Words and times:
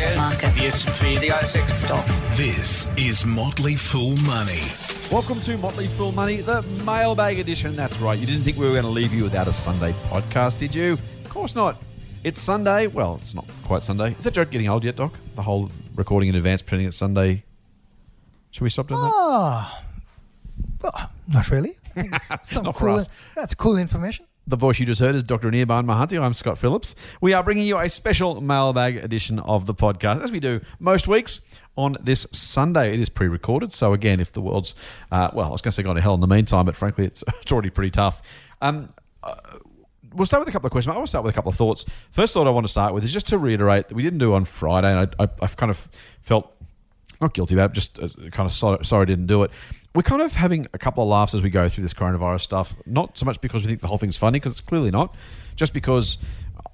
Market. 0.00 0.54
The 0.54 0.66
S&P, 0.66 1.18
the 1.18 1.28
ASX. 1.28 1.76
Stocks. 1.76 2.20
This 2.36 2.88
is 2.96 3.26
Motley 3.26 3.76
Fool 3.76 4.16
Money. 4.18 4.62
Welcome 5.12 5.40
to 5.40 5.58
Motley 5.58 5.88
Fool 5.88 6.12
Money, 6.12 6.40
the 6.40 6.62
mailbag 6.86 7.38
edition. 7.38 7.76
That's 7.76 7.98
right. 8.00 8.18
You 8.18 8.24
didn't 8.26 8.42
think 8.44 8.56
we 8.56 8.64
were 8.64 8.72
going 8.72 8.84
to 8.84 8.88
leave 8.90 9.12
you 9.12 9.22
without 9.24 9.46
a 9.46 9.52
Sunday 9.52 9.92
podcast, 10.08 10.56
did 10.56 10.74
you? 10.74 10.94
Of 10.94 11.28
course 11.28 11.54
not. 11.54 11.82
It's 12.24 12.40
Sunday. 12.40 12.86
Well, 12.86 13.20
it's 13.22 13.34
not 13.34 13.46
quite 13.64 13.84
Sunday. 13.84 14.12
Is 14.18 14.24
that 14.24 14.32
joke 14.32 14.48
getting 14.50 14.68
old 14.68 14.84
yet, 14.84 14.96
Doc? 14.96 15.12
The 15.36 15.42
whole 15.42 15.70
recording 15.94 16.30
in 16.30 16.34
advance, 16.34 16.62
pretending 16.62 16.88
it's 16.88 16.96
Sunday. 16.96 17.44
Should 18.52 18.62
we 18.62 18.70
stop 18.70 18.88
doing 18.88 19.02
that? 19.02 19.12
Ah, 19.12 19.82
well, 20.82 21.10
not 21.28 21.50
really. 21.50 21.76
I 21.84 21.88
think 22.02 22.14
it's 22.14 22.32
some 22.48 22.64
Not 22.64 22.74
for 22.74 22.86
cool, 22.86 22.94
us. 22.96 23.08
That's 23.36 23.52
cool 23.54 23.76
information. 23.76 24.24
The 24.46 24.56
voice 24.56 24.80
you 24.80 24.86
just 24.86 25.00
heard 25.00 25.14
is 25.14 25.22
Dr. 25.22 25.50
Anirban 25.50 25.86
Mahanti. 25.86 26.20
I'm 26.20 26.34
Scott 26.34 26.58
Phillips. 26.58 26.94
We 27.20 27.34
are 27.34 27.42
bringing 27.42 27.66
you 27.66 27.78
a 27.78 27.88
special 27.88 28.40
mailbag 28.40 28.96
edition 28.96 29.38
of 29.38 29.66
the 29.66 29.74
podcast, 29.74 30.24
as 30.24 30.32
we 30.32 30.40
do 30.40 30.60
most 30.78 31.06
weeks 31.06 31.40
on 31.76 31.96
this 32.02 32.26
Sunday. 32.32 32.92
It 32.94 33.00
is 33.00 33.08
pre 33.08 33.28
recorded. 33.28 33.72
So, 33.72 33.92
again, 33.92 34.18
if 34.18 34.32
the 34.32 34.40
world's, 34.40 34.74
uh, 35.12 35.30
well, 35.32 35.48
I 35.48 35.50
was 35.50 35.60
going 35.60 35.70
to 35.70 35.76
say 35.76 35.82
gone 35.82 35.94
to 35.96 36.00
hell 36.00 36.14
in 36.14 36.20
the 36.20 36.26
meantime, 36.26 36.66
but 36.66 36.74
frankly, 36.74 37.04
it's, 37.04 37.22
it's 37.42 37.52
already 37.52 37.70
pretty 37.70 37.90
tough. 37.90 38.22
Um, 38.60 38.88
uh, 39.22 39.34
we'll 40.14 40.26
start 40.26 40.40
with 40.40 40.48
a 40.48 40.52
couple 40.52 40.66
of 40.66 40.72
questions. 40.72 40.94
I 40.94 40.96
want 40.96 41.06
to 41.06 41.10
start 41.10 41.24
with 41.24 41.34
a 41.34 41.36
couple 41.36 41.50
of 41.50 41.56
thoughts. 41.56 41.84
First 42.10 42.34
thought 42.34 42.46
I 42.46 42.50
want 42.50 42.66
to 42.66 42.70
start 42.70 42.94
with 42.94 43.04
is 43.04 43.12
just 43.12 43.28
to 43.28 43.38
reiterate 43.38 43.88
that 43.88 43.94
we 43.94 44.02
didn't 44.02 44.18
do 44.18 44.32
on 44.32 44.46
Friday, 44.46 44.90
and 44.90 45.14
I, 45.18 45.28
I've 45.42 45.56
kind 45.56 45.70
of 45.70 45.88
felt 46.22 46.52
not 47.20 47.34
guilty 47.34 47.54
about 47.54 47.70
it, 47.70 47.74
just 47.74 47.98
uh, 47.98 48.08
kind 48.32 48.46
of 48.46 48.52
sorry, 48.52 48.84
sorry 48.84 49.06
didn't 49.06 49.26
do 49.26 49.42
it. 49.42 49.50
We're 49.94 50.02
kind 50.02 50.22
of 50.22 50.34
having 50.34 50.68
a 50.72 50.78
couple 50.78 51.02
of 51.02 51.08
laughs 51.08 51.34
as 51.34 51.42
we 51.42 51.50
go 51.50 51.68
through 51.68 51.82
this 51.82 51.94
coronavirus 51.94 52.42
stuff. 52.42 52.76
Not 52.86 53.18
so 53.18 53.26
much 53.26 53.40
because 53.40 53.62
we 53.62 53.68
think 53.68 53.80
the 53.80 53.88
whole 53.88 53.98
thing's 53.98 54.16
funny, 54.16 54.38
because 54.38 54.52
it's 54.52 54.60
clearly 54.60 54.90
not. 54.90 55.16
Just 55.56 55.74
because 55.74 56.16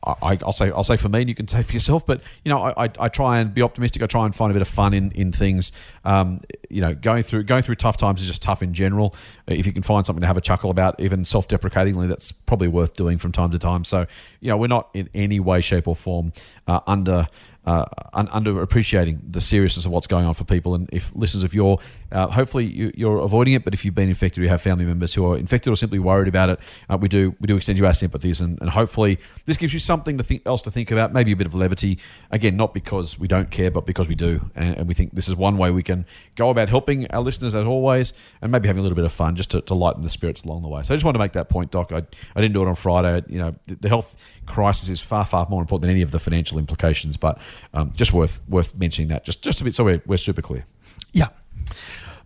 I, 0.06 0.38
I'll 0.42 0.52
say 0.52 0.70
I'll 0.70 0.84
say 0.84 0.96
for 0.96 1.08
me, 1.08 1.20
and 1.20 1.28
you 1.28 1.34
can 1.34 1.48
say 1.48 1.62
for 1.62 1.72
yourself. 1.72 2.06
But 2.06 2.20
you 2.44 2.50
know, 2.50 2.60
I, 2.60 2.84
I, 2.84 2.90
I 3.00 3.08
try 3.08 3.38
and 3.38 3.52
be 3.52 3.62
optimistic. 3.62 4.02
I 4.02 4.06
try 4.06 4.24
and 4.24 4.34
find 4.34 4.50
a 4.50 4.54
bit 4.54 4.62
of 4.62 4.68
fun 4.68 4.94
in 4.94 5.10
in 5.12 5.32
things. 5.32 5.72
Um, 6.04 6.40
you 6.70 6.80
know, 6.80 6.94
going 6.94 7.22
through 7.22 7.44
going 7.44 7.62
through 7.62 7.74
tough 7.76 7.96
times 7.96 8.20
is 8.20 8.28
just 8.28 8.42
tough 8.42 8.62
in 8.62 8.72
general. 8.72 9.14
If 9.48 9.66
you 9.66 9.72
can 9.72 9.82
find 9.82 10.06
something 10.06 10.20
to 10.20 10.26
have 10.26 10.36
a 10.36 10.40
chuckle 10.40 10.70
about, 10.70 11.00
even 11.00 11.24
self 11.24 11.48
deprecatingly, 11.48 12.06
that's 12.06 12.30
probably 12.30 12.68
worth 12.68 12.94
doing 12.94 13.18
from 13.18 13.32
time 13.32 13.50
to 13.50 13.58
time. 13.58 13.84
So 13.84 14.06
you 14.40 14.48
know, 14.48 14.56
we're 14.56 14.68
not 14.68 14.90
in 14.94 15.08
any 15.12 15.40
way, 15.40 15.60
shape, 15.60 15.88
or 15.88 15.96
form 15.96 16.32
uh, 16.68 16.80
under 16.86 17.26
uh, 17.66 17.84
un- 18.12 18.28
under 18.32 18.62
appreciating 18.62 19.20
the 19.26 19.40
seriousness 19.40 19.84
of 19.84 19.92
what's 19.92 20.06
going 20.06 20.24
on 20.24 20.34
for 20.34 20.44
people. 20.44 20.74
And 20.74 20.88
if 20.92 21.14
listeners, 21.14 21.44
if 21.44 21.52
you're 21.52 21.78
uh, 22.12 22.28
hopefully 22.28 22.64
you, 22.64 22.92
you're 22.94 23.18
avoiding 23.18 23.54
it, 23.54 23.64
but 23.64 23.74
if 23.74 23.84
you've 23.84 23.94
been 23.94 24.08
infected, 24.08 24.40
or 24.40 24.44
you 24.44 24.48
have 24.48 24.62
family 24.62 24.84
members 24.84 25.12
who 25.14 25.26
are 25.26 25.36
infected 25.36 25.72
or 25.72 25.76
simply 25.76 25.98
worried 25.98 26.28
about 26.28 26.48
it, 26.48 26.60
uh, 26.88 26.96
we 26.96 27.08
do 27.08 27.34
we 27.40 27.46
do 27.46 27.56
extend 27.56 27.78
you 27.78 27.86
our 27.86 27.92
sympathies, 27.92 28.40
and, 28.40 28.60
and 28.60 28.70
hopefully 28.70 29.18
this 29.44 29.56
gives 29.56 29.72
you 29.72 29.80
something 29.80 30.16
to 30.18 30.24
think 30.24 30.42
else 30.46 30.62
to 30.62 30.70
think 30.70 30.90
about, 30.90 31.12
maybe 31.12 31.32
a 31.32 31.36
bit 31.36 31.46
of 31.46 31.54
levity. 31.54 31.98
Again, 32.30 32.56
not 32.56 32.72
because 32.72 33.18
we 33.18 33.28
don't 33.28 33.50
care, 33.50 33.70
but 33.70 33.84
because 33.84 34.08
we 34.08 34.14
do, 34.14 34.50
and, 34.54 34.78
and 34.78 34.88
we 34.88 34.94
think 34.94 35.14
this 35.14 35.28
is 35.28 35.34
one 35.34 35.58
way 35.58 35.70
we 35.70 35.82
can 35.82 36.06
go 36.36 36.50
about 36.50 36.68
helping 36.68 37.10
our 37.10 37.22
listeners 37.22 37.54
as 37.54 37.66
always, 37.66 38.12
and 38.40 38.52
maybe 38.52 38.68
having 38.68 38.80
a 38.80 38.82
little 38.82 38.96
bit 38.96 39.04
of 39.04 39.12
fun 39.12 39.34
just 39.34 39.50
to, 39.50 39.60
to 39.62 39.74
lighten 39.74 40.02
the 40.02 40.10
spirits 40.10 40.44
along 40.44 40.62
the 40.62 40.68
way. 40.68 40.82
So 40.82 40.94
I 40.94 40.96
just 40.96 41.04
want 41.04 41.16
to 41.16 41.18
make 41.18 41.32
that 41.32 41.48
point, 41.48 41.70
Doc. 41.72 41.90
I, 41.92 41.98
I 42.34 42.40
didn't 42.40 42.54
do 42.54 42.62
it 42.62 42.68
on 42.68 42.76
Friday. 42.76 43.24
You 43.28 43.38
know, 43.38 43.54
the, 43.66 43.74
the 43.74 43.88
health 43.88 44.16
crisis 44.46 44.88
is 44.88 45.00
far 45.00 45.24
far 45.24 45.46
more 45.50 45.60
important 45.60 45.82
than 45.82 45.90
any 45.90 46.02
of 46.02 46.12
the 46.12 46.20
financial 46.20 46.58
implications, 46.58 47.16
but 47.16 47.38
um, 47.74 47.92
just 47.96 48.12
worth 48.12 48.40
worth 48.48 48.74
mentioning 48.74 49.08
that 49.08 49.24
just 49.24 49.42
just 49.42 49.60
a 49.60 49.64
bit 49.64 49.74
so 49.74 49.84
we're, 49.84 50.02
we're 50.06 50.16
super 50.16 50.42
clear. 50.42 50.64
Yeah. 51.12 51.28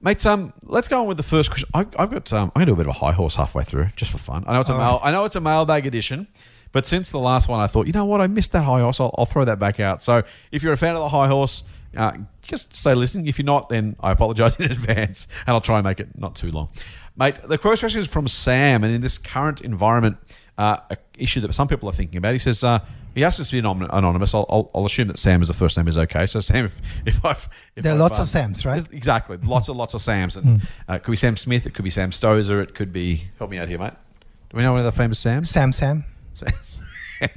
Mate, 0.02 0.24
um, 0.24 0.54
let's 0.62 0.88
go 0.88 1.02
on 1.02 1.06
with 1.08 1.18
the 1.18 1.22
first 1.22 1.50
question. 1.50 1.68
I, 1.74 1.80
I've 1.98 2.10
got, 2.10 2.32
um, 2.32 2.50
I'm 2.54 2.60
going 2.60 2.66
to 2.66 2.70
do 2.70 2.72
a 2.72 2.76
bit 2.76 2.86
of 2.86 2.96
a 2.96 2.98
high 2.98 3.12
horse 3.12 3.36
halfway 3.36 3.64
through, 3.64 3.88
just 3.96 4.10
for 4.10 4.16
fun. 4.16 4.44
I 4.46 4.54
know 4.54 4.60
it's 4.60 4.70
a 4.70 4.78
mail, 4.78 4.98
I 5.02 5.10
know 5.10 5.26
it's 5.26 5.36
a 5.36 5.40
mailbag 5.40 5.86
edition, 5.86 6.26
but 6.72 6.86
since 6.86 7.10
the 7.10 7.18
last 7.18 7.50
one, 7.50 7.60
I 7.60 7.66
thought, 7.66 7.86
you 7.86 7.92
know 7.92 8.06
what, 8.06 8.22
I 8.22 8.26
missed 8.26 8.52
that 8.52 8.64
high 8.64 8.80
horse. 8.80 8.98
I'll, 8.98 9.14
I'll 9.18 9.26
throw 9.26 9.44
that 9.44 9.58
back 9.58 9.78
out. 9.78 10.00
So 10.00 10.22
if 10.52 10.62
you're 10.62 10.72
a 10.72 10.78
fan 10.78 10.94
of 10.94 11.02
the 11.02 11.08
high 11.10 11.28
horse, 11.28 11.64
uh, 11.96 12.12
just 12.42 12.74
stay 12.74 12.94
listening. 12.94 13.26
If 13.26 13.38
you're 13.38 13.44
not, 13.44 13.68
then 13.68 13.96
I 14.00 14.12
apologise 14.12 14.56
in 14.60 14.70
advance, 14.70 15.28
and 15.46 15.54
I'll 15.54 15.60
try 15.60 15.76
and 15.78 15.84
make 15.84 16.00
it 16.00 16.18
not 16.18 16.34
too 16.34 16.50
long. 16.50 16.70
Mate, 17.16 17.36
the 17.44 17.58
first 17.58 17.80
question 17.80 18.00
is 18.00 18.08
from 18.08 18.26
Sam, 18.26 18.84
and 18.84 18.94
in 18.94 19.02
this 19.02 19.18
current 19.18 19.60
environment, 19.60 20.16
uh, 20.60 20.78
a 20.90 20.96
issue 21.16 21.40
that 21.40 21.54
some 21.54 21.68
people 21.68 21.88
are 21.88 21.92
thinking 21.92 22.18
about. 22.18 22.34
He 22.34 22.38
says 22.38 22.62
uh, 22.62 22.80
he 23.14 23.24
asked 23.24 23.40
us 23.40 23.48
to 23.48 23.60
be 23.60 23.66
anonymous. 23.66 24.34
I'll, 24.34 24.44
I'll, 24.50 24.70
I'll 24.74 24.84
assume 24.84 25.08
that 25.08 25.18
Sam 25.18 25.40
as 25.40 25.48
the 25.48 25.54
first 25.54 25.76
name 25.78 25.88
is 25.88 25.96
okay. 25.96 26.26
So 26.26 26.40
Sam, 26.40 26.66
if, 26.66 26.80
if 27.06 27.24
I've 27.24 27.48
if 27.76 27.82
There 27.82 27.92
are 27.92 27.94
I've, 27.94 28.00
lots 28.00 28.18
um, 28.18 28.24
of 28.24 28.28
Sams, 28.28 28.66
right? 28.66 28.86
Exactly, 28.92 29.38
lots 29.38 29.68
and 29.68 29.78
lots 29.78 29.94
of 29.94 30.02
Sams, 30.02 30.36
and 30.36 30.60
uh, 30.86 30.94
it 30.94 31.02
could 31.02 31.12
be 31.12 31.16
Sam 31.16 31.38
Smith, 31.38 31.66
it 31.66 31.72
could 31.72 31.84
be 31.84 31.90
Sam 31.90 32.10
Stosur, 32.10 32.62
it 32.62 32.74
could 32.74 32.92
be 32.92 33.24
help 33.38 33.50
me 33.50 33.58
out 33.58 33.68
here, 33.68 33.78
mate. 33.78 33.94
Do 34.50 34.58
we 34.58 34.62
know 34.62 34.72
any 34.72 34.80
other 34.80 34.90
famous 34.90 35.18
Sams? 35.18 35.48
Sam, 35.48 35.72
Sam. 35.72 36.04
Sam, 36.34 36.52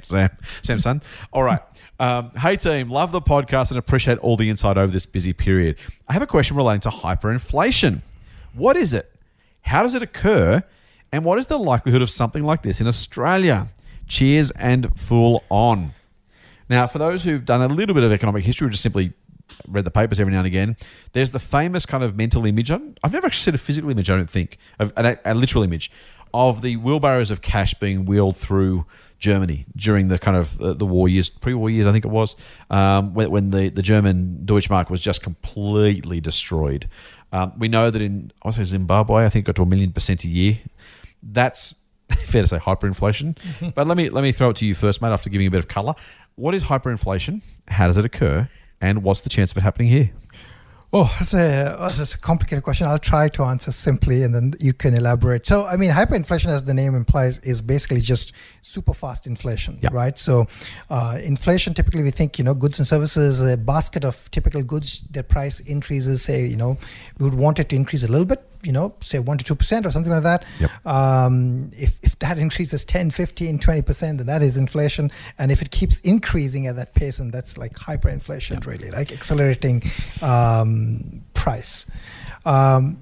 Sam, 0.02 0.30
Sam, 0.62 0.80
son. 0.80 1.02
All 1.32 1.42
right. 1.42 1.60
Um, 1.98 2.30
hey 2.32 2.56
team, 2.56 2.90
love 2.90 3.10
the 3.10 3.22
podcast 3.22 3.70
and 3.70 3.78
appreciate 3.78 4.18
all 4.18 4.36
the 4.36 4.50
insight 4.50 4.76
over 4.76 4.92
this 4.92 5.06
busy 5.06 5.32
period. 5.32 5.76
I 6.08 6.12
have 6.12 6.22
a 6.22 6.26
question 6.26 6.56
relating 6.56 6.80
to 6.82 6.90
hyperinflation. 6.90 8.02
What 8.52 8.76
is 8.76 8.92
it? 8.92 9.10
How 9.62 9.82
does 9.82 9.94
it 9.94 10.02
occur? 10.02 10.62
And 11.14 11.24
what 11.24 11.38
is 11.38 11.46
the 11.46 11.60
likelihood 11.60 12.02
of 12.02 12.10
something 12.10 12.42
like 12.42 12.62
this 12.62 12.80
in 12.80 12.88
Australia? 12.88 13.68
Cheers 14.08 14.50
and 14.50 14.98
full 14.98 15.44
on. 15.48 15.94
Now, 16.68 16.88
for 16.88 16.98
those 16.98 17.22
who've 17.22 17.44
done 17.44 17.62
a 17.62 17.68
little 17.68 17.94
bit 17.94 18.02
of 18.02 18.10
economic 18.10 18.42
history 18.42 18.66
or 18.66 18.70
just 18.70 18.82
simply 18.82 19.12
read 19.68 19.84
the 19.84 19.92
papers 19.92 20.18
every 20.18 20.32
now 20.32 20.40
and 20.40 20.46
again, 20.48 20.76
there's 21.12 21.30
the 21.30 21.38
famous 21.38 21.86
kind 21.86 22.02
of 22.02 22.16
mental 22.16 22.44
image. 22.46 22.68
I've 22.68 23.12
never 23.12 23.28
actually 23.28 23.44
seen 23.44 23.54
a 23.54 23.58
physical 23.58 23.90
image, 23.90 24.10
I 24.10 24.16
don't 24.16 24.28
think, 24.28 24.58
of 24.80 24.92
a, 24.96 25.16
a 25.24 25.34
literal 25.36 25.62
image 25.62 25.88
of 26.32 26.62
the 26.62 26.74
wheelbarrows 26.78 27.30
of 27.30 27.42
cash 27.42 27.74
being 27.74 28.06
wheeled 28.06 28.36
through 28.36 28.84
Germany 29.20 29.66
during 29.76 30.08
the 30.08 30.18
kind 30.18 30.36
of 30.36 30.60
uh, 30.60 30.72
the 30.72 30.84
war 30.84 31.08
years, 31.08 31.30
pre-war 31.30 31.70
years, 31.70 31.86
I 31.86 31.92
think 31.92 32.04
it 32.04 32.10
was, 32.10 32.34
um, 32.70 33.14
when, 33.14 33.30
when 33.30 33.50
the, 33.50 33.68
the 33.68 33.82
German 33.82 34.42
Deutschmark 34.44 34.90
was 34.90 35.00
just 35.00 35.22
completely 35.22 36.20
destroyed. 36.20 36.88
Um, 37.32 37.52
we 37.56 37.68
know 37.68 37.90
that 37.90 38.02
in 38.02 38.32
I 38.42 38.50
say 38.50 38.64
Zimbabwe, 38.64 39.24
I 39.24 39.28
think 39.28 39.46
got 39.46 39.54
to 39.56 39.62
a 39.62 39.66
million 39.66 39.92
percent 39.92 40.24
a 40.24 40.28
year. 40.28 40.58
That's 41.32 41.74
fair 42.26 42.42
to 42.42 42.48
say 42.48 42.58
hyperinflation. 42.58 43.36
but 43.74 43.86
let 43.86 43.96
me 43.96 44.10
let 44.10 44.22
me 44.22 44.32
throw 44.32 44.50
it 44.50 44.56
to 44.56 44.66
you 44.66 44.74
first, 44.74 45.00
mate. 45.02 45.08
After 45.08 45.30
giving 45.30 45.44
you 45.44 45.48
a 45.48 45.52
bit 45.52 45.58
of 45.60 45.68
colour, 45.68 45.94
what 46.36 46.54
is 46.54 46.64
hyperinflation? 46.64 47.42
How 47.68 47.86
does 47.86 47.96
it 47.96 48.04
occur? 48.04 48.48
And 48.80 49.02
what's 49.02 49.22
the 49.22 49.30
chance 49.30 49.50
of 49.52 49.58
it 49.58 49.62
happening 49.62 49.88
here? 49.88 50.10
Oh, 50.96 51.12
that's 51.18 51.34
a, 51.34 51.74
that's 51.80 52.14
a 52.14 52.18
complicated 52.18 52.62
question. 52.62 52.86
I'll 52.86 53.00
try 53.00 53.28
to 53.30 53.42
answer 53.42 53.72
simply 53.72 54.22
and 54.22 54.32
then 54.32 54.52
you 54.60 54.72
can 54.72 54.94
elaborate. 54.94 55.44
So, 55.44 55.66
I 55.66 55.76
mean, 55.76 55.90
hyperinflation, 55.90 56.46
as 56.46 56.62
the 56.62 56.74
name 56.74 56.94
implies, 56.94 57.40
is 57.40 57.60
basically 57.60 57.98
just 58.00 58.32
super 58.62 58.94
fast 58.94 59.26
inflation, 59.26 59.76
Yeah. 59.82 59.88
right? 59.92 60.16
So, 60.16 60.46
uh, 60.90 61.18
inflation 61.20 61.74
typically 61.74 62.04
we 62.04 62.12
think, 62.12 62.38
you 62.38 62.44
know, 62.44 62.54
goods 62.54 62.78
and 62.78 62.86
services, 62.86 63.40
a 63.40 63.56
basket 63.56 64.04
of 64.04 64.30
typical 64.30 64.62
goods, 64.62 65.00
their 65.10 65.24
price 65.24 65.58
increases, 65.58 66.22
say, 66.22 66.46
you 66.46 66.56
know, 66.56 66.78
we 67.18 67.24
would 67.24 67.34
want 67.34 67.58
it 67.58 67.70
to 67.70 67.76
increase 67.76 68.04
a 68.04 68.08
little 68.08 68.26
bit, 68.26 68.46
you 68.64 68.72
know, 68.72 68.94
say 69.00 69.18
1% 69.18 69.42
to 69.42 69.54
2% 69.54 69.86
or 69.86 69.90
something 69.90 70.12
like 70.12 70.22
that. 70.22 70.44
Yep. 70.60 70.86
Um, 70.86 71.70
if, 71.72 71.98
if 72.02 72.18
that 72.20 72.38
increases 72.46 72.84
10, 72.84 73.10
15, 73.10 73.58
20%, 73.58 74.00
then 74.18 74.26
that 74.26 74.42
is 74.42 74.56
inflation. 74.56 75.10
And 75.38 75.50
if 75.50 75.62
it 75.62 75.70
keeps 75.70 76.00
increasing 76.00 76.66
at 76.66 76.76
that 76.76 76.94
pace, 76.94 77.18
and 77.18 77.32
that's 77.32 77.56
like 77.58 77.74
hyperinflation, 77.74 78.64
really, 78.66 78.90
like 78.90 79.12
accelerating 79.12 79.82
um, 80.22 81.22
price. 81.34 81.90
Um, 82.44 82.98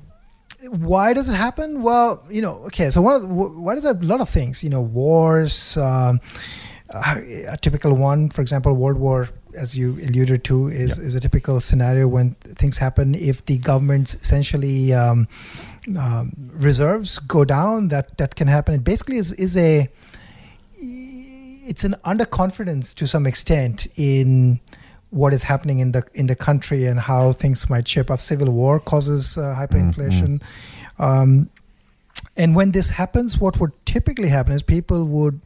why 0.69 1.13
does 1.13 1.29
it 1.29 1.35
happen? 1.35 1.83
Well, 1.83 2.25
you 2.31 2.41
know, 2.41 2.63
okay, 2.67 2.91
so 2.91 3.03
one 3.03 3.17
of 3.17 3.23
the, 3.23 3.29
why 3.29 3.75
does? 3.75 3.85
A 3.85 3.95
lot 3.95 4.21
of 4.21 4.29
things, 4.29 4.63
you 4.63 4.71
know, 4.71 4.83
wars. 4.83 5.77
Um, 5.77 6.21
a 6.95 7.57
typical 7.61 7.95
one, 7.95 8.29
for 8.29 8.43
example, 8.43 8.75
World 8.75 8.99
War, 8.99 9.29
as 9.55 9.77
you 9.77 9.99
alluded 10.07 10.45
to, 10.45 10.69
is, 10.69 10.99
is 10.99 11.15
a 11.15 11.21
typical 11.21 11.61
scenario 11.61 12.09
when 12.09 12.35
things 12.57 12.79
happen. 12.79 13.15
If 13.15 13.45
the 13.47 13.59
government's 13.59 14.15
essentially 14.15 14.93
um, 14.95 15.29
um, 15.99 16.33
reserves 16.53 17.19
go 17.19 17.45
down, 17.45 17.89
that 17.89 18.17
that 18.19 18.35
can 18.35 18.49
happen. 18.49 18.75
It 18.75 18.85
basically 18.85 19.17
is 19.17 19.33
is 19.33 19.57
a 19.57 19.89
it's 20.79 21.85
an 21.85 21.95
underconfidence 22.05 22.95
to 22.97 23.07
some 23.07 23.27
extent 23.27 23.87
in 23.97 24.61
what 25.11 25.33
is 25.33 25.43
happening 25.43 25.81
in 25.81 25.93
the 25.93 26.03
in 26.15 26.27
the 26.27 26.35
country 26.35 26.87
and 26.87 26.99
how 26.99 27.33
things 27.33 27.69
might 27.69 27.87
shape 27.87 28.11
up. 28.11 28.21
Civil 28.21 28.51
war 28.51 28.81
causes 28.81 29.39
uh, 29.39 29.55
hyperinflation, 29.59 30.43
um, 30.99 31.51
and 32.37 32.57
when 32.57 32.73
this 32.73 32.91
happens, 32.91 33.39
what 33.39 33.61
would 33.61 33.73
typically 33.87 34.29
happen 34.29 34.53
is 34.53 34.63
people 34.63 35.05
would, 35.07 35.41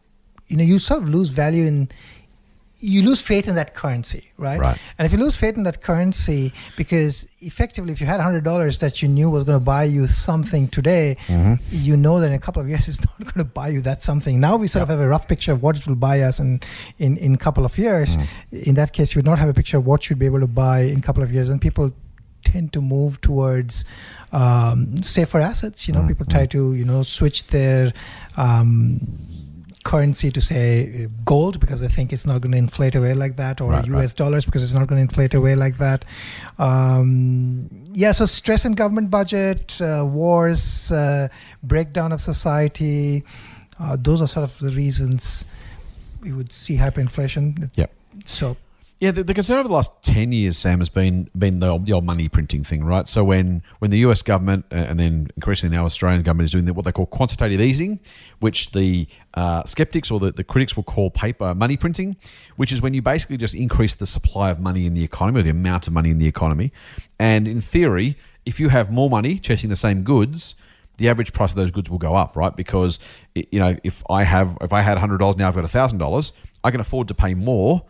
you 0.47 0.57
know, 0.57 0.65
you 0.65 0.79
sort 0.79 1.03
of 1.03 1.09
lose 1.09 1.29
value 1.29 1.67
in. 1.67 1.89
You 2.79 3.03
lose 3.03 3.21
faith 3.23 3.49
in 3.49 3.55
that 3.55 3.75
currency, 3.75 4.31
right? 4.37 4.61
Right. 4.61 4.79
And 4.99 5.07
if 5.07 5.13
you 5.13 5.19
lose 5.19 5.35
faith 5.35 5.57
in 5.57 5.63
that 5.63 5.83
currency, 5.83 6.53
because 6.77 7.27
effectively, 7.41 7.93
if 7.93 8.01
you 8.01 8.07
had 8.07 8.21
hundred 8.21 8.45
dollars 8.45 8.79
that 8.79 9.01
you 9.01 9.09
knew 9.09 9.31
was 9.31 9.45
going 9.45 9.59
to 9.59 9.65
buy 9.65 9.85
you 9.85 10.07
something 10.07 10.69
today, 10.69 11.17
you 11.71 11.97
know 11.97 12.21
that 12.21 12.27
in 12.29 12.35
a 12.35 12.39
couple 12.39 12.61
of 12.61 12.69
years 12.73 12.89
it's 12.89 13.01
not 13.01 13.19
going 13.19 13.39
to 13.39 13.45
buy 13.45 13.69
you 13.69 13.81
that 13.81 14.03
something. 14.03 14.41
Now 14.41 14.57
we 14.57 14.67
sort 14.69 14.83
of 14.83 14.89
have 14.89 15.01
a 15.01 15.09
rough 15.09 15.27
picture 15.27 15.53
of 15.53 15.63
what 15.63 15.77
it 15.79 15.87
will 15.87 15.97
buy 15.97 16.21
us, 16.21 16.39
in 16.39 16.61
in 16.99 17.17
in 17.17 17.35
a 17.35 17.39
couple 17.39 17.65
of 17.65 17.79
years. 17.79 18.19
In 18.53 18.75
that 18.75 18.93
case, 18.93 19.15
you 19.15 19.21
would 19.21 19.27
not 19.27 19.39
have 19.39 19.49
a 19.49 19.55
picture 19.55 19.79
of 19.79 19.87
what 19.87 20.11
you'd 20.11 20.19
be 20.19 20.27
able 20.27 20.41
to 20.41 20.47
buy 20.47 20.81
in 20.81 20.99
a 20.99 21.03
couple 21.03 21.23
of 21.23 21.33
years, 21.33 21.49
and 21.49 21.61
people 21.61 21.93
tend 22.45 22.73
to 22.73 22.81
move 22.81 23.21
towards 23.21 23.85
um, 24.33 24.97
safer 25.03 25.41
assets. 25.41 25.89
You 25.89 25.95
know, 25.95 26.07
people 26.07 26.27
try 26.27 26.47
to 26.47 26.75
you 26.75 26.85
know 26.85 27.03
switch 27.03 27.47
their 27.47 27.93
um, 28.37 29.01
currency 29.87 30.31
to 30.33 30.41
say 30.41 31.07
gold 31.25 31.61
because 31.61 31.81
they 31.81 31.87
think 31.97 32.13
it's 32.13 32.27
not 32.27 32.41
going 32.43 32.53
to 32.53 32.59
inflate 32.59 32.95
away 32.97 33.15
like 33.15 33.37
that, 33.37 33.61
or 33.61 33.71
Right, 33.71 33.87
US 33.87 33.95
right. 33.95 34.17
dollars 34.17 34.45
because 34.45 34.63
it's 34.65 34.75
not 34.75 34.87
going 34.89 34.99
to 34.99 35.03
inflate 35.09 35.33
away 35.35 35.55
like 35.55 35.77
that. 35.79 36.05
Um, 36.59 37.69
yeah, 37.93 38.13
so 38.13 38.27
stress 38.27 38.65
in 38.65 38.73
government 38.75 39.11
budget, 39.11 39.81
uh, 39.81 40.05
wars, 40.05 40.91
uh, 40.91 41.29
breakdown 41.63 42.11
of 42.13 42.21
society. 42.21 43.25
Uh, 43.79 43.97
those 43.99 44.21
are 44.23 44.27
sort 44.29 44.45
of 44.45 44.59
the 44.59 44.73
reasons 44.73 45.45
we 46.23 46.33
would 46.33 46.53
see 46.53 46.77
hyperinflation. 46.77 47.71
Yep. 47.77 47.91
So 48.25 48.57
Yeah, 48.99 49.11
the, 49.11 49.23
the 49.25 49.35
concern 49.35 49.59
over 49.59 49.69
the 49.69 49.75
last 49.75 50.03
ten 50.03 50.33
years, 50.33 50.57
Sam, 50.57 50.79
has 50.79 50.89
been 50.89 51.29
been 51.37 51.61
the, 51.61 51.69
old- 51.69 51.85
the 51.85 51.93
old 51.93 52.05
money 52.05 52.31
printing 52.31 52.65
thing, 52.65 52.83
right? 52.83 53.07
So 53.07 53.25
when 53.25 53.63
when 53.79 53.91
the 53.91 53.99
U.S. 53.99 54.23
government 54.23 54.65
uh, 54.73 54.77
and 54.77 54.99
then 54.99 55.29
increasingly 55.37 55.77
now 55.77 55.85
Australian 55.85 56.23
government 56.23 56.47
is 56.47 56.53
doing 56.53 56.67
what 56.75 56.87
they 56.87 56.93
call 56.93 57.05
quantitative 57.05 57.61
easing, 57.61 58.01
which 58.41 58.71
the 58.73 59.07
uh, 59.35 59.65
skeptics 59.65 60.11
or 60.11 60.19
the, 60.19 60.33
the 60.33 60.45
critics 60.45 60.77
will 60.77 60.83
call 60.83 61.11
paper 61.11 61.55
money 61.55 61.77
printing, 61.77 62.17
which 62.57 62.73
is 62.73 62.81
when 62.81 62.95
you 62.95 63.03
basically 63.03 63.37
just 63.37 63.55
increase 63.55 63.95
the 63.95 64.07
supply 64.07 64.51
of 64.51 64.61
money 64.61 64.87
in 64.87 64.95
the 64.95 65.05
economy 65.05 65.41
or 65.41 65.43
the 65.43 65.51
amount 65.51 65.87
of 65.87 65.93
money 65.93 66.09
in 66.09 66.19
the 66.19 66.27
economy, 66.27 66.73
and 67.19 67.47
in 67.47 67.61
theory, 67.61 68.17
if 68.47 68.59
you 68.59 68.71
have 68.71 68.91
more 68.91 69.11
money 69.11 69.39
chasing 69.39 69.69
the 69.69 69.77
same 69.77 70.05
goods, 70.05 70.55
the 70.97 71.11
average 71.11 71.35
price 71.35 71.51
of 71.51 71.57
those 71.57 71.71
goods 71.71 71.91
will 71.91 71.99
go 71.99 72.17
up, 72.17 72.35
right? 72.35 72.57
Because 72.57 72.99
you 73.35 73.59
know, 73.59 73.77
if 73.85 74.03
I 74.09 74.23
have 74.23 74.57
if 74.63 74.73
I 74.73 74.81
had 74.81 74.97
hundred 74.97 75.19
dollars 75.19 75.37
now, 75.37 75.49
I've 75.49 75.55
got 75.55 75.69
thousand 75.69 75.99
dollars, 75.99 76.33
I 76.65 76.71
can 76.71 76.81
afford 76.81 77.09
to 77.09 77.15
pay 77.15 77.35
more 77.35 77.85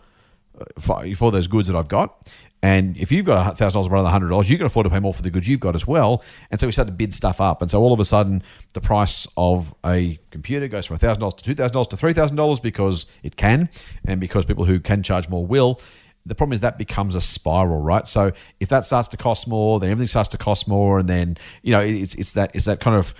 for, 0.79 1.06
for 1.14 1.32
those 1.32 1.47
goods 1.47 1.69
that 1.69 1.76
I've 1.76 1.88
got. 1.88 2.29
And 2.62 2.97
if 2.97 3.12
you've 3.12 3.26
got 3.26 3.58
thousand 3.58 3.79
dollars 3.79 3.91
rather 3.91 4.05
than 4.05 4.12
hundred 4.12 4.31
dollars, 4.31 4.49
you 4.49 4.56
can 4.56 4.67
afford 4.67 4.85
to 4.85 4.91
pay 4.91 4.99
more 4.99 5.14
for 5.14 5.23
the 5.23 5.31
goods 5.31 5.47
you've 5.47 5.61
got 5.61 5.75
as 5.75 5.87
well. 5.87 6.25
And 6.50 6.58
so 6.58 6.67
we 6.67 6.73
start 6.73 6.88
to 6.88 6.94
bid 6.94 7.12
stuff 7.12 7.41
up. 7.41 7.62
And 7.62 7.70
so 7.70 7.81
all 7.81 7.93
of 7.93 8.00
a 8.00 8.05
sudden, 8.05 8.43
the 8.73 8.81
price 8.81 9.29
of 9.37 9.75
a 9.85 10.19
computer 10.31 10.67
goes 10.67 10.87
from 10.87 10.97
thousand 10.97 11.20
dollars 11.20 11.35
to 11.35 11.44
two 11.44 11.55
thousand 11.55 11.75
dollars 11.75 11.88
to 11.88 11.97
three 11.97 12.12
thousand 12.12 12.37
dollars 12.37 12.61
because 12.61 13.06
it 13.23 13.37
can, 13.37 13.69
and 14.06 14.20
because 14.20 14.44
people 14.44 14.64
who 14.64 14.81
can 14.81 15.03
charge 15.03 15.29
more 15.29 15.47
will. 15.47 15.81
The 16.25 16.35
problem 16.35 16.55
is 16.55 16.62
that 16.62 16.76
becomes 16.76 17.14
a 17.14 17.20
spiral, 17.20 17.79
right? 17.81 18.05
So 18.05 18.32
if 18.59 18.69
that 18.70 18.85
starts 18.85 19.06
to 19.09 19.17
cost 19.17 19.47
more, 19.47 19.79
then 19.79 19.91
everything 19.91 20.09
starts 20.09 20.31
to 20.31 20.38
cost 20.38 20.67
more, 20.67 20.99
and 20.99 21.09
then 21.09 21.37
you 21.62 21.70
know 21.70 21.81
it's 21.81 22.14
it's 22.14 22.32
that 22.32 22.50
it's 22.56 22.64
that 22.64 22.81
kind 22.81 22.97
of 22.97 23.14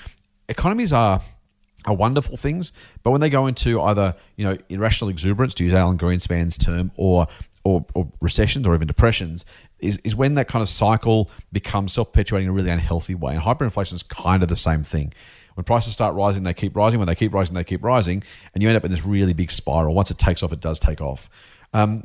economies 0.49 0.93
are 0.93 1.21
are 1.87 1.94
wonderful 1.94 2.37
things, 2.37 2.73
but 3.03 3.11
when 3.11 3.21
they 3.21 3.31
go 3.31 3.47
into 3.47 3.81
either 3.81 4.15
you 4.37 4.44
know 4.44 4.59
irrational 4.69 5.09
exuberance, 5.09 5.55
to 5.55 5.65
use 5.65 5.73
Alan 5.73 5.99
Greenspan's 5.99 6.59
term, 6.59 6.91
or 6.97 7.27
or, 7.65 7.85
or 7.94 8.09
recessions 8.21 8.67
or 8.67 8.75
even 8.75 8.87
depressions, 8.87 9.44
is, 9.81 9.99
is 10.05 10.15
when 10.15 10.35
that 10.35 10.47
kind 10.47 10.62
of 10.62 10.69
cycle 10.69 11.31
becomes 11.50 11.93
self 11.93 12.12
perpetuating 12.12 12.47
in 12.47 12.50
a 12.50 12.53
really 12.53 12.71
unhealthy 12.71 13.15
way. 13.15 13.35
And 13.35 13.43
hyperinflation 13.43 13.94
is 13.94 14.03
kind 14.03 14.43
of 14.43 14.49
the 14.49 14.56
same 14.56 14.85
thing. 14.85 15.12
When 15.55 15.65
prices 15.65 15.93
start 15.93 16.15
rising, 16.15 16.43
they 16.43 16.55
keep 16.55 16.77
rising. 16.77 17.00
When 17.00 17.09
they 17.09 17.15
keep 17.15 17.33
rising, 17.33 17.55
they 17.55 17.65
keep 17.65 17.83
rising, 17.83 18.23
and 18.55 18.62
you 18.62 18.69
end 18.69 18.77
up 18.77 18.85
in 18.85 18.91
this 18.91 19.05
really 19.05 19.32
big 19.32 19.50
spiral. 19.50 19.94
Once 19.94 20.11
it 20.11 20.19
takes 20.19 20.43
off, 20.43 20.53
it 20.53 20.61
does 20.61 20.79
take 20.79 21.00
off. 21.00 21.31
Um, 21.73 22.05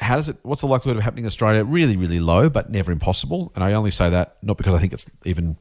how 0.00 0.16
does 0.16 0.28
it 0.28 0.36
what's 0.42 0.60
the 0.60 0.66
likelihood 0.66 0.96
of 0.96 1.04
happening 1.04 1.24
in 1.24 1.28
australia 1.28 1.62
really 1.62 1.96
really 1.96 2.18
low 2.18 2.50
but 2.50 2.68
never 2.68 2.90
impossible 2.90 3.52
and 3.54 3.62
i 3.62 3.72
only 3.74 3.92
say 3.92 4.10
that 4.10 4.36
not 4.42 4.56
because 4.56 4.74
i 4.74 4.78
think 4.78 4.92
it's 4.92 5.08
even 5.24 5.56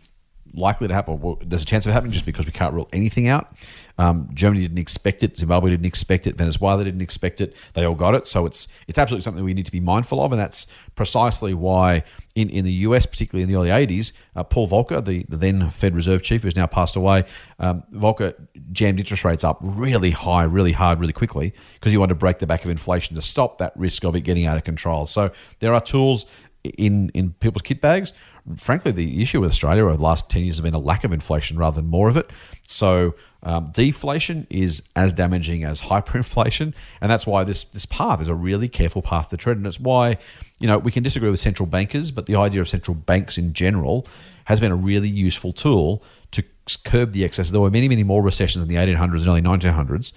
likely 0.54 0.88
to 0.88 0.94
happen 0.94 1.20
well, 1.20 1.40
there's 1.46 1.64
a 1.64 1.66
chance 1.66 1.86
of 1.86 1.92
it 1.92 1.94
happening 1.94 2.12
just 2.12 2.26
because 2.26 2.46
we 2.46 2.52
can't 2.52 2.74
rule 2.74 2.90
anything 2.94 3.28
out. 3.28 3.56
Um, 3.98 4.30
germany 4.34 4.62
didn't 4.62 4.80
expect 4.80 5.24
it. 5.24 5.38
Zimbabwe 5.38 5.70
didn't 5.70 5.86
expect 5.86 6.28
it. 6.28 6.36
Venezuela 6.36 6.84
didn't 6.84 7.02
expect 7.02 7.42
it. 7.42 7.56
They 7.74 7.86
all 7.86 7.96
got 7.96 8.16
it. 8.16 8.28
So 8.28 8.46
it's 8.46 8.68
it's 8.88 8.98
absolutely 8.98 9.24
something 9.24 9.44
we 9.44 9.54
need 9.54 9.66
to 9.66 9.72
be 9.72 9.80
mindful 9.80 10.22
of. 10.24 10.32
And 10.32 10.40
that's 10.40 10.68
precisely 10.96 11.54
why 11.54 12.04
in, 12.36 12.50
in 12.50 12.66
the 12.66 12.74
us 12.74 13.06
particularly 13.06 13.44
in 13.44 13.50
the 13.50 13.56
early 13.56 13.70
80s 13.70 14.12
uh, 14.36 14.44
paul 14.44 14.68
volcker 14.68 15.06
the, 15.06 15.24
the 15.30 15.38
then 15.38 15.70
fed 15.70 15.94
reserve 15.94 16.24
chief 16.24 16.42
who's 16.42 16.56
now 16.56 16.66
passed 16.66 16.96
away 16.96 17.24
um, 17.60 17.84
volcker 17.94 18.34
jammed 18.72 19.00
interest 19.00 19.24
rates 19.24 19.44
up 19.44 19.60
really 19.62 20.10
high 20.10 20.42
really 20.42 20.72
hard 20.72 21.00
really 21.00 21.14
quickly 21.14 21.54
because 21.76 21.92
he 21.92 21.98
wanted 21.98 22.14
to 22.14 22.16
break 22.16 22.40
the 22.40 22.48
back 22.48 22.64
of 22.64 22.72
inflation 22.72 23.16
to 23.16 23.22
stop 23.22 23.58
that 23.58 23.74
risk 23.76 24.04
of 24.06 24.16
it 24.16 24.22
getting 24.22 24.46
out 24.46 24.58
of 24.58 24.64
control. 24.64 25.06
So 25.06 25.32
there 25.60 25.74
are 25.74 25.82
tools 25.82 26.26
in 26.64 27.10
in 27.10 27.34
people's 27.34 27.62
kit 27.62 27.82
bags. 27.82 28.14
Frankly, 28.58 28.92
the 28.92 29.22
issue 29.22 29.40
with 29.42 29.52
Australia 29.52 29.84
over 29.84 29.98
the 29.98 30.04
last 30.04 30.30
ten 30.30 30.44
years 30.44 30.56
has 30.56 30.62
been 30.62 30.74
a 30.74 30.80
lack 30.80 31.04
of 31.04 31.14
inflation 31.14 31.58
rather 31.58 31.78
than 31.78 31.90
more 31.90 32.10
of 32.10 32.18
it. 32.18 32.30
So 32.68 33.16
um, 33.44 33.72
deflation 33.74 34.48
is 34.50 34.84
as 34.96 35.14
damaging 35.14 35.64
as 35.64 35.82
hyperinflation, 35.82 36.74
and 37.02 37.12
that's 37.12 37.28
why 37.28 37.44
this 37.44 37.64
this 37.66 37.86
path 37.86 38.22
is 38.22 38.28
a 38.28 38.36
really 38.36 38.70
careful 38.70 39.02
path 39.02 39.30
to 39.30 39.38
tread. 39.38 39.58
And 39.58 39.68
it's 39.68 39.80
why 39.80 40.18
you 40.60 40.68
know 40.68 40.78
we 40.78 40.92
can 40.92 41.04
disagree 41.04 41.30
with 41.30 41.40
central 41.40 41.68
bankers, 41.68 42.12
but 42.12 42.26
the 42.26 42.36
idea 42.36 42.62
of 42.62 42.70
central 42.70 42.96
banks 42.96 43.38
in 43.38 43.54
general 43.54 44.08
has 44.46 44.60
been 44.60 44.72
a 44.72 44.76
really 44.76 45.10
useful 45.10 45.54
tool 45.54 46.04
to 46.32 46.44
curb 46.86 47.12
the 47.12 47.24
excess. 47.24 47.52
There 47.52 47.62
were 47.62 47.72
many 47.72 47.88
many 47.88 48.04
more 48.04 48.22
recessions 48.22 48.62
in 48.62 48.70
the 48.70 48.76
1800s 48.76 49.20
and 49.20 49.28
early 49.28 49.42
1900s 49.42 50.14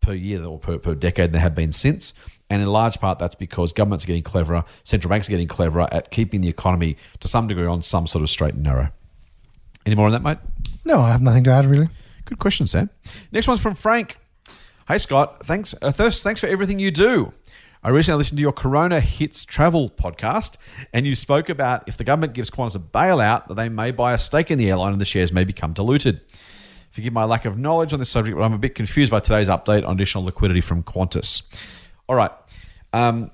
per 0.00 0.14
year 0.14 0.44
or 0.44 0.58
per, 0.58 0.78
per 0.78 0.94
decade 0.94 1.26
than 1.26 1.32
there 1.32 1.40
have 1.40 1.54
been 1.54 1.72
since. 1.72 2.12
And 2.50 2.60
in 2.60 2.68
large 2.68 2.98
part, 3.00 3.18
that's 3.20 3.36
because 3.36 3.72
governments 3.72 4.04
are 4.04 4.08
getting 4.08 4.24
cleverer, 4.24 4.64
central 4.84 5.08
banks 5.08 5.28
are 5.28 5.30
getting 5.30 5.48
cleverer 5.48 5.86
at 5.92 6.10
keeping 6.10 6.40
the 6.40 6.48
economy 6.48 6.96
to 7.20 7.28
some 7.28 7.46
degree 7.46 7.66
on 7.66 7.80
some 7.80 8.06
sort 8.08 8.22
of 8.22 8.28
straight 8.28 8.54
and 8.54 8.64
narrow. 8.64 8.88
Any 9.86 9.94
more 9.94 10.06
on 10.06 10.12
that, 10.12 10.22
mate? 10.22 10.38
no, 10.84 11.00
I 11.00 11.12
have 11.12 11.22
nothing 11.22 11.44
to 11.44 11.50
add 11.50 11.64
really. 11.66 11.88
Good 12.24 12.38
question, 12.38 12.66
Sam. 12.66 12.90
Next 13.32 13.48
one's 13.48 13.60
from 13.60 13.74
Frank. 13.74 14.18
Hey, 14.88 14.98
Scott. 14.98 15.44
Thanks. 15.44 15.74
Uh, 15.80 15.92
first, 15.92 16.22
thanks 16.22 16.40
for 16.40 16.48
everything 16.48 16.78
you 16.78 16.90
do. 16.90 17.32
I 17.82 17.88
recently 17.88 18.18
listened 18.18 18.36
to 18.38 18.42
your 18.42 18.52
Corona 18.52 19.00
Hits 19.00 19.44
Travel 19.44 19.88
podcast, 19.88 20.56
and 20.92 21.06
you 21.06 21.14
spoke 21.14 21.48
about 21.48 21.88
if 21.88 21.96
the 21.96 22.04
government 22.04 22.34
gives 22.34 22.50
Qantas 22.50 22.74
a 22.74 22.78
bailout, 22.78 23.46
that 23.46 23.54
they 23.54 23.70
may 23.70 23.90
buy 23.90 24.12
a 24.12 24.18
stake 24.18 24.50
in 24.50 24.58
the 24.58 24.68
airline 24.68 24.92
and 24.92 25.00
the 25.00 25.06
shares 25.06 25.32
may 25.32 25.44
become 25.44 25.72
diluted. 25.72 26.20
Forgive 26.90 27.12
my 27.12 27.24
lack 27.24 27.44
of 27.46 27.56
knowledge 27.56 27.92
on 27.92 27.98
this 28.00 28.10
subject, 28.10 28.36
but 28.36 28.42
I'm 28.42 28.52
a 28.52 28.58
bit 28.58 28.74
confused 28.74 29.10
by 29.10 29.20
today's 29.20 29.48
update 29.48 29.86
on 29.86 29.94
additional 29.94 30.24
liquidity 30.24 30.60
from 30.60 30.82
Qantas. 30.82 31.42
All 32.08 32.16
right. 32.16 32.32
Um, 32.92 33.30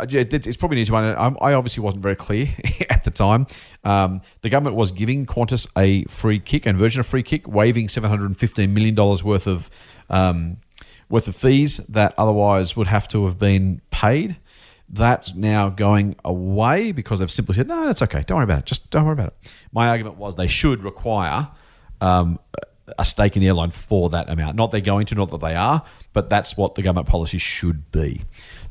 it's 0.00 0.56
probably 0.56 0.78
an 0.78 0.82
easy 0.82 0.92
one. 0.92 1.04
I 1.04 1.28
I 1.40 1.54
obviously 1.54 1.82
wasn't 1.82 2.02
very 2.02 2.16
clear 2.16 2.48
at 2.90 3.04
the 3.04 3.10
time. 3.10 3.46
Um, 3.84 4.22
the 4.40 4.48
government 4.48 4.76
was 4.76 4.92
giving 4.92 5.26
Qantas 5.26 5.66
a 5.76 6.04
free 6.04 6.38
kick 6.40 6.66
and 6.66 6.78
version 6.78 7.00
of 7.00 7.06
free 7.06 7.22
kick, 7.22 7.46
waiving 7.46 7.88
seven 7.88 8.10
hundred 8.10 8.26
and 8.26 8.36
fifteen 8.38 8.74
million 8.74 8.94
dollars 8.94 9.22
worth 9.22 9.46
of 9.46 9.70
um, 10.10 10.58
worth 11.08 11.28
of 11.28 11.36
fees 11.36 11.76
that 11.88 12.14
otherwise 12.16 12.76
would 12.76 12.86
have 12.86 13.06
to 13.08 13.24
have 13.26 13.38
been 13.38 13.80
paid. 13.90 14.36
That's 14.88 15.34
now 15.34 15.70
going 15.70 16.16
away 16.24 16.92
because 16.92 17.20
they've 17.20 17.30
simply 17.30 17.54
said, 17.54 17.68
no, 17.68 17.88
it's 17.88 18.02
okay. 18.02 18.22
Don't 18.26 18.36
worry 18.36 18.44
about 18.44 18.60
it. 18.60 18.66
Just 18.66 18.90
don't 18.90 19.04
worry 19.04 19.14
about 19.14 19.28
it. 19.28 19.50
My 19.72 19.88
argument 19.88 20.16
was 20.16 20.36
they 20.36 20.46
should 20.46 20.84
require 20.84 21.48
um, 22.00 22.38
a 22.98 23.04
stake 23.04 23.36
in 23.36 23.40
the 23.40 23.48
airline 23.48 23.70
for 23.70 24.10
that 24.10 24.28
amount. 24.28 24.56
Not 24.56 24.70
they're 24.70 24.80
going 24.80 25.06
to, 25.06 25.14
not 25.14 25.30
that 25.30 25.40
they 25.40 25.54
are, 25.54 25.82
but 26.12 26.28
that's 26.28 26.56
what 26.56 26.74
the 26.74 26.82
government 26.82 27.08
policy 27.08 27.38
should 27.38 27.90
be. 27.90 28.22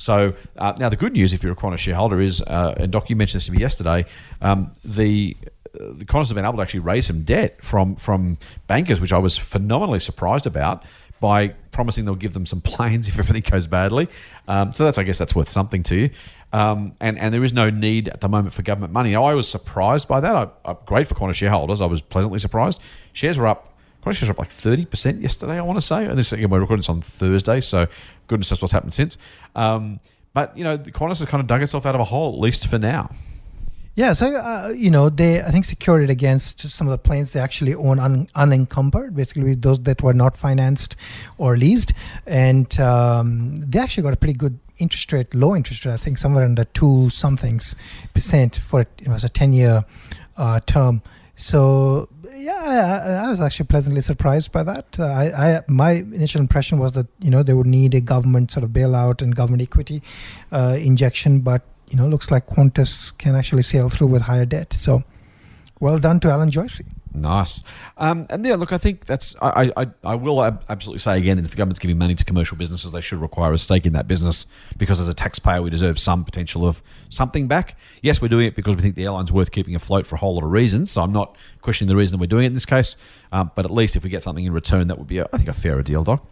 So 0.02 0.34
uh, 0.58 0.74
now 0.80 0.90
the 0.90 0.96
good 0.96 1.14
news, 1.14 1.32
if 1.32 1.44
you're 1.44 1.54
a 1.54 1.56
Qantas 1.56 1.78
shareholder, 1.78 2.20
is 2.20 2.42
uh, 2.42 2.74
and 2.78 2.92
Doc, 2.92 3.10
you 3.12 3.16
mentioned 3.16 3.40
this 3.40 3.46
to 3.46 3.52
me 3.52 3.60
yesterday. 3.60 4.06
Um, 4.42 4.72
the 4.84 5.38
uh, 5.76 5.94
the 5.94 6.06
Qantas 6.06 6.30
have 6.30 6.36
been 6.36 6.44
able 6.44 6.56
to 6.56 6.62
actually 6.64 6.80
raise 6.80 7.06
some 7.06 7.22
debt 7.22 7.64
from 7.64 7.96
from 7.98 8.40
bankers, 8.66 9.00
which 9.00 9.14
I 9.14 9.20
was 9.20 9.38
phenomenally 9.38 10.00
surprised 10.00 10.48
about. 10.48 10.84
By 11.20 11.50
promising 11.70 12.06
they'll 12.06 12.16
give 12.16 12.34
them 12.34 12.48
some 12.48 12.62
planes 12.72 13.08
if 13.08 13.20
everything 13.20 13.44
goes 13.48 13.68
badly, 13.68 14.10
um, 14.48 14.74
so 14.74 14.86
that's 14.86 14.98
I 14.98 15.04
guess 15.04 15.20
that's 15.20 15.36
worth 15.36 15.50
something 15.50 15.84
to 15.84 15.96
you. 15.96 16.10
Um, 16.52 16.96
and 17.00 17.20
and 17.20 17.32
there 17.32 17.44
is 17.44 17.54
no 17.54 17.70
need 17.70 18.08
at 18.10 18.22
the 18.22 18.28
moment 18.28 18.56
for 18.56 18.64
government 18.64 18.92
money. 18.92 19.16
I 19.16 19.36
was 19.36 19.48
surprised 19.48 20.08
by 20.08 20.20
that. 20.20 20.36
I, 20.36 20.48
I, 20.66 20.76
great 20.88 21.06
for 21.06 21.14
Qantas 21.14 21.36
shareholders. 21.36 21.80
I 21.80 21.86
was 21.86 22.02
pleasantly 22.02 22.40
surprised. 22.40 22.82
Shares 23.14 23.38
were 23.38 23.46
up 23.46 23.71
Shares 24.04 24.30
up 24.30 24.40
like 24.40 24.50
thirty 24.50 24.86
percent 24.86 25.22
yesterday. 25.22 25.58
I 25.58 25.62
want 25.62 25.78
to 25.78 25.82
say, 25.82 26.06
and 26.06 26.18
this 26.18 26.34
again 26.34 26.50
we're 26.50 26.60
recording 26.60 26.82
this 26.82 26.90
on 26.90 27.02
Thursday, 27.02 27.62
so 27.62 27.88
goodness 28.28 28.52
knows 28.52 28.62
what's 28.62 28.74
happened 28.74 28.94
since. 28.94 29.18
Um, 29.56 30.00
but 30.34 30.58
you 30.58 30.64
know, 30.64 30.76
the 30.76 30.92
Qantas 30.92 31.20
has 31.20 31.30
kind 31.30 31.40
of 31.40 31.48
dug 31.48 31.62
itself 31.62 31.86
out 31.86 31.96
of 31.96 32.02
a 32.02 32.06
hole, 32.06 32.34
at 32.34 32.40
least 32.40 32.68
for 32.68 32.80
now. 32.80 33.12
Yeah, 33.96 34.14
so 34.14 34.28
uh, 34.28 34.74
you 34.76 34.90
know 34.90 35.10
they 35.10 35.42
I 35.42 35.52
think 35.52 35.66
secured 35.66 36.04
it 36.04 36.10
against 36.10 36.62
some 36.62 36.88
of 36.88 36.92
the 36.92 36.98
planes 36.98 37.34
they 37.34 37.40
actually 37.40 37.76
own 37.76 38.00
un, 38.00 38.28
unencumbered, 38.36 39.16
basically 39.16 39.54
those 39.54 39.82
that 39.84 40.02
were 40.02 40.14
not 40.14 40.38
financed 40.38 40.96
or 41.38 41.58
leased, 41.58 41.94
and 42.26 42.80
um, 42.80 43.58
they 43.58 43.80
actually 43.80 44.04
got 44.04 44.14
a 44.14 44.18
pretty 44.18 44.34
good 44.34 44.60
interest 44.78 45.12
rate, 45.12 45.34
low 45.34 45.56
interest 45.56 45.86
rate. 45.86 45.94
I 45.94 45.98
think 45.98 46.18
somewhere 46.18 46.44
under 46.44 46.64
two 46.64 47.10
somethings 47.10 47.76
percent 48.14 48.58
for 48.58 48.82
it. 48.82 48.90
It 49.02 49.10
was 49.10 49.24
a 49.24 49.30
ten 49.30 49.54
year 49.54 49.84
uh, 50.38 50.62
term. 50.62 51.02
So 51.36 52.08
yeah, 52.36 53.22
I, 53.22 53.28
I 53.28 53.30
was 53.30 53.42
actually 53.42 53.68
pleasantly 53.68 54.02
surprised 54.02 54.52
by 54.52 54.64
that. 54.64 55.00
Uh, 55.00 55.06
I, 55.06 55.56
I 55.58 55.62
my 55.68 55.92
initial 55.92 56.42
impression 56.42 56.80
was 56.80 56.94
that 56.94 57.08
you 57.20 57.30
know 57.30 57.44
they 57.44 57.54
would 57.54 57.68
need 57.68 57.94
a 57.94 58.02
government 58.02 58.52
sort 58.52 58.64
of 58.64 58.72
bailout 58.72 59.22
and 59.22 59.36
government 59.36 59.62
equity 59.62 60.02
uh, 60.52 60.78
injection, 60.80 61.40
but 61.42 61.64
you 61.90 61.98
know 61.98 62.08
looks 62.08 62.32
like 62.32 62.48
Qantas 62.48 63.18
can 63.18 63.36
actually 63.36 63.64
sail 63.64 63.90
through 63.90 64.08
with 64.08 64.22
higher 64.24 64.46
debt. 64.46 64.74
So 64.74 65.04
well 65.80 66.00
done 66.00 66.20
to 66.22 66.30
Alan 66.30 66.52
Joycey. 66.52 66.88
Nice. 67.14 67.62
Um, 67.98 68.26
and 68.30 68.46
yeah, 68.46 68.56
look, 68.56 68.72
I 68.72 68.78
think 68.78 69.06
that's. 69.06 69.36
I, 69.42 69.72
I, 69.76 69.88
I 70.04 70.16
will 70.16 70.42
ab- 70.42 70.64
absolutely 70.70 71.00
say 71.00 71.18
again 71.18 71.36
that 71.38 71.44
if 71.44 71.52
the 71.52 71.58
government's 71.58 71.80
giving 71.80 71.98
money 71.98 72.16
to 72.16 72.24
commercial 72.24 72.56
businesses, 72.56 72.94
they 72.94 73.02
should 73.02 73.20
require 73.20 73.52
a 73.52 73.58
stake 73.58 73.86
in 73.86 73.94
that 73.94 74.08
business 74.08 74.46
because 74.78 75.02
as 75.02 75.10
a 75.10 75.14
taxpayer, 75.14 75.62
we 75.62 75.70
deserve 75.70 76.00
some 76.00 76.24
potential 76.24 76.66
of 76.66 76.82
something 77.10 77.50
back. 77.50 77.78
Yes, 78.02 78.22
we're 78.22 78.30
doing 78.30 78.48
it 78.48 78.56
because 78.56 78.78
we 78.78 78.82
think 78.82 78.96
the 78.96 79.04
airline's 79.04 79.32
worth 79.32 79.52
keeping 79.52 79.76
afloat 79.76 80.08
for 80.08 80.16
a 80.16 80.20
whole 80.20 80.36
lot 80.36 80.44
of 80.44 80.52
reasons. 80.52 80.90
So 80.92 81.02
I'm 81.02 81.12
not 81.12 81.36
questioning 81.62 81.90
the 81.90 81.98
reason 81.98 82.18
we're 82.18 82.28
doing 82.28 82.46
it 82.46 82.48
in 82.48 82.54
this 82.54 82.66
case. 82.66 82.96
Um, 83.34 83.52
but 83.56 83.66
at 83.66 83.72
least 83.72 83.98
if 83.98 84.04
we 84.04 84.10
get 84.10 84.24
something 84.24 84.46
in 84.46 84.54
return, 84.54 84.88
that 84.88 84.98
would 84.98 85.08
be, 85.08 85.18
a, 85.18 85.28
I 85.34 85.38
think, 85.38 85.50
a 85.50 85.54
fairer 85.54 85.84
deal, 85.84 86.06
Doc. 86.06 86.26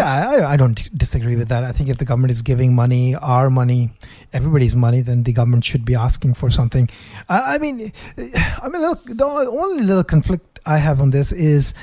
Yeah, 0.00 0.28
I, 0.30 0.52
I 0.52 0.56
don't 0.56 0.96
disagree 0.96 1.36
with 1.36 1.48
that. 1.48 1.64
I 1.64 1.72
think 1.72 1.88
if 1.88 1.98
the 1.98 2.04
government 2.04 2.30
is 2.30 2.42
giving 2.42 2.74
money, 2.74 3.14
our 3.16 3.50
money, 3.50 3.90
everybody's 4.32 4.76
money, 4.76 5.00
then 5.00 5.22
the 5.22 5.32
government 5.32 5.64
should 5.64 5.84
be 5.84 5.94
asking 5.94 6.34
for 6.34 6.50
something. 6.50 6.88
I, 7.28 7.54
I 7.54 7.58
mean, 7.58 7.92
eh, 8.18 8.54
I'm 8.62 8.74
a 8.74 8.78
little. 8.78 9.00
The 9.06 9.24
only 9.24 9.82
little 9.82 10.04
conflict 10.04 10.60
I 10.66 10.78
have 10.78 11.00
on 11.00 11.10
this 11.10 11.32
is, 11.32 11.74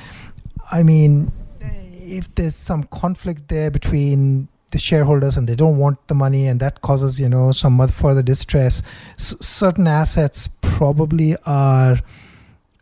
I 0.70 0.82
mean, 0.82 1.32
if 1.60 2.34
there's 2.34 2.54
some 2.54 2.84
conflict 2.84 3.48
there 3.48 3.70
between 3.70 4.48
the 4.72 4.78
shareholders 4.78 5.36
and 5.36 5.48
they 5.48 5.54
don't 5.54 5.78
want 5.78 6.06
the 6.08 6.14
money 6.14 6.46
and 6.46 6.60
that 6.60 6.82
causes 6.82 7.18
you 7.18 7.28
know 7.28 7.52
some 7.52 7.86
further 7.88 8.22
distress 8.22 8.82
S- 9.14 9.34
certain 9.40 9.86
assets 9.86 10.46
probably 10.60 11.36
are 11.46 11.98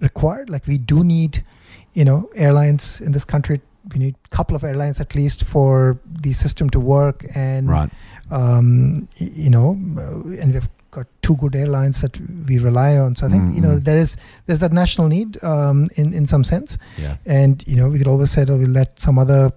required 0.01 0.51
like 0.51 0.67
we 0.67 0.79
do 0.79 1.05
need 1.05 1.45
you 1.93 2.05
know 2.05 2.29
airlines 2.35 3.01
in 3.01 3.13
this 3.13 3.25
country 3.25 3.61
we 3.93 3.99
need 4.01 4.15
a 4.25 4.29
couple 4.37 4.57
of 4.57 4.65
airlines 4.65 5.01
at 5.01 5.15
least 5.15 5.45
for 5.45 5.99
the 6.23 6.33
system 6.33 6.69
to 6.71 6.81
work 6.81 7.25
and 7.35 7.69
Right. 7.69 7.91
um, 8.31 9.07
you 9.19 9.51
know 9.51 9.79
uh, 9.99 10.43
and 10.43 10.53
we've 10.55 10.69
got 10.91 11.07
two 11.23 11.37
good 11.37 11.55
airlines 11.55 12.01
that 12.01 12.19
we 12.49 12.59
rely 12.59 12.97
on 12.97 13.15
so 13.17 13.27
i 13.27 13.31
think 13.31 13.55
you 13.55 13.61
know 13.61 13.75
Mhm. 13.77 13.85
there 13.85 13.99
is 13.99 14.17
there's 14.47 14.61
that 14.61 14.73
national 14.73 15.09
need 15.09 15.39
um, 15.45 15.89
in 15.97 16.13
in 16.15 16.27
some 16.27 16.43
sense 16.45 16.79
Yeah. 16.97 17.17
and 17.27 17.63
you 17.67 17.77
know 17.77 17.91
we 17.91 17.99
could 17.99 18.09
always 18.09 18.31
say 18.31 18.45
that 18.45 18.57
we'll 18.57 18.69
let 18.83 18.99
some 18.99 19.19
other 19.19 19.53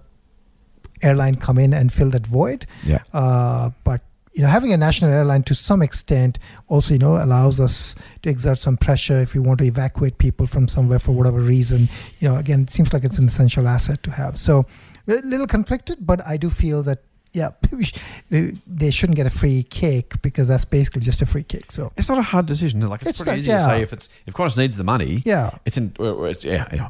airline 1.02 1.36
come 1.36 1.58
in 1.58 1.72
and 1.72 1.92
fill 1.92 2.10
that 2.10 2.26
void 2.26 2.66
Yeah. 2.84 2.98
uh, 3.12 3.70
but 3.84 4.00
you 4.32 4.42
know 4.42 4.48
having 4.48 4.72
a 4.72 4.76
national 4.76 5.10
airline 5.10 5.42
to 5.42 5.54
some 5.54 5.82
extent 5.82 6.38
also 6.68 6.92
you 6.94 6.98
know 6.98 7.16
allows 7.16 7.58
us 7.60 7.94
to 8.22 8.30
exert 8.30 8.58
some 8.58 8.76
pressure 8.76 9.20
if 9.20 9.34
we 9.34 9.40
want 9.40 9.58
to 9.58 9.64
evacuate 9.66 10.18
people 10.18 10.46
from 10.46 10.68
somewhere 10.68 10.98
for 11.00 11.12
whatever 11.12 11.40
reason 11.40 11.88
you 12.20 12.28
know 12.28 12.36
again 12.36 12.62
it 12.62 12.70
seems 12.70 12.92
like 12.92 13.02
it's 13.04 13.18
an 13.18 13.26
essential 13.26 13.66
asset 13.66 14.02
to 14.02 14.10
have 14.10 14.38
so 14.38 14.64
a 15.08 15.14
little 15.22 15.46
conflicted 15.46 15.98
but 16.06 16.24
i 16.26 16.36
do 16.36 16.48
feel 16.48 16.82
that 16.82 16.98
yeah 17.32 17.50
we 17.72 17.84
sh- 17.84 17.94
we- 18.30 18.56
they 18.66 18.90
shouldn't 18.90 19.16
get 19.16 19.26
a 19.26 19.30
free 19.30 19.62
cake 19.64 20.12
because 20.22 20.46
that's 20.46 20.64
basically 20.64 21.00
just 21.00 21.20
a 21.22 21.26
free 21.26 21.42
cake 21.44 21.70
so 21.72 21.90
It's 21.96 22.08
not 22.08 22.18
a 22.18 22.22
hard 22.22 22.46
decision. 22.46 22.80
Like 22.88 23.02
it's, 23.02 23.10
It's 23.10 23.18
pretty 23.22 23.30
not- 23.32 23.38
easy 23.38 23.50
yeah. 23.50 23.58
to 23.58 23.64
say 23.64 23.82
if 23.82 23.92
it's 23.92 24.08
if 24.26 24.34
Qantas 24.34 24.56
needs 24.58 24.76
the 24.76 24.84
money. 24.84 25.22
yeah 25.24 25.50
It's 25.64 25.76
in. 25.76 25.92
It's, 25.98 26.44
yeah. 26.44 26.66
yeah. 26.72 26.88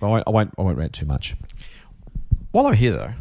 Well, 0.00 0.10
I 0.10 0.14
won't, 0.14 0.24
I 0.28 0.30
won't. 0.30 0.54
I 0.58 0.62
won't 0.62 0.78
rant 0.78 0.92
too 0.92 1.06
much. 1.06 1.34
While 2.52 2.66
I'm 2.66 2.74
here, 2.74 2.92
though, 2.92 3.12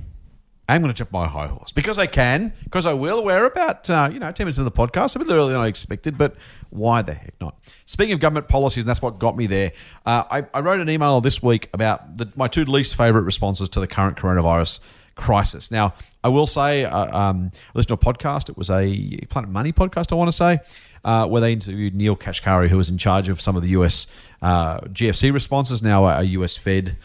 I'm 0.69 0.81
going 0.81 0.93
to 0.93 0.97
jump 0.97 1.11
my 1.11 1.27
high 1.27 1.47
horse 1.47 1.71
because 1.71 1.97
I 1.97 2.05
can, 2.05 2.53
because 2.63 2.85
I 2.85 2.93
will. 2.93 3.23
We're 3.23 3.45
about 3.45 3.89
uh, 3.89 4.09
you 4.13 4.19
know 4.19 4.31
ten 4.31 4.45
minutes 4.45 4.59
into 4.59 4.69
the 4.69 4.75
podcast, 4.75 5.15
a 5.15 5.19
bit 5.19 5.27
earlier 5.29 5.53
than 5.53 5.61
I 5.61 5.67
expected, 5.67 6.15
but 6.15 6.35
why 6.69 7.01
the 7.01 7.15
heck 7.15 7.33
not? 7.41 7.57
Speaking 7.87 8.13
of 8.13 8.19
government 8.19 8.47
policies, 8.47 8.83
and 8.83 8.89
that's 8.89 9.01
what 9.01 9.17
got 9.17 9.35
me 9.35 9.47
there. 9.47 9.71
Uh, 10.05 10.23
I, 10.29 10.45
I 10.53 10.59
wrote 10.59 10.79
an 10.79 10.87
email 10.87 11.21
this 11.21 11.41
week 11.41 11.69
about 11.73 12.17
the, 12.17 12.31
my 12.35 12.47
two 12.47 12.65
least 12.65 12.95
favourite 12.95 13.25
responses 13.25 13.67
to 13.69 13.79
the 13.79 13.87
current 13.87 14.15
coronavirus 14.15 14.79
crisis. 15.15 15.71
Now, 15.71 15.95
I 16.23 16.29
will 16.29 16.47
say, 16.47 16.85
uh, 16.85 17.17
um, 17.17 17.51
I 17.53 17.77
listened 17.77 17.99
to 17.99 18.09
a 18.09 18.13
podcast. 18.13 18.49
It 18.49 18.57
was 18.57 18.69
a 18.69 19.17
Planet 19.29 19.49
Money 19.49 19.73
podcast, 19.73 20.11
I 20.11 20.15
want 20.15 20.27
to 20.29 20.37
say, 20.37 20.59
uh, 21.03 21.27
where 21.27 21.41
they 21.41 21.53
interviewed 21.53 21.95
Neel 21.95 22.15
Kashkari, 22.15 22.67
who 22.67 22.77
was 22.77 22.89
in 22.91 22.97
charge 22.97 23.27
of 23.27 23.41
some 23.41 23.55
of 23.55 23.63
the 23.63 23.69
US 23.69 24.05
uh, 24.41 24.81
GFC 24.81 25.33
responses, 25.33 25.81
now 25.81 26.05
a 26.05 26.23
US 26.23 26.55
Fed. 26.55 26.95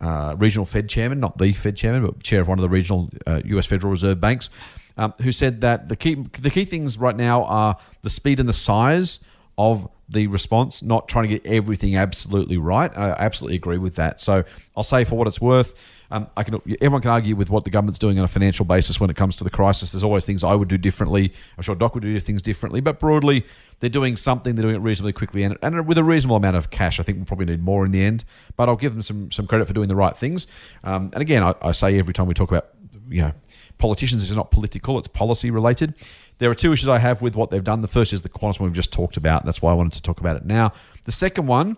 Uh, 0.00 0.34
regional 0.38 0.66
Fed 0.66 0.88
chairman, 0.88 1.20
not 1.20 1.38
the 1.38 1.52
Fed 1.52 1.76
chairman, 1.76 2.04
but 2.04 2.22
chair 2.22 2.40
of 2.40 2.48
one 2.48 2.58
of 2.58 2.62
the 2.62 2.68
regional 2.68 3.08
uh, 3.26 3.40
U.S. 3.46 3.66
Federal 3.66 3.90
Reserve 3.90 4.20
banks, 4.20 4.50
um, 4.96 5.14
who 5.22 5.32
said 5.32 5.60
that 5.62 5.88
the 5.88 5.96
key 5.96 6.14
the 6.40 6.50
key 6.50 6.64
things 6.64 6.98
right 6.98 7.16
now 7.16 7.44
are 7.44 7.76
the 8.02 8.10
speed 8.10 8.40
and 8.40 8.48
the 8.48 8.52
size 8.52 9.20
of 9.56 9.88
the 10.14 10.26
response, 10.28 10.82
not 10.82 11.08
trying 11.08 11.28
to 11.28 11.38
get 11.38 11.46
everything 11.46 11.96
absolutely 11.96 12.56
right. 12.56 12.90
I 12.96 13.10
absolutely 13.10 13.56
agree 13.56 13.78
with 13.78 13.96
that. 13.96 14.20
So 14.20 14.44
I'll 14.76 14.82
say 14.84 15.04
for 15.04 15.16
what 15.16 15.28
it's 15.28 15.40
worth, 15.40 15.74
um, 16.10 16.28
I 16.36 16.44
can 16.44 16.60
everyone 16.80 17.02
can 17.02 17.10
argue 17.10 17.34
with 17.34 17.50
what 17.50 17.64
the 17.64 17.70
government's 17.70 17.98
doing 17.98 18.18
on 18.18 18.24
a 18.24 18.28
financial 18.28 18.64
basis 18.64 19.00
when 19.00 19.10
it 19.10 19.16
comes 19.16 19.36
to 19.36 19.44
the 19.44 19.50
crisis. 19.50 19.92
There's 19.92 20.04
always 20.04 20.24
things 20.24 20.44
I 20.44 20.54
would 20.54 20.68
do 20.68 20.78
differently. 20.78 21.32
I'm 21.56 21.62
sure 21.62 21.74
Doc 21.74 21.94
would 21.94 22.02
do 22.02 22.20
things 22.20 22.40
differently, 22.40 22.80
but 22.80 23.00
broadly, 23.00 23.44
they're 23.80 23.90
doing 23.90 24.16
something. 24.16 24.54
They're 24.54 24.62
doing 24.62 24.76
it 24.76 24.80
reasonably 24.80 25.12
quickly 25.12 25.42
and, 25.42 25.58
and 25.62 25.86
with 25.86 25.98
a 25.98 26.04
reasonable 26.04 26.36
amount 26.36 26.56
of 26.56 26.70
cash. 26.70 27.00
I 27.00 27.02
think 27.02 27.18
we'll 27.18 27.26
probably 27.26 27.46
need 27.46 27.62
more 27.62 27.84
in 27.84 27.90
the 27.90 28.02
end, 28.02 28.24
but 28.56 28.68
I'll 28.68 28.76
give 28.76 28.92
them 28.92 29.02
some 29.02 29.32
some 29.32 29.46
credit 29.46 29.66
for 29.66 29.72
doing 29.74 29.88
the 29.88 29.96
right 29.96 30.16
things. 30.16 30.46
Um, 30.84 31.10
and 31.14 31.22
again, 31.22 31.42
I, 31.42 31.54
I 31.62 31.72
say 31.72 31.98
every 31.98 32.14
time 32.14 32.26
we 32.26 32.34
talk 32.34 32.50
about 32.50 32.68
you 33.08 33.22
know 33.22 33.32
politicians, 33.78 34.22
it's 34.22 34.32
not 34.32 34.50
political; 34.50 34.98
it's 34.98 35.08
policy 35.08 35.50
related. 35.50 35.94
There 36.38 36.50
are 36.50 36.54
two 36.54 36.72
issues 36.72 36.88
I 36.88 36.98
have 36.98 37.22
with 37.22 37.36
what 37.36 37.50
they've 37.50 37.62
done. 37.62 37.80
The 37.80 37.88
first 37.88 38.12
is 38.12 38.22
the 38.22 38.28
Qantas 38.28 38.60
one 38.60 38.68
we've 38.68 38.76
just 38.76 38.92
talked 38.92 39.16
about. 39.16 39.44
That's 39.44 39.62
why 39.62 39.70
I 39.70 39.74
wanted 39.74 39.92
to 39.92 40.02
talk 40.02 40.20
about 40.20 40.36
it 40.36 40.44
now. 40.44 40.72
The 41.04 41.12
second 41.12 41.46
one 41.46 41.76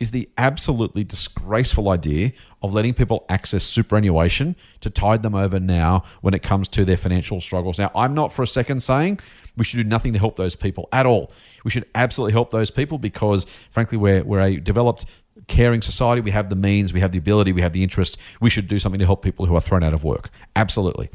is 0.00 0.12
the 0.12 0.28
absolutely 0.38 1.04
disgraceful 1.04 1.88
idea 1.88 2.32
of 2.62 2.72
letting 2.72 2.94
people 2.94 3.24
access 3.28 3.64
superannuation 3.64 4.54
to 4.80 4.90
tide 4.90 5.22
them 5.22 5.34
over 5.34 5.58
now 5.58 6.04
when 6.20 6.34
it 6.34 6.42
comes 6.42 6.68
to 6.68 6.84
their 6.84 6.96
financial 6.96 7.40
struggles. 7.40 7.78
Now, 7.78 7.90
I'm 7.94 8.14
not 8.14 8.32
for 8.32 8.42
a 8.42 8.46
second 8.46 8.80
saying 8.80 9.18
we 9.56 9.64
should 9.64 9.78
do 9.78 9.84
nothing 9.84 10.12
to 10.12 10.18
help 10.18 10.36
those 10.36 10.54
people 10.54 10.88
at 10.92 11.04
all. 11.04 11.32
We 11.64 11.70
should 11.70 11.84
absolutely 11.94 12.32
help 12.32 12.50
those 12.50 12.70
people 12.70 12.98
because, 12.98 13.44
frankly, 13.70 13.98
we're, 13.98 14.22
we're 14.22 14.40
a 14.40 14.56
developed, 14.60 15.04
caring 15.48 15.82
society. 15.82 16.20
We 16.20 16.30
have 16.30 16.48
the 16.48 16.56
means, 16.56 16.92
we 16.92 17.00
have 17.00 17.12
the 17.12 17.18
ability, 17.18 17.52
we 17.52 17.62
have 17.62 17.72
the 17.72 17.82
interest. 17.82 18.18
We 18.40 18.50
should 18.50 18.68
do 18.68 18.78
something 18.78 19.00
to 19.00 19.06
help 19.06 19.22
people 19.22 19.46
who 19.46 19.56
are 19.56 19.60
thrown 19.60 19.82
out 19.82 19.94
of 19.94 20.04
work. 20.04 20.30
Absolutely. 20.54 21.10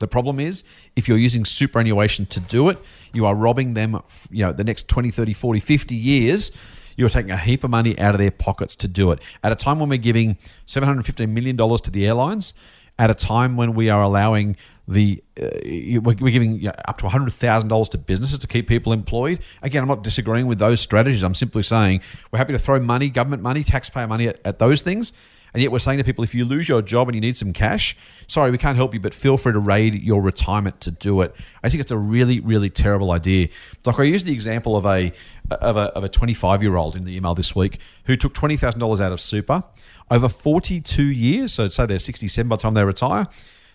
The 0.00 0.08
problem 0.08 0.40
is, 0.40 0.64
if 0.96 1.08
you're 1.08 1.18
using 1.18 1.44
superannuation 1.44 2.26
to 2.26 2.40
do 2.40 2.68
it, 2.70 2.78
you 3.12 3.26
are 3.26 3.34
robbing 3.34 3.74
them, 3.74 4.00
you 4.30 4.44
know, 4.44 4.52
the 4.52 4.64
next 4.64 4.88
20, 4.88 5.10
30, 5.10 5.32
40, 5.34 5.60
50 5.60 5.94
years. 5.94 6.50
You're 6.96 7.08
taking 7.08 7.30
a 7.30 7.36
heap 7.36 7.64
of 7.64 7.70
money 7.70 7.98
out 7.98 8.14
of 8.14 8.18
their 8.18 8.30
pockets 8.30 8.74
to 8.76 8.88
do 8.88 9.10
it. 9.12 9.20
At 9.44 9.52
a 9.52 9.56
time 9.56 9.78
when 9.78 9.88
we're 9.88 9.98
giving 9.98 10.36
$750 10.66 11.28
million 11.28 11.56
to 11.56 11.90
the 11.90 12.06
airlines, 12.06 12.52
at 12.98 13.10
a 13.10 13.14
time 13.14 13.56
when 13.56 13.74
we 13.74 13.88
are 13.88 14.02
allowing 14.02 14.56
the, 14.88 15.22
uh, 15.40 16.00
we're 16.00 16.14
giving 16.14 16.58
you 16.58 16.68
know, 16.68 16.74
up 16.88 16.98
to 16.98 17.06
$100,000 17.06 17.88
to 17.90 17.98
businesses 17.98 18.38
to 18.38 18.46
keep 18.46 18.68
people 18.68 18.92
employed. 18.92 19.38
Again, 19.62 19.82
I'm 19.82 19.88
not 19.88 20.02
disagreeing 20.02 20.46
with 20.46 20.58
those 20.58 20.80
strategies. 20.80 21.22
I'm 21.22 21.34
simply 21.34 21.62
saying 21.62 22.00
we're 22.30 22.38
happy 22.38 22.52
to 22.52 22.58
throw 22.58 22.80
money, 22.80 23.08
government 23.08 23.42
money, 23.42 23.64
taxpayer 23.64 24.06
money 24.06 24.28
at, 24.28 24.40
at 24.44 24.58
those 24.58 24.82
things. 24.82 25.12
And 25.52 25.62
yet 25.62 25.72
we're 25.72 25.78
saying 25.78 25.98
to 25.98 26.04
people, 26.04 26.22
if 26.22 26.34
you 26.34 26.44
lose 26.44 26.68
your 26.68 26.82
job 26.82 27.08
and 27.08 27.14
you 27.14 27.20
need 27.20 27.36
some 27.36 27.52
cash, 27.52 27.96
sorry, 28.26 28.50
we 28.50 28.58
can't 28.58 28.76
help 28.76 28.94
you, 28.94 29.00
but 29.00 29.14
feel 29.14 29.36
free 29.36 29.52
to 29.52 29.58
raid 29.58 29.94
your 29.94 30.22
retirement 30.22 30.80
to 30.82 30.90
do 30.90 31.20
it. 31.22 31.34
I 31.62 31.68
think 31.68 31.80
it's 31.80 31.90
a 31.90 31.98
really, 31.98 32.40
really 32.40 32.70
terrible 32.70 33.10
idea. 33.10 33.48
Like 33.84 33.98
I 33.98 34.04
used 34.04 34.26
the 34.26 34.32
example 34.32 34.76
of 34.76 34.86
a 34.86 35.12
of 35.50 35.76
a 35.76 35.92
of 35.96 36.04
a 36.04 36.08
25 36.08 36.62
year 36.62 36.76
old 36.76 36.94
in 36.94 37.04
the 37.04 37.16
email 37.16 37.34
this 37.34 37.56
week 37.56 37.78
who 38.04 38.16
took 38.16 38.34
twenty 38.34 38.56
thousand 38.56 38.80
dollars 38.80 39.00
out 39.00 39.12
of 39.12 39.20
super 39.20 39.64
over 40.10 40.28
42 40.28 41.02
years. 41.02 41.52
So 41.52 41.68
say 41.68 41.86
they're 41.86 41.98
67 41.98 42.48
by 42.48 42.56
the 42.56 42.62
time 42.62 42.74
they 42.74 42.84
retire. 42.84 43.26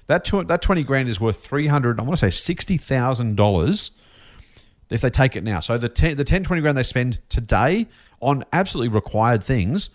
That 0.07 0.25
two, 0.25 0.43
that 0.43 0.61
20 0.61 0.83
grand 0.83 1.09
is 1.09 1.19
worth 1.19 1.43
300. 1.43 1.99
I 1.99 2.03
want 2.03 2.17
to 2.17 2.17
say 2.17 2.29
sixty 2.29 2.77
thousand 2.77 3.35
dollars 3.35 3.91
if 4.89 5.01
they 5.01 5.09
take 5.09 5.35
it 5.35 5.43
now. 5.43 5.59
So 5.59 5.77
the 5.77 5.89
10, 5.89 6.17
the 6.17 6.23
10 6.23 6.43
20 6.43 6.61
grand 6.61 6.77
they 6.77 6.83
spend 6.83 7.19
today 7.29 7.87
on 8.21 8.43
absolutely 8.53 8.93
required 8.93 9.43
things 9.43 9.89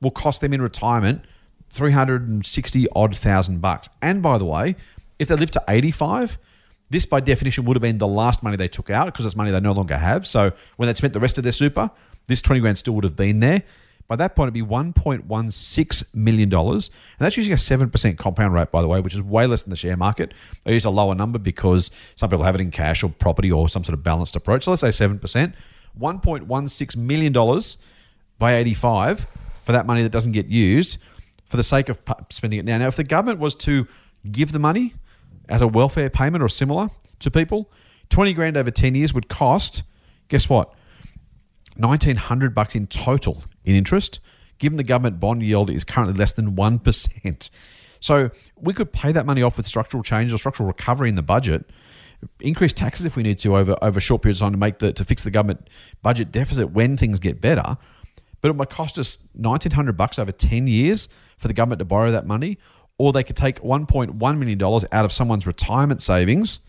will 0.00 0.10
cost 0.10 0.40
them 0.40 0.52
in 0.52 0.62
retirement 0.62 1.24
360 1.70 2.86
odd 2.94 3.16
thousand 3.16 3.60
bucks. 3.60 3.88
And 4.02 4.22
by 4.22 4.38
the 4.38 4.44
way, 4.44 4.76
if 5.18 5.28
they 5.28 5.36
live 5.36 5.50
to 5.52 5.62
85, 5.68 6.38
this 6.90 7.06
by 7.06 7.20
definition 7.20 7.64
would 7.64 7.76
have 7.76 7.82
been 7.82 7.98
the 7.98 8.08
last 8.08 8.42
money 8.42 8.56
they 8.56 8.68
took 8.68 8.90
out 8.90 9.06
because 9.06 9.24
it's 9.24 9.36
money 9.36 9.50
they 9.50 9.60
no 9.60 9.72
longer 9.72 9.96
have. 9.96 10.26
So 10.26 10.52
when 10.76 10.88
they 10.88 10.94
spent 10.94 11.14
the 11.14 11.20
rest 11.20 11.38
of 11.38 11.44
their 11.44 11.52
super, 11.52 11.90
this 12.26 12.42
20 12.42 12.60
grand 12.60 12.78
still 12.78 12.94
would 12.94 13.04
have 13.04 13.16
been 13.16 13.40
there. 13.40 13.62
By 14.08 14.16
that 14.16 14.34
point, 14.34 14.46
it'd 14.48 14.54
be 14.54 14.62
$1.16 14.62 16.14
million. 16.16 16.52
And 16.52 16.82
that's 17.20 17.36
using 17.36 17.52
a 17.52 17.56
7% 17.56 18.18
compound 18.18 18.52
rate, 18.52 18.72
by 18.72 18.82
the 18.82 18.88
way, 18.88 19.00
which 19.00 19.14
is 19.14 19.22
way 19.22 19.46
less 19.46 19.62
than 19.62 19.70
the 19.70 19.76
share 19.76 19.96
market. 19.96 20.34
I 20.66 20.70
use 20.70 20.84
a 20.84 20.90
lower 20.90 21.14
number 21.14 21.38
because 21.38 21.92
some 22.16 22.28
people 22.28 22.44
have 22.44 22.56
it 22.56 22.60
in 22.60 22.72
cash 22.72 23.04
or 23.04 23.10
property 23.10 23.52
or 23.52 23.68
some 23.68 23.84
sort 23.84 23.94
of 23.94 24.02
balanced 24.02 24.34
approach. 24.34 24.64
So 24.64 24.72
let's 24.72 24.80
say 24.80 24.88
7%. 24.88 25.54
$1.16 26.00 26.96
million 26.96 27.60
by 28.38 28.54
85 28.54 29.26
for 29.62 29.72
that 29.72 29.86
money 29.86 30.02
that 30.02 30.10
doesn't 30.10 30.32
get 30.32 30.46
used 30.46 30.98
for 31.44 31.56
the 31.56 31.62
sake 31.62 31.88
of 31.88 32.00
spending 32.30 32.60
it 32.60 32.64
now. 32.64 32.78
Now, 32.78 32.86
if 32.86 32.96
the 32.96 33.04
government 33.04 33.40
was 33.40 33.54
to 33.56 33.86
give 34.30 34.52
the 34.52 34.58
money 34.58 34.94
as 35.48 35.62
a 35.62 35.68
welfare 35.68 36.10
payment 36.10 36.42
or 36.42 36.48
similar 36.48 36.90
to 37.20 37.30
people, 37.30 37.70
20 38.10 38.32
grand 38.34 38.56
over 38.56 38.70
10 38.70 38.94
years 38.94 39.12
would 39.12 39.28
cost, 39.28 39.82
guess 40.28 40.48
what? 40.48 40.74
1900 41.76 42.54
bucks 42.54 42.74
in 42.74 42.86
total 42.86 43.42
in 43.64 43.74
interest, 43.74 44.20
given 44.58 44.76
the 44.76 44.84
government 44.84 45.18
bond 45.18 45.42
yield 45.42 45.70
is 45.70 45.84
currently 45.84 46.14
less 46.14 46.32
than 46.32 46.56
1%. 46.56 47.50
So 48.00 48.30
we 48.56 48.72
could 48.72 48.92
pay 48.92 49.12
that 49.12 49.26
money 49.26 49.42
off 49.42 49.56
with 49.56 49.66
structural 49.66 50.02
change 50.02 50.32
or 50.32 50.38
structural 50.38 50.66
recovery 50.66 51.08
in 51.08 51.14
the 51.14 51.22
budget, 51.22 51.70
increase 52.40 52.72
taxes 52.72 53.06
if 53.06 53.16
we 53.16 53.22
need 53.22 53.38
to 53.40 53.56
over 53.56 53.76
over 53.82 54.00
short 54.00 54.22
periods 54.22 54.40
of 54.40 54.46
time 54.46 54.52
to 54.52 54.58
make 54.58 54.78
the 54.78 54.92
to 54.92 55.04
fix 55.04 55.22
the 55.22 55.30
government 55.30 55.68
budget 56.02 56.32
deficit 56.32 56.70
when 56.70 56.96
things 56.96 57.18
get 57.18 57.40
better. 57.40 57.76
But 58.40 58.50
it 58.50 58.56
might 58.56 58.70
cost 58.70 58.98
us 58.98 59.18
1900 59.34 59.96
bucks 59.96 60.18
over 60.18 60.32
10 60.32 60.66
years 60.66 61.08
for 61.38 61.48
the 61.48 61.54
government 61.54 61.78
to 61.80 61.84
borrow 61.84 62.10
that 62.10 62.26
money, 62.26 62.58
or 62.98 63.12
they 63.12 63.24
could 63.24 63.36
take 63.36 63.60
1.1 63.60 64.38
million 64.38 64.58
dollars 64.58 64.84
out 64.92 65.04
of 65.04 65.12
someone's 65.12 65.46
retirement 65.46 66.02
savings 66.02 66.60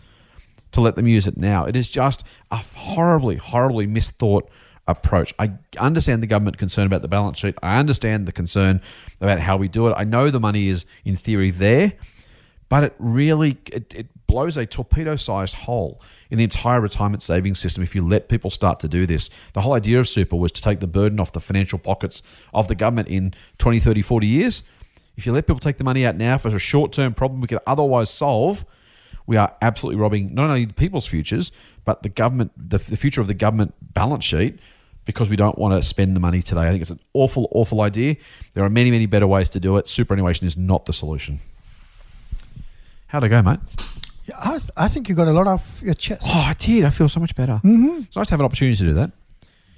to 0.72 0.82
let 0.82 0.96
them 0.96 1.08
use 1.08 1.28
it 1.28 1.38
now. 1.38 1.66
It 1.66 1.76
is 1.76 1.90
just 1.90 2.24
a 2.50 2.58
horribly, 2.58 3.36
horribly 3.36 3.88
misthought 3.88 4.48
approach. 4.88 5.34
I 5.38 5.54
understand 5.78 6.24
the 6.24 6.28
government 6.28 6.58
concern 6.58 6.86
about 6.86 7.02
the 7.02 7.08
balance 7.08 7.40
sheet. 7.40 7.56
I 7.62 7.78
understand 7.78 8.26
the 8.26 8.32
concern 8.32 8.82
about 9.20 9.40
how 9.40 9.58
we 9.58 9.68
do 9.68 9.88
it. 9.88 9.94
I 9.98 10.04
know 10.06 10.30
the 10.30 10.40
money 10.40 10.70
is, 10.70 10.86
in 11.06 11.18
theory, 11.18 11.52
there. 11.52 11.94
but 12.70 12.86
it 12.86 12.96
really 13.00 13.58
it, 13.72 13.94
it 13.94 14.08
blows 14.32 14.56
a 14.56 14.66
torpedo-sized 14.66 15.54
hole 15.54 16.02
in 16.30 16.38
the 16.38 16.44
entire 16.46 16.80
retirement 16.80 17.22
savings 17.22 17.60
system 17.60 17.84
if 17.84 17.94
you 17.94 18.02
let 18.02 18.30
people 18.30 18.50
start 18.50 18.80
to 18.80 18.88
do 18.88 19.06
this. 19.06 19.30
The 19.52 19.60
whole 19.60 19.74
idea 19.74 20.00
of 20.00 20.08
super 20.08 20.38
was 20.38 20.54
to 20.54 20.62
take 20.62 20.80
the 20.80 20.88
burden 20.88 21.20
off 21.20 21.34
the 21.34 21.42
financial 21.42 21.78
pockets 21.78 22.24
of 22.54 22.70
the 22.70 22.76
government 22.76 23.10
in 23.10 23.34
20, 23.58 23.80
30, 23.80 24.02
40 24.02 24.28
years. 24.28 24.64
If 25.18 25.26
you 25.26 25.34
let 25.34 25.48
people 25.48 25.60
take 25.60 25.76
the 25.76 25.84
money 25.84 26.06
out 26.06 26.16
now 26.16 26.38
for 26.38 26.48
a 26.48 26.58
short-term 26.58 27.14
problem 27.14 27.42
we 27.42 27.48
could 27.48 27.60
otherwise 27.68 28.10
solve, 28.10 28.64
we 29.28 29.36
are 29.36 29.54
absolutely 29.62 30.02
robbing 30.02 30.34
not 30.34 30.50
only 30.50 30.64
the 30.64 30.74
people's 30.74 31.06
futures, 31.06 31.52
but 31.84 32.02
the 32.02 32.08
government, 32.08 32.54
the, 32.56 32.78
the 32.78 32.96
future 32.96 33.20
of 33.20 33.28
the 33.28 33.34
government 33.34 33.74
balance 33.94 34.24
sheet 34.24 34.60
because 35.04 35.30
we 35.30 35.36
don't 35.36 35.58
want 35.58 35.74
to 35.74 35.86
spend 35.86 36.16
the 36.16 36.22
money 36.22 36.42
today. 36.42 36.62
I 36.62 36.70
think 36.70 36.82
it's 36.82 36.92
an 36.92 37.02
awful, 37.14 37.50
awful 37.52 37.82
idea. 37.82 38.16
There 38.54 38.64
are 38.64 38.70
many, 38.70 38.92
many 38.92 39.08
better 39.08 39.28
ways 39.28 39.50
to 39.50 39.60
do 39.60 39.76
it. 39.76 39.90
Superannuation 39.90 40.48
is 40.48 40.56
not 40.56 40.86
the 40.86 40.94
solution. 40.94 41.40
How'd 43.08 43.26
I 43.26 43.28
go, 43.28 43.42
mate? 43.42 43.60
I, 44.38 44.58
th- 44.58 44.72
I 44.78 44.88
think 44.88 45.10
you 45.10 45.16
got 45.16 45.28
a 45.28 45.32
lot 45.32 45.48
off 45.48 45.82
your 45.84 45.94
chest. 45.94 46.24
Oh, 46.26 46.40
I 46.40 46.54
did. 46.54 46.84
I 46.84 46.90
feel 46.90 47.10
so 47.10 47.20
much 47.20 47.36
better. 47.36 47.54
Mm-hmm. 47.64 48.02
It's 48.04 48.16
nice 48.16 48.28
to 48.28 48.34
have 48.34 48.40
an 48.40 48.46
opportunity 48.46 48.76
to 48.78 48.84
do 48.84 48.94
that. 48.94 49.12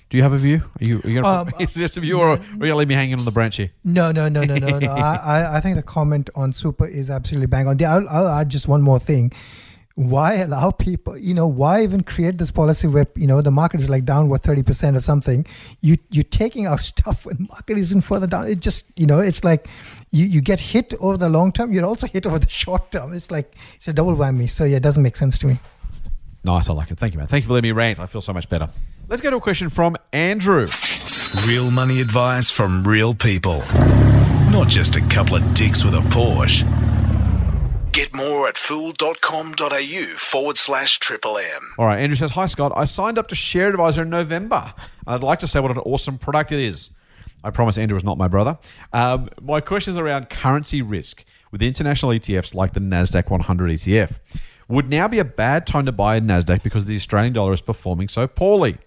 Do 0.09 0.17
you 0.17 0.23
have 0.23 0.33
a 0.33 0.37
view? 0.37 0.57
Are 0.79 0.83
you, 0.85 1.01
are 1.03 1.09
you 1.09 1.21
gonna, 1.21 1.41
Um, 1.41 1.53
is 1.59 1.73
this 1.73 1.97
a 1.97 1.99
view 1.99 2.19
or 2.19 2.37
are 2.59 2.65
you 2.65 2.75
leave 2.75 2.87
me 2.87 2.93
hanging 2.93 3.17
on 3.17 3.25
the 3.25 3.31
branch 3.31 3.57
here? 3.57 3.71
No, 3.83 4.11
no, 4.11 4.29
no, 4.29 4.43
no, 4.43 4.57
no, 4.57 4.77
no. 4.77 4.91
I, 4.91 5.15
I, 5.15 5.57
I 5.57 5.59
think 5.59 5.75
the 5.75 5.81
comment 5.81 6.29
on 6.35 6.53
super 6.53 6.85
is 6.85 7.09
absolutely 7.09 7.47
bang 7.47 7.67
on. 7.67 7.83
I'll, 7.83 8.07
I'll 8.09 8.27
add 8.27 8.49
just 8.49 8.67
one 8.67 8.81
more 8.83 8.99
thing. 8.99 9.31
Why 9.95 10.35
allow 10.35 10.71
people? 10.71 11.17
You 11.17 11.35
know, 11.35 11.47
why 11.47 11.83
even 11.83 12.01
create 12.01 12.39
this 12.39 12.49
policy 12.49 12.87
where 12.87 13.05
you 13.15 13.27
know 13.27 13.41
the 13.41 13.51
market 13.51 13.79
is 13.79 13.89
like 13.89 14.05
down 14.05 14.27
what 14.27 14.41
thirty 14.41 14.63
percent 14.63 14.97
or 14.97 15.01
something? 15.01 15.45
You 15.81 15.97
you're 16.09 16.23
taking 16.23 16.65
out 16.65 16.79
stuff 16.93 17.27
when 17.27 17.47
market 17.47 17.77
isn't 17.77 18.01
further 18.01 18.25
down. 18.25 18.47
It 18.47 18.59
just 18.59 18.87
you 18.95 19.05
know 19.05 19.19
it's 19.19 19.43
like 19.43 19.67
you 20.13 20.25
you 20.25 20.41
get 20.41 20.59
hit 20.59 20.93
over 21.01 21.17
the 21.17 21.27
long 21.27 21.51
term. 21.51 21.73
You're 21.73 21.85
also 21.85 22.07
hit 22.07 22.25
over 22.25 22.39
the 22.39 22.49
short 22.49 22.91
term. 22.91 23.13
It's 23.13 23.31
like 23.31 23.55
it's 23.75 23.87
a 23.87 23.93
double 23.93 24.15
whammy. 24.15 24.49
So 24.49 24.63
yeah, 24.63 24.77
it 24.77 24.83
doesn't 24.83 25.03
make 25.03 25.17
sense 25.17 25.37
to 25.39 25.47
me. 25.47 25.59
Nice. 26.45 26.69
I 26.69 26.73
like 26.73 26.91
it. 26.91 26.97
Thank 26.97 27.13
you, 27.13 27.19
man. 27.19 27.27
Thank 27.27 27.43
you 27.43 27.47
for 27.47 27.53
letting 27.53 27.69
me 27.69 27.71
rant. 27.71 27.99
I 27.99 28.05
feel 28.05 28.21
so 28.21 28.33
much 28.33 28.47
better. 28.47 28.69
Let's 29.09 29.21
go 29.21 29.31
to 29.31 29.37
a 29.37 29.41
question 29.41 29.69
from 29.69 29.97
Andrew. 30.13 30.67
Real 31.47 31.71
money 31.71 31.99
advice 31.99 32.49
from 32.49 32.83
real 32.83 33.13
people. 33.13 33.63
Not 34.51 34.67
just 34.67 34.95
a 34.95 35.01
couple 35.01 35.35
of 35.35 35.53
dicks 35.53 35.83
with 35.83 35.95
a 35.95 35.99
Porsche. 35.99 36.63
Get 37.91 38.13
more 38.13 38.47
at 38.47 38.57
fool.com.au 38.57 40.03
forward 40.17 40.57
slash 40.57 40.99
triple 40.99 41.37
M. 41.37 41.73
All 41.77 41.85
right, 41.85 41.99
Andrew 41.99 42.15
says, 42.15 42.31
Hi, 42.31 42.45
Scott. 42.47 42.71
I 42.75 42.85
signed 42.85 43.17
up 43.17 43.27
to 43.27 43.35
Share 43.35 43.69
Advisor 43.69 44.01
in 44.03 44.09
November. 44.09 44.73
I'd 45.05 45.21
like 45.21 45.39
to 45.39 45.47
say 45.47 45.59
what 45.59 45.71
an 45.71 45.77
awesome 45.79 46.17
product 46.17 46.51
it 46.51 46.59
is. 46.59 46.89
I 47.43 47.51
promise 47.51 47.77
Andrew 47.77 47.97
is 47.97 48.03
not 48.03 48.17
my 48.17 48.27
brother. 48.27 48.57
Um, 48.93 49.29
my 49.41 49.61
question 49.61 49.91
is 49.91 49.97
around 49.97 50.29
currency 50.29 50.81
risk 50.81 51.25
with 51.51 51.61
international 51.61 52.11
ETFs 52.11 52.55
like 52.55 52.73
the 52.73 52.79
NASDAQ 52.79 53.29
100 53.29 53.71
ETF. 53.71 54.19
Would 54.69 54.89
now 54.89 55.07
be 55.07 55.19
a 55.19 55.25
bad 55.25 55.67
time 55.67 55.85
to 55.85 55.91
buy 55.91 56.15
a 56.15 56.21
NASDAQ 56.21 56.63
because 56.63 56.85
the 56.85 56.95
Australian 56.95 57.33
dollar 57.33 57.53
is 57.53 57.61
performing 57.61 58.07
so 58.07 58.27
poorly? 58.27 58.77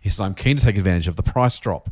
He 0.00 0.08
says, 0.08 0.20
I'm 0.20 0.34
keen 0.34 0.56
to 0.56 0.64
take 0.64 0.76
advantage 0.76 1.08
of 1.08 1.16
the 1.16 1.22
price 1.22 1.58
drop. 1.58 1.90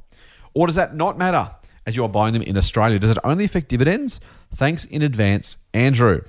Or 0.55 0.67
does 0.67 0.77
that 0.77 0.95
not 0.95 1.19
matter 1.19 1.51
as 1.87 1.97
you 1.97 2.05
are 2.05 2.09
buying 2.09 2.33
them 2.33 2.43
in 2.43 2.57
Australia? 2.57 2.99
Does 2.99 3.11
it 3.11 3.19
only 3.25 3.45
affect 3.45 3.69
dividends? 3.69 4.21
Thanks 4.55 4.85
in 4.85 5.03
advance, 5.03 5.57
Andrew. 5.73 6.23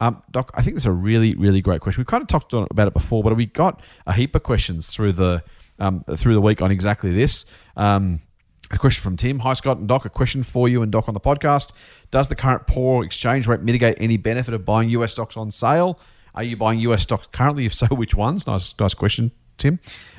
Um, 0.00 0.22
Doc, 0.30 0.50
I 0.54 0.62
think 0.62 0.74
this 0.74 0.82
is 0.82 0.86
a 0.86 0.92
really, 0.92 1.34
really 1.34 1.60
great 1.60 1.80
question. 1.80 2.00
We've 2.00 2.06
kind 2.06 2.22
of 2.22 2.28
talked 2.28 2.52
about 2.52 2.86
it 2.88 2.94
before, 2.94 3.22
but 3.22 3.34
we 3.36 3.46
got 3.46 3.80
a 4.06 4.12
heap 4.12 4.34
of 4.34 4.42
questions 4.42 4.92
through 4.92 5.12
the 5.12 5.42
um, 5.78 6.04
through 6.16 6.34
the 6.34 6.40
week 6.40 6.62
on 6.62 6.70
exactly 6.70 7.12
this. 7.12 7.44
Um, 7.76 8.20
a 8.70 8.78
question 8.78 9.02
from 9.02 9.16
Tim. 9.16 9.38
Hi, 9.40 9.52
Scott 9.52 9.78
and 9.78 9.88
Doc. 9.88 10.04
A 10.04 10.08
question 10.08 10.42
for 10.42 10.68
you 10.68 10.82
and 10.82 10.90
Doc 10.90 11.08
on 11.08 11.14
the 11.14 11.20
podcast. 11.20 11.72
Does 12.10 12.28
the 12.28 12.34
current 12.34 12.66
poor 12.66 13.04
exchange 13.04 13.46
rate 13.46 13.60
mitigate 13.60 13.96
any 14.00 14.16
benefit 14.16 14.54
of 14.54 14.64
buying 14.64 14.88
US 14.90 15.12
stocks 15.12 15.36
on 15.36 15.50
sale? 15.50 16.00
Are 16.34 16.42
you 16.42 16.56
buying 16.56 16.80
US 16.80 17.02
stocks 17.02 17.28
currently? 17.32 17.66
If 17.66 17.74
so, 17.74 17.86
which 17.90 18.14
ones? 18.14 18.46
Nice, 18.46 18.74
nice 18.78 18.94
question, 18.94 19.30
Tim. 19.56 19.78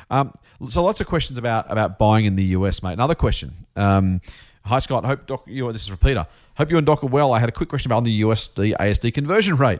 Um, 0.09 0.33
so 0.69 0.83
lots 0.83 1.01
of 1.01 1.07
questions 1.07 1.37
about 1.37 1.69
about 1.71 1.99
buying 1.99 2.25
in 2.25 2.35
the 2.35 2.45
US, 2.45 2.81
mate. 2.81 2.93
Another 2.93 3.15
question. 3.15 3.53
Um, 3.75 4.21
hi, 4.65 4.79
Scott. 4.79 5.05
Hope 5.05 5.25
Doc. 5.27 5.43
You. 5.45 5.71
This 5.71 5.81
is 5.81 5.87
from 5.89 5.97
Peter. 5.97 6.25
Hope 6.55 6.71
you 6.71 6.77
and 6.77 6.85
Doc 6.85 7.03
are 7.03 7.07
well. 7.07 7.33
I 7.33 7.39
had 7.39 7.49
a 7.49 7.51
quick 7.51 7.69
question 7.69 7.91
about 7.91 8.03
the 8.03 8.21
USD 8.21 8.75
ASD 8.77 9.13
conversion 9.13 9.57
rate. 9.57 9.79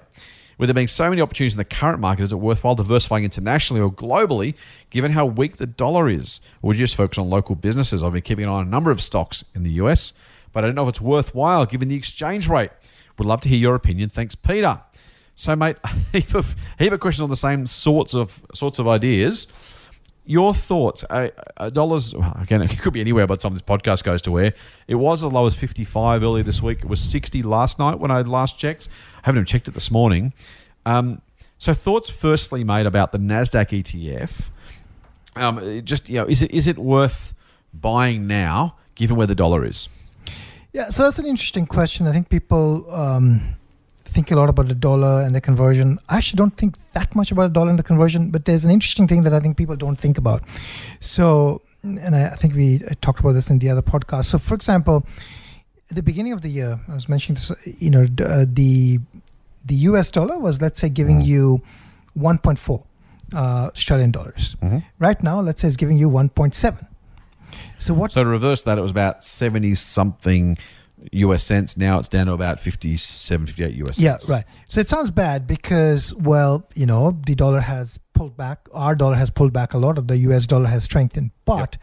With 0.58 0.70
there 0.70 0.74
being 0.74 0.88
so 0.88 1.10
many 1.10 1.22
opportunities 1.22 1.54
in 1.54 1.60
the 1.60 1.66
current 1.66 2.00
market, 2.00 2.24
is 2.24 2.32
it 2.32 2.38
worthwhile 2.38 2.74
diversifying 2.74 3.24
internationally 3.24 3.82
or 3.82 3.92
globally, 3.92 4.56
given 4.90 5.12
how 5.12 5.26
weak 5.26 5.58
the 5.58 5.68
dollar 5.68 6.10
is? 6.10 6.42
Or 6.62 6.70
would 6.70 6.78
you 6.78 6.84
just 6.84 6.96
focus 6.96 7.20
on 7.20 7.30
local 7.30 7.56
businesses? 7.56 8.04
I've 8.04 8.14
been 8.14 8.24
keeping 8.24 8.46
an 8.46 8.50
eye 8.50 8.56
on 8.56 8.68
a 8.68 8.70
number 8.70 8.90
of 8.90 9.02
stocks 9.02 9.44
in 9.54 9.64
the 9.64 9.72
US, 9.72 10.14
but 10.54 10.64
I 10.64 10.68
don't 10.68 10.76
know 10.76 10.84
if 10.84 10.90
it's 10.90 11.02
worthwhile 11.02 11.66
given 11.68 11.90
the 11.90 11.96
exchange 11.96 12.48
rate. 12.48 12.72
Would 13.18 13.28
love 13.28 13.42
to 13.42 13.50
hear 13.50 13.58
your 13.58 13.76
opinion. 13.76 14.10
Thanks, 14.10 14.34
Peter. 14.36 14.82
So, 15.36 15.56
mate, 15.56 15.78
a 15.84 15.90
heap 16.12 16.34
of, 16.34 16.56
heap 16.80 16.92
of 16.92 17.00
questions 17.00 17.22
on 17.24 17.30
the 17.30 17.36
same 17.36 17.68
sorts 17.68 18.16
of 18.16 18.44
sorts 18.54 18.80
of 18.80 18.88
ideas. 18.88 19.48
Your 20.30 20.54
thoughts? 20.54 21.06
Uh, 21.10 21.30
dollars 21.72 22.14
again. 22.40 22.62
It 22.68 22.80
could 22.80 22.92
be 22.92 23.00
anywhere 23.00 23.26
by 23.26 23.36
the 23.36 23.42
time 23.42 23.54
this 23.54 23.62
podcast 23.62 24.04
goes 24.04 24.22
to 24.24 24.38
air. 24.38 24.54
It 24.88 24.96
was 24.96 25.24
as 25.24 25.32
low 25.32 25.48
as 25.48 25.56
fifty-five 25.56 26.22
earlier 26.22 26.44
this 26.44 26.62
week. 26.62 26.80
It 26.80 26.90
was 26.90 27.02
sixty 27.02 27.42
last 27.42 27.80
night 27.80 27.98
when 27.98 28.12
I 28.12 28.22
last 28.22 28.60
checked. 28.60 28.90
I 29.24 29.28
haven't 29.28 29.40
even 29.40 29.46
checked 29.46 29.70
it 29.70 29.74
this 29.74 29.90
morning. 29.90 30.34
Um, 30.86 31.22
so, 31.58 31.74
thoughts 31.74 32.10
firstly, 32.10 32.66
made 32.66 32.86
about 32.86 33.14
the 33.14 33.20
Nasdaq 33.20 33.70
ETF. 33.70 34.50
Um, 35.38 35.86
just 35.86 36.10
you 36.10 36.16
know, 36.16 36.26
is 36.26 36.42
it 36.42 36.52
is 36.52 36.68
it 36.68 36.78
worth 36.78 37.34
buying 37.74 38.28
now, 38.28 38.76
given 38.96 39.16
where 39.16 39.28
the 39.28 39.36
dollar 39.36 39.64
is? 39.64 39.88
Yeah, 40.74 40.90
so 40.90 41.04
that's 41.04 41.20
an 41.20 41.26
interesting 41.26 41.66
question. 41.66 42.06
I 42.06 42.12
think 42.12 42.28
people 42.28 42.94
um, 42.94 43.56
think 44.08 44.32
a 44.32 44.36
lot 44.36 44.50
about 44.50 44.68
the 44.68 44.76
dollar 44.76 45.24
and 45.26 45.34
the 45.36 45.42
conversion. 45.42 46.00
I 46.10 46.18
actually 46.18 46.38
don't 46.38 46.56
think 46.58 46.76
that 46.94 47.16
much 47.16 47.32
about 47.32 47.44
the 47.54 47.60
dollar 47.60 47.70
and 47.70 47.80
the 47.80 47.84
conversion, 47.84 48.32
but 48.32 48.46
there's 48.46 48.66
an 48.66 48.72
interesting 48.72 49.08
thing 49.08 49.22
that 49.24 49.34
I 49.34 49.40
think 49.40 49.58
people 49.58 49.76
don't 49.76 50.00
think 50.00 50.18
about. 50.18 50.44
So, 51.00 51.62
and 51.84 52.16
I, 52.16 52.28
I 52.28 52.36
think 52.36 52.56
we 52.56 52.80
talked 53.02 53.20
about 53.20 53.34
this 53.34 53.50
in 53.50 53.60
the 53.60 53.70
other 53.70 53.82
podcast. 53.82 54.26
So, 54.26 54.38
for 54.40 54.56
example, 54.56 55.06
at 55.90 55.96
the 55.96 56.04
beginning 56.04 56.34
of 56.34 56.42
the 56.42 56.50
year, 56.50 56.80
I 56.88 56.94
was 56.94 57.08
mentioning 57.08 57.36
this, 57.36 57.52
you 57.82 57.90
know, 57.90 58.06
d- 58.06 58.24
uh, 58.24 58.46
the 58.48 59.00
the 59.66 59.76
US 59.92 60.10
dollar 60.12 60.40
was, 60.40 60.62
let's 60.62 60.80
say, 60.80 60.90
giving 60.90 61.20
you 61.22 61.62
1.4 62.18 62.84
uh, 63.34 63.70
Australian 63.74 64.12
dollars. 64.12 64.56
Right 65.00 65.22
now, 65.22 65.42
let's 65.42 65.62
say 65.62 65.68
it's 65.68 65.78
giving 65.78 65.98
you 65.98 66.10
1.7. 66.10 66.88
So 67.78 67.94
what 67.94 68.12
So 68.12 68.24
to 68.24 68.30
reverse 68.30 68.64
that, 68.64 68.78
it 68.78 68.82
was 68.82 68.92
about 68.92 69.24
seventy 69.24 69.76
something 69.76 70.58
US 71.12 71.44
cents. 71.44 71.78
Now 71.78 72.00
it's 72.00 72.08
down 72.10 72.26
to 72.28 72.34
about 72.34 72.60
57, 72.60 73.48
58 73.48 73.76
US 73.88 74.00
Yeah, 74.00 74.12
cents. 74.12 74.30
Yeah, 74.30 74.36
right. 74.36 74.46
So 74.68 74.80
it 74.80 74.90
sounds 74.90 75.10
bad 75.12 75.48
because, 75.48 76.14
well, 76.16 76.68
you 76.76 76.86
know, 76.86 77.12
the 77.26 77.36
dollar 77.36 77.62
has 77.62 78.00
pulled 78.14 78.36
back. 78.36 78.68
Our 78.74 78.96
dollar 78.96 79.16
has 79.16 79.30
pulled 79.30 79.54
back 79.54 79.74
a 79.74 79.78
lot. 79.78 79.98
Of 79.98 80.08
the 80.08 80.18
U.S. 80.30 80.48
dollar 80.48 80.68
has 80.68 80.84
strengthened. 80.84 81.32
But 81.46 81.78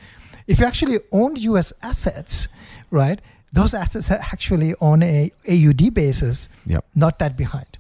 if 0.47 0.59
you 0.59 0.67
actually 0.67 0.99
owned 1.13 1.39
U.S. 1.39 1.73
assets, 1.83 2.49
right, 2.91 3.21
those 3.53 3.73
assets 3.73 4.11
are 4.11 4.19
actually 4.21 4.75
on 4.81 5.03
a 5.03 5.31
AUD 5.49 5.95
basis, 5.95 6.49
Yep. 6.67 6.85
not 6.95 7.19
that 7.21 7.37
behind. 7.37 7.79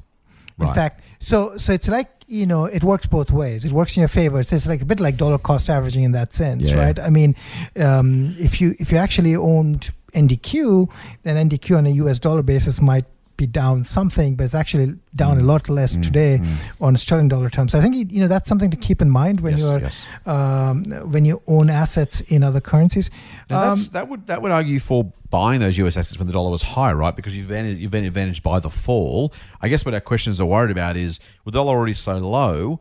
In 0.60 0.72
fact, 0.72 1.02
so 1.18 1.56
so 1.56 1.72
it's 1.72 1.88
like 1.88 2.08
you 2.28 2.46
know 2.46 2.66
it 2.66 2.84
works 2.84 3.08
both 3.08 3.32
ways. 3.32 3.64
It 3.64 3.72
works 3.72 3.96
in 3.96 4.02
your 4.02 4.08
favor. 4.08 4.38
It's, 4.38 4.52
it's 4.52 4.68
like 4.68 4.80
a 4.82 4.84
bit 4.84 5.00
like 5.00 5.16
dollar 5.16 5.36
cost 5.36 5.68
averaging 5.68 6.04
in 6.04 6.12
that 6.12 6.32
sense, 6.32 6.70
Yeah. 6.70 6.78
right? 6.78 6.98
I 7.00 7.10
mean, 7.10 7.34
um, 7.76 8.36
if 8.38 8.60
you 8.60 8.76
if 8.78 8.92
you 8.92 8.98
actually 8.98 9.34
owned 9.34 9.90
NDQ, 10.14 10.88
then 11.22 11.48
NDQ 11.48 11.78
on 11.78 11.86
a 11.86 11.90
US 11.90 12.18
dollar 12.18 12.42
basis 12.42 12.80
might 12.80 13.04
be 13.36 13.46
down 13.48 13.82
something, 13.82 14.36
but 14.36 14.44
it's 14.44 14.54
actually 14.54 14.94
down 15.16 15.38
a 15.38 15.42
Mm. 15.42 15.46
lot 15.46 15.68
less 15.68 15.96
today 15.96 16.40
on 16.80 16.94
Australian 16.94 17.26
dollar 17.26 17.50
terms. 17.50 17.74
I 17.74 17.80
think 17.80 17.96
you 18.12 18.20
know 18.20 18.28
that's 18.28 18.48
something 18.48 18.70
to 18.70 18.76
keep 18.76 19.02
in 19.02 19.10
mind 19.10 19.40
when 19.40 19.54
Yes, 19.58 19.62
you're 19.62 19.80
yes. 19.80 20.06
um, 20.24 20.84
when 21.10 21.24
you 21.24 21.42
own 21.48 21.68
assets 21.68 22.20
in 22.20 22.44
other 22.44 22.60
currencies. 22.60 23.10
Now 23.50 23.60
Um, 23.60 23.68
that's, 23.70 23.88
that 23.88 24.08
would 24.08 24.26
that 24.28 24.40
would 24.40 24.52
argue 24.52 24.78
for 24.78 25.12
buying 25.30 25.58
those 25.60 25.76
US 25.78 25.96
assets 25.96 26.16
when 26.16 26.28
the 26.28 26.32
dollar 26.32 26.50
was 26.50 26.62
high, 26.62 26.92
right? 26.92 27.14
Because 27.16 27.34
you've 27.36 27.48
been 27.48 27.66
you've 27.76 27.90
been 27.90 28.04
advantaged 28.04 28.44
by 28.44 28.60
the 28.60 28.70
fall. 28.70 29.32
I 29.60 29.66
guess 29.68 29.84
what 29.84 29.94
our 29.94 30.00
questions 30.00 30.40
are 30.40 30.46
worried 30.46 30.70
about 30.70 30.96
is 30.96 31.18
with 31.44 31.54
the 31.54 31.58
dollar 31.58 31.76
already 31.76 31.94
so 31.94 32.16
low, 32.18 32.78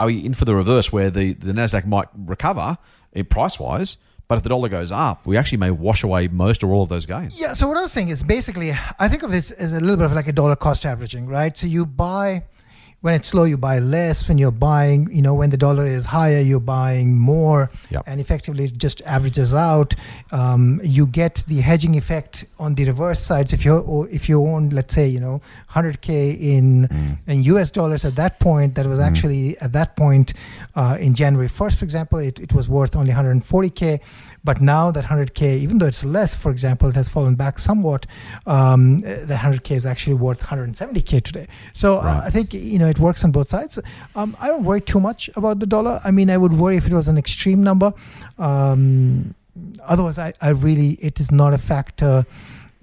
are 0.00 0.06
we 0.06 0.18
in 0.26 0.34
for 0.34 0.44
the 0.44 0.56
reverse 0.56 0.92
where 0.92 1.08
the 1.08 1.34
the 1.34 1.52
Nasdaq 1.52 1.86
might 1.86 2.08
recover 2.16 2.78
price 3.28 3.60
wise, 3.60 3.96
but 4.28 4.36
if 4.36 4.42
the 4.42 4.48
dollar 4.48 4.68
goes 4.68 4.90
up, 4.90 5.26
we 5.26 5.36
actually 5.36 5.58
may 5.58 5.70
wash 5.70 6.02
away 6.02 6.28
most 6.28 6.64
or 6.64 6.72
all 6.72 6.82
of 6.82 6.88
those 6.88 7.06
gains. 7.06 7.38
Yeah. 7.40 7.52
So 7.52 7.68
what 7.68 7.76
I 7.76 7.82
was 7.82 7.92
saying 7.92 8.08
is 8.08 8.22
basically, 8.22 8.72
I 8.98 9.08
think 9.08 9.22
of 9.22 9.30
this 9.30 9.50
as 9.50 9.72
a 9.74 9.80
little 9.80 9.96
bit 9.96 10.06
of 10.06 10.12
like 10.12 10.28
a 10.28 10.32
dollar 10.32 10.56
cost 10.56 10.86
averaging, 10.86 11.26
right? 11.26 11.56
So 11.56 11.66
you 11.66 11.84
buy 11.86 12.44
when 13.02 13.12
it's 13.12 13.34
low, 13.34 13.44
you 13.44 13.58
buy 13.58 13.80
less. 13.80 14.26
When 14.28 14.38
you're 14.38 14.50
buying, 14.50 15.10
you 15.12 15.20
know, 15.20 15.34
when 15.34 15.50
the 15.50 15.58
dollar 15.58 15.84
is 15.84 16.06
higher, 16.06 16.40
you're 16.40 16.58
buying 16.58 17.18
more, 17.18 17.70
Yep. 17.90 18.04
and 18.06 18.18
effectively 18.18 18.64
it 18.64 18.78
just 18.78 19.02
averages 19.02 19.52
out. 19.52 19.94
Um, 20.32 20.80
you 20.82 21.06
get 21.06 21.44
the 21.46 21.60
hedging 21.60 21.96
effect 21.96 22.46
on 22.58 22.74
the 22.74 22.86
reverse 22.86 23.20
sides. 23.20 23.52
If 23.52 23.62
you 23.62 24.08
if 24.10 24.26
you 24.26 24.40
own, 24.46 24.70
let's 24.70 24.94
say, 24.94 25.06
you 25.06 25.20
know, 25.20 25.42
100k 25.74 26.08
in 26.40 26.88
Mm. 26.88 27.18
in 27.26 27.42
US 27.54 27.70
dollars 27.70 28.04
at 28.04 28.14
that 28.16 28.38
point, 28.38 28.74
that 28.76 28.86
was 28.86 29.00
actually 29.00 29.56
at 29.58 29.72
that 29.72 29.96
point 29.96 30.32
uh, 30.76 30.96
in 31.00 31.14
January 31.14 31.48
1st, 31.48 31.76
for 31.76 31.84
example, 31.84 32.18
it, 32.18 32.38
it 32.40 32.52
was 32.52 32.68
worth 32.68 32.94
only 32.96 33.12
140k. 33.12 34.00
But 34.44 34.60
now 34.60 34.90
that 34.90 35.04
100k, 35.04 35.42
even 35.64 35.78
though 35.78 35.86
it's 35.86 36.04
less, 36.04 36.34
for 36.34 36.50
example, 36.50 36.88
it 36.90 36.94
has 36.96 37.08
fallen 37.08 37.34
back 37.34 37.58
somewhat. 37.58 38.06
Um, 38.46 38.96
uh, 38.98 39.24
that 39.28 39.40
100k 39.40 39.70
is 39.76 39.86
actually 39.86 40.16
worth 40.16 40.40
170k 40.40 41.22
today. 41.22 41.46
So 41.72 41.98
uh, 41.98 42.20
I 42.26 42.30
think 42.30 42.52
you 42.52 42.78
know 42.78 42.88
it 42.88 42.98
works 42.98 43.24
on 43.24 43.30
both 43.32 43.48
sides. 43.48 43.78
Um, 44.14 44.36
I 44.40 44.46
don't 44.48 44.64
worry 44.64 44.82
too 44.82 45.00
much 45.00 45.30
about 45.36 45.60
the 45.60 45.66
dollar. 45.66 45.98
I 46.04 46.10
mean, 46.10 46.28
I 46.30 46.36
would 46.36 46.52
worry 46.52 46.76
if 46.76 46.86
it 46.86 46.92
was 46.92 47.08
an 47.08 47.16
extreme 47.16 47.62
number. 47.62 47.92
Um, 48.38 49.34
otherwise, 49.82 50.18
I, 50.18 50.32
I 50.40 50.50
really 50.50 50.90
it 51.00 51.20
is 51.20 51.30
not 51.30 51.54
a 51.54 51.58
factor 51.58 52.26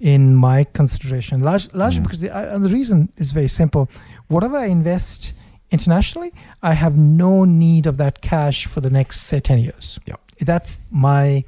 in 0.02 0.34
my 0.34 0.64
consideration. 0.72 1.40
Large, 1.42 1.72
largely 1.74 2.00
Mm. 2.00 2.04
because 2.04 2.20
the, 2.24 2.30
and 2.54 2.64
the 2.64 2.68
reason 2.78 2.98
is 3.22 3.30
very 3.32 3.48
simple. 3.48 3.88
Whatever 4.28 4.56
I 4.58 4.66
invest 4.66 5.32
internationally, 5.70 6.32
I 6.62 6.72
have 6.74 6.94
no 6.98 7.44
need 7.44 7.86
of 7.86 7.96
that 7.98 8.20
cash 8.20 8.66
for 8.66 8.80
the 8.80 8.90
next 8.90 9.20
say 9.22 9.38
10 9.40 9.58
years. 9.60 9.98
Yep. 10.06 10.20
That's 10.40 10.78
my 10.90 11.44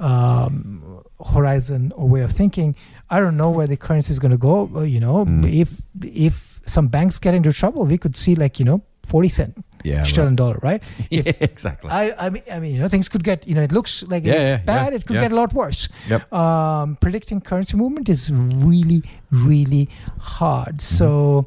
um, 0.00 1.02
horizon 1.34 1.92
or 1.96 2.08
way 2.08 2.22
of 2.22 2.32
thinking. 2.32 2.76
I 3.10 3.20
don't 3.20 3.36
know 3.36 3.50
where 3.50 3.66
the 3.66 3.76
currency 3.76 4.10
is 4.12 4.18
going 4.18 4.32
to 4.32 4.38
go. 4.38 4.70
uh, 4.74 4.80
You 4.82 5.00
know, 5.00 5.24
Mm. 5.24 5.52
if 5.62 5.82
if 6.02 6.60
some 6.66 6.88
banks 6.88 7.18
get 7.18 7.34
into 7.34 7.52
trouble, 7.52 7.86
we 7.86 7.98
could 7.98 8.16
see 8.16 8.34
like 8.34 8.58
you 8.58 8.64
know 8.64 8.82
40 9.06 9.28
cent 9.28 9.64
Yeah, 9.84 10.02
sterling 10.02 10.36
dollar, 10.36 10.58
right? 10.62 10.82
yeah, 11.10 11.22
exactly. 11.40 11.90
I, 11.90 12.12
I 12.26 12.30
mean, 12.30 12.42
I 12.50 12.58
mean, 12.58 12.74
you 12.74 12.80
know, 12.80 12.88
things 12.88 13.08
could 13.08 13.22
get, 13.22 13.46
you 13.46 13.54
know, 13.54 13.62
it 13.62 13.70
looks 13.70 14.02
like 14.04 14.24
Yeah, 14.24 14.32
it's 14.32 14.50
yeah, 14.50 14.56
bad. 14.64 14.92
it 14.94 15.04
could 15.06 15.20
get 15.20 15.30
a 15.30 15.34
lot 15.36 15.52
worse. 15.52 15.88
Yep. 16.08 16.32
Um, 16.32 16.96
predicting 17.00 17.40
currency 17.40 17.76
movement 17.76 18.08
is 18.08 18.32
really, 18.32 19.02
really 19.30 19.88
hard. 20.18 20.78
Mm-hmm. 20.78 20.96
So, 20.96 21.46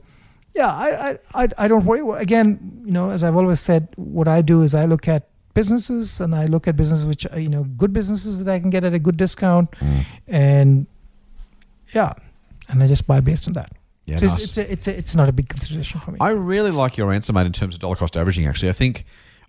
yeah, 0.53 0.67
I, 0.69 0.87
I, 1.09 1.17
I, 1.43 1.47
I 1.57 1.67
don't 1.67 1.83
worry. 1.85 2.01
Again, 2.21 2.81
you 2.85 2.91
know, 2.91 3.09
as 3.09 3.23
I've 3.23 3.35
always 3.35 3.59
said, 3.59 3.87
what 3.95 4.27
I 4.27 4.41
do 4.41 4.61
is 4.63 4.73
I 4.75 4.85
look 4.85 5.07
at 5.07 5.27
businesses 5.53 6.21
and 6.21 6.35
I 6.35 6.45
look 6.45 6.67
at 6.67 6.75
businesses 6.77 7.05
which, 7.07 7.25
are, 7.31 7.39
you 7.39 7.49
know, 7.49 7.63
good 7.63 7.91
businesses 7.91 8.37
that 8.43 8.51
I 8.51 8.59
can 8.59 8.69
get 8.69 8.83
at 8.83 8.93
a 8.93 8.99
good 8.99 9.17
discount, 9.17 9.71
Mm. 9.71 10.05
and 10.27 10.87
yeah, 11.93 12.13
and 12.69 12.83
I 12.83 12.87
just 12.87 13.07
buy 13.07 13.19
based 13.21 13.47
on 13.47 13.53
that. 13.53 13.71
Yeah, 14.07 14.17
so 14.17 14.27
nice. 14.27 14.43
it's, 14.43 14.45
it's, 14.45 14.57
a, 14.57 14.71
it's, 14.71 14.87
a, 14.87 14.97
it's 14.97 15.15
not 15.15 15.29
a 15.29 15.33
big 15.33 15.49
consideration 15.49 15.99
for 15.99 16.11
me. 16.11 16.17
I 16.21 16.29
really 16.29 16.71
like 16.71 16.95
your 16.97 17.11
answer, 17.11 17.33
mate, 17.33 17.45
in 17.45 17.51
terms 17.51 17.75
of 17.75 17.81
dollar 17.81 17.97
cost 17.97 18.15
averaging. 18.15 18.47
Actually, 18.47 18.69
I 18.69 18.73
think, 18.73 19.05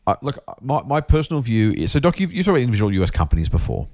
uh, 0.06 0.16
look, 0.20 0.42
my, 0.60 0.82
my 0.82 1.00
personal 1.00 1.40
view 1.40 1.72
is 1.72 1.92
so. 1.92 2.00
Doc, 2.00 2.18
you've, 2.18 2.32
you've 2.32 2.44
talked 2.44 2.56
about 2.56 2.62
individual 2.62 2.92
US 3.02 3.10
companies 3.10 3.48
before. 3.48 3.88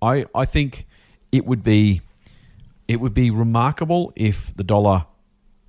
I 0.00 0.24
I 0.34 0.46
think 0.46 0.86
it 1.32 1.44
would 1.44 1.62
be 1.62 2.00
it 2.88 3.00
would 3.00 3.14
be 3.14 3.30
remarkable 3.30 4.12
if 4.16 4.56
the 4.56 4.64
dollar 4.64 5.06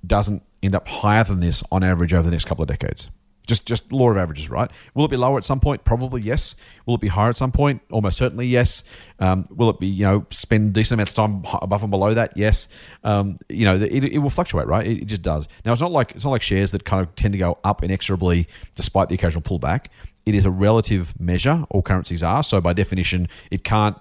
doesn't 0.06 0.42
end 0.62 0.74
up 0.74 0.88
higher 0.88 1.24
than 1.24 1.40
this 1.40 1.62
on 1.70 1.82
average 1.82 2.14
over 2.14 2.22
the 2.22 2.30
next 2.30 2.46
couple 2.46 2.62
of 2.62 2.68
decades. 2.68 3.08
Just 3.48 3.66
just 3.66 3.92
law 3.92 4.10
of 4.10 4.16
averages, 4.16 4.48
right? 4.48 4.70
Will 4.94 5.04
it 5.04 5.10
be 5.10 5.16
lower 5.16 5.38
at 5.38 5.44
some 5.44 5.58
point? 5.58 5.84
Probably 5.84 6.20
yes. 6.20 6.54
Will 6.86 6.94
it 6.94 7.00
be 7.00 7.08
higher 7.08 7.30
at 7.30 7.36
some 7.36 7.50
point? 7.50 7.82
Almost 7.90 8.18
certainly 8.18 8.46
yes. 8.46 8.84
Um, 9.18 9.46
will 9.50 9.70
it 9.70 9.80
be 9.80 9.88
you 9.88 10.04
know 10.04 10.26
spend 10.30 10.74
decent 10.74 10.98
amounts 10.98 11.12
of 11.12 11.16
time 11.16 11.44
above 11.62 11.82
and 11.82 11.90
below 11.90 12.14
that? 12.14 12.36
Yes. 12.36 12.68
Um, 13.02 13.38
you 13.48 13.64
know 13.64 13.74
it, 13.74 14.04
it 14.04 14.18
will 14.18 14.30
fluctuate, 14.30 14.66
right? 14.66 14.86
It, 14.86 15.02
it 15.02 15.06
just 15.06 15.22
does. 15.22 15.48
Now 15.64 15.72
it's 15.72 15.80
not 15.80 15.90
like 15.90 16.12
it's 16.12 16.24
not 16.24 16.30
like 16.30 16.42
shares 16.42 16.70
that 16.70 16.84
kind 16.84 17.04
of 17.04 17.14
tend 17.16 17.32
to 17.32 17.38
go 17.38 17.58
up 17.64 17.82
inexorably 17.82 18.46
despite 18.76 19.08
the 19.08 19.16
occasional 19.16 19.42
pullback. 19.42 19.86
It 20.26 20.34
is 20.34 20.44
a 20.44 20.50
relative 20.50 21.18
measure. 21.18 21.64
All 21.70 21.82
currencies 21.82 22.22
are 22.22 22.44
so 22.44 22.60
by 22.60 22.74
definition 22.74 23.28
it 23.50 23.64
can't 23.64 23.96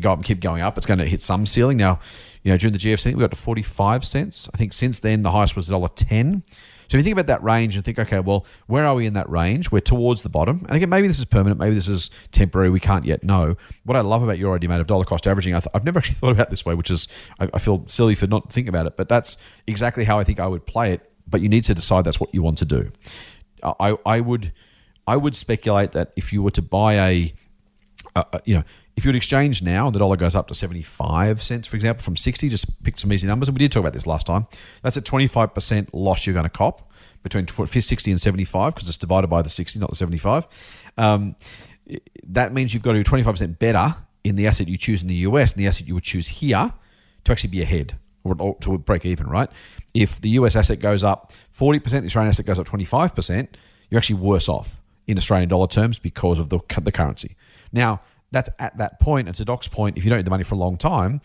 go 0.00 0.12
up 0.12 0.18
and 0.18 0.24
keep 0.24 0.40
going 0.40 0.62
up. 0.62 0.76
It's 0.76 0.86
going 0.86 0.98
to 0.98 1.04
hit 1.04 1.20
some 1.20 1.46
ceiling. 1.46 1.76
Now, 1.76 2.00
you 2.42 2.52
know, 2.52 2.56
during 2.56 2.72
the 2.72 2.78
GFC, 2.78 3.14
we 3.14 3.20
got 3.20 3.30
to 3.30 3.36
45 3.36 4.04
cents. 4.04 4.48
I 4.52 4.56
think 4.56 4.72
since 4.72 5.00
then, 5.00 5.22
the 5.22 5.30
highest 5.30 5.56
was 5.56 5.68
$1.10. 5.68 6.42
So 6.88 6.96
if 6.96 7.00
you 7.00 7.02
think 7.02 7.14
about 7.14 7.26
that 7.26 7.42
range 7.42 7.76
and 7.76 7.84
think, 7.84 7.98
okay, 7.98 8.20
well, 8.20 8.46
where 8.66 8.84
are 8.84 8.94
we 8.94 9.06
in 9.06 9.14
that 9.14 9.28
range? 9.28 9.70
We're 9.70 9.80
towards 9.80 10.22
the 10.22 10.28
bottom. 10.28 10.64
And 10.68 10.76
again, 10.76 10.88
maybe 10.88 11.08
this 11.08 11.18
is 11.18 11.24
permanent, 11.24 11.58
maybe 11.58 11.74
this 11.74 11.88
is 11.88 12.10
temporary. 12.32 12.70
We 12.70 12.80
can't 12.80 13.04
yet 13.04 13.24
know. 13.24 13.56
What 13.84 13.96
I 13.96 14.00
love 14.00 14.22
about 14.22 14.38
your 14.38 14.54
idea, 14.54 14.68
mate, 14.68 14.80
of 14.80 14.86
dollar 14.86 15.04
cost 15.04 15.26
averaging, 15.26 15.54
I 15.54 15.60
I've 15.72 15.84
never 15.84 15.98
actually 15.98 16.14
thought 16.20 16.32
about 16.32 16.50
this 16.50 16.64
way, 16.64 16.74
which 16.74 16.90
is, 16.90 17.08
I, 17.38 17.48
I 17.54 17.58
feel 17.58 17.84
silly 17.86 18.14
for 18.14 18.26
not 18.26 18.52
thinking 18.52 18.68
about 18.68 18.86
it, 18.86 18.96
but 18.96 19.08
that's 19.08 19.36
exactly 19.66 20.04
how 20.04 20.18
I 20.18 20.24
think 20.24 20.40
I 20.40 20.46
would 20.46 20.66
play 20.66 20.92
it. 20.92 21.10
But 21.26 21.40
you 21.40 21.48
need 21.48 21.64
to 21.64 21.74
decide 21.74 22.04
that's 22.04 22.20
what 22.20 22.34
you 22.34 22.42
want 22.42 22.58
to 22.58 22.66
do. 22.66 22.92
I, 23.62 23.96
I 24.04 24.20
would, 24.20 24.52
I 25.06 25.16
would 25.16 25.34
speculate 25.34 25.92
that 25.92 26.12
if 26.16 26.32
you 26.32 26.42
were 26.42 26.50
to 26.50 26.62
buy 26.62 26.94
a, 26.94 27.34
you 28.44 28.56
know, 28.56 28.64
if 28.96 29.04
you 29.04 29.08
would 29.08 29.16
exchange 29.16 29.62
now 29.62 29.86
and 29.86 29.94
the 29.94 29.98
dollar 29.98 30.16
goes 30.16 30.36
up 30.36 30.48
to 30.48 30.54
75 30.54 31.42
cents, 31.42 31.66
for 31.66 31.76
example, 31.76 32.02
from 32.02 32.16
60, 32.16 32.48
just 32.48 32.82
pick 32.84 32.98
some 32.98 33.12
easy 33.12 33.26
numbers. 33.26 33.48
And 33.48 33.56
we 33.56 33.58
did 33.58 33.72
talk 33.72 33.80
about 33.80 33.92
this 33.92 34.06
last 34.06 34.26
time. 34.26 34.46
That's 34.82 34.96
a 34.96 35.02
25% 35.02 35.88
loss 35.92 36.26
you're 36.26 36.34
going 36.34 36.44
to 36.44 36.50
cop 36.50 36.92
between 37.22 37.46
tw- 37.46 37.68
60 37.68 38.10
and 38.10 38.20
75 38.20 38.74
because 38.74 38.88
it's 38.88 38.98
divided 38.98 39.26
by 39.28 39.42
the 39.42 39.48
60, 39.48 39.78
not 39.80 39.90
the 39.90 39.96
75. 39.96 40.46
Um, 40.96 41.34
that 42.28 42.52
means 42.52 42.72
you've 42.72 42.82
got 42.82 42.92
to 42.92 43.02
do 43.02 43.10
25% 43.10 43.58
better 43.58 43.96
in 44.22 44.36
the 44.36 44.46
asset 44.46 44.68
you 44.68 44.78
choose 44.78 45.02
in 45.02 45.08
the 45.08 45.14
US 45.16 45.52
and 45.52 45.60
the 45.60 45.66
asset 45.66 45.88
you 45.88 45.94
would 45.94 46.04
choose 46.04 46.28
here 46.28 46.72
to 47.24 47.32
actually 47.32 47.50
be 47.50 47.62
ahead 47.62 47.98
or, 48.22 48.36
or 48.38 48.56
to 48.60 48.78
break 48.78 49.04
even, 49.04 49.26
right? 49.26 49.50
If 49.92 50.20
the 50.20 50.30
US 50.30 50.54
asset 50.54 50.78
goes 50.78 51.02
up 51.02 51.32
40%, 51.56 51.82
the 51.82 52.06
Australian 52.06 52.30
asset 52.30 52.46
goes 52.46 52.58
up 52.58 52.66
25%, 52.66 53.48
you're 53.90 53.98
actually 53.98 54.20
worse 54.20 54.48
off 54.48 54.80
in 55.06 55.18
Australian 55.18 55.48
dollar 55.48 55.66
terms 55.66 55.98
because 55.98 56.38
of 56.38 56.48
the, 56.48 56.60
the 56.80 56.92
currency. 56.92 57.36
Now, 57.72 58.00
that's 58.34 58.50
at 58.58 58.76
that 58.78 59.00
point, 59.00 59.28
and 59.28 59.36
to 59.36 59.44
Doc's 59.44 59.68
point, 59.68 59.96
if 59.96 60.04
you 60.04 60.10
don't 60.10 60.18
need 60.18 60.26
the 60.26 60.30
money 60.30 60.44
for 60.44 60.54
a 60.54 60.58
long 60.58 60.76
time, 60.76 61.20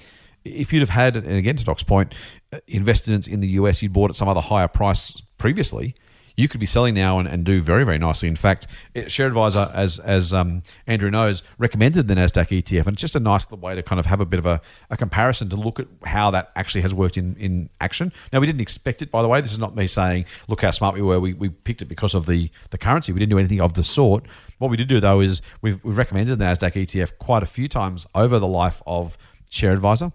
if 0.45 0.71
you'd 0.71 0.79
have 0.79 0.89
had, 0.89 1.15
and 1.15 1.27
again 1.27 1.55
to 1.55 1.65
Doc's 1.65 1.83
point, 1.83 2.15
uh, 2.53 2.59
investments 2.67 3.27
in 3.27 3.39
the 3.39 3.49
US, 3.49 3.81
you'd 3.81 3.93
bought 3.93 4.09
at 4.09 4.15
some 4.15 4.29
other 4.29 4.41
higher 4.41 4.67
price 4.67 5.21
previously, 5.37 5.95
you 6.39 6.47
could 6.47 6.61
be 6.61 6.65
selling 6.65 6.95
now 6.95 7.19
and, 7.19 7.27
and 7.27 7.43
do 7.43 7.59
very, 7.59 7.83
very 7.83 7.97
nicely. 7.97 8.29
In 8.29 8.37
fact, 8.37 8.65
it- 8.93 9.11
Share 9.11 9.27
Advisor, 9.27 9.69
as 9.73 9.99
as 9.99 10.33
um, 10.33 10.63
Andrew 10.87 11.11
knows, 11.11 11.43
recommended 11.57 12.07
the 12.07 12.15
NASDAQ 12.15 12.63
ETF. 12.63 12.87
And 12.87 12.93
it's 12.93 13.01
just 13.01 13.15
a 13.15 13.19
nice 13.19 13.45
little 13.51 13.59
way 13.59 13.75
to 13.75 13.83
kind 13.83 13.99
of 13.99 14.05
have 14.05 14.21
a 14.21 14.25
bit 14.25 14.39
of 14.39 14.45
a, 14.45 14.61
a 14.89 14.95
comparison 14.95 15.49
to 15.49 15.57
look 15.57 15.81
at 15.81 15.87
how 16.05 16.31
that 16.31 16.51
actually 16.55 16.81
has 16.81 16.93
worked 16.93 17.17
in, 17.17 17.35
in 17.35 17.69
action. 17.81 18.13
Now, 18.31 18.39
we 18.39 18.45
didn't 18.45 18.61
expect 18.61 19.01
it, 19.01 19.11
by 19.11 19.21
the 19.21 19.27
way. 19.27 19.41
This 19.41 19.51
is 19.51 19.59
not 19.59 19.75
me 19.75 19.85
saying, 19.85 20.25
look 20.47 20.61
how 20.61 20.71
smart 20.71 20.95
we 20.95 21.01
were. 21.01 21.19
We, 21.19 21.33
we 21.33 21.49
picked 21.49 21.81
it 21.81 21.85
because 21.85 22.13
of 22.13 22.25
the, 22.25 22.49
the 22.69 22.77
currency. 22.77 23.11
We 23.11 23.19
didn't 23.19 23.31
do 23.31 23.39
anything 23.39 23.59
of 23.59 23.73
the 23.73 23.83
sort. 23.83 24.25
What 24.59 24.71
we 24.71 24.77
did 24.77 24.87
do, 24.87 25.01
though, 25.01 25.19
is 25.19 25.41
we've, 25.61 25.83
we've 25.83 25.97
recommended 25.97 26.37
the 26.37 26.45
NASDAQ 26.45 26.73
ETF 26.73 27.17
quite 27.19 27.43
a 27.43 27.47
few 27.47 27.67
times 27.67 28.07
over 28.15 28.39
the 28.39 28.47
life 28.47 28.81
of 28.87 29.17
Share 29.49 29.73
Advisor. 29.73 30.13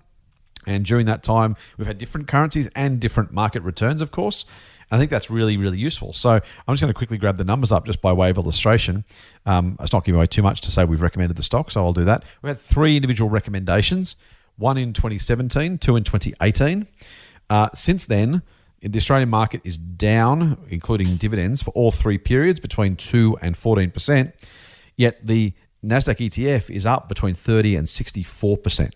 And 0.66 0.84
during 0.86 1.04
that 1.06 1.22
time, 1.22 1.56
we've 1.76 1.86
had 1.86 1.98
different 1.98 2.28
currencies 2.28 2.68
and 2.74 2.98
different 2.98 3.32
market 3.32 3.62
returns, 3.62 4.00
of 4.00 4.10
course. 4.10 4.46
I 4.94 4.98
think 4.98 5.10
that's 5.10 5.28
really, 5.28 5.56
really 5.56 5.78
useful. 5.78 6.12
So 6.12 6.30
I'm 6.30 6.74
just 6.74 6.80
going 6.80 6.92
to 6.92 6.96
quickly 6.96 7.18
grab 7.18 7.36
the 7.36 7.44
numbers 7.44 7.72
up 7.72 7.84
just 7.84 8.00
by 8.00 8.12
way 8.12 8.30
of 8.30 8.36
illustration. 8.36 9.04
Um, 9.44 9.76
it's 9.80 9.92
not 9.92 10.04
giving 10.04 10.18
away 10.18 10.26
too 10.26 10.42
much 10.42 10.60
to 10.62 10.70
say 10.70 10.84
we've 10.84 11.02
recommended 11.02 11.36
the 11.36 11.42
stock, 11.42 11.70
so 11.72 11.84
I'll 11.84 11.92
do 11.92 12.04
that. 12.04 12.24
We 12.42 12.48
had 12.48 12.58
three 12.58 12.96
individual 12.96 13.28
recommendations 13.28 14.16
one 14.56 14.78
in 14.78 14.92
2017, 14.92 15.78
two 15.78 15.96
in 15.96 16.04
2018. 16.04 16.86
Uh, 17.50 17.68
since 17.74 18.04
then, 18.04 18.40
the 18.80 18.98
Australian 18.98 19.28
market 19.28 19.62
is 19.64 19.76
down, 19.76 20.58
including 20.68 21.16
dividends, 21.16 21.60
for 21.60 21.72
all 21.72 21.90
three 21.90 22.18
periods 22.18 22.60
between 22.60 22.94
2 22.94 23.38
and 23.42 23.56
14%. 23.56 24.32
Yet 24.96 25.26
the 25.26 25.54
NASDAQ 25.84 26.28
ETF 26.28 26.70
is 26.70 26.86
up 26.86 27.08
between 27.08 27.34
30 27.34 27.76
and 27.76 27.86
64% 27.86 28.92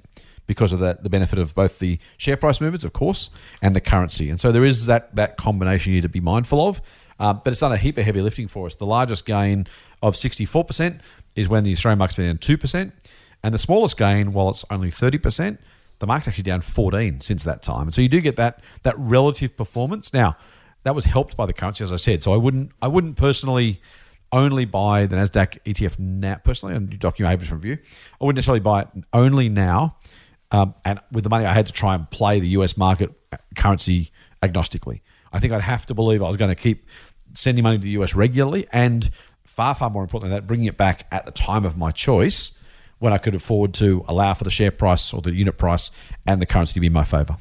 because 0.48 0.72
of 0.72 0.80
that, 0.80 1.04
the 1.04 1.10
benefit 1.10 1.38
of 1.38 1.54
both 1.54 1.78
the 1.78 2.00
share 2.16 2.36
price 2.36 2.60
movements, 2.60 2.84
of 2.84 2.92
course, 2.92 3.30
and 3.62 3.76
the 3.76 3.80
currency. 3.80 4.30
And 4.30 4.40
so 4.40 4.50
there 4.50 4.64
is 4.64 4.86
that, 4.86 5.14
that 5.14 5.36
combination 5.36 5.92
you 5.92 5.98
need 5.98 6.02
to 6.02 6.08
be 6.08 6.18
mindful 6.20 6.66
of. 6.66 6.82
Um, 7.20 7.40
but 7.44 7.52
it's 7.52 7.60
done 7.60 7.72
a 7.72 7.76
heap 7.76 7.98
of 7.98 8.04
heavy 8.04 8.22
lifting 8.22 8.48
for 8.48 8.66
us. 8.66 8.74
The 8.74 8.86
largest 8.86 9.26
gain 9.26 9.68
of 10.02 10.14
64% 10.14 11.00
is 11.36 11.48
when 11.48 11.64
the 11.64 11.72
Australian 11.72 11.98
market's 11.98 12.16
been 12.16 12.26
down 12.26 12.38
2%. 12.38 12.92
And 13.44 13.54
the 13.54 13.58
smallest 13.58 13.96
gain, 13.96 14.32
while 14.32 14.50
it's 14.50 14.64
only 14.70 14.90
30%, 14.90 15.58
the 15.98 16.06
market's 16.06 16.28
actually 16.28 16.44
down 16.44 16.60
14 16.60 17.20
since 17.20 17.44
that 17.44 17.62
time. 17.62 17.82
And 17.82 17.94
so 17.94 18.00
you 18.00 18.08
do 18.08 18.20
get 18.20 18.36
that 18.36 18.60
that 18.82 18.94
relative 18.98 19.56
performance. 19.56 20.12
Now, 20.12 20.36
that 20.84 20.94
was 20.94 21.04
helped 21.04 21.36
by 21.36 21.46
the 21.46 21.52
currency, 21.52 21.84
as 21.84 21.92
I 21.92 21.96
said. 21.96 22.22
So 22.22 22.32
I 22.32 22.36
wouldn't 22.36 22.72
I 22.80 22.88
wouldn't 22.88 23.16
personally 23.16 23.80
only 24.32 24.64
buy 24.64 25.06
the 25.06 25.16
Nasdaq 25.16 25.58
ETF 25.64 25.98
now. 25.98 26.36
Personally, 26.44 26.74
and 26.76 26.98
document 26.98 27.40
different 27.40 27.62
view, 27.62 27.78
I 28.20 28.24
wouldn't 28.24 28.36
necessarily 28.36 28.60
buy 28.60 28.82
it 28.82 28.88
only 29.12 29.48
now. 29.48 29.96
Um, 30.50 30.74
and 30.84 31.00
with 31.12 31.24
the 31.24 31.30
money 31.30 31.44
I 31.44 31.52
had 31.52 31.66
to 31.66 31.72
try 31.72 31.94
and 31.94 32.08
play 32.10 32.40
the 32.40 32.48
US 32.48 32.76
market 32.76 33.12
currency 33.54 34.10
agnostically, 34.42 35.00
I 35.32 35.40
think 35.40 35.52
I'd 35.52 35.62
have 35.62 35.86
to 35.86 35.94
believe 35.94 36.22
I 36.22 36.28
was 36.28 36.36
going 36.36 36.50
to 36.50 36.54
keep 36.54 36.86
sending 37.34 37.62
money 37.62 37.76
to 37.76 37.82
the 37.82 37.90
US 38.02 38.14
regularly, 38.14 38.66
and 38.72 39.10
far 39.44 39.74
far 39.74 39.90
more 39.90 40.02
importantly 40.02 40.30
than 40.30 40.42
that, 40.42 40.46
bringing 40.46 40.66
it 40.66 40.76
back 40.76 41.06
at 41.12 41.26
the 41.26 41.32
time 41.32 41.64
of 41.64 41.76
my 41.76 41.90
choice 41.90 42.58
when 42.98 43.12
I 43.12 43.18
could 43.18 43.34
afford 43.34 43.74
to 43.74 44.04
allow 44.08 44.34
for 44.34 44.44
the 44.44 44.50
share 44.50 44.70
price 44.70 45.12
or 45.12 45.20
the 45.20 45.32
unit 45.32 45.56
price 45.56 45.90
and 46.26 46.42
the 46.42 46.46
currency 46.46 46.74
to 46.74 46.80
be 46.80 46.88
in 46.88 46.92
my 46.92 47.04
favor. 47.04 47.36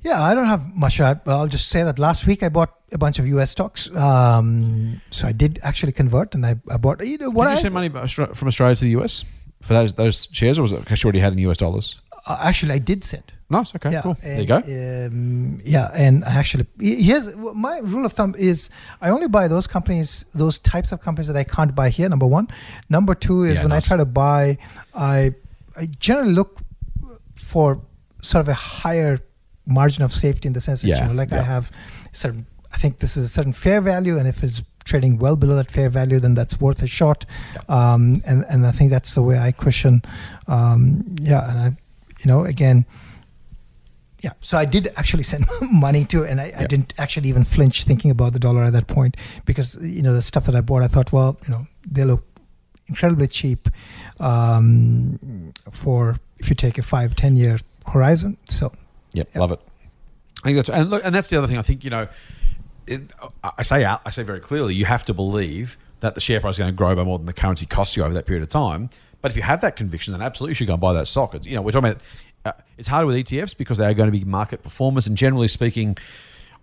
Yeah, 0.00 0.22
I 0.22 0.34
don't 0.34 0.46
have 0.46 0.74
much. 0.74 0.96
to 0.98 1.04
add, 1.04 1.24
but 1.24 1.36
I'll 1.36 1.48
just 1.48 1.68
say 1.68 1.82
that 1.82 1.98
last 1.98 2.26
week 2.26 2.42
I 2.42 2.48
bought 2.48 2.72
a 2.92 2.98
bunch 2.98 3.18
of 3.18 3.26
US 3.26 3.50
stocks. 3.50 3.94
Um, 3.94 5.00
so 5.10 5.26
I 5.26 5.32
did 5.32 5.58
actually 5.62 5.92
convert, 5.92 6.34
and 6.34 6.46
I, 6.46 6.56
I 6.70 6.76
bought. 6.76 7.04
You 7.04 7.18
know, 7.18 7.30
what 7.30 7.44
Did 7.44 7.50
you 7.50 7.58
I, 7.58 7.62
send 7.62 7.74
money 7.74 7.88
from 7.88 8.48
Australia 8.48 8.76
to 8.76 8.84
the 8.84 9.00
US 9.00 9.24
for 9.60 9.74
those 9.74 9.94
those 9.94 10.28
shares, 10.32 10.58
or 10.58 10.62
was 10.62 10.72
it 10.72 10.84
cash 10.86 11.02
you 11.02 11.08
already 11.08 11.20
had 11.20 11.32
in 11.32 11.38
US 11.50 11.56
dollars? 11.56 11.96
uh, 12.26 12.38
actually 12.42 12.72
I 12.72 12.78
did 12.78 13.04
send. 13.04 13.24
Nice. 13.50 13.74
Okay. 13.74 13.90
yeah, 13.92 14.02
cool. 14.02 14.16
There 14.22 14.40
you 14.40 14.46
go. 14.46 14.56
Um, 14.56 15.60
yeah, 15.64 15.88
and 15.94 16.22
actually 16.24 16.66
here's 16.78 17.34
my 17.36 17.78
rule 17.78 18.04
of 18.04 18.12
thumb 18.12 18.34
is 18.38 18.68
I 19.00 19.08
only 19.08 19.28
buy 19.28 19.48
those 19.48 19.66
companies, 19.66 20.26
those 20.34 20.58
types 20.58 20.92
of 20.92 21.00
companies 21.00 21.28
that 21.28 21.36
I 21.36 21.44
can't 21.44 21.74
buy 21.74 21.88
here. 21.88 22.08
Number 22.10 22.26
one. 22.26 22.48
Number 22.90 23.14
two 23.14 23.44
is 23.44 23.54
Yeah, 23.56 23.62
when 23.62 23.70
nice. 23.70 23.86
I 23.86 23.88
try 23.88 23.96
to 23.98 24.04
buy, 24.04 24.58
I 24.94 25.32
I 25.76 25.86
generally 25.98 26.32
look 26.32 26.58
for 27.42 27.80
sort 28.20 28.42
of 28.42 28.48
a 28.48 28.54
higher 28.54 29.20
margin 29.64 30.02
of 30.04 30.12
safety 30.12 30.46
in 30.46 30.52
the 30.52 30.60
sense 30.60 30.82
that 30.82 30.88
Yeah, 30.88 31.02
you 31.02 31.08
know, 31.08 31.14
like 31.14 31.32
I 31.32 31.40
have 31.42 31.70
certain. 32.12 32.46
I 32.70 32.76
think 32.76 32.98
this 32.98 33.16
is 33.16 33.24
a 33.24 33.28
certain 33.28 33.54
fair 33.54 33.80
value, 33.80 34.18
and 34.18 34.28
if 34.28 34.44
it's 34.44 34.60
trading 34.88 35.18
well 35.18 35.36
below 35.36 35.54
that 35.56 35.70
fair 35.70 35.88
value, 35.90 36.18
then 36.18 36.34
that's 36.34 36.60
worth 36.60 36.82
a 36.82 36.86
shot. 36.86 37.24
Um, 37.68 38.22
and 38.26 38.44
and 38.50 38.66
I 38.66 38.72
think 38.72 38.90
that's 38.90 39.14
the 39.14 39.22
way 39.22 39.38
I 39.38 39.52
cushion. 39.52 40.02
Um, 40.46 41.16
yeah, 41.20 41.50
and 41.50 41.58
I, 41.60 41.66
you 42.20 42.26
know, 42.26 42.44
again, 42.44 42.84
yeah. 44.20 44.32
So 44.40 44.58
I 44.58 44.64
did 44.64 44.88
actually 44.96 45.22
send 45.22 45.46
money 45.86 46.04
to, 46.06 46.24
and 46.24 46.40
I, 46.40 46.52
I 46.56 46.64
didn't 46.66 46.94
actually 46.98 47.28
even 47.28 47.44
flinch 47.44 47.84
thinking 47.84 48.10
about 48.10 48.32
the 48.32 48.38
dollar 48.40 48.64
at 48.64 48.72
that 48.72 48.86
point 48.86 49.16
because 49.44 49.76
you 49.80 50.02
know 50.02 50.12
the 50.14 50.22
stuff 50.22 50.46
that 50.46 50.56
I 50.56 50.60
bought, 50.62 50.82
I 50.82 50.88
thought, 50.88 51.12
well, 51.12 51.38
you 51.46 51.50
know, 51.52 51.66
they 51.88 52.04
look 52.04 52.24
incredibly 52.88 53.26
cheap 53.28 53.68
um, 54.20 55.52
for 55.70 56.16
if 56.38 56.48
you 56.48 56.54
take 56.54 56.78
a 56.78 56.82
five, 56.82 57.14
ten 57.14 57.36
year 57.36 57.58
horizon. 57.86 58.36
So 58.48 58.72
Yep, 59.14 59.28
Yeah. 59.34 59.40
love 59.40 59.52
it. 59.52 59.60
I 60.42 60.48
think 60.48 60.56
that's 60.56 60.68
and 60.70 60.90
look, 60.90 61.02
and 61.04 61.14
that's 61.14 61.28
the 61.30 61.36
other 61.38 61.46
thing. 61.48 61.58
I 61.58 61.62
think 61.62 61.84
you 61.84 61.90
know, 61.90 62.06
I 63.42 63.62
say 63.62 63.84
out, 63.84 64.00
I 64.04 64.10
say 64.10 64.22
very 64.22 64.40
clearly, 64.40 64.74
you 64.74 64.84
have 64.84 65.04
to 65.04 65.14
believe 65.14 65.78
that 66.00 66.14
the 66.14 66.20
share 66.20 66.40
price 66.40 66.54
is 66.54 66.58
going 66.58 66.70
to 66.70 66.76
grow 66.76 66.94
by 66.94 67.04
more 67.04 67.18
than 67.18 67.26
the 67.26 67.32
currency 67.32 67.66
costs 67.66 67.96
you 67.96 68.04
over 68.04 68.14
that 68.14 68.26
period 68.26 68.42
of 68.42 68.48
time. 68.48 68.90
But 69.20 69.30
if 69.30 69.36
you 69.36 69.42
have 69.42 69.60
that 69.62 69.76
conviction, 69.76 70.12
then 70.12 70.22
absolutely 70.22 70.52
you 70.52 70.54
should 70.54 70.68
go 70.68 70.74
and 70.74 70.80
buy 70.80 70.92
that 70.94 71.08
stock. 71.08 71.34
It's, 71.34 71.46
you 71.46 71.56
know, 71.56 71.62
we're 71.62 71.72
talking 71.72 71.90
about. 71.90 72.02
Uh, 72.44 72.52
it's 72.78 72.86
harder 72.86 73.06
with 73.06 73.16
ETFs 73.16 73.56
because 73.56 73.78
they 73.78 73.84
are 73.84 73.94
going 73.94 74.10
to 74.10 74.16
be 74.16 74.24
market 74.24 74.62
performers, 74.62 75.08
and 75.08 75.16
generally 75.16 75.48
speaking, 75.48 75.96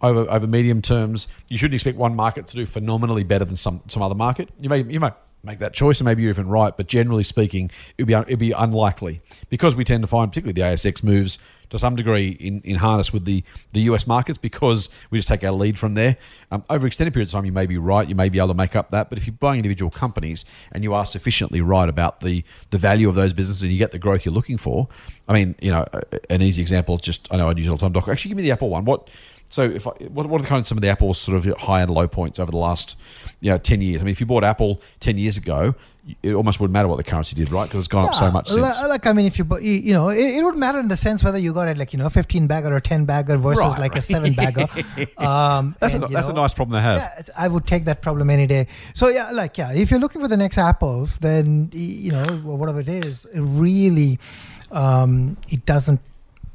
over 0.02 0.22
over 0.30 0.48
medium 0.48 0.82
terms, 0.82 1.28
you 1.50 1.58
shouldn't 1.58 1.76
expect 1.76 1.98
one 1.98 2.16
market 2.16 2.48
to 2.48 2.56
do 2.56 2.66
phenomenally 2.66 3.24
better 3.24 3.44
than 3.44 3.58
some 3.58 3.82
some 3.88 4.02
other 4.02 4.16
market. 4.16 4.50
You 4.60 4.70
may 4.70 4.84
you 4.84 5.02
might 5.02 5.16
make 5.44 5.60
that 5.60 5.74
choice, 5.74 6.00
and 6.00 6.06
maybe 6.06 6.24
you're 6.24 6.32
even 6.32 6.48
right. 6.48 6.76
But 6.76 6.88
generally 6.88 7.24
speaking, 7.24 7.72
it'd 7.98 8.08
be 8.08 8.14
it'd 8.14 8.40
be 8.40 8.54
unlikely 8.54 9.22
because 9.50 9.76
we 9.76 9.84
tend 9.84 10.04
to 10.04 10.08
find, 10.08 10.32
particularly 10.32 10.54
the 10.54 10.62
ASX 10.62 11.04
moves 11.04 11.40
to 11.70 11.80
some 11.80 11.96
degree 11.96 12.30
in, 12.40 12.62
in 12.62 12.76
harness 12.76 13.12
with 13.12 13.26
the, 13.26 13.44
the 13.74 13.82
US 13.82 14.08
markets 14.08 14.38
because 14.38 14.90
we 15.10 15.18
just 15.18 15.28
take 15.28 15.44
our 15.44 15.52
lead 15.52 15.78
from 15.80 15.94
there. 15.94 16.18
Um, 16.52 16.64
over 16.70 16.88
extended 16.88 17.14
periods 17.14 17.34
of 17.34 17.38
time, 17.38 17.46
you 17.46 17.52
may 17.52 17.66
be 17.66 17.78
right. 17.78 18.08
You 18.08 18.16
may 18.16 18.30
be 18.30 18.40
able 18.40 18.50
to 18.50 18.54
make 18.54 18.76
up 18.76 18.90
that. 18.90 19.10
But 19.10 19.18
if 19.18 19.28
you're 19.28 19.36
buying 19.36 19.58
individual 19.58 19.92
companies 19.92 20.46
and 20.72 20.84
you 20.84 20.94
are 20.94 21.06
sufficiently 21.06 21.62
right 21.62 21.90
about 21.90 22.22
the, 22.22 22.44
the 22.70 22.78
value 22.78 23.10
of 23.10 23.16
those 23.16 23.34
businesses 23.34 23.64
and 23.64 23.72
you 23.72 23.78
get 23.78 23.92
the 23.92 24.00
growth 24.00 24.26
you're 24.26 24.34
looking 24.34 24.58
for, 24.58 24.88
I 25.28 25.34
mean, 25.34 25.56
you 25.62 25.72
know, 25.72 25.86
an 26.30 26.42
easy 26.42 26.62
example, 26.62 26.98
just 26.98 27.32
I 27.34 27.38
know 27.38 27.50
I'd 27.50 27.58
use 27.58 27.70
all 27.70 27.78
the 27.78 27.82
time, 27.82 27.94
Doc. 27.94 28.08
Actually, 28.08 28.30
give 28.30 28.38
me 28.38 28.44
the 28.44 28.52
Apple 28.52 28.70
one. 28.70 28.86
What? 28.86 29.10
So, 29.50 29.64
if 29.64 29.88
I, 29.88 29.92
what, 30.10 30.26
what 30.28 30.42
are 30.42 30.44
the 30.44 30.50
kind 30.50 30.60
of 30.60 30.68
some 30.68 30.78
of 30.78 30.82
the 30.82 30.90
Apple's 30.90 31.20
sort 31.20 31.38
of 31.38 31.62
high 31.62 31.82
and 31.82 31.92
low 31.92 32.08
points 32.08 32.40
over 32.40 32.52
the 32.52 32.58
last, 32.58 32.98
you 33.42 33.52
know, 33.52 33.58
ten 33.58 33.82
years? 33.82 34.02
I 34.02 34.06
mean, 34.06 34.12
if 34.12 34.20
you 34.20 34.26
bought 34.26 34.44
Apple 34.44 34.82
ten 35.00 35.18
years 35.18 35.38
ago, 35.38 35.76
it 36.22 36.34
almost 36.34 36.60
wouldn't 36.60 36.74
matter 36.74 36.88
what 36.88 36.98
the 36.98 37.04
currency 37.04 37.36
did, 37.36 37.52
right? 37.52 37.66
Because 37.66 37.80
it's 37.80 37.88
gone 37.88 38.06
up 38.06 38.14
so 38.14 38.30
much 38.30 38.50
since. 38.50 38.62
Like 38.62 39.08
I 39.08 39.14
mean, 39.14 39.26
if 39.26 39.40
you 39.40 39.46
you, 39.60 39.94
know, 39.94 40.10
it, 40.10 40.20
it 40.20 40.44
would 40.44 40.56
matter 40.56 40.80
in 40.80 40.88
the 40.88 40.98
sense 40.98 41.24
whether 41.24 41.40
you 41.40 41.54
got 41.54 41.68
it 41.68 41.78
like 41.78 41.94
you 41.94 42.00
know, 42.00 42.10
fifteen 42.10 42.46
bagger 42.48 42.74
or 42.74 42.80
ten 42.80 43.06
bagger 43.06 43.38
versus 43.38 43.64
Right, 43.64 43.80
like 43.80 43.96
a 43.96 44.02
seven 44.02 44.34
bagger. 44.34 44.68
Um, 45.18 45.76
That's, 45.80 45.94
and, 45.94 46.04
a, 46.04 46.08
that's 46.08 46.28
a 46.28 46.34
nice 46.34 46.54
problem 46.54 46.78
to 46.78 46.82
have. 46.82 46.98
Yeah, 47.00 47.20
it's, 47.20 47.30
I 47.36 47.48
would 47.48 47.66
take 47.66 47.86
that 47.86 48.02
problem 48.02 48.30
any 48.30 48.48
day. 48.48 48.68
So 48.94 49.08
yeah, 49.08 49.32
like 49.32 49.58
yeah, 49.58 49.74
if 49.74 49.90
you're 49.90 50.00
looking 50.00 50.22
for 50.22 50.28
the 50.28 50.38
next 50.38 50.58
apples, 50.58 51.18
then 51.20 51.70
you 51.74 52.12
know 52.12 52.26
whatever 52.44 52.80
it 52.80 52.90
is, 52.90 53.26
it 53.26 53.40
really, 53.40 54.20
um, 54.72 55.38
it 55.50 55.66
doesn't 55.66 56.00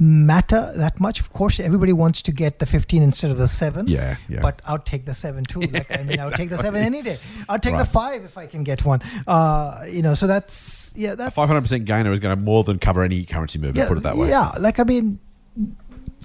matter 0.00 0.72
that 0.76 0.98
much. 0.98 1.20
Of 1.20 1.30
course, 1.32 1.60
everybody 1.60 1.92
wants 1.92 2.22
to 2.22 2.32
get 2.32 2.58
the 2.58 2.66
15 2.66 3.02
instead 3.02 3.30
of 3.30 3.36
the 3.38 3.46
seven. 3.48 3.86
Yeah, 3.86 4.16
yeah. 4.28 4.40
But 4.40 4.62
I'll 4.64 4.78
take 4.78 5.04
the 5.06 5.14
seven 5.14 5.44
too. 5.44 5.60
Like 5.60 5.90
I 5.96 6.02
mean, 6.02 6.18
I'll 6.18 6.30
take 6.30 6.48
the 6.50 6.58
seven 6.58 6.82
any 6.82 7.02
day. 7.02 7.18
I'll 7.48 7.58
take 7.58 7.74
Right. 7.74 7.80
the 7.80 7.90
five 7.90 8.24
if 8.24 8.36
I 8.38 8.46
can 8.46 8.64
get 8.64 8.84
one. 8.84 9.00
Uh, 9.26 9.84
you 9.88 10.02
know, 10.02 10.14
so 10.14 10.26
that's 10.26 10.92
yeah, 10.96 11.14
that's 11.14 11.34
Five 11.36 11.48
hundred 11.48 11.60
percent 11.62 11.84
gainer 11.84 12.12
is 12.12 12.20
going 12.20 12.36
to 12.36 12.42
more 12.42 12.64
than 12.64 12.78
cover 12.78 13.02
any 13.02 13.24
currency 13.24 13.58
movement. 13.58 13.86
put 13.88 13.98
it 13.98 14.02
that 14.04 14.16
way. 14.16 14.28
Yeah, 14.30 14.52
like 14.58 14.80
I 14.80 14.84
mean, 14.84 15.18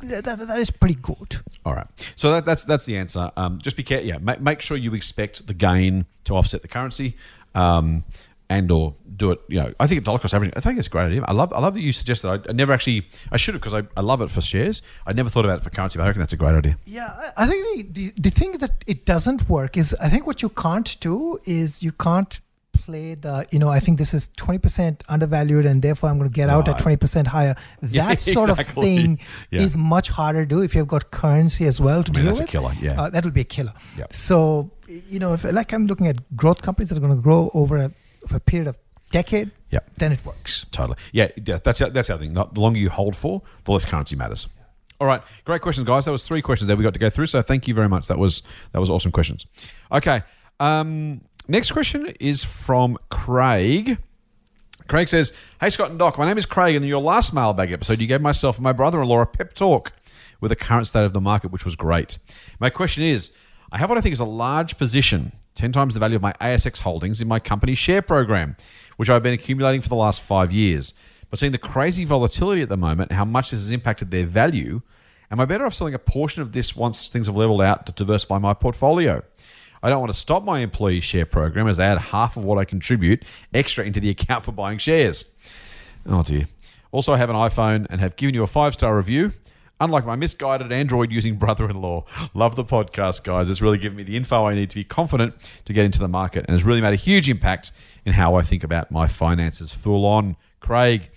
that, 0.03 0.23
that, 0.25 0.39
that 0.47 0.59
is 0.59 0.69
pretty 0.71 0.95
good. 0.95 1.35
All 1.65 1.73
right. 1.73 1.87
So 2.15 2.31
that, 2.31 2.45
that's 2.45 2.63
that's 2.63 2.85
the 2.85 2.97
answer. 2.97 3.31
Um, 3.37 3.59
just 3.59 3.75
be 3.75 3.83
careful. 3.83 4.07
Yeah. 4.07 4.17
Make, 4.19 4.39
make 4.41 4.61
sure 4.61 4.77
you 4.77 4.93
expect 4.93 5.47
the 5.47 5.53
gain 5.53 6.05
to 6.25 6.35
offset 6.35 6.61
the 6.61 6.67
currency, 6.67 7.15
um, 7.53 8.03
and 8.49 8.71
or 8.71 8.95
do 9.15 9.31
it. 9.31 9.39
You 9.47 9.61
know, 9.61 9.73
I 9.79 9.87
think 9.87 10.03
dollar 10.03 10.19
cost 10.19 10.33
averaging. 10.33 10.53
I 10.57 10.59
think 10.59 10.77
it's 10.77 10.87
a 10.87 10.89
great 10.89 11.05
idea. 11.05 11.23
I 11.27 11.31
love 11.33 11.51
I 11.53 11.59
love 11.59 11.73
that 11.73 11.81
you 11.81 11.93
suggested. 11.93 12.29
I, 12.29 12.39
I 12.49 12.53
never 12.53 12.73
actually. 12.73 13.07
I 13.31 13.37
should 13.37 13.53
have 13.55 13.61
because 13.61 13.73
I, 13.73 13.83
I 13.97 14.01
love 14.01 14.21
it 14.21 14.29
for 14.29 14.41
shares. 14.41 14.81
I 15.07 15.13
never 15.13 15.29
thought 15.29 15.45
about 15.45 15.59
it 15.59 15.63
for 15.63 15.69
currency, 15.69 15.97
but 15.97 16.03
I 16.03 16.07
reckon 16.07 16.19
that's 16.19 16.33
a 16.33 16.37
great 16.37 16.55
idea. 16.55 16.77
Yeah, 16.85 17.31
I 17.37 17.47
think 17.47 17.93
the, 17.93 18.11
the, 18.11 18.21
the 18.21 18.29
thing 18.29 18.53
that 18.53 18.83
it 18.87 19.05
doesn't 19.05 19.49
work 19.49 19.77
is 19.77 19.95
I 20.01 20.09
think 20.09 20.27
what 20.27 20.41
you 20.41 20.49
can't 20.49 20.97
do 20.99 21.39
is 21.45 21.81
you 21.81 21.91
can't 21.91 22.39
play 22.73 23.15
the, 23.15 23.47
you 23.51 23.57
know, 23.57 23.69
I 23.69 23.79
think 23.79 23.97
this 23.97 24.13
is 24.13 24.27
20% 24.37 25.01
undervalued 25.07 25.65
and 25.65 25.81
therefore 25.81 26.09
I'm 26.09 26.17
going 26.17 26.29
to 26.29 26.33
get 26.33 26.49
out 26.49 26.67
at 26.67 26.77
20% 26.77 27.25
higher. 27.25 27.55
That 27.81 27.91
Yeah, 27.93 28.15
sort 28.17 28.49
of 28.49 28.59
thing 28.59 29.19
Yeah. 29.49 29.61
is 29.61 29.77
much 29.77 30.09
harder 30.09 30.41
to 30.41 30.45
do 30.45 30.61
if 30.61 30.75
you've 30.75 30.87
got 30.87 31.09
currency 31.09 31.65
as 31.67 31.79
well 31.79 32.03
to 32.03 32.11
I 32.11 32.13
mean, 32.13 32.25
deal 32.25 32.33
that's 32.35 32.41
a 32.41 32.51
killer, 32.51 32.73
yeah. 32.81 33.01
Uh, 33.01 33.09
that'll 33.09 33.31
be 33.31 33.41
a 33.41 33.45
killer. 33.45 33.73
Yeah. 33.97 34.05
So, 34.11 34.69
you 34.87 35.19
know, 35.19 35.33
if 35.33 35.45
like 35.45 35.71
I'm 35.73 35.87
looking 35.87 36.07
at 36.07 36.17
growth 36.35 36.61
companies 36.61 36.89
that 36.89 36.97
are 36.97 37.01
going 37.01 37.15
to 37.15 37.21
grow 37.21 37.49
over 37.53 37.77
a, 37.77 37.91
over 38.25 38.37
a 38.37 38.39
period 38.39 38.67
of 38.67 38.77
decade, 39.11 39.51
Yeah. 39.69 39.79
then 39.97 40.11
it 40.11 40.25
works. 40.25 40.65
Totally. 40.71 40.97
Yeah, 41.11 41.29
yeah 41.45 41.59
that's 41.63 41.79
that's 41.79 42.07
the 42.07 42.13
other 42.15 42.23
thing. 42.23 42.33
The 42.33 42.47
longer 42.59 42.79
you 42.79 42.89
hold 42.89 43.15
for, 43.15 43.41
the 43.63 43.71
less 43.71 43.85
currency 43.85 44.15
matters. 44.15 44.47
All 44.99 45.07
right, 45.07 45.21
great 45.43 45.61
questions, 45.61 45.85
guys. 45.87 46.05
That 46.05 46.11
was 46.11 46.25
three 46.27 46.41
questions 46.41 46.67
that 46.67 46.77
we 46.77 46.83
got 46.83 46.93
to 46.93 46.99
go 46.99 47.09
through. 47.09 47.27
So 47.27 47.41
thank 47.41 47.67
you 47.67 47.73
very 47.73 47.89
much. 47.89 48.07
That 48.07 48.17
was 48.17 48.41
that 48.71 48.79
was 48.79 48.89
awesome 48.89 49.11
questions. 49.11 49.45
Okay, 49.91 50.21
um, 50.59 51.21
next 51.47 51.71
question 51.71 52.07
is 52.19 52.43
from 52.43 52.97
Craig. 53.09 53.97
Craig 54.87 55.07
says, 55.09 55.33
"Hey 55.59 55.69
Scott 55.69 55.89
and 55.89 55.99
Doc, 55.99 56.17
my 56.17 56.25
name 56.25 56.37
is 56.37 56.45
Craig, 56.45 56.75
and 56.75 56.85
in 56.85 56.89
your 56.89 57.01
last 57.01 57.33
mailbag 57.33 57.71
episode, 57.71 57.99
you 57.99 58.07
gave 58.07 58.21
myself 58.21 58.57
and 58.57 58.63
my 58.63 58.71
brother-in-law 58.73 59.21
a 59.21 59.25
pep 59.25 59.53
talk 59.53 59.91
with 60.41 60.49
the 60.49 60.55
current 60.55 60.87
state 60.87 61.03
of 61.03 61.13
the 61.13 61.21
market, 61.21 61.51
which 61.51 61.65
was 61.65 61.75
great. 61.75 62.17
My 62.59 62.69
question 62.69 63.03
is, 63.03 63.31
I 63.71 63.77
have 63.77 63.89
what 63.89 63.97
I 63.97 64.01
think 64.01 64.13
is 64.13 64.19
a 64.19 64.25
large 64.25 64.77
position, 64.77 65.31
ten 65.55 65.71
times 65.71 65.93
the 65.93 65.99
value 65.99 66.17
of 66.17 66.21
my 66.21 66.33
ASX 66.33 66.79
holdings 66.79 67.21
in 67.21 67.27
my 67.27 67.39
company 67.39 67.73
share 67.73 68.01
program, 68.01 68.55
which 68.97 69.09
I've 69.09 69.23
been 69.23 69.33
accumulating 69.33 69.81
for 69.81 69.89
the 69.89 69.95
last 69.95 70.21
five 70.21 70.53
years. 70.53 70.93
But 71.29 71.39
seeing 71.39 71.51
the 71.51 71.57
crazy 71.57 72.05
volatility 72.05 72.61
at 72.61 72.69
the 72.69 72.77
moment, 72.77 73.11
how 73.11 73.25
much 73.25 73.51
this 73.51 73.59
has 73.59 73.71
impacted 73.71 74.11
their 74.11 74.25
value, 74.25 74.81
am 75.31 75.39
I 75.39 75.45
better 75.45 75.65
off 75.65 75.73
selling 75.73 75.95
a 75.95 75.99
portion 75.99 76.41
of 76.41 76.51
this 76.51 76.75
once 76.75 77.07
things 77.07 77.27
have 77.27 77.35
leveled 77.35 77.61
out 77.61 77.85
to 77.87 77.91
diversify 77.91 78.37
my 78.37 78.53
portfolio?" 78.53 79.23
I 79.81 79.89
don't 79.89 79.99
want 79.99 80.11
to 80.11 80.17
stop 80.17 80.43
my 80.43 80.59
employee 80.59 80.99
share 80.99 81.27
program 81.27 81.67
as 81.67 81.77
they 81.77 81.83
add 81.83 81.99
half 81.99 82.37
of 82.37 82.43
what 82.43 82.57
I 82.57 82.65
contribute 82.65 83.23
extra 83.53 83.85
into 83.85 83.99
the 83.99 84.09
account 84.09 84.43
for 84.43 84.51
buying 84.51 84.79
shares. 84.79 85.25
Oh 86.07 86.23
dear. 86.23 86.47
Also, 86.91 87.13
I 87.13 87.17
have 87.17 87.29
an 87.29 87.35
iPhone 87.35 87.85
and 87.89 87.99
have 88.01 88.15
given 88.15 88.33
you 88.33 88.41
a 88.41 88.47
five 88.47 88.73
star 88.73 88.95
review. 88.97 89.33
Unlike 89.81 90.05
my 90.05 90.15
misguided 90.15 90.71
Android 90.71 91.11
using 91.11 91.35
brother 91.35 91.69
in 91.69 91.81
law. 91.81 92.05
Love 92.33 92.55
the 92.55 92.63
podcast, 92.63 93.23
guys. 93.23 93.49
It's 93.49 93.61
really 93.61 93.77
given 93.77 93.97
me 93.97 94.03
the 94.03 94.15
info 94.15 94.45
I 94.45 94.55
need 94.55 94.69
to 94.69 94.75
be 94.75 94.85
confident 94.85 95.33
to 95.65 95.73
get 95.73 95.83
into 95.83 95.99
the 95.99 96.07
market 96.07 96.45
and 96.47 96.53
has 96.53 96.63
really 96.63 96.79
made 96.79 96.93
a 96.93 96.97
huge 96.97 97.29
impact 97.29 97.73
in 98.05 98.13
how 98.13 98.35
I 98.35 98.41
think 98.41 98.63
about 98.63 98.89
my 98.89 99.07
finances. 99.07 99.73
Full 99.73 100.05
on. 100.05 100.37
Craig. 100.61 101.09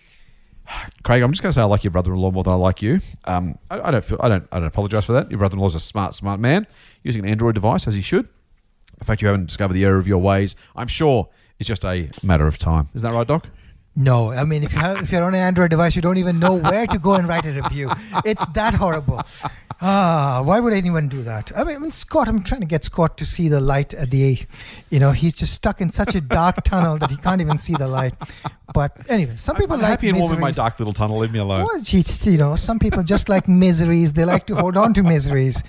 Craig, 1.03 1.23
I'm 1.23 1.33
just 1.33 1.43
going 1.43 1.51
to 1.51 1.55
say 1.55 1.61
I 1.63 1.65
like 1.65 1.85
your 1.85 1.93
brother-in-law 1.93 2.33
more 2.33 2.43
than 2.43 2.53
I 2.53 2.57
like 2.57 2.83
you. 2.83 3.01
Um, 3.25 3.59
I, 3.71 3.81
I 3.81 3.91
don't 3.91 4.05
feel 4.05 4.19
I 4.21 4.29
don't 4.29 4.47
I 4.53 4.59
don't 4.59 4.67
apologise 4.67 5.05
for 5.05 5.13
that. 5.13 5.31
Your 5.31 5.39
brother-in-law's 5.39 5.75
a 5.75 5.81
smart, 5.81 6.15
smart 6.15 6.41
man 6.41 6.67
using 7.05 7.25
an 7.25 7.31
Android 7.31 7.55
device 7.55 7.87
as 7.87 7.95
he 7.95 8.03
should. 8.03 8.29
The 8.99 9.05
fact 9.05 9.23
you 9.23 9.29
haven't 9.29 9.47
discovered 9.47 9.75
the 9.75 9.85
error 9.85 9.99
of 9.99 10.09
your 10.09 10.19
ways, 10.19 10.57
I'm 10.75 10.89
sure, 10.89 11.29
is 11.59 11.69
just 11.69 11.85
a 11.85 12.11
matter 12.23 12.47
of 12.47 12.59
time. 12.59 12.89
Isn't 12.95 13.09
that 13.09 13.17
right, 13.17 13.27
Doc? 13.27 13.47
No, 13.99 14.31
I 14.31 14.45
mean 14.45 14.63
if 14.63 14.73
you 14.75 14.79
have 14.79 15.03
if 15.03 15.11
you're 15.11 15.25
on 15.25 15.35
an 15.35 15.41
Android 15.41 15.71
device, 15.71 15.97
you 15.97 16.03
don't 16.03 16.19
even 16.19 16.39
know 16.39 16.55
where 16.55 16.87
to 16.87 16.99
go 17.01 17.15
and 17.15 17.27
write 17.27 17.45
a 17.47 17.53
review. 17.53 17.91
It's 18.25 18.47
that 18.55 18.75
horrible. 18.75 19.21
Ah, 19.81 20.41
why 20.45 20.61
would 20.61 20.73
anyone 20.73 21.09
do 21.09 21.23
that? 21.23 21.51
I 21.57 21.65
mean, 21.65 21.77
I 21.77 21.79
mean, 21.79 21.91
Scott, 21.91 22.29
I'm 22.29 22.43
trying 22.45 22.61
to 22.61 22.67
get 22.67 22.85
Scott 22.85 23.17
to 23.19 23.27
see 23.27 23.49
the 23.49 23.61
light 23.61 23.95
at 23.95 24.11
the, 24.11 24.39
you 24.91 24.99
know, 24.99 25.11
he's 25.13 25.35
just 25.35 25.55
stuck 25.55 25.81
in 25.81 25.91
such 25.91 26.15
a 26.15 26.21
dark 26.21 26.63
tunnel 26.65 26.99
that 26.99 27.11
he 27.11 27.17
can't 27.17 27.41
even 27.41 27.59
see 27.59 27.75
the 27.75 27.89
light. 27.89 28.15
But 28.73 28.97
anyway, 29.09 29.37
some 29.37 29.57
people 29.57 29.75
I'm 29.75 29.83
like 29.83 29.91
happy 29.91 30.09
and 30.11 30.19
warm 30.19 30.33
in 30.33 30.41
my 30.41 30.51
dark 30.53 30.79
little 30.79 30.93
tunnel. 30.93 31.19
Leave 31.19 31.33
me 31.33 31.41
alone. 31.41 31.65
Well, 31.65 31.81
geez, 31.81 32.27
you 32.27 32.39
know, 32.39 32.55
some 32.55 32.79
people 32.79 33.03
just 33.03 33.29
like 33.29 33.49
miseries. 33.49 34.13
They 34.13 34.25
like 34.25 34.47
to 34.47 34.57
hold 34.57 34.77
on 34.77 34.95
to 34.95 35.03
miseries. 35.03 35.63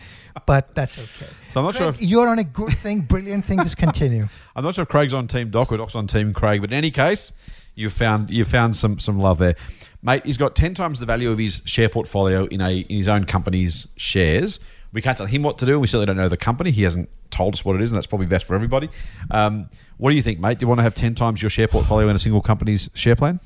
But 0.45 0.73
that's 0.75 0.97
okay. 0.97 1.31
So 1.49 1.59
I'm 1.59 1.65
not 1.65 1.75
sure 1.75 1.89
if 1.89 2.01
you're 2.01 2.27
on 2.27 2.39
a 2.39 2.43
good 2.43 2.77
thing, 2.77 3.01
brilliant 3.01 3.45
thing. 3.45 3.59
Just 3.59 3.77
continue. 3.77 4.27
I'm 4.55 4.63
not 4.63 4.75
sure 4.75 4.83
if 4.83 4.89
Craig's 4.89 5.13
on 5.13 5.27
Team 5.27 5.49
Doc 5.49 5.71
or 5.71 5.77
Doc's 5.77 5.95
on 5.95 6.07
Team 6.07 6.33
Craig, 6.33 6.61
but 6.61 6.71
in 6.71 6.77
any 6.77 6.91
case, 6.91 7.31
you 7.75 7.89
found 7.89 8.33
you 8.33 8.45
found 8.45 8.75
some 8.75 8.99
some 8.99 9.19
love 9.19 9.37
there, 9.37 9.55
mate. 10.03 10.25
He's 10.25 10.37
got 10.37 10.55
ten 10.55 10.73
times 10.73 10.99
the 10.99 11.05
value 11.05 11.31
of 11.31 11.37
his 11.37 11.61
share 11.65 11.89
portfolio 11.89 12.45
in 12.45 12.61
a 12.61 12.79
in 12.79 12.97
his 12.97 13.07
own 13.07 13.25
company's 13.25 13.87
shares. 13.95 14.59
We 14.91 15.01
can't 15.01 15.15
tell 15.15 15.27
him 15.27 15.43
what 15.43 15.59
to 15.59 15.65
do, 15.65 15.73
and 15.73 15.81
we 15.81 15.87
certainly 15.87 16.07
don't 16.07 16.17
know 16.17 16.29
the 16.29 16.37
company. 16.37 16.71
He 16.71 16.83
hasn't 16.83 17.09
told 17.29 17.53
us 17.53 17.63
what 17.63 17.75
it 17.75 17.81
is, 17.81 17.91
and 17.91 17.97
that's 17.97 18.07
probably 18.07 18.27
best 18.27 18.45
for 18.45 18.55
everybody. 18.55 18.89
Um, 19.29 19.69
what 19.97 20.09
do 20.09 20.15
you 20.15 20.21
think, 20.21 20.39
mate? 20.39 20.57
Do 20.59 20.63
you 20.63 20.67
want 20.67 20.79
to 20.79 20.83
have 20.83 20.95
ten 20.95 21.15
times 21.15 21.41
your 21.41 21.49
share 21.49 21.67
portfolio 21.67 22.09
in 22.09 22.15
a 22.15 22.19
single 22.19 22.41
company's 22.41 22.89
share 22.93 23.15
plan? 23.15 23.39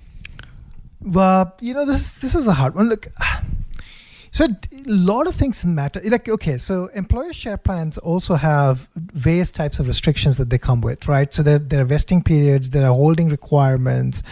Well, 1.02 1.54
you 1.60 1.74
know, 1.74 1.86
this 1.86 2.20
this 2.20 2.34
is 2.34 2.48
a 2.48 2.54
hard 2.54 2.76
one. 2.76 2.90
Look, 2.90 3.08
so 4.34 4.46
a 4.46 4.58
lot 4.88 5.28
of 5.28 5.36
things 5.36 5.64
matter. 5.64 6.02
Like, 6.04 6.28
okay, 6.28 6.58
so 6.58 6.88
employer 6.96 7.34
share 7.34 7.56
plans 7.56 8.00
also 8.00 8.34
have 8.34 8.90
various 8.96 9.52
types 9.52 9.78
of 9.78 9.86
restrictions 9.86 10.40
that 10.40 10.50
they 10.50 10.58
come 10.58 10.82
with, 10.82 11.08
right? 11.08 11.32
So 11.32 11.44
there, 11.44 11.60
there 11.60 11.82
are 11.82 11.86
vesting 11.86 12.24
periods, 12.24 12.72
there 12.72 12.84
are 12.84 12.96
holding 12.96 13.30
requirements, 13.30 14.24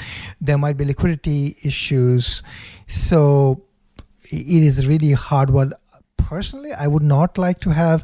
there 0.42 0.58
might 0.58 0.76
be 0.76 0.86
liquidity 0.86 1.56
issues. 1.62 2.42
So 2.88 3.62
it 4.24 4.64
is 4.64 4.88
really 4.88 5.12
hard 5.12 5.52
one. 5.52 5.74
Personally, 6.18 6.74
I 6.74 6.88
would 6.88 7.04
not 7.04 7.38
like 7.38 7.60
to 7.60 7.70
have 7.70 8.04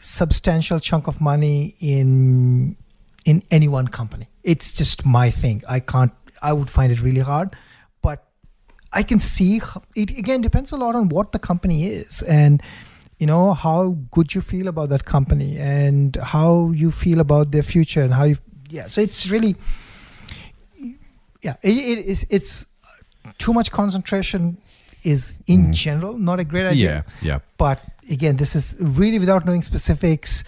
substantial 0.00 0.80
chunk 0.80 1.06
of 1.06 1.20
money 1.20 1.76
in 1.78 2.76
in 3.24 3.44
any 3.52 3.68
one 3.68 3.86
company. 3.86 4.26
It's 4.42 4.72
just 4.72 5.06
my 5.06 5.30
thing. 5.30 5.62
I 5.68 5.78
can't. 5.78 6.10
I 6.42 6.52
would 6.52 6.68
find 6.68 6.92
it 6.92 7.00
really 7.00 7.20
hard, 7.20 7.54
I 8.94 9.02
can 9.02 9.18
see 9.18 9.60
it 9.94 10.10
again 10.10 10.40
depends 10.40 10.72
a 10.72 10.76
lot 10.76 10.94
on 10.94 11.08
what 11.08 11.32
the 11.32 11.38
company 11.38 11.86
is 11.86 12.22
and 12.22 12.62
you 13.18 13.26
know 13.26 13.52
how 13.52 13.96
good 14.10 14.34
you 14.34 14.40
feel 14.40 14.68
about 14.68 14.88
that 14.90 15.04
company 15.04 15.58
and 15.58 16.16
how 16.16 16.70
you 16.70 16.90
feel 16.90 17.20
about 17.20 17.50
their 17.50 17.62
future 17.62 18.02
and 18.02 18.14
how 18.14 18.24
you 18.24 18.36
yeah 18.70 18.86
so 18.86 19.00
it's 19.00 19.28
really 19.28 19.56
yeah 21.42 21.56
it, 21.62 21.76
it 21.76 22.06
is 22.06 22.26
it's 22.30 22.66
too 23.38 23.52
much 23.52 23.70
concentration 23.70 24.56
is 25.02 25.34
in 25.46 25.72
general 25.72 26.16
not 26.18 26.40
a 26.40 26.44
great 26.44 26.66
idea. 26.66 27.04
Yeah. 27.20 27.40
but 27.58 27.80
again 28.10 28.36
this 28.36 28.56
is 28.56 28.74
really 28.78 29.18
without 29.18 29.44
knowing 29.44 29.62
specifics. 29.62 30.44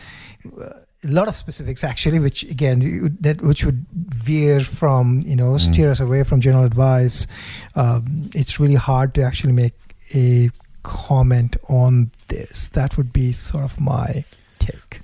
uh, 0.61 0.71
a 1.07 1.13
lot 1.13 1.29
of 1.29 1.37
specifics 1.37 1.83
actually 1.85 2.19
which 2.19 2.43
again 2.45 2.81
you- 2.81 3.09
that 3.21 3.41
which 3.43 3.65
would 3.65 3.85
veer 4.29 4.61
from 4.61 5.23
you 5.25 5.37
know 5.37 5.57
steer 5.59 5.91
us 5.91 6.01
away 6.01 6.23
from 6.25 6.41
general 6.41 6.65
advice 6.65 7.27
um, 7.75 8.31
it's 8.35 8.59
really 8.61 8.75
hard 8.75 9.15
to 9.15 9.23
actually 9.23 9.53
make 9.53 9.75
a 10.15 10.51
comment 10.83 11.57
on 11.69 12.11
this 12.29 12.69
that 12.71 12.97
would 12.97 13.13
be 13.13 13.33
sort 13.33 13.65
of 13.65 13.79
my 13.81 14.25
take 14.59 15.01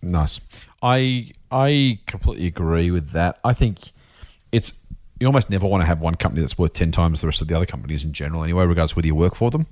Nice. 0.00 0.38
I 0.80 1.32
I 1.50 1.98
completely 2.06 2.46
agree 2.46 2.90
with 2.92 3.10
that. 3.10 3.40
I 3.44 3.52
think 3.52 3.90
it's 4.52 4.72
you 5.18 5.26
almost 5.26 5.50
never 5.50 5.66
want 5.66 5.82
to 5.82 5.86
have 5.86 6.00
one 6.00 6.14
company 6.14 6.40
that's 6.40 6.56
worth 6.56 6.72
ten 6.72 6.92
times 6.92 7.20
the 7.20 7.26
rest 7.26 7.42
of 7.42 7.48
the 7.48 7.56
other 7.56 7.66
companies 7.66 8.04
in 8.04 8.12
general, 8.12 8.44
anyway, 8.44 8.64
regardless 8.64 8.92
of 8.92 8.96
whether 8.98 9.08
you 9.08 9.16
work 9.16 9.34
for 9.34 9.50
them. 9.50 9.66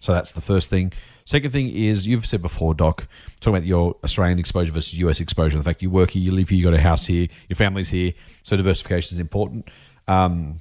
So 0.00 0.12
that's 0.12 0.32
the 0.32 0.42
first 0.42 0.68
thing. 0.68 0.92
Second 1.30 1.52
thing 1.52 1.68
is 1.68 2.08
you've 2.08 2.26
said 2.26 2.42
before, 2.42 2.74
Doc, 2.74 3.06
talking 3.38 3.54
about 3.54 3.64
your 3.64 3.94
Australian 4.02 4.40
exposure 4.40 4.72
versus 4.72 4.98
US 4.98 5.20
exposure. 5.20 5.56
The 5.56 5.62
fact 5.62 5.80
you 5.80 5.88
work 5.88 6.10
here, 6.10 6.20
you 6.20 6.32
live 6.32 6.48
here, 6.48 6.58
you 6.58 6.64
got 6.64 6.74
a 6.74 6.80
house 6.80 7.06
here, 7.06 7.28
your 7.48 7.54
family's 7.54 7.88
here, 7.88 8.14
so 8.42 8.56
diversification 8.56 9.14
is 9.14 9.20
important. 9.20 9.68
Um, 10.08 10.60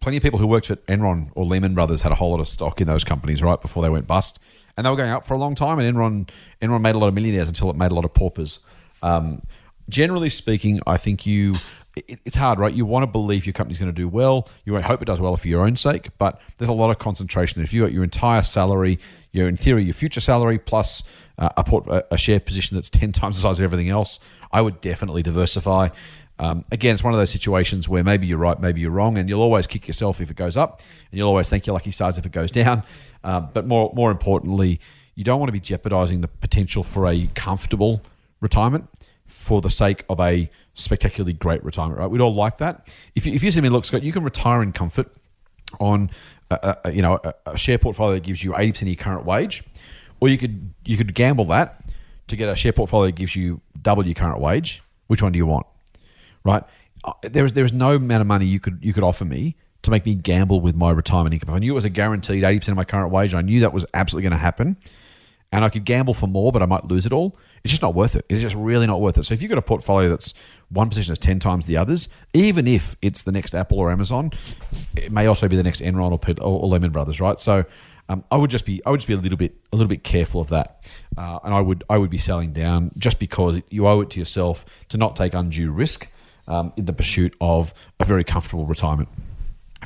plenty 0.00 0.16
of 0.16 0.22
people 0.22 0.38
who 0.38 0.46
worked 0.46 0.70
at 0.70 0.82
Enron 0.86 1.28
or 1.34 1.44
Lehman 1.44 1.74
Brothers 1.74 2.00
had 2.00 2.12
a 2.12 2.14
whole 2.14 2.30
lot 2.30 2.40
of 2.40 2.48
stock 2.48 2.80
in 2.80 2.86
those 2.86 3.04
companies 3.04 3.42
right 3.42 3.60
before 3.60 3.82
they 3.82 3.90
went 3.90 4.06
bust, 4.06 4.38
and 4.78 4.86
they 4.86 4.90
were 4.90 4.96
going 4.96 5.10
up 5.10 5.22
for 5.22 5.34
a 5.34 5.38
long 5.38 5.54
time. 5.54 5.78
And 5.78 5.94
Enron 5.94 6.30
Enron 6.62 6.80
made 6.80 6.94
a 6.94 6.98
lot 6.98 7.08
of 7.08 7.14
millionaires 7.14 7.48
until 7.48 7.68
it 7.68 7.76
made 7.76 7.92
a 7.92 7.94
lot 7.94 8.06
of 8.06 8.14
paupers. 8.14 8.60
Um, 9.02 9.42
generally 9.90 10.30
speaking, 10.30 10.80
I 10.86 10.96
think 10.96 11.26
you 11.26 11.52
it, 11.96 12.20
it's 12.24 12.36
hard, 12.36 12.60
right? 12.60 12.72
You 12.72 12.86
want 12.86 13.02
to 13.02 13.06
believe 13.06 13.46
your 13.46 13.54
company's 13.54 13.78
going 13.78 13.92
to 13.92 13.96
do 13.96 14.08
well. 14.08 14.48
You 14.64 14.78
hope 14.80 15.02
it 15.02 15.06
does 15.06 15.20
well 15.20 15.36
for 15.36 15.48
your 15.48 15.66
own 15.66 15.76
sake, 15.76 16.10
but 16.18 16.40
there's 16.58 16.68
a 16.68 16.74
lot 16.74 16.90
of 16.90 16.98
concentration. 16.98 17.62
If 17.62 17.72
you 17.72 17.82
got 17.82 17.92
your 17.92 18.04
entire 18.04 18.42
salary, 18.42 18.98
your 19.32 19.48
in 19.48 19.56
theory 19.56 19.84
your 19.84 19.94
future 19.94 20.20
salary 20.20 20.58
plus 20.58 21.02
uh, 21.38 21.48
a, 21.56 21.64
port, 21.64 21.86
a 22.10 22.18
share 22.18 22.40
position 22.40 22.76
that's 22.76 22.90
ten 22.90 23.12
times 23.12 23.36
the 23.36 23.42
size 23.42 23.58
of 23.58 23.64
everything 23.64 23.88
else, 23.88 24.20
I 24.52 24.60
would 24.60 24.80
definitely 24.80 25.22
diversify. 25.22 25.88
Um, 26.38 26.64
again, 26.70 26.94
it's 26.94 27.02
one 27.02 27.14
of 27.14 27.18
those 27.18 27.30
situations 27.30 27.88
where 27.88 28.04
maybe 28.04 28.26
you're 28.26 28.38
right, 28.38 28.60
maybe 28.60 28.82
you're 28.82 28.90
wrong, 28.90 29.16
and 29.16 29.28
you'll 29.28 29.40
always 29.40 29.66
kick 29.66 29.88
yourself 29.88 30.20
if 30.20 30.30
it 30.30 30.36
goes 30.36 30.56
up, 30.56 30.80
and 31.10 31.18
you'll 31.18 31.28
always 31.28 31.48
thank 31.48 31.66
your 31.66 31.72
lucky 31.72 31.90
stars 31.90 32.18
if 32.18 32.26
it 32.26 32.32
goes 32.32 32.50
down. 32.50 32.82
Um, 33.24 33.48
but 33.54 33.66
more, 33.66 33.90
more 33.94 34.10
importantly, 34.10 34.80
you 35.14 35.24
don't 35.24 35.40
want 35.40 35.48
to 35.48 35.52
be 35.52 35.60
jeopardizing 35.60 36.20
the 36.20 36.28
potential 36.28 36.82
for 36.82 37.08
a 37.08 37.28
comfortable 37.34 38.02
retirement 38.40 38.86
for 39.26 39.62
the 39.62 39.70
sake 39.70 40.04
of 40.10 40.20
a 40.20 40.50
spectacularly 40.76 41.32
great 41.32 41.64
retirement. 41.64 41.98
Right? 41.98 42.08
We'd 42.08 42.20
all 42.20 42.34
like 42.34 42.58
that. 42.58 42.94
If 43.14 43.26
you, 43.26 43.34
if 43.34 43.42
you 43.42 43.50
to 43.50 43.62
me, 43.62 43.68
look, 43.68 43.84
Scott, 43.84 44.04
you 44.04 44.12
can 44.12 44.22
retire 44.22 44.62
in 44.62 44.72
comfort 44.72 45.14
on 45.80 46.10
a, 46.50 46.76
a, 46.84 46.92
you 46.92 47.02
know 47.02 47.18
a, 47.24 47.34
a 47.46 47.58
share 47.58 47.78
portfolio 47.78 48.14
that 48.14 48.22
gives 48.22 48.44
you 48.44 48.56
eighty 48.56 48.70
percent 48.70 48.88
of 48.88 48.96
your 48.96 49.04
current 49.04 49.26
wage, 49.26 49.64
or 50.20 50.28
you 50.28 50.38
could 50.38 50.72
you 50.84 50.96
could 50.96 51.12
gamble 51.14 51.46
that 51.46 51.84
to 52.28 52.36
get 52.36 52.48
a 52.48 52.54
share 52.54 52.72
portfolio 52.72 53.06
that 53.06 53.16
gives 53.16 53.34
you 53.34 53.60
double 53.82 54.06
your 54.06 54.14
current 54.14 54.40
wage. 54.40 54.82
Which 55.08 55.22
one 55.22 55.32
do 55.32 55.38
you 55.38 55.46
want? 55.46 55.66
right? 56.46 56.62
Uh, 57.04 57.12
There 57.22 57.44
is 57.44 57.52
there 57.52 57.64
is 57.64 57.72
no 57.72 57.96
amount 57.96 58.20
of 58.20 58.26
money 58.26 58.46
you 58.46 58.60
could 58.60 58.78
you 58.80 58.92
could 58.92 59.02
offer 59.04 59.24
me 59.24 59.56
to 59.82 59.90
make 59.90 60.06
me 60.06 60.14
gamble 60.14 60.60
with 60.60 60.74
my 60.74 60.90
retirement 60.90 61.34
income. 61.34 61.54
I 61.54 61.58
knew 61.58 61.72
it 61.72 61.74
was 61.74 61.84
a 61.84 61.90
guaranteed 61.90 62.44
eighty 62.44 62.58
percent 62.58 62.74
of 62.74 62.76
my 62.76 62.84
current 62.84 63.12
wage, 63.12 63.34
I 63.34 63.42
knew 63.42 63.60
that 63.60 63.72
was 63.72 63.84
absolutely 63.92 64.28
going 64.28 64.38
to 64.38 64.42
happen, 64.42 64.76
and 65.56 65.64
I 65.64 65.70
could 65.70 65.86
gamble 65.86 66.12
for 66.12 66.26
more, 66.26 66.52
but 66.52 66.60
I 66.60 66.66
might 66.66 66.84
lose 66.84 67.06
it 67.06 67.14
all. 67.14 67.34
It's 67.64 67.70
just 67.70 67.80
not 67.80 67.94
worth 67.94 68.14
it. 68.14 68.26
It's 68.28 68.42
just 68.42 68.54
really 68.54 68.86
not 68.86 69.00
worth 69.00 69.16
it. 69.16 69.22
So 69.22 69.32
if 69.32 69.40
you've 69.40 69.48
got 69.48 69.56
a 69.56 69.62
portfolio 69.62 70.10
that's 70.10 70.34
one 70.68 70.90
position 70.90 71.12
is 71.12 71.18
ten 71.18 71.40
times 71.40 71.64
the 71.64 71.78
others, 71.78 72.10
even 72.34 72.66
if 72.66 72.94
it's 73.00 73.22
the 73.22 73.32
next 73.32 73.54
Apple 73.54 73.78
or 73.78 73.90
Amazon, 73.90 74.32
it 74.98 75.10
may 75.10 75.24
also 75.24 75.48
be 75.48 75.56
the 75.56 75.62
next 75.62 75.80
Enron 75.80 76.12
or, 76.12 76.44
or, 76.44 76.68
Lehman 76.68 76.90
Brothers, 76.90 77.22
right? 77.22 77.38
So 77.38 77.64
um, 78.10 78.22
I 78.30 78.36
would 78.36 78.50
just 78.50 78.66
be 78.66 78.82
I 78.84 78.90
would 78.90 79.00
just 79.00 79.08
be 79.08 79.14
a 79.14 79.16
little 79.16 79.38
bit 79.38 79.56
a 79.72 79.76
little 79.76 79.88
bit 79.88 80.04
careful 80.04 80.42
of 80.42 80.48
that, 80.48 80.86
uh, 81.16 81.38
and 81.42 81.54
I 81.54 81.62
would 81.62 81.84
I 81.88 81.96
would 81.96 82.10
be 82.10 82.18
selling 82.18 82.52
down 82.52 82.90
just 82.98 83.18
because 83.18 83.62
you 83.70 83.86
owe 83.86 84.02
it 84.02 84.10
to 84.10 84.18
yourself 84.18 84.66
to 84.90 84.98
not 84.98 85.16
take 85.16 85.32
undue 85.32 85.72
risk 85.72 86.06
um, 86.48 86.74
in 86.76 86.84
the 86.84 86.92
pursuit 86.92 87.34
of 87.40 87.72
a 87.98 88.04
very 88.04 88.24
comfortable 88.24 88.66
retirement. 88.66 89.08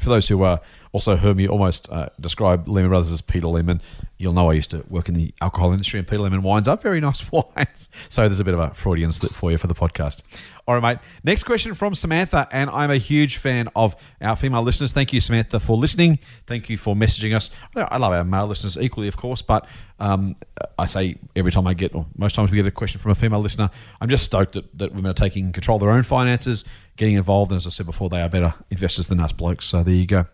For 0.00 0.08
those 0.08 0.26
who 0.26 0.42
uh, 0.42 0.58
also 0.92 1.16
heard 1.16 1.36
me 1.36 1.46
almost 1.46 1.90
uh, 1.90 2.08
describe 2.18 2.68
Lehman 2.68 2.90
Brothers 2.90 3.12
as 3.12 3.20
Peter 3.20 3.46
Lehmann, 3.46 3.80
you'll 4.18 4.32
know 4.32 4.50
I 4.50 4.54
used 4.54 4.70
to 4.70 4.84
work 4.88 5.08
in 5.08 5.14
the 5.14 5.32
alcohol 5.40 5.72
industry, 5.72 5.98
and 5.98 6.06
Peter 6.06 6.22
Lehmann 6.22 6.42
wines 6.42 6.66
are 6.66 6.76
very 6.76 7.00
nice 7.00 7.30
wines. 7.32 7.90
So 8.08 8.26
there's 8.26 8.40
a 8.40 8.44
bit 8.44 8.54
of 8.54 8.60
a 8.60 8.74
Freudian 8.74 9.12
slip 9.12 9.32
for 9.32 9.50
you 9.50 9.58
for 9.58 9.66
the 9.66 9.74
podcast. 9.74 10.22
All 10.66 10.74
right, 10.74 10.96
mate. 10.96 10.98
Next 11.24 11.44
question 11.44 11.74
from 11.74 11.94
Samantha, 11.94 12.48
and 12.52 12.70
I'm 12.70 12.90
a 12.90 12.96
huge 12.96 13.38
fan 13.38 13.68
of 13.74 13.94
our 14.20 14.36
female 14.36 14.62
listeners. 14.62 14.92
Thank 14.92 15.12
you, 15.12 15.20
Samantha, 15.20 15.60
for 15.60 15.76
listening. 15.76 16.18
Thank 16.46 16.68
you 16.68 16.76
for 16.76 16.94
messaging 16.94 17.34
us. 17.34 17.50
I 17.76 17.96
love 17.96 18.12
our 18.12 18.24
male 18.24 18.46
listeners 18.46 18.76
equally, 18.76 19.08
of 19.08 19.16
course, 19.16 19.42
but 19.42 19.66
um, 20.00 20.34
I 20.78 20.86
say 20.86 21.16
every 21.36 21.52
time 21.52 21.66
I 21.66 21.74
get, 21.74 21.94
or 21.94 22.06
most 22.16 22.34
times 22.34 22.50
we 22.50 22.56
get 22.56 22.66
a 22.66 22.70
question 22.70 23.00
from 23.00 23.12
a 23.12 23.14
female 23.14 23.40
listener, 23.40 23.70
I'm 24.00 24.08
just 24.08 24.24
stoked 24.24 24.54
that, 24.54 24.78
that 24.78 24.92
women 24.92 25.10
are 25.10 25.14
taking 25.14 25.52
control 25.52 25.76
of 25.76 25.80
their 25.80 25.90
own 25.90 26.02
finances, 26.02 26.64
getting 26.96 27.14
involved, 27.14 27.52
and 27.52 27.56
as 27.56 27.66
I 27.66 27.70
said 27.70 27.86
before, 27.86 28.08
they 28.08 28.20
are 28.20 28.28
better 28.28 28.54
investors 28.70 29.06
than 29.06 29.20
us 29.20 29.32
blokes. 29.32 29.66
So 29.66 29.82
there 29.82 29.94
you 29.94 30.06
go. 30.06 30.26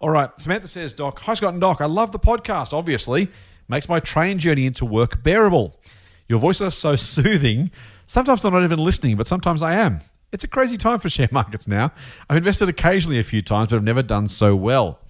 All 0.00 0.08
right, 0.08 0.30
Samantha 0.40 0.66
says, 0.66 0.94
Doc, 0.94 1.20
hi 1.20 1.34
Scott 1.34 1.52
and 1.52 1.60
Doc, 1.60 1.82
I 1.82 1.84
love 1.84 2.10
the 2.10 2.18
podcast, 2.18 2.72
obviously. 2.72 3.28
Makes 3.68 3.86
my 3.86 4.00
train 4.00 4.38
journey 4.38 4.64
into 4.64 4.86
work 4.86 5.22
bearable. 5.22 5.78
Your 6.26 6.38
voices 6.38 6.62
are 6.62 6.70
so 6.70 6.96
soothing. 7.22 7.70
Sometimes 8.06 8.42
I'm 8.44 8.54
not 8.54 8.64
even 8.64 8.78
listening, 8.78 9.16
but 9.16 9.26
sometimes 9.26 9.60
I 9.60 9.74
am. 9.74 10.00
It's 10.32 10.42
a 10.42 10.48
crazy 10.48 10.78
time 10.78 11.00
for 11.00 11.10
share 11.10 11.28
markets 11.30 11.68
now. 11.68 11.92
I've 12.30 12.38
invested 12.38 12.70
occasionally 12.70 13.18
a 13.18 13.22
few 13.22 13.42
times, 13.42 13.70
but 13.70 13.76
I've 13.76 13.84
never 13.84 14.02
done 14.02 14.28
so 14.28 14.56
well. 14.56 15.00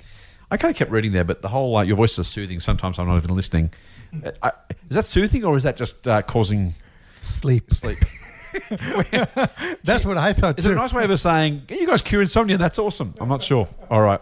I 0.50 0.56
kind 0.56 0.72
of 0.72 0.76
kept 0.76 0.90
reading 0.90 1.12
there, 1.12 1.22
but 1.22 1.40
the 1.40 1.48
whole 1.48 1.76
uh, 1.76 1.82
your 1.82 1.96
voices 1.96 2.18
are 2.18 2.24
soothing. 2.24 2.58
Sometimes 2.58 2.98
I'm 2.98 3.06
not 3.06 3.16
even 3.18 3.36
listening. 3.36 3.70
Uh, 4.24 4.32
I, 4.42 4.52
is 4.88 4.96
that 4.96 5.04
soothing 5.04 5.44
or 5.44 5.56
is 5.56 5.62
that 5.62 5.76
just 5.76 6.08
uh, 6.08 6.22
causing 6.22 6.74
sleep 7.20 7.72
sleep? 7.72 7.98
that's 9.84 10.04
what 10.04 10.16
i 10.18 10.32
thought 10.32 10.58
Is 10.58 10.66
it 10.66 10.72
a 10.72 10.74
nice 10.74 10.92
way 10.92 11.04
of 11.04 11.20
saying, 11.20 11.62
"Yeah, 11.68 11.76
you 11.76 11.86
guys 11.86 12.02
cure 12.02 12.20
insomnia? 12.20 12.58
That's 12.58 12.80
awesome. 12.80 13.14
I'm 13.20 13.28
not 13.28 13.44
sure. 13.44 13.68
All 13.88 14.00
right. 14.00 14.20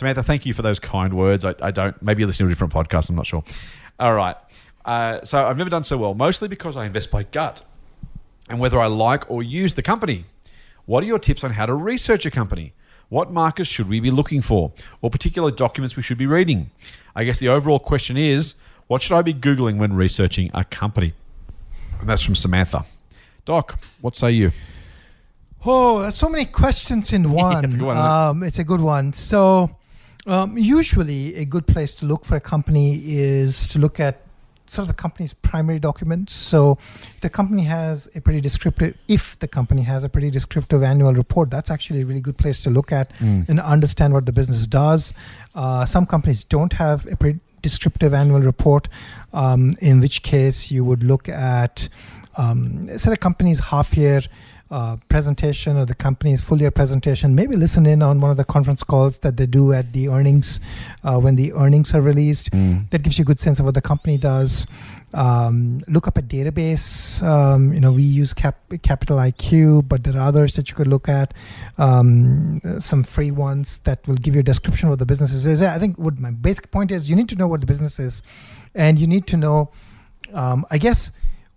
Samantha, 0.00 0.22
thank 0.22 0.46
you 0.46 0.54
for 0.54 0.62
those 0.62 0.78
kind 0.78 1.12
words. 1.12 1.44
I, 1.44 1.54
I 1.60 1.70
don't, 1.70 2.00
maybe 2.00 2.20
you're 2.22 2.26
listening 2.26 2.48
to 2.48 2.52
a 2.52 2.54
different 2.54 2.72
podcast. 2.72 3.10
I'm 3.10 3.16
not 3.16 3.26
sure. 3.26 3.44
All 3.98 4.14
right. 4.14 4.34
Uh, 4.82 5.22
so 5.24 5.44
I've 5.46 5.58
never 5.58 5.68
done 5.68 5.84
so 5.84 5.98
well, 5.98 6.14
mostly 6.14 6.48
because 6.48 6.74
I 6.74 6.86
invest 6.86 7.10
by 7.10 7.24
gut 7.24 7.60
and 8.48 8.58
whether 8.58 8.80
I 8.80 8.86
like 8.86 9.30
or 9.30 9.42
use 9.42 9.74
the 9.74 9.82
company. 9.82 10.24
What 10.86 11.04
are 11.04 11.06
your 11.06 11.18
tips 11.18 11.44
on 11.44 11.50
how 11.50 11.66
to 11.66 11.74
research 11.74 12.24
a 12.24 12.30
company? 12.30 12.72
What 13.10 13.30
markers 13.30 13.68
should 13.68 13.90
we 13.90 14.00
be 14.00 14.10
looking 14.10 14.40
for, 14.40 14.72
or 15.02 15.10
particular 15.10 15.50
documents 15.50 15.96
we 15.96 16.02
should 16.02 16.16
be 16.16 16.26
reading? 16.26 16.70
I 17.14 17.24
guess 17.24 17.38
the 17.38 17.48
overall 17.48 17.78
question 17.78 18.16
is 18.16 18.54
what 18.86 19.02
should 19.02 19.16
I 19.16 19.20
be 19.22 19.34
Googling 19.34 19.76
when 19.76 19.92
researching 19.92 20.50
a 20.54 20.64
company? 20.64 21.12
And 22.00 22.08
that's 22.08 22.22
from 22.22 22.36
Samantha. 22.36 22.86
Doc, 23.44 23.78
what 24.00 24.16
say 24.16 24.30
you? 24.30 24.52
Oh, 25.66 26.00
that's 26.00 26.16
so 26.16 26.30
many 26.30 26.46
questions 26.46 27.12
in 27.12 27.30
one. 27.32 27.66
it's 27.66 27.74
a 27.74 27.78
good 27.78 27.84
one, 27.86 27.96
isn't 27.98 28.06
it? 28.06 28.10
Um, 28.10 28.42
it's 28.44 28.58
a 28.58 28.64
good 28.64 28.80
one. 28.80 29.12
So, 29.12 29.76
um, 30.30 30.56
usually, 30.56 31.34
a 31.34 31.44
good 31.44 31.66
place 31.66 31.94
to 31.96 32.06
look 32.06 32.24
for 32.24 32.36
a 32.36 32.40
company 32.40 33.02
is 33.04 33.68
to 33.70 33.78
look 33.78 33.98
at 33.98 34.22
sort 34.66 34.84
of 34.84 34.88
the 34.88 35.02
company's 35.02 35.34
primary 35.34 35.80
documents. 35.80 36.32
So 36.32 36.78
the 37.20 37.28
company 37.28 37.64
has 37.64 38.08
a 38.14 38.20
pretty 38.20 38.40
descriptive, 38.40 38.96
if 39.08 39.36
the 39.40 39.48
company 39.48 39.82
has 39.82 40.04
a 40.04 40.08
pretty 40.08 40.30
descriptive 40.30 40.84
annual 40.84 41.12
report, 41.12 41.50
that's 41.50 41.70
actually 41.70 42.02
a 42.02 42.06
really 42.06 42.20
good 42.20 42.38
place 42.38 42.62
to 42.62 42.70
look 42.70 42.92
at 42.92 43.10
and 43.48 43.58
understand 43.58 44.14
what 44.14 44.26
the 44.26 44.32
business 44.32 44.68
does. 44.68 45.12
Uh, 45.56 45.84
some 45.84 46.06
companies 46.06 46.44
don't 46.44 46.74
have 46.74 47.06
a 47.10 47.16
pretty 47.16 47.40
descriptive 47.60 48.14
annual 48.14 48.40
report, 48.40 48.88
um, 49.32 49.76
in 49.80 50.00
which 50.00 50.22
case 50.22 50.70
you 50.70 50.84
would 50.84 51.02
look 51.02 51.28
at, 51.28 51.88
um, 52.36 52.86
say, 52.96 53.10
the 53.10 53.16
company's 53.16 53.58
half 53.58 53.96
year 53.96 54.20
uh, 54.70 54.96
presentation 55.08 55.76
or 55.76 55.84
the 55.84 55.94
company's 55.94 56.40
full 56.40 56.60
year 56.60 56.70
presentation, 56.70 57.34
maybe 57.34 57.56
listen 57.56 57.86
in 57.86 58.02
on 58.02 58.20
one 58.20 58.30
of 58.30 58.36
the 58.36 58.44
conference 58.44 58.82
calls 58.84 59.18
that 59.18 59.36
they 59.36 59.46
do 59.46 59.72
at 59.72 59.92
the 59.92 60.08
earnings 60.08 60.60
uh, 61.02 61.18
when 61.18 61.34
the 61.34 61.52
earnings 61.54 61.92
are 61.94 62.00
released. 62.00 62.50
That 62.90 63.02
gives 63.02 63.18
you 63.18 63.22
a 63.22 63.26
good 63.26 63.40
sense 63.40 63.58
of 63.58 63.64
what 63.64 63.74
the 63.74 63.80
company 63.80 64.16
does. 64.16 64.66
Um, 65.12 65.80
look 65.88 66.06
up 66.06 66.16
a 66.18 66.22
database. 66.22 67.20
Um, 67.22 67.72
you 67.72 67.80
know, 67.80 67.90
we 67.90 68.02
use 68.02 68.32
Cap- 68.32 68.72
Capital 68.82 69.16
IQ, 69.18 69.88
but 69.88 70.04
there 70.04 70.14
are 70.14 70.20
others 70.28 70.54
that 70.54 70.70
you 70.70 70.76
could 70.76 70.86
look 70.86 71.08
at. 71.08 71.34
Um, 71.78 72.60
some 72.78 73.02
free 73.02 73.32
ones 73.32 73.80
that 73.80 74.06
will 74.06 74.14
give 74.14 74.34
you 74.34 74.40
a 74.40 74.44
description 74.44 74.86
of 74.86 74.90
what 74.90 74.98
the 75.00 75.06
business 75.06 75.32
is. 75.44 75.62
I 75.62 75.78
think 75.80 75.98
what 75.98 76.20
my 76.20 76.30
basic 76.30 76.70
point 76.70 76.92
is, 76.92 77.10
you 77.10 77.16
need 77.16 77.28
to 77.30 77.34
know 77.34 77.48
what 77.48 77.60
the 77.60 77.66
business 77.66 77.98
is, 77.98 78.22
and 78.72 79.00
you 79.00 79.08
need 79.08 79.26
to 79.26 79.36
know, 79.36 79.72
um, 80.32 80.64
I 80.70 80.78
guess 80.78 81.10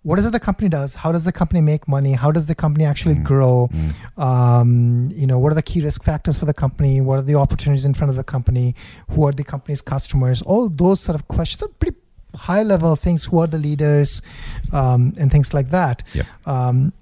what 0.04 0.18
is 0.18 0.26
it 0.26 0.32
the 0.32 0.40
company 0.40 0.68
does? 0.68 0.94
How 0.94 1.10
does 1.12 1.24
the 1.24 1.32
company 1.32 1.60
make 1.60 1.88
money? 1.88 2.12
How 2.12 2.30
does 2.30 2.46
the 2.46 2.54
company 2.54 2.84
actually 2.84 3.16
grow? 3.16 3.70
Um, 4.16 5.08
you 5.12 5.26
know 5.26 5.38
what 5.38 5.50
are 5.50 5.54
the 5.54 5.62
key 5.62 5.80
risk 5.80 6.04
factors 6.04 6.36
for 6.36 6.44
the 6.44 6.54
company? 6.54 7.00
What 7.00 7.18
are 7.18 7.22
the 7.22 7.34
opportunities 7.34 7.84
in 7.84 7.94
front 7.94 8.10
of 8.10 8.16
the 8.16 8.24
company? 8.24 8.74
Who 9.10 9.26
are 9.26 9.32
the 9.32 9.44
company's 9.44 9.80
customers? 9.80 10.42
All 10.42 10.68
those 10.68 11.00
sort 11.00 11.16
of 11.16 11.26
questions 11.28 11.62
are 11.62 11.68
pretty 11.68 11.96
high 12.36 12.62
level 12.62 12.94
things. 12.96 13.24
Who 13.24 13.38
are 13.38 13.46
the 13.46 13.58
leaders? 13.58 14.20
Um, 14.72 15.14
and 15.18 15.32
things 15.32 15.54
like 15.54 15.70
that. 15.70 16.02
Yep. 16.12 16.26
um, 16.46 16.92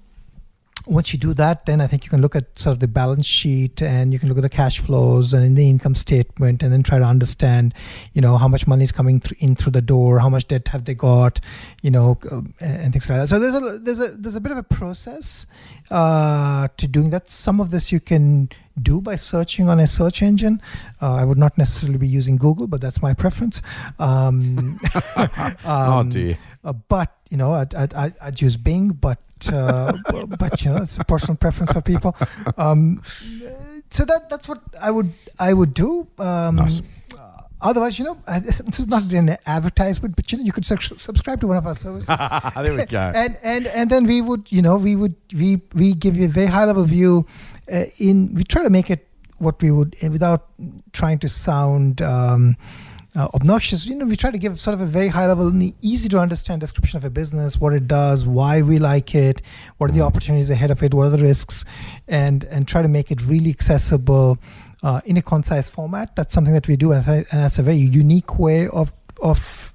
once 0.85 1.13
you 1.13 1.19
do 1.19 1.33
that, 1.33 1.65
then 1.65 1.79
I 1.79 1.87
think 1.87 2.03
you 2.03 2.09
can 2.09 2.21
look 2.21 2.35
at 2.35 2.57
sort 2.59 2.73
of 2.73 2.79
the 2.79 2.87
balance 2.87 3.25
sheet 3.25 3.81
and 3.81 4.11
you 4.11 4.19
can 4.19 4.27
look 4.27 4.37
at 4.37 4.41
the 4.41 4.49
cash 4.49 4.79
flows 4.79 5.33
and 5.33 5.55
the 5.57 5.69
income 5.69 5.95
statement 5.95 6.61
and 6.61 6.73
then 6.73 6.83
try 6.83 6.99
to 6.99 7.05
understand, 7.05 7.73
you 8.13 8.21
know, 8.21 8.37
how 8.37 8.47
much 8.47 8.67
money 8.67 8.83
is 8.83 8.91
coming 8.91 9.19
thr 9.19 9.33
in 9.39 9.55
through 9.55 9.71
the 9.71 9.81
door, 9.81 10.19
how 10.19 10.29
much 10.29 10.47
debt 10.47 10.67
have 10.69 10.85
they 10.85 10.93
got, 10.93 11.39
you 11.81 11.91
know, 11.91 12.17
um, 12.31 12.53
and 12.59 12.91
things 12.91 13.09
like 13.09 13.19
that. 13.19 13.27
So 13.27 13.39
there's 13.39 13.55
a 13.55 13.79
there's 13.79 14.01
a 14.01 14.09
there's 14.09 14.35
a 14.35 14.41
bit 14.41 14.51
of 14.51 14.57
a 14.57 14.63
process 14.63 15.47
uh, 15.89 16.67
to 16.77 16.87
doing 16.87 17.11
that. 17.11 17.29
Some 17.29 17.61
of 17.61 17.71
this 17.71 17.91
you 17.91 17.99
can 17.99 18.49
do 18.81 18.99
by 18.99 19.15
searching 19.15 19.69
on 19.69 19.79
a 19.79 19.87
search 19.87 20.21
engine. 20.21 20.61
Uh, 21.01 21.13
I 21.13 21.23
would 21.23 21.37
not 21.37 21.57
necessarily 21.57 21.97
be 21.97 22.07
using 22.07 22.37
Google, 22.37 22.67
but 22.67 22.81
that's 22.81 23.01
my 23.01 23.13
preference. 23.13 23.61
Um, 23.99 24.79
oh 25.15 25.57
um, 25.65 26.09
dear. 26.09 26.37
Uh, 26.63 26.73
but 26.73 27.11
you 27.29 27.37
know, 27.37 27.51
I'd, 27.53 27.73
I'd, 27.75 28.15
I'd- 28.21 28.41
use 28.45 28.57
Bing, 28.57 28.89
but 28.89 29.19
uh, 29.51 29.93
but 30.39 30.63
you 30.63 30.71
know, 30.71 30.83
it's 30.83 30.97
a 30.97 31.03
personal 31.03 31.35
preference 31.35 31.71
for 31.71 31.81
people. 31.81 32.15
Um, 32.57 33.01
so 33.89 34.05
that 34.05 34.29
that's 34.29 34.47
what 34.47 34.61
I 34.81 34.89
would 34.91 35.11
I 35.39 35.53
would 35.53 35.73
do. 35.73 36.07
Um, 36.19 36.55
Nice. 36.57 36.81
uh, 37.17 37.29
Otherwise, 37.61 37.97
you 37.99 38.05
know, 38.05 38.17
this 38.39 38.79
is 38.79 38.87
not 38.87 39.03
an 39.13 39.37
advertisement, 39.45 40.15
but 40.15 40.31
you 40.31 40.37
know, 40.37 40.43
you 40.43 40.51
could 40.51 40.65
sub- 40.65 40.81
subscribe 40.99 41.39
to 41.41 41.47
one 41.47 41.57
of 41.57 41.65
our 41.65 41.75
services, 41.75 42.07
there 42.55 42.73
we 42.75 42.85
go. 42.85 43.11
and 43.15 43.37
and 43.43 43.67
and 43.67 43.89
then 43.89 44.05
we 44.05 44.21
would, 44.21 44.51
you 44.51 44.61
know, 44.61 44.77
we 44.77 44.95
would 44.95 45.15
we 45.33 45.61
we 45.73 45.93
give 45.93 46.17
you 46.17 46.25
a 46.25 46.29
very 46.29 46.47
high 46.47 46.65
level 46.65 46.83
view. 46.85 47.25
Uh, 47.71 47.85
in 47.99 48.33
we 48.33 48.43
try 48.43 48.61
to 48.63 48.69
make 48.69 48.89
it 48.89 49.07
what 49.37 49.61
we 49.61 49.71
would 49.71 49.95
uh, 50.03 50.09
without 50.09 50.47
trying 50.91 51.19
to 51.19 51.29
sound 51.29 52.01
um, 52.01 52.55
uh, 53.15 53.27
obnoxious. 53.33 53.85
You 53.85 53.95
know, 53.95 54.05
we 54.05 54.15
try 54.15 54.31
to 54.31 54.37
give 54.37 54.59
sort 54.59 54.73
of 54.73 54.81
a 54.81 54.85
very 54.85 55.07
high 55.07 55.27
level, 55.27 55.47
and 55.47 55.73
easy 55.81 56.09
to 56.09 56.19
understand 56.19 56.61
description 56.61 56.97
of 56.97 57.03
a 57.03 57.09
business, 57.09 57.59
what 57.59 57.73
it 57.73 57.87
does, 57.87 58.25
why 58.25 58.61
we 58.61 58.79
like 58.79 59.13
it, 59.15 59.41
what 59.77 59.89
are 59.89 59.93
the 59.93 60.01
opportunities 60.01 60.49
ahead 60.49 60.71
of 60.71 60.81
it, 60.83 60.93
what 60.93 61.07
are 61.07 61.09
the 61.09 61.23
risks, 61.23 61.65
and 62.07 62.43
and 62.45 62.67
try 62.67 62.81
to 62.81 62.87
make 62.87 63.11
it 63.11 63.21
really 63.21 63.49
accessible 63.49 64.37
uh, 64.81 65.01
in 65.05 65.17
a 65.17 65.21
concise 65.21 65.69
format. 65.69 66.15
That's 66.15 66.33
something 66.33 66.53
that 66.53 66.67
we 66.67 66.75
do, 66.75 66.91
and, 66.91 67.07
and 67.07 67.25
that's 67.31 67.59
a 67.59 67.63
very 67.63 67.77
unique 67.77 68.39
way 68.39 68.67
of 68.67 68.93
of 69.21 69.73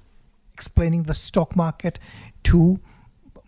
explaining 0.53 1.03
the 1.03 1.13
stock 1.13 1.55
market 1.55 1.99
to 2.43 2.79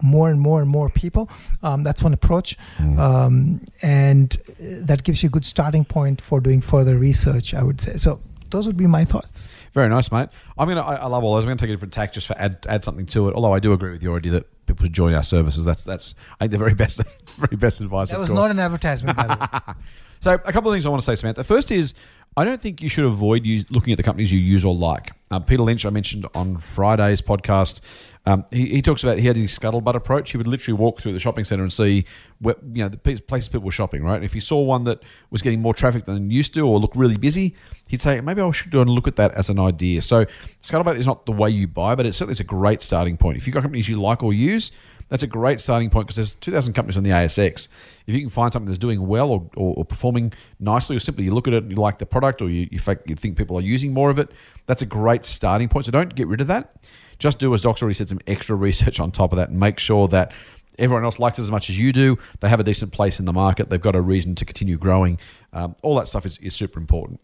more 0.01 0.29
and 0.31 0.39
more 0.39 0.61
and 0.61 0.69
more 0.69 0.89
people. 0.89 1.29
Um, 1.61 1.83
that's 1.83 2.01
one 2.01 2.13
approach, 2.13 2.57
um, 2.97 3.61
and 3.81 4.35
uh, 4.49 4.53
that 4.85 5.03
gives 5.03 5.21
you 5.21 5.27
a 5.27 5.29
good 5.29 5.45
starting 5.45 5.85
point 5.85 6.21
for 6.21 6.39
doing 6.39 6.61
further 6.61 6.97
research. 6.97 7.53
I 7.53 7.63
would 7.63 7.81
say 7.81 7.97
so. 7.97 8.19
Those 8.49 8.67
would 8.67 8.77
be 8.77 8.87
my 8.87 9.05
thoughts. 9.05 9.47
Very 9.73 9.87
nice, 9.87 10.11
mate. 10.11 10.29
I'm 10.57 10.67
gonna. 10.67 10.81
I, 10.81 10.95
I 10.95 11.05
love 11.07 11.23
all 11.23 11.35
those. 11.35 11.43
I'm 11.43 11.49
gonna 11.49 11.57
take 11.57 11.69
a 11.69 11.73
different 11.73 11.93
tack 11.93 12.11
just 12.11 12.27
for 12.27 12.37
add 12.37 12.65
add 12.67 12.83
something 12.83 13.05
to 13.07 13.29
it. 13.29 13.35
Although 13.35 13.53
I 13.53 13.59
do 13.59 13.71
agree 13.71 13.91
with 13.91 14.03
your 14.03 14.17
idea 14.17 14.33
that 14.33 14.65
people 14.65 14.85
should 14.85 14.93
join 14.93 15.13
our 15.13 15.23
services. 15.23 15.63
That's 15.63 15.83
that's 15.83 16.13
I 16.39 16.43
think 16.43 16.51
the 16.51 16.57
very 16.57 16.73
best 16.73 17.01
very 17.37 17.55
best 17.55 17.79
advice. 17.79 18.11
That 18.11 18.19
was 18.19 18.29
course. 18.29 18.39
not 18.39 18.51
an 18.51 18.59
advertisement, 18.59 19.17
by 19.17 19.27
the 19.27 19.49
way. 19.67 19.73
So, 20.21 20.33
a 20.33 20.37
couple 20.53 20.69
of 20.69 20.75
things 20.75 20.85
I 20.85 20.89
want 20.89 21.01
to 21.01 21.05
say, 21.05 21.15
Samantha. 21.15 21.39
The 21.39 21.45
first 21.45 21.71
is, 21.71 21.95
I 22.37 22.45
don't 22.45 22.61
think 22.61 22.81
you 22.81 22.87
should 22.87 23.03
avoid 23.03 23.45
use, 23.45 23.69
looking 23.71 23.91
at 23.91 23.97
the 23.97 24.03
companies 24.03 24.31
you 24.31 24.39
use 24.39 24.63
or 24.63 24.73
like. 24.73 25.11
Uh, 25.29 25.39
Peter 25.39 25.63
Lynch, 25.63 25.85
I 25.85 25.89
mentioned 25.89 26.25
on 26.33 26.57
Friday's 26.59 27.21
podcast, 27.21 27.81
um, 28.25 28.45
he, 28.51 28.67
he 28.67 28.81
talks 28.81 29.03
about 29.03 29.17
he 29.17 29.27
had 29.27 29.35
his 29.35 29.57
scuttlebutt 29.57 29.95
approach. 29.95 30.31
He 30.31 30.37
would 30.37 30.47
literally 30.47 30.77
walk 30.77 31.01
through 31.01 31.11
the 31.11 31.19
shopping 31.19 31.43
center 31.43 31.63
and 31.63 31.73
see, 31.73 32.05
where, 32.39 32.55
you 32.71 32.83
know, 32.83 32.89
the 32.89 32.97
places 32.97 33.49
people 33.49 33.65
were 33.65 33.71
shopping. 33.71 34.01
Right, 34.01 34.23
if 34.23 34.31
he 34.31 34.39
saw 34.39 34.61
one 34.61 34.85
that 34.85 35.03
was 35.29 35.41
getting 35.41 35.61
more 35.61 35.73
traffic 35.73 36.05
than 36.05 36.31
used 36.31 36.53
to 36.53 36.61
or 36.61 36.79
looked 36.79 36.95
really 36.95 37.17
busy, 37.17 37.53
he'd 37.89 38.01
say 38.01 38.21
maybe 38.21 38.41
I 38.41 38.49
should 38.51 38.71
go 38.71 38.79
and 38.79 38.89
look 38.89 39.09
at 39.09 39.17
that 39.17 39.33
as 39.33 39.49
an 39.49 39.59
idea. 39.59 40.01
So, 40.01 40.25
scuttlebutt 40.61 40.97
is 40.97 41.07
not 41.07 41.25
the 41.25 41.33
way 41.33 41.49
you 41.49 41.67
buy, 41.67 41.95
but 41.95 42.05
it 42.05 42.13
certainly 42.13 42.33
is 42.33 42.39
a 42.39 42.45
great 42.45 42.79
starting 42.79 43.17
point. 43.17 43.35
If 43.35 43.45
you've 43.45 43.53
got 43.53 43.63
companies 43.63 43.89
you 43.89 43.99
like 43.99 44.23
or 44.23 44.31
use, 44.31 44.71
that's 45.11 45.23
a 45.23 45.27
great 45.27 45.59
starting 45.59 45.89
point 45.89 46.07
because 46.07 46.15
there's 46.15 46.35
2,000 46.35 46.73
companies 46.73 46.95
on 46.95 47.03
the 47.03 47.09
ASX. 47.09 47.67
If 48.07 48.15
you 48.15 48.21
can 48.21 48.29
find 48.29 48.51
something 48.51 48.67
that's 48.67 48.79
doing 48.79 49.05
well 49.05 49.29
or, 49.29 49.49
or, 49.57 49.75
or 49.75 49.85
performing 49.85 50.31
nicely, 50.57 50.95
or 50.95 51.01
simply 51.01 51.25
you 51.25 51.33
look 51.33 51.49
at 51.49 51.53
it 51.53 51.63
and 51.63 51.69
you 51.69 51.75
like 51.75 51.97
the 51.97 52.05
product 52.05 52.41
or 52.41 52.49
you, 52.49 52.69
you, 52.71 52.79
think 52.79 53.35
people 53.35 53.57
are 53.57 53.61
using 53.61 53.93
more 53.93 54.09
of 54.09 54.19
it, 54.19 54.31
that's 54.67 54.81
a 54.81 54.85
great 54.85 55.25
starting 55.25 55.67
point. 55.67 55.85
So 55.85 55.91
don't 55.91 56.15
get 56.15 56.27
rid 56.27 56.39
of 56.39 56.47
that. 56.47 56.77
Just 57.19 57.39
do, 57.39 57.53
as 57.53 57.61
Doc's 57.61 57.81
already 57.81 57.93
said, 57.93 58.07
some 58.07 58.21
extra 58.25 58.55
research 58.55 59.01
on 59.01 59.11
top 59.11 59.33
of 59.33 59.35
that 59.35 59.49
and 59.49 59.59
make 59.59 59.79
sure 59.79 60.07
that 60.07 60.31
everyone 60.79 61.03
else 61.03 61.19
likes 61.19 61.37
it 61.39 61.41
as 61.41 61.51
much 61.51 61.69
as 61.69 61.77
you 61.77 61.91
do. 61.91 62.17
They 62.39 62.47
have 62.47 62.61
a 62.61 62.63
decent 62.63 62.93
place 62.93 63.19
in 63.19 63.25
the 63.25 63.33
market. 63.33 63.69
They've 63.69 63.81
got 63.81 63.97
a 63.97 64.01
reason 64.01 64.33
to 64.35 64.45
continue 64.45 64.77
growing. 64.77 65.19
Um, 65.51 65.75
all 65.81 65.97
that 65.97 66.07
stuff 66.07 66.25
is, 66.25 66.37
is 66.37 66.55
super 66.55 66.79
important. 66.79 67.19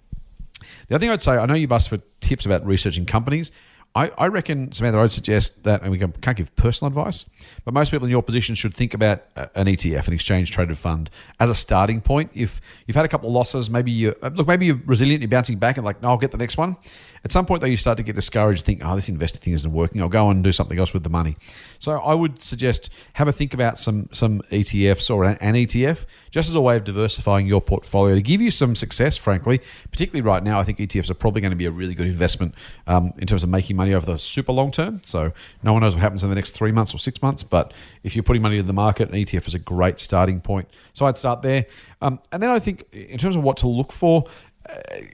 The 0.90 0.96
other 0.96 1.00
thing 1.00 1.10
I'd 1.10 1.24
say, 1.24 1.38
I 1.38 1.46
know 1.46 1.54
you've 1.54 1.72
asked 1.72 1.88
for 1.88 2.00
tips 2.20 2.46
about 2.46 2.66
researching 2.66 3.06
companies. 3.06 3.54
I, 3.98 4.12
I 4.16 4.28
reckon, 4.28 4.72
Samantha, 4.74 5.00
I'd 5.00 5.12
suggest 5.12 5.64
that, 5.64 5.82
and 5.82 5.90
we 5.90 5.98
can- 5.98 6.12
can't 6.12 6.38
give 6.38 6.56
personal 6.56 6.90
advice, 6.90 7.26
but 7.66 7.74
most 7.74 7.90
people 7.90 8.06
in 8.06 8.12
your 8.12 8.22
position 8.22 8.54
should 8.54 8.76
think 8.76 8.94
about 8.94 9.24
an 9.56 9.66
ETF, 9.66 10.08
an 10.08 10.14
exchange 10.14 10.52
traded 10.52 10.78
fund, 10.78 11.10
as 11.40 11.50
a 11.50 11.56
starting 11.56 12.00
point. 12.00 12.30
If 12.36 12.62
you've 12.86 12.96
had 12.96 13.06
a 13.06 13.08
couple 13.08 13.30
of 13.30 13.34
losses, 13.34 13.72
maybe 13.72 13.90
you 13.90 14.14
uh, 14.22 14.30
look, 14.36 14.48
maybe 14.48 14.68
you're 14.68 14.80
resilient, 14.86 15.24
you're 15.24 15.30
bouncing 15.30 15.58
back, 15.58 15.78
and 15.78 15.86
like, 15.86 16.00
no, 16.04 16.10
I'll 16.10 16.18
get 16.18 16.30
the 16.30 16.38
next 16.38 16.58
one. 16.58 16.78
At 17.24 17.32
some 17.32 17.48
point, 17.48 17.62
though, 17.62 17.68
you 17.68 17.76
start 17.76 17.98
to 17.98 18.04
get 18.04 18.16
discouraged, 18.16 18.64
think, 18.66 18.82
oh, 18.86 18.96
this 18.96 19.10
investor 19.10 19.40
thing 19.40 19.54
isn't 19.54 19.72
working. 19.72 20.00
I'll 20.02 20.10
go 20.10 20.30
and 20.30 20.44
do 20.44 20.52
something 20.52 20.78
else 20.78 20.94
with 20.94 21.04
the 21.04 21.10
money. 21.10 21.36
So 21.80 21.94
I 22.00 22.14
would 22.14 22.42
suggest 22.42 22.92
have 23.14 23.28
a 23.28 23.32
think 23.32 23.56
about 23.56 23.80
some 23.80 24.10
some 24.12 24.42
ETFs 24.52 25.14
or 25.14 25.26
an, 25.26 25.38
an 25.42 25.56
ETF, 25.56 26.06
just 26.30 26.50
as 26.50 26.56
a 26.56 26.62
way 26.62 26.78
of 26.78 26.84
diversifying 26.84 27.48
your 27.48 27.62
portfolio 27.62 28.14
to 28.14 28.22
give 28.22 28.42
you 28.42 28.52
some 28.52 28.76
success. 28.76 29.18
Frankly, 29.18 29.60
particularly 29.92 30.22
right 30.22 30.44
now, 30.44 30.60
I 30.60 30.64
think 30.64 30.78
ETFs 30.78 31.10
are 31.10 31.16
probably 31.16 31.42
going 31.42 31.52
to 31.52 31.58
be 31.58 31.66
a 31.66 31.72
really 31.72 31.96
good 31.96 32.08
investment 32.08 32.54
um, 32.86 33.12
in 33.18 33.26
terms 33.26 33.44
of 33.44 33.50
making 33.50 33.76
money 33.76 33.87
over 33.94 34.06
the 34.06 34.18
super 34.18 34.52
long 34.52 34.72
term. 34.72 35.02
So 35.04 35.32
no 35.64 35.74
one 35.74 35.82
knows 35.82 35.94
what 35.94 36.02
happens 36.02 36.24
in 36.24 36.30
the 36.30 36.36
next 36.36 36.52
three 36.52 36.72
months 36.72 36.94
or 36.94 36.98
six 36.98 37.22
months, 37.22 37.44
but 37.44 37.74
if 38.04 38.16
you're 38.16 38.24
putting 38.24 38.42
money 38.42 38.58
in 38.58 38.68
the 38.68 38.74
market, 38.74 39.10
an 39.10 39.16
ETF 39.16 39.48
is 39.48 39.54
a 39.54 39.60
great 39.60 40.00
starting 40.00 40.42
point. 40.42 40.70
So 40.94 41.06
I'd 41.06 41.18
start 41.18 41.42
there, 41.42 41.66
um, 42.02 42.20
and 42.32 42.42
then 42.42 42.50
I 42.50 42.60
think 42.60 42.86
in 42.92 43.18
terms 43.18 43.36
of 43.36 43.44
what 43.44 43.58
to 43.58 43.68
look 43.68 43.92
for 43.92 44.26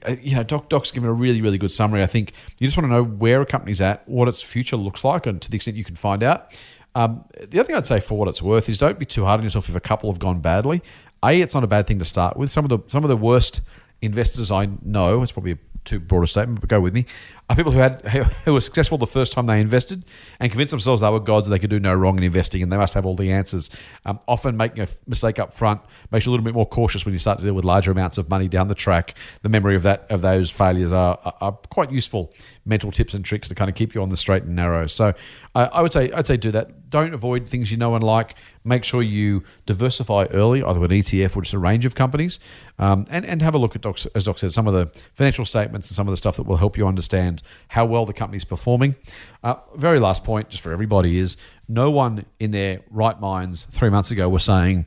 uh, 0.06 0.16
you 0.20 0.34
know, 0.34 0.42
Doc 0.42 0.68
Doc's 0.68 0.90
given 0.90 1.08
a 1.08 1.12
really, 1.12 1.40
really 1.40 1.58
good 1.58 1.70
summary. 1.72 2.02
I 2.02 2.06
think 2.06 2.32
you 2.58 2.66
just 2.66 2.76
want 2.76 2.86
to 2.86 2.92
know 2.92 3.04
where 3.04 3.40
a 3.40 3.46
company's 3.46 3.80
at, 3.80 4.06
what 4.08 4.28
its 4.28 4.42
future 4.42 4.76
looks 4.76 5.04
like, 5.04 5.26
and 5.26 5.40
to 5.42 5.50
the 5.50 5.56
extent 5.56 5.76
you 5.76 5.84
can 5.84 5.94
find 5.96 6.22
out. 6.22 6.52
Um, 6.96 7.24
the 7.40 7.58
other 7.58 7.66
thing 7.66 7.76
I'd 7.76 7.86
say, 7.86 8.00
for 8.00 8.16
what 8.16 8.28
it's 8.28 8.42
worth, 8.42 8.68
is 8.68 8.78
don't 8.78 8.98
be 8.98 9.06
too 9.06 9.24
hard 9.24 9.38
on 9.38 9.44
yourself 9.44 9.68
if 9.68 9.74
a 9.74 9.80
couple 9.80 10.10
have 10.10 10.18
gone 10.18 10.40
badly. 10.40 10.82
A, 11.24 11.40
it's 11.40 11.54
not 11.54 11.64
a 11.64 11.68
bad 11.68 11.86
thing 11.86 11.98
to 11.98 12.04
start 12.04 12.36
with. 12.36 12.50
Some 12.50 12.64
of 12.64 12.68
the 12.68 12.78
some 12.88 13.04
of 13.04 13.08
the 13.08 13.16
worst 13.16 13.60
investors 14.02 14.50
I 14.50 14.68
know, 14.82 15.22
it's 15.22 15.32
probably 15.32 15.52
a 15.52 15.58
too 15.84 16.00
broad 16.00 16.24
a 16.24 16.26
statement, 16.26 16.60
but 16.60 16.68
go 16.68 16.80
with 16.80 16.94
me, 16.94 17.06
are 17.50 17.56
people 17.56 17.72
who 17.72 17.78
had 17.78 18.00
who 18.44 18.54
were 18.54 18.60
successful 18.60 18.96
the 18.96 19.06
first 19.06 19.32
time 19.32 19.46
they 19.46 19.60
invested 19.60 20.02
and 20.40 20.50
convinced 20.50 20.70
themselves 20.70 21.02
they 21.02 21.10
were 21.10 21.20
gods, 21.20 21.48
they 21.48 21.58
could 21.58 21.70
do 21.70 21.78
no 21.78 21.92
wrong 21.92 22.16
in 22.16 22.24
investing, 22.24 22.62
and 22.62 22.72
they 22.72 22.76
must 22.76 22.94
have 22.94 23.04
all 23.04 23.16
the 23.16 23.30
answers. 23.30 23.68
Um, 24.06 24.18
often 24.26 24.56
making 24.56 24.82
a 24.82 24.88
mistake 25.06 25.38
up 25.38 25.52
front 25.52 25.82
makes 26.10 26.24
you 26.24 26.30
a 26.30 26.32
little 26.32 26.44
bit 26.44 26.54
more 26.54 26.66
cautious 26.66 27.04
when 27.04 27.12
you 27.12 27.18
start 27.18 27.38
to 27.38 27.44
deal 27.44 27.54
with 27.54 27.64
larger 27.64 27.90
amounts 27.90 28.16
of 28.16 28.30
money 28.30 28.48
down 28.48 28.68
the 28.68 28.74
track. 28.74 29.14
The 29.42 29.50
memory 29.50 29.76
of 29.76 29.82
that 29.82 30.06
of 30.10 30.22
those 30.22 30.50
failures 30.50 30.92
are, 30.92 31.18
are, 31.40 31.52
quite 31.70 31.90
useful 31.90 32.32
mental 32.64 32.90
tips 32.90 33.14
and 33.14 33.24
tricks 33.24 33.48
to 33.48 33.54
kind 33.54 33.68
of 33.68 33.76
keep 33.76 33.94
you 33.94 34.02
on 34.02 34.08
the 34.08 34.16
straight 34.16 34.44
and 34.44 34.56
narrow. 34.56 34.86
So 34.86 35.12
uh, 35.54 35.68
I 35.72 35.82
would 35.82 35.92
say 35.92 36.10
I'd 36.12 36.26
say 36.26 36.36
do 36.36 36.50
that. 36.52 36.70
Don't 36.94 37.12
avoid 37.12 37.48
things 37.48 37.72
you 37.72 37.76
know 37.76 37.96
and 37.96 38.04
like. 38.04 38.36
Make 38.62 38.84
sure 38.84 39.02
you 39.02 39.42
diversify 39.66 40.26
early, 40.30 40.62
either 40.62 40.78
with 40.78 40.92
ETF 40.92 41.36
or 41.36 41.42
just 41.42 41.52
a 41.52 41.58
range 41.58 41.84
of 41.84 41.96
companies, 41.96 42.38
um, 42.78 43.04
and 43.10 43.26
and 43.26 43.42
have 43.42 43.56
a 43.56 43.58
look 43.58 43.74
at 43.74 43.82
docs, 43.82 44.06
as 44.14 44.22
Doc 44.22 44.38
said, 44.38 44.52
some 44.52 44.68
of 44.68 44.74
the 44.74 44.86
financial 45.14 45.44
statements 45.44 45.90
and 45.90 45.96
some 45.96 46.06
of 46.06 46.12
the 46.12 46.16
stuff 46.16 46.36
that 46.36 46.46
will 46.46 46.56
help 46.56 46.78
you 46.78 46.86
understand 46.86 47.42
how 47.66 47.84
well 47.84 48.06
the 48.06 48.12
company's 48.12 48.44
performing. 48.44 48.94
Uh, 49.42 49.56
very 49.74 49.98
last 49.98 50.22
point, 50.22 50.50
just 50.50 50.62
for 50.62 50.72
everybody, 50.72 51.18
is 51.18 51.36
no 51.66 51.90
one 51.90 52.26
in 52.38 52.52
their 52.52 52.80
right 52.92 53.18
minds 53.20 53.66
three 53.72 53.90
months 53.90 54.12
ago 54.12 54.28
were 54.28 54.38
saying, 54.38 54.86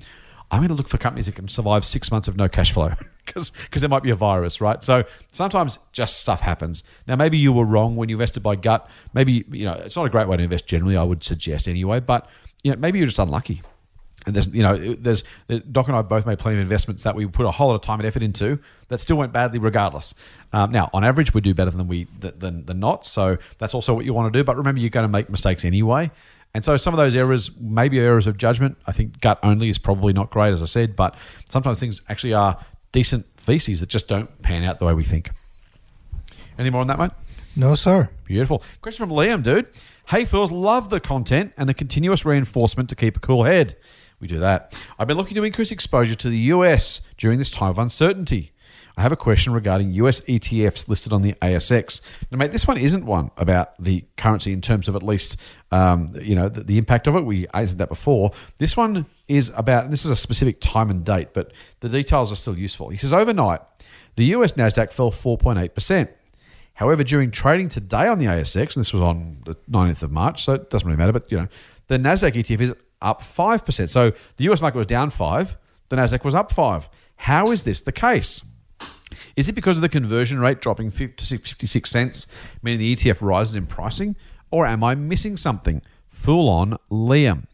I'm 0.50 0.60
going 0.60 0.70
to 0.70 0.76
look 0.76 0.88
for 0.88 0.98
companies 0.98 1.26
that 1.26 1.36
can 1.36 1.50
survive 1.50 1.84
six 1.84 2.10
months 2.10 2.30
of 2.30 2.38
no 2.38 2.48
cash 2.48 2.72
flow 2.72 2.94
because 3.28 3.82
there 3.82 3.90
might 3.90 4.04
be 4.04 4.10
a 4.10 4.16
virus, 4.16 4.60
right? 4.60 4.82
So 4.82 5.04
sometimes 5.32 5.78
just 5.92 6.20
stuff 6.20 6.42
happens. 6.42 6.84
Now, 7.08 7.16
maybe 7.16 7.38
you 7.38 7.54
were 7.54 7.66
wrong 7.66 7.96
when 7.96 8.10
you 8.10 8.16
invested 8.16 8.42
by 8.42 8.56
gut. 8.56 8.90
Maybe, 9.14 9.46
you 9.52 9.66
know, 9.66 9.74
it's 9.74 9.96
not 9.96 10.06
a 10.06 10.10
great 10.10 10.28
way 10.28 10.38
to 10.38 10.44
invest 10.44 10.66
generally, 10.66 10.98
I 10.98 11.04
would 11.04 11.24
suggest 11.24 11.68
anyway, 11.68 12.00
but, 12.00 12.28
you 12.64 12.72
know, 12.72 12.78
maybe 12.78 12.98
you're 12.98 13.08
just 13.08 13.20
unlucky. 13.20 13.62
And 14.26 14.36
there's, 14.36 14.48
you 14.50 14.62
know, 14.62 14.76
there's 14.76 15.24
Doc 15.72 15.88
and 15.88 15.96
I 15.96 16.02
both 16.02 16.26
made 16.26 16.38
plenty 16.38 16.58
of 16.58 16.62
investments 16.62 17.04
that 17.04 17.16
we 17.16 17.26
put 17.28 17.46
a 17.46 17.52
whole 17.52 17.70
lot 17.70 17.76
of 17.76 17.82
time 17.82 18.00
and 18.02 18.06
effort 18.06 18.24
into 18.24 18.60
that 18.90 19.00
still 19.00 19.16
went 19.16 19.32
badly 19.32 19.58
regardless. 19.58 20.14
Um, 20.52 20.72
now, 20.72 20.90
on 20.94 21.06
average, 21.06 21.34
we 21.34 21.40
do 21.40 21.54
better 21.54 21.72
than 21.72 21.88
we 21.88 22.08
than, 22.20 22.66
than 22.66 22.80
not. 22.80 23.06
So 23.06 23.38
that's 23.58 23.74
also 23.74 23.94
what 23.94 24.04
you 24.04 24.14
want 24.14 24.34
to 24.34 24.38
do. 24.38 24.44
But 24.44 24.58
remember, 24.58 24.82
you're 24.82 24.90
going 24.90 25.06
to 25.06 25.12
make 25.12 25.30
mistakes 25.30 25.64
anyway. 25.64 26.12
And 26.54 26.66
so 26.66 26.76
some 26.76 26.94
of 26.94 26.98
those 26.98 27.16
errors, 27.16 27.52
maybe 27.58 28.00
errors 28.00 28.28
of 28.28 28.38
judgment. 28.38 28.78
I 28.86 28.92
think 28.92 29.22
gut 29.22 29.40
only 29.44 29.70
is 29.70 29.78
probably 29.78 30.12
not 30.12 30.30
great, 30.30 30.52
as 30.52 30.62
I 30.62 30.66
said. 30.66 30.98
But 30.98 31.16
sometimes 31.50 31.80
things 31.80 32.02
actually 32.10 32.34
are 32.34 32.58
decent 32.98 33.26
theses 33.38 33.80
that 33.82 33.90
just 33.90 34.08
don't 34.08 34.42
pan 34.42 34.64
out 34.64 34.80
the 34.80 34.86
way 34.86 34.94
we 34.94 35.04
think. 35.04 35.30
Any 36.58 36.72
more 36.72 36.82
on 36.82 36.88
that, 36.88 36.98
mate? 36.98 37.12
No, 37.56 37.76
sir. 37.76 38.10
Beautiful. 38.26 38.64
Question 38.82 39.08
from 39.08 39.16
Liam, 39.16 39.44
dude. 39.44 39.68
Hey, 40.08 40.24
Phils, 40.24 40.52
love 40.52 40.90
the 40.90 41.00
content 41.00 41.54
and 41.58 41.70
the 41.70 41.76
continuous 41.76 42.26
reinforcement 42.26 42.90
to 42.90 42.96
keep 42.96 43.16
a 43.16 43.20
cool 43.20 43.44
head 43.44 43.76
we 44.20 44.28
do 44.28 44.40
that. 44.40 44.74
I've 44.98 45.08
been 45.08 45.18
looking 45.18 45.36
to 45.36 45.44
increase 45.44 45.72
exposure 45.72 46.16
to 46.16 46.30
the 46.30 46.38
US 46.38 47.02
during 47.18 47.38
this 47.38 47.52
time 47.52 47.70
of 47.70 47.80
uncertainty. 47.80 48.52
I 48.98 49.04
have 49.04 49.12
a 49.12 49.18
question 49.18 49.54
regarding 49.54 49.94
US 49.94 50.22
ETFs 50.22 50.90
listed 50.90 51.14
on 51.14 51.22
the 51.22 51.34
ASX. 51.34 52.02
Now, 52.32 52.40
mate, 52.40 52.52
this 52.52 52.68
one 52.68 52.78
isn't 52.78 53.06
one 53.06 53.30
about 53.38 53.78
the 53.82 54.04
currency 54.18 54.52
in 54.52 54.62
terms 54.62 54.88
of 54.88 54.96
at 54.96 55.04
least, 55.04 55.38
um, 55.72 56.10
you 56.20 56.34
know, 56.34 56.50
the, 56.50 56.64
the, 56.64 56.80
impact 56.80 57.06
of 57.06 57.16
it. 57.16 57.22
We 57.24 57.48
answered 57.54 57.78
that 57.78 57.90
before. 57.90 58.32
This 58.58 58.76
one 58.76 59.06
is 59.28 59.52
about, 59.56 59.92
this 59.92 60.04
is 60.04 60.10
a 60.10 60.16
specific 60.16 60.60
time 60.60 60.90
and 60.90 61.06
date, 61.06 61.30
but 61.34 61.54
the 61.82 61.90
details 61.90 62.32
are 62.32 62.36
still 62.36 62.58
useful. 62.58 62.90
He 62.90 62.98
says, 62.98 63.14
overnight, 63.14 63.62
the 64.16 64.26
US 64.26 64.54
NASDAQ 64.54 64.92
fell 64.92 65.12
4.8%. 65.12 66.10
However, 66.74 67.04
during 67.04 67.30
trading 67.30 67.70
today 67.70 68.08
on 68.08 68.18
the 68.18 68.26
ASX, 68.26 68.76
and 68.76 68.82
this 68.82 68.94
was 68.94 69.04
on 69.04 69.44
the 69.46 69.56
9th 69.70 70.02
of 70.02 70.12
March, 70.12 70.44
so 70.44 70.54
it 70.54 70.72
doesn't 70.72 70.88
really 70.88 70.98
matter, 70.98 71.14
but, 71.14 71.32
you 71.32 71.38
know, 71.38 71.48
the 71.86 72.00
NASDAQ 72.00 72.34
ETF 72.34 72.62
is 72.62 72.74
up 73.02 73.22
5%. 73.22 73.90
So 73.90 74.12
the 74.38 74.44
US 74.46 74.60
market 74.60 74.80
was 74.80 74.88
down 74.88 75.12
5, 75.12 75.56
the 75.90 75.96
Nasdaq 75.96 76.24
was 76.24 76.36
up 76.36 76.52
5. 76.52 76.90
How 77.18 77.52
is 77.52 77.64
this 77.64 77.82
the 77.82 77.92
case? 77.92 78.44
Is 79.36 79.48
it 79.50 79.54
because 79.54 79.78
of 79.78 79.82
the 79.82 79.90
conversion 79.90 80.40
rate 80.40 80.62
dropping 80.62 80.92
to 80.92 81.08
56 81.08 81.90
cents, 81.90 82.28
meaning 82.62 82.80
the 82.80 82.96
ETF 82.96 83.22
rises 83.22 83.56
in 83.56 83.66
pricing, 83.66 84.16
or 84.52 84.66
am 84.66 84.84
I 84.84 84.96
missing 84.96 85.38
something? 85.38 85.82
Full 86.10 86.50
on 86.50 86.78
Liam. 86.92 87.46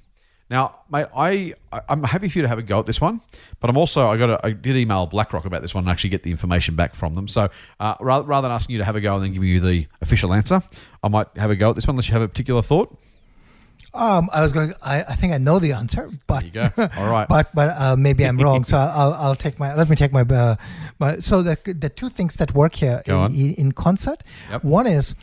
Now, 0.49 0.75
mate, 0.91 1.07
I 1.15 1.53
I'm 1.89 2.03
happy 2.03 2.29
for 2.29 2.37
you 2.37 2.41
to 2.43 2.47
have 2.47 2.59
a 2.59 2.61
go 2.63 2.77
at 2.77 2.85
this 2.85 3.01
one, 3.01 3.21
but 3.59 3.69
I'm 3.69 3.77
also 3.77 4.07
I 4.07 4.17
got 4.17 4.29
a, 4.29 4.45
I 4.45 4.51
did 4.51 4.75
email 4.75 5.07
BlackRock 5.07 5.45
about 5.45 5.61
this 5.61 5.73
one 5.73 5.83
and 5.85 5.91
actually 5.91 6.11
get 6.11 6.21
the 6.21 6.31
information 6.31 6.75
back 6.75 6.93
from 6.93 7.15
them. 7.15 7.27
So 7.27 7.49
uh, 7.79 7.95
rather, 7.99 8.25
rather 8.25 8.47
than 8.47 8.53
asking 8.53 8.73
you 8.73 8.79
to 8.79 8.85
have 8.85 8.95
a 8.95 9.01
go 9.01 9.15
and 9.15 9.23
then 9.23 9.33
giving 9.33 9.49
you 9.49 9.59
the 9.59 9.87
official 10.01 10.33
answer, 10.33 10.61
I 11.01 11.07
might 11.07 11.27
have 11.37 11.49
a 11.49 11.55
go 11.55 11.69
at 11.69 11.75
this 11.75 11.87
one 11.87 11.95
unless 11.95 12.07
you 12.07 12.13
have 12.13 12.21
a 12.21 12.27
particular 12.27 12.61
thought. 12.61 12.95
Um, 13.93 14.29
I 14.33 14.41
was 14.41 14.53
going. 14.53 14.73
I, 14.81 15.03
I 15.03 15.15
think 15.15 15.33
I 15.33 15.37
know 15.37 15.59
the 15.59 15.73
answer, 15.73 16.09
but 16.27 16.39
there 16.53 16.65
you 16.65 16.71
go. 16.75 16.89
All 16.97 17.09
right. 17.09 17.27
but 17.27 17.53
but 17.53 17.69
uh, 17.77 17.95
maybe 17.95 18.25
I'm 18.25 18.37
wrong. 18.37 18.63
so 18.71 18.77
I'll 18.77 19.13
I'll 19.13 19.35
take 19.35 19.59
my. 19.59 19.75
Let 19.75 19.89
me 19.89 19.95
take 19.95 20.11
my. 20.11 20.21
Uh, 20.21 20.55
my 20.99 21.19
so 21.19 21.43
the 21.43 21.57
the 21.65 21.89
two 21.89 22.09
things 22.09 22.35
that 22.35 22.53
work 22.53 22.75
here 22.75 23.01
in, 23.05 23.53
in, 23.55 23.71
concert. 23.71 24.23
Yep. 24.49 24.63
One 24.63 24.87
is, 24.87 25.15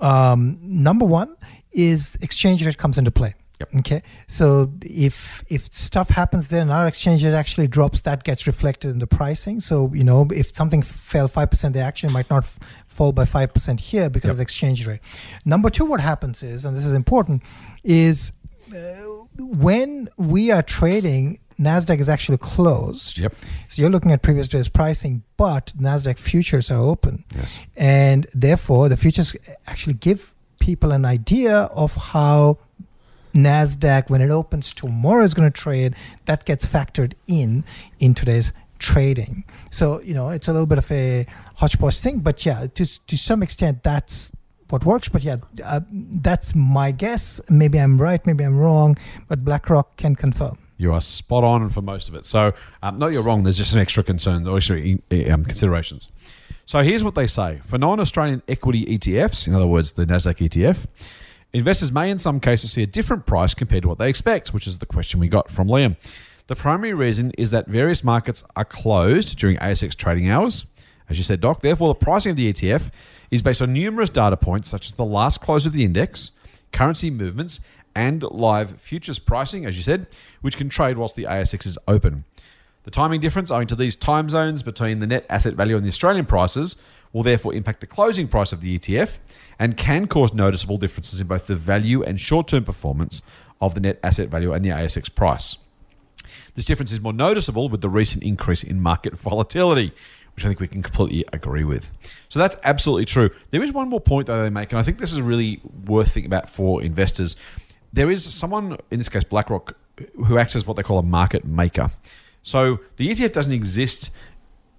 um, 0.00 0.58
number 0.60 1.04
one 1.04 1.36
is 1.72 2.16
exchange 2.20 2.64
rate 2.64 2.78
comes 2.78 2.98
into 2.98 3.10
play. 3.10 3.34
Yep. 3.60 3.74
Okay. 3.76 4.02
So 4.26 4.72
if 4.82 5.44
if 5.48 5.72
stuff 5.72 6.10
happens 6.10 6.48
there 6.48 6.60
and 6.60 6.70
our 6.70 6.86
exchange 6.86 7.24
rate 7.24 7.32
actually 7.32 7.68
drops, 7.68 8.02
that 8.02 8.22
gets 8.24 8.46
reflected 8.46 8.90
in 8.90 8.98
the 8.98 9.06
pricing. 9.06 9.60
So 9.60 9.92
you 9.94 10.04
know 10.04 10.28
if 10.34 10.54
something 10.54 10.82
fell 10.82 11.28
five 11.28 11.50
percent, 11.50 11.74
the 11.74 11.80
action 11.80 12.12
might 12.12 12.28
not 12.28 12.44
f- 12.44 12.58
fall 12.96 13.12
by 13.12 13.24
five 13.24 13.48
percent 13.54 13.78
here 13.80 14.08
because 14.10 14.28
yep. 14.28 14.32
of 14.32 14.38
the 14.38 14.46
exchange 14.48 14.86
rate. 14.86 15.00
Number 15.44 15.70
two, 15.70 15.86
what 15.92 16.00
happens 16.00 16.42
is, 16.42 16.64
and 16.64 16.76
this 16.76 16.86
is 16.86 16.94
important, 16.94 17.42
is 17.84 18.32
uh, 18.74 18.76
when 19.38 20.08
we 20.16 20.50
are 20.50 20.62
trading 20.62 21.38
Nasdaq 21.58 22.00
is 22.00 22.08
actually 22.08 22.38
closed. 22.38 23.18
Yep. 23.18 23.34
So 23.68 23.80
you're 23.80 23.90
looking 23.90 24.12
at 24.12 24.22
previous 24.22 24.48
day's 24.48 24.68
pricing, 24.68 25.22
but 25.36 25.72
Nasdaq 25.80 26.18
futures 26.18 26.70
are 26.70 26.78
open. 26.78 27.24
Yes. 27.34 27.62
And 27.76 28.26
therefore, 28.34 28.88
the 28.88 28.96
futures 28.96 29.34
actually 29.66 29.94
give 29.94 30.34
people 30.58 30.92
an 30.92 31.04
idea 31.04 31.60
of 31.84 31.94
how 31.94 32.58
NASDAQ, 33.34 34.10
when 34.10 34.20
it 34.20 34.30
opens 34.30 34.72
tomorrow, 34.72 35.22
is 35.22 35.34
going 35.34 35.50
to 35.50 35.60
trade. 35.60 35.94
That 36.26 36.44
gets 36.44 36.66
factored 36.66 37.14
in 37.26 37.64
in 37.98 38.14
today's 38.14 38.52
trading. 38.78 39.44
So, 39.70 40.00
you 40.02 40.14
know, 40.14 40.28
it's 40.28 40.48
a 40.48 40.52
little 40.52 40.66
bit 40.66 40.78
of 40.78 40.90
a 40.92 41.26
hodgepodge 41.56 42.00
thing, 42.00 42.20
but 42.20 42.44
yeah, 42.46 42.66
to, 42.74 43.06
to 43.06 43.16
some 43.16 43.42
extent, 43.42 43.82
that's 43.82 44.32
what 44.70 44.84
works. 44.84 45.08
But 45.08 45.22
yeah, 45.22 45.36
uh, 45.64 45.80
that's 45.90 46.54
my 46.54 46.92
guess. 46.92 47.40
Maybe 47.50 47.78
I'm 47.78 48.00
right, 48.00 48.24
maybe 48.26 48.44
I'm 48.44 48.58
wrong, 48.58 48.96
but 49.28 49.44
BlackRock 49.44 49.96
can 49.96 50.16
confirm. 50.16 50.58
You 50.78 50.92
are 50.92 51.00
spot 51.00 51.42
on 51.42 51.70
for 51.70 51.80
most 51.80 52.08
of 52.08 52.14
it. 52.14 52.26
So, 52.26 52.52
um, 52.82 52.98
not 52.98 53.08
you're 53.08 53.22
wrong. 53.22 53.42
There's 53.44 53.56
just 53.56 53.70
some 53.70 53.80
extra 53.80 54.02
concerns 54.02 54.46
or 54.46 54.56
extra 54.58 54.78
um, 55.32 55.44
considerations. 55.44 56.08
So 56.66 56.80
here's 56.82 57.04
what 57.04 57.14
they 57.14 57.26
say 57.26 57.60
for 57.64 57.78
non-Australian 57.78 58.42
equity 58.48 58.84
ETFs, 58.84 59.46
in 59.46 59.54
other 59.54 59.66
words, 59.66 59.92
the 59.92 60.04
Nasdaq 60.04 60.48
ETF. 60.48 60.86
Investors 61.52 61.92
may, 61.92 62.10
in 62.10 62.18
some 62.18 62.40
cases, 62.40 62.72
see 62.72 62.82
a 62.82 62.86
different 62.86 63.24
price 63.24 63.54
compared 63.54 63.82
to 63.82 63.88
what 63.88 63.98
they 63.98 64.10
expect, 64.10 64.52
which 64.52 64.66
is 64.66 64.78
the 64.78 64.84
question 64.84 65.20
we 65.20 65.28
got 65.28 65.50
from 65.50 65.68
Liam. 65.68 65.96
The 66.48 66.56
primary 66.56 66.92
reason 66.92 67.32
is 67.38 67.50
that 67.52 67.66
various 67.66 68.04
markets 68.04 68.44
are 68.56 68.64
closed 68.64 69.38
during 69.38 69.56
ASX 69.58 69.94
trading 69.94 70.28
hours. 70.28 70.66
As 71.08 71.18
you 71.18 71.24
said, 71.24 71.40
Doc, 71.40 71.60
therefore, 71.60 71.88
the 71.88 71.94
pricing 71.94 72.30
of 72.30 72.36
the 72.36 72.52
ETF 72.52 72.90
is 73.30 73.42
based 73.42 73.62
on 73.62 73.72
numerous 73.72 74.10
data 74.10 74.36
points, 74.36 74.68
such 74.68 74.86
as 74.86 74.94
the 74.94 75.04
last 75.04 75.40
close 75.40 75.66
of 75.66 75.72
the 75.72 75.84
index, 75.84 76.32
currency 76.72 77.10
movements, 77.10 77.60
and 77.94 78.22
live 78.24 78.80
futures 78.80 79.18
pricing, 79.18 79.64
as 79.64 79.76
you 79.76 79.82
said, 79.82 80.06
which 80.42 80.56
can 80.56 80.68
trade 80.68 80.98
whilst 80.98 81.16
the 81.16 81.24
ASX 81.24 81.64
is 81.64 81.78
open. 81.88 82.24
The 82.86 82.90
timing 82.90 83.20
difference 83.20 83.50
owing 83.50 83.66
to 83.68 83.74
these 83.74 83.96
time 83.96 84.30
zones 84.30 84.62
between 84.62 85.00
the 85.00 85.08
net 85.08 85.26
asset 85.28 85.54
value 85.54 85.74
and 85.74 85.84
the 85.84 85.88
Australian 85.88 86.24
prices 86.24 86.76
will 87.12 87.24
therefore 87.24 87.54
impact 87.54 87.80
the 87.80 87.86
closing 87.86 88.28
price 88.28 88.52
of 88.52 88.60
the 88.60 88.78
ETF 88.78 89.18
and 89.58 89.76
can 89.76 90.06
cause 90.06 90.34
noticeable 90.34 90.76
differences 90.76 91.20
in 91.20 91.26
both 91.26 91.46
the 91.46 91.56
value 91.56 92.02
and 92.04 92.20
short 92.20 92.46
term 92.46 92.64
performance 92.64 93.22
of 93.60 93.74
the 93.74 93.80
net 93.80 93.98
asset 94.04 94.28
value 94.28 94.52
and 94.52 94.64
the 94.64 94.68
ASX 94.68 95.12
price. 95.12 95.56
This 96.54 96.64
difference 96.64 96.92
is 96.92 97.00
more 97.00 97.12
noticeable 97.12 97.68
with 97.68 97.80
the 97.80 97.88
recent 97.88 98.22
increase 98.22 98.62
in 98.62 98.80
market 98.80 99.18
volatility, 99.18 99.92
which 100.36 100.44
I 100.44 100.48
think 100.48 100.60
we 100.60 100.68
can 100.68 100.82
completely 100.82 101.24
agree 101.32 101.64
with. 101.64 101.90
So 102.28 102.38
that's 102.38 102.56
absolutely 102.62 103.06
true. 103.06 103.30
There 103.50 103.62
is 103.62 103.72
one 103.72 103.88
more 103.88 104.00
point 104.00 104.26
that 104.26 104.42
they 104.42 104.50
make, 104.50 104.70
and 104.70 104.78
I 104.78 104.82
think 104.82 104.98
this 104.98 105.12
is 105.12 105.20
really 105.20 105.60
worth 105.86 106.12
thinking 106.12 106.28
about 106.28 106.48
for 106.48 106.82
investors. 106.82 107.36
There 107.92 108.10
is 108.10 108.22
someone, 108.22 108.76
in 108.90 108.98
this 108.98 109.08
case 109.08 109.24
BlackRock, 109.24 109.74
who 110.26 110.38
acts 110.38 110.54
as 110.54 110.66
what 110.66 110.76
they 110.76 110.82
call 110.82 110.98
a 110.98 111.02
market 111.02 111.46
maker. 111.46 111.90
So 112.42 112.80
the 112.96 113.10
ETF 113.10 113.32
doesn't 113.32 113.52
exist 113.52 114.10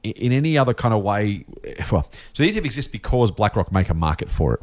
in 0.03 0.31
any 0.31 0.57
other 0.57 0.75
kind 0.75 0.93
of 0.93 1.03
way. 1.03 1.45
Well, 1.91 2.07
so 2.33 2.43
the 2.43 2.51
ETF 2.51 2.65
exists 2.65 2.91
because 2.91 3.31
BlackRock 3.31 3.71
make 3.71 3.89
a 3.89 3.95
market 3.95 4.29
for 4.29 4.53
it. 4.53 4.61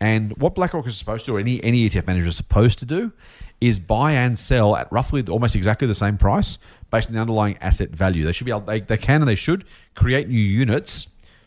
And 0.00 0.36
what 0.36 0.54
BlackRock 0.54 0.86
is 0.86 0.96
supposed 0.96 1.24
to 1.24 1.32
do, 1.32 1.36
or 1.36 1.40
any, 1.40 1.62
any 1.64 1.88
ETF 1.88 2.06
manager 2.06 2.28
is 2.28 2.36
supposed 2.36 2.78
to 2.80 2.84
do, 2.84 3.12
is 3.60 3.78
buy 3.78 4.12
and 4.12 4.38
sell 4.38 4.76
at 4.76 4.90
roughly 4.92 5.24
almost 5.30 5.56
exactly 5.56 5.88
the 5.88 5.94
same 5.94 6.18
price 6.18 6.58
based 6.90 7.08
on 7.08 7.14
the 7.14 7.20
underlying 7.20 7.56
asset 7.62 7.90
value. 7.90 8.24
They 8.24 8.32
should 8.32 8.44
be 8.44 8.50
able, 8.50 8.60
they, 8.60 8.80
they 8.80 8.98
can 8.98 9.22
and 9.22 9.28
they 9.28 9.34
should 9.34 9.64
create 9.94 10.28
new 10.28 10.38
units 10.38 11.06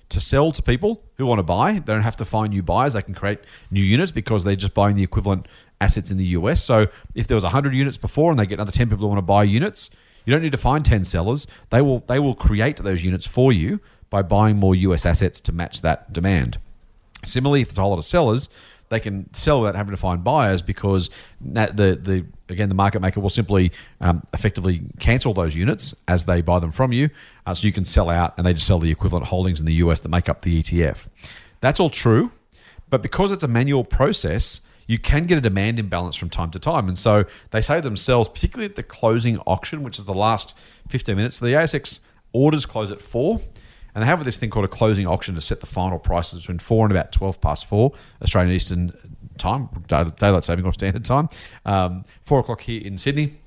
to 0.09 0.19
sell 0.19 0.51
to 0.51 0.63
people 0.63 1.03
who 1.17 1.25
want 1.27 1.39
to 1.39 1.43
buy. 1.43 1.73
They 1.73 1.93
don't 1.93 2.01
have 2.01 2.15
to 2.17 2.25
find 2.25 2.51
new 2.51 2.63
buyers. 2.63 2.93
They 2.93 3.03
can 3.03 3.13
create 3.13 3.39
new 3.69 3.83
units 3.83 4.11
because 4.11 4.43
they're 4.43 4.55
just 4.55 4.73
buying 4.73 4.95
the 4.95 5.03
equivalent 5.03 5.47
assets 5.79 6.09
in 6.09 6.17
the 6.17 6.25
US. 6.25 6.63
So 6.63 6.87
if 7.13 7.27
there 7.27 7.35
was 7.35 7.43
100 7.43 7.73
units 7.73 7.97
before 7.97 8.31
and 8.31 8.39
they 8.39 8.47
get 8.47 8.55
another 8.55 8.71
10 8.71 8.89
people 8.89 9.03
who 9.03 9.07
want 9.07 9.19
to 9.19 9.23
buy 9.23 9.43
units, 9.43 9.91
you 10.25 10.33
don't 10.33 10.41
need 10.41 10.51
to 10.51 10.57
find 10.57 10.83
10 10.83 11.03
sellers. 11.03 11.47
They 11.69 11.81
will 11.81 11.99
they 12.07 12.19
will 12.19 12.35
create 12.35 12.77
those 12.77 13.03
units 13.03 13.27
for 13.27 13.53
you 13.53 13.79
by 14.09 14.23
buying 14.23 14.57
more 14.57 14.75
US 14.75 15.05
assets 15.05 15.39
to 15.41 15.51
match 15.51 15.81
that 15.81 16.11
demand. 16.11 16.57
Similarly, 17.25 17.61
if 17.61 17.69
there's 17.69 17.77
a 17.77 17.81
whole 17.81 17.91
lot 17.91 17.99
of 17.99 18.05
sellers, 18.05 18.49
they 18.89 18.99
can 18.99 19.31
sell 19.33 19.61
without 19.61 19.75
having 19.75 19.91
to 19.91 19.97
find 19.97 20.23
buyers 20.23 20.61
because 20.61 21.09
the 21.41 21.99
the 22.01 22.25
again 22.51 22.69
the 22.69 22.75
market 22.75 23.01
maker 23.01 23.19
will 23.19 23.29
simply 23.29 23.71
um, 24.01 24.23
effectively 24.33 24.81
cancel 24.99 25.33
those 25.33 25.55
units 25.55 25.93
as 26.07 26.25
they 26.25 26.41
buy 26.41 26.59
them 26.59 26.71
from 26.71 26.91
you, 26.91 27.09
uh, 27.45 27.53
so 27.53 27.65
you 27.65 27.73
can 27.73 27.85
sell 27.85 28.09
out 28.09 28.33
and 28.37 28.45
they 28.45 28.53
just 28.53 28.67
sell 28.67 28.79
the 28.79 28.91
equivalent 28.91 29.27
holdings 29.27 29.59
in 29.59 29.65
the 29.65 29.75
US 29.75 29.99
that 30.01 30.09
make 30.09 30.27
up 30.27 30.41
the 30.41 30.61
ETF. 30.61 31.07
That's 31.61 31.79
all 31.79 31.89
true, 31.89 32.31
but 32.89 33.01
because 33.01 33.31
it's 33.31 33.43
a 33.43 33.47
manual 33.47 33.83
process, 33.83 34.61
you 34.87 34.97
can 34.97 35.25
get 35.25 35.37
a 35.37 35.41
demand 35.41 35.77
imbalance 35.77 36.15
from 36.15 36.29
time 36.29 36.49
to 36.51 36.59
time. 36.59 36.87
And 36.87 36.97
so 36.97 37.25
they 37.51 37.61
say 37.61 37.79
themselves, 37.79 38.27
particularly 38.27 38.65
at 38.69 38.75
the 38.75 38.83
closing 38.83 39.37
auction, 39.39 39.83
which 39.83 39.99
is 39.99 40.05
the 40.05 40.15
last 40.15 40.57
15 40.89 41.15
minutes, 41.15 41.37
so 41.37 41.45
the 41.45 41.51
ASX 41.51 41.99
orders 42.33 42.65
close 42.65 42.91
at 42.91 43.01
four. 43.01 43.41
And 43.99 44.05
they 44.05 44.07
have 44.07 44.23
this 44.23 44.37
thing 44.37 44.49
called 44.49 44.63
a 44.63 44.69
closing 44.69 45.05
auction 45.05 45.35
to 45.35 45.41
set 45.41 45.59
the 45.59 45.65
final 45.65 45.99
prices 45.99 46.39
between 46.39 46.59
four 46.59 46.85
and 46.85 46.91
about 46.91 47.11
twelve 47.11 47.41
past 47.41 47.65
four 47.65 47.91
Australian 48.21 48.55
Eastern 48.55 48.93
time, 49.37 49.67
daylight 49.87 50.45
saving 50.45 50.63
or 50.63 50.71
standard 50.71 51.03
time, 51.03 51.27
um, 51.65 52.05
four 52.21 52.39
o'clock 52.39 52.61
here 52.61 52.81
in 52.81 52.97
Sydney 52.97 53.39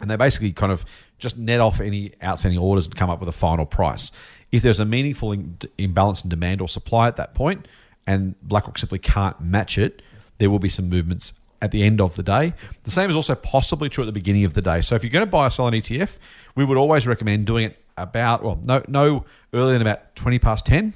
and 0.00 0.10
they 0.10 0.16
basically 0.16 0.52
kind 0.52 0.72
of 0.72 0.84
just 1.18 1.38
net 1.38 1.60
off 1.60 1.80
any 1.80 2.12
outstanding 2.22 2.60
orders 2.60 2.86
and 2.86 2.94
come 2.94 3.08
up 3.08 3.20
with 3.20 3.28
a 3.28 3.32
final 3.32 3.64
price. 3.64 4.12
If 4.52 4.62
there's 4.62 4.80
a 4.80 4.84
meaningful 4.84 5.32
in- 5.32 5.56
imbalance 5.78 6.22
in 6.22 6.30
demand 6.30 6.60
or 6.60 6.68
supply 6.68 7.08
at 7.08 7.16
that 7.16 7.34
point, 7.34 7.66
and 8.06 8.34
BlackRock 8.42 8.78
simply 8.78 8.98
can't 8.98 9.40
match 9.40 9.78
it, 9.78 10.02
there 10.38 10.50
will 10.50 10.58
be 10.58 10.68
some 10.68 10.88
movements 10.88 11.32
at 11.62 11.70
the 11.70 11.82
end 11.82 12.00
of 12.00 12.14
the 12.16 12.22
day. 12.22 12.52
The 12.84 12.90
same 12.90 13.08
is 13.08 13.16
also 13.16 13.34
possibly 13.34 13.88
true 13.88 14.04
at 14.04 14.06
the 14.06 14.12
beginning 14.12 14.44
of 14.44 14.52
the 14.52 14.60
day. 14.60 14.82
So 14.82 14.94
if 14.94 15.02
you're 15.02 15.10
going 15.10 15.24
to 15.24 15.30
buy 15.30 15.46
or 15.46 15.50
sell 15.50 15.66
an 15.66 15.74
ETF, 15.74 16.18
we 16.54 16.64
would 16.64 16.76
always 16.76 17.06
recommend 17.06 17.46
doing 17.46 17.66
it 17.66 17.82
about 17.96 18.42
well, 18.42 18.60
no 18.64 18.82
no 18.88 19.24
earlier 19.52 19.72
than 19.72 19.82
about 19.82 20.14
twenty 20.14 20.38
past 20.38 20.66
ten 20.66 20.94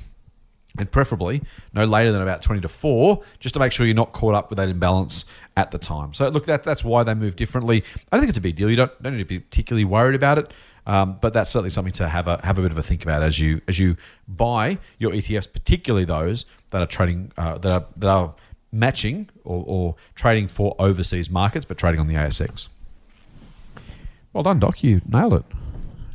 and 0.79 0.91
preferably 0.91 1.43
no 1.75 1.85
later 1.85 2.13
than 2.13 2.23
about 2.23 2.43
20 2.43 2.61
to 2.61 2.69
4 2.69 3.21
just 3.41 3.55
to 3.55 3.59
make 3.59 3.73
sure 3.73 3.87
you're 3.87 3.93
not 3.93 4.13
caught 4.13 4.37
up 4.37 4.51
with 4.51 4.57
that 4.57 4.69
imbalance 4.69 5.25
at 5.57 5.73
the 5.73 5.79
time 5.79 6.15
so 6.15 6.29
look 6.29 6.45
that, 6.45 6.63
that's 6.63 6.85
why 6.85 7.03
they 7.03 7.13
move 7.13 7.35
differently 7.35 7.83
i 8.13 8.17
don't 8.17 8.21
think 8.21 8.29
it's 8.29 8.39
a 8.39 8.41
big 8.41 8.55
deal 8.55 8.71
you 8.71 8.77
don't, 8.77 9.03
don't 9.03 9.15
need 9.15 9.19
to 9.19 9.25
be 9.25 9.41
particularly 9.41 9.85
worried 9.85 10.15
about 10.15 10.39
it 10.39 10.53
um, 10.87 11.19
but 11.21 11.33
that's 11.33 11.51
certainly 11.51 11.71
something 11.71 11.93
to 11.95 12.09
have 12.09 12.27
a 12.27 12.45
have 12.45 12.59
a 12.59 12.63
bit 12.63 12.73
of 12.73 12.79
a 12.79 12.83
think 12.83 13.03
about 13.03 13.23
as 13.23 13.39
you 13.39 13.61
as 13.69 13.79
you 13.79 13.97
buy 14.27 14.79
your 14.99 15.13
ETFs, 15.13 15.51
particularly 15.53 16.05
those 16.05 16.47
that 16.71 16.83
are 16.83 16.87
trading 16.87 17.31
uh, 17.37 17.59
that 17.59 17.71
are 17.71 17.87
that 17.97 18.09
are 18.09 18.35
matching 18.73 19.29
or, 19.45 19.65
or 19.67 19.95
trading 20.15 20.49
for 20.49 20.75
overseas 20.79 21.31
markets, 21.31 21.65
but 21.65 21.77
trading 21.77 22.01
on 22.01 22.07
the 22.07 22.15
ASX. 22.15 22.69
Well 24.33 24.43
done, 24.43 24.59
Doc. 24.59 24.83
You 24.83 25.01
nailed 25.07 25.35
it. 25.35 25.45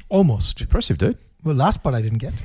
Almost. 0.09 0.61
Impressive, 0.61 0.97
dude. 0.97 1.17
Well, 1.43 1.55
last 1.55 1.83
part 1.83 1.95
I 1.95 2.01
didn't 2.01 2.19
get. 2.19 2.33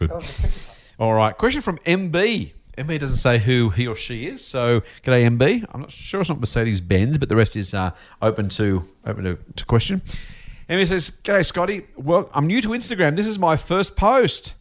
It's 0.00 0.38
good. 0.38 0.50
All 0.98 1.14
right. 1.14 1.36
Question 1.36 1.60
from 1.60 1.78
MB. 1.78 2.52
MB 2.76 2.98
doesn't 2.98 3.18
say 3.18 3.38
who 3.38 3.70
he 3.70 3.86
or 3.86 3.94
she 3.94 4.26
is, 4.26 4.44
so 4.44 4.80
g'day 5.04 5.28
MB. 5.38 5.64
I'm 5.72 5.82
not 5.82 5.92
sure 5.92 6.20
it's 6.20 6.28
not 6.28 6.40
Mercedes 6.40 6.80
Benz, 6.80 7.18
but 7.18 7.28
the 7.28 7.36
rest 7.36 7.54
is 7.54 7.72
uh, 7.72 7.92
open 8.20 8.48
to 8.50 8.84
open 9.06 9.24
to, 9.24 9.36
to 9.36 9.64
question. 9.64 10.02
MB 10.68 10.88
says, 10.88 11.12
"G'day 11.22 11.46
Scotty. 11.46 11.86
Well, 11.96 12.28
I'm 12.34 12.48
new 12.48 12.60
to 12.62 12.70
Instagram. 12.70 13.14
This 13.14 13.28
is 13.28 13.38
my 13.38 13.56
first 13.56 13.96
post." 13.96 14.54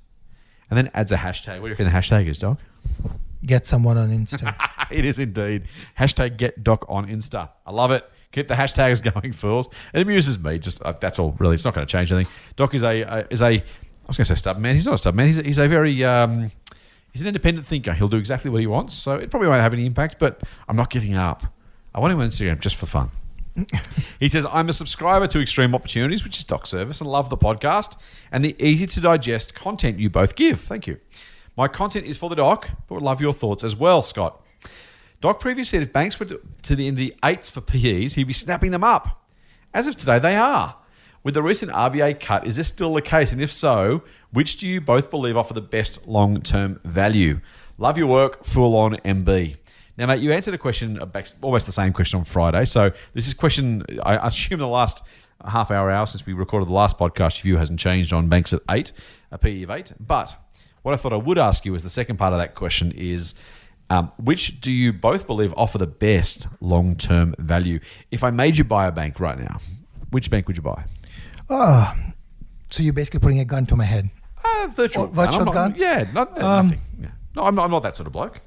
And 0.69 0.77
then 0.77 0.91
adds 0.93 1.11
a 1.11 1.17
hashtag. 1.17 1.61
What 1.61 1.61
do 1.61 1.65
you 1.65 1.69
reckon 1.71 1.85
the 1.85 1.91
hashtag 1.91 2.27
is, 2.27 2.37
Doc? 2.37 2.59
Get 3.45 3.65
someone 3.67 3.97
on 3.97 4.09
Insta. 4.09 4.55
it 4.91 5.05
is 5.05 5.19
indeed. 5.19 5.63
Hashtag 5.99 6.37
get 6.37 6.63
Doc 6.63 6.85
on 6.87 7.07
Insta. 7.07 7.49
I 7.65 7.71
love 7.71 7.91
it. 7.91 8.09
Keep 8.33 8.49
the 8.49 8.55
hashtags 8.55 9.01
going, 9.13 9.31
fools. 9.31 9.69
It 9.93 10.01
amuses 10.01 10.37
me. 10.37 10.59
Just 10.59 10.81
uh, 10.81 10.93
that's 10.99 11.19
all. 11.19 11.35
Really, 11.39 11.55
it's 11.55 11.63
not 11.63 11.73
going 11.73 11.87
to 11.87 11.91
change 11.91 12.11
anything. 12.11 12.31
Doc 12.57 12.73
is 12.75 12.83
a 12.83 13.03
uh, 13.03 13.23
is 13.29 13.41
a. 13.41 13.45
I 13.45 14.07
was 14.07 14.17
going 14.17 14.25
to 14.25 14.35
say 14.35 14.35
stubborn 14.35 14.63
man. 14.63 14.75
He's 14.75 14.85
not 14.85 14.95
a 14.95 14.97
stubborn 14.97 15.17
man. 15.17 15.27
He's 15.27 15.37
a, 15.37 15.43
he's 15.43 15.57
a 15.59 15.67
very 15.67 16.03
um, 16.03 16.51
he's 17.13 17.21
an 17.21 17.27
independent 17.27 17.65
thinker. 17.65 17.93
He'll 17.93 18.09
do 18.09 18.17
exactly 18.17 18.51
what 18.51 18.59
he 18.59 18.67
wants. 18.67 18.93
So 18.95 19.15
it 19.15 19.31
probably 19.31 19.47
won't 19.47 19.61
have 19.61 19.73
any 19.73 19.85
impact. 19.85 20.17
But 20.19 20.41
I'm 20.67 20.75
not 20.75 20.89
giving 20.89 21.15
up. 21.15 21.43
I 21.95 21.99
want 21.99 22.11
him 22.11 22.19
on 22.19 22.27
Instagram 22.27 22.59
just 22.59 22.75
for 22.75 22.87
fun. 22.87 23.11
he 24.19 24.29
says, 24.29 24.45
I'm 24.51 24.67
a 24.69 24.73
subscriber 24.73 25.27
to 25.27 25.39
Extreme 25.39 25.75
Opportunities, 25.75 26.23
which 26.23 26.39
is 26.39 26.43
Doc 26.43 26.65
Service, 26.65 27.01
and 27.01 27.09
love 27.09 27.29
the 27.29 27.37
podcast 27.37 27.97
and 28.31 28.43
the 28.43 28.55
easy 28.59 28.87
to 28.87 28.99
digest 28.99 29.53
content 29.53 29.99
you 29.99 30.09
both 30.09 30.35
give. 30.35 30.59
Thank 30.59 30.87
you. 30.87 30.99
My 31.55 31.67
content 31.67 32.07
is 32.07 32.17
for 32.17 32.29
the 32.29 32.35
Doc, 32.35 32.69
but 32.87 32.95
would 32.95 33.03
love 33.03 33.21
your 33.21 33.33
thoughts 33.33 33.63
as 33.63 33.75
well, 33.75 34.01
Scott. 34.01 34.43
Doc 35.23 35.39
previously 35.39 35.79
said 35.79 35.87
if 35.87 35.93
banks 35.93 36.19
were 36.19 36.25
to 36.25 36.75
the 36.75 36.85
end 36.85 36.95
of 36.95 36.97
the 36.97 37.15
eights 37.23 37.49
for 37.49 37.61
PEs, 37.61 38.15
he'd 38.15 38.25
be 38.25 38.33
snapping 38.33 38.71
them 38.71 38.83
up. 38.83 39.25
As 39.73 39.87
of 39.87 39.95
today, 39.95 40.19
they 40.19 40.35
are. 40.35 40.75
With 41.23 41.33
the 41.33 41.41
recent 41.41 41.71
RBA 41.71 42.19
cut, 42.19 42.45
is 42.45 42.57
this 42.57 42.67
still 42.67 42.93
the 42.93 43.01
case? 43.01 43.31
And 43.31 43.41
if 43.41 43.49
so, 43.49 44.03
which 44.33 44.57
do 44.57 44.67
you 44.67 44.81
both 44.81 45.09
believe 45.09 45.37
offer 45.37 45.53
the 45.53 45.61
best 45.61 46.05
long 46.09 46.41
term 46.41 46.81
value? 46.83 47.39
Love 47.77 47.97
your 47.97 48.07
work, 48.07 48.43
full 48.43 48.75
on 48.75 48.97
MB. 48.97 49.55
Now, 49.95 50.07
mate, 50.07 50.19
you 50.19 50.33
answered 50.33 50.55
a 50.55 50.57
question, 50.57 50.99
uh, 50.99 51.23
almost 51.41 51.67
the 51.67 51.71
same 51.71 51.93
question 51.93 52.19
on 52.19 52.25
Friday. 52.25 52.65
So 52.65 52.91
this 53.13 53.25
is 53.25 53.33
question, 53.33 53.85
I 54.03 54.27
assume 54.27 54.59
the 54.59 54.67
last 54.67 55.03
half 55.47 55.71
hour, 55.71 55.89
hour 55.89 56.05
since 56.05 56.25
we 56.25 56.33
recorded 56.33 56.67
the 56.67 56.73
last 56.73 56.97
podcast, 56.97 57.37
your 57.37 57.43
view 57.43 57.55
hasn't 57.55 57.79
changed 57.79 58.11
on 58.11 58.27
banks 58.27 58.51
at 58.51 58.59
eight, 58.71 58.91
a 59.31 59.37
PE 59.37 59.63
of 59.63 59.69
eight. 59.69 59.93
But 60.01 60.35
what 60.81 60.93
I 60.93 60.97
thought 60.97 61.13
I 61.13 61.15
would 61.15 61.37
ask 61.37 61.63
you 61.63 61.73
is 61.75 61.83
the 61.83 61.89
second 61.89 62.17
part 62.17 62.33
of 62.33 62.39
that 62.39 62.55
question 62.55 62.91
is, 62.91 63.35
um, 63.93 64.11
which 64.17 64.59
do 64.61 64.71
you 64.71 64.91
both 64.93 65.27
believe 65.27 65.53
offer 65.55 65.77
the 65.77 65.87
best 65.87 66.47
long 66.61 66.95
term 66.95 67.35
value? 67.37 67.79
If 68.11 68.23
I 68.23 68.31
made 68.31 68.57
you 68.57 68.63
buy 68.63 68.87
a 68.87 68.91
bank 68.91 69.19
right 69.19 69.37
now, 69.37 69.57
which 70.11 70.29
bank 70.29 70.47
would 70.47 70.57
you 70.57 70.63
buy? 70.63 70.83
Oh, 71.49 71.93
so 72.69 72.81
you're 72.83 72.93
basically 72.93 73.19
putting 73.19 73.39
a 73.39 73.45
gun 73.45 73.65
to 73.67 73.75
my 73.75 73.83
head. 73.85 74.09
Uh, 74.43 74.67
virtual, 74.75 75.05
Oh, 75.05 75.07
virtual 75.07 75.45
not- 75.45 75.53
gun? 75.53 75.75
Yeah, 75.77 76.05
not, 76.13 76.41
Um, 76.41 76.65
nothing. 76.67 76.81
Yeah. 77.01 77.07
No, 77.35 77.43
I'm 77.43 77.55
not, 77.55 77.65
I'm 77.65 77.71
not 77.71 77.83
that 77.83 77.95
sort 77.95 78.07
of 78.07 78.13
bloke. 78.13 78.39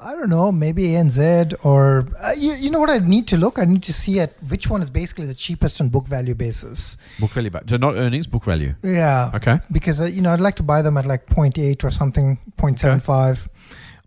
I 0.00 0.12
don't 0.12 0.30
know, 0.30 0.50
maybe 0.52 0.82
ANZ 0.88 1.54
or 1.64 2.06
uh, 2.22 2.32
you, 2.36 2.54
you 2.54 2.70
know 2.70 2.80
what 2.80 2.90
I 2.90 2.98
need 2.98 3.26
to 3.28 3.36
look? 3.36 3.58
I 3.58 3.64
need 3.64 3.82
to 3.84 3.92
see 3.92 4.20
at 4.20 4.34
which 4.48 4.68
one 4.68 4.82
is 4.82 4.90
basically 4.90 5.26
the 5.26 5.34
cheapest 5.34 5.80
on 5.80 5.88
book 5.88 6.06
value 6.06 6.34
basis. 6.34 6.96
Book 7.18 7.30
value. 7.30 7.50
So 7.66 7.76
not 7.76 7.96
earnings, 7.96 8.26
book 8.26 8.44
value. 8.44 8.74
Yeah. 8.82 9.30
Okay. 9.34 9.58
Because 9.70 10.00
uh, 10.00 10.04
you 10.04 10.22
know 10.22 10.32
I'd 10.32 10.40
like 10.40 10.56
to 10.56 10.62
buy 10.62 10.82
them 10.82 10.96
at 10.96 11.06
like 11.06 11.26
0.8 11.26 11.84
or 11.84 11.90
something, 11.90 12.38
0.75 12.56 13.48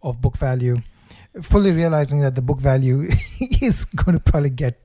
of 0.02 0.22
book 0.22 0.38
value. 0.38 0.78
Fully 1.42 1.72
realizing 1.72 2.20
that 2.22 2.36
the 2.36 2.44
book 2.44 2.60
value 2.60 3.10
is 3.62 3.86
going 3.86 4.14
to 4.16 4.20
probably 4.20 4.52
get 4.52 4.80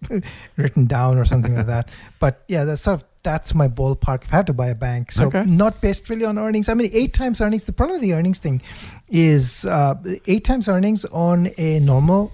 written 0.56 0.86
down 0.86 1.18
or 1.18 1.24
something 1.26 1.54
like 1.54 1.66
that. 1.66 1.90
But 2.20 2.42
yeah, 2.48 2.64
that's 2.64 2.82
sort 2.82 2.94
of 3.00 3.04
that's 3.22 3.54
my 3.54 3.68
ballpark. 3.68 4.24
If 4.24 4.32
I 4.32 4.36
had 4.36 4.46
to 4.46 4.54
buy 4.54 4.68
a 4.68 4.74
bank, 4.74 5.12
so 5.12 5.26
Okay. 5.26 5.42
not 5.42 5.80
based 5.82 6.08
really 6.08 6.24
on 6.24 6.38
earnings. 6.38 6.68
I 6.70 6.74
mean, 6.74 6.88
eight 6.94 7.12
times 7.12 7.40
earnings. 7.42 7.66
The 7.66 7.72
problem 7.74 7.96
with 8.00 8.02
the 8.08 8.14
earnings 8.14 8.38
thing 8.38 8.62
is 9.08 9.66
uh, 9.66 9.94
eight 10.26 10.44
times 10.44 10.68
earnings 10.68 11.04
on 11.06 11.48
a 11.58 11.80
normal 11.80 12.32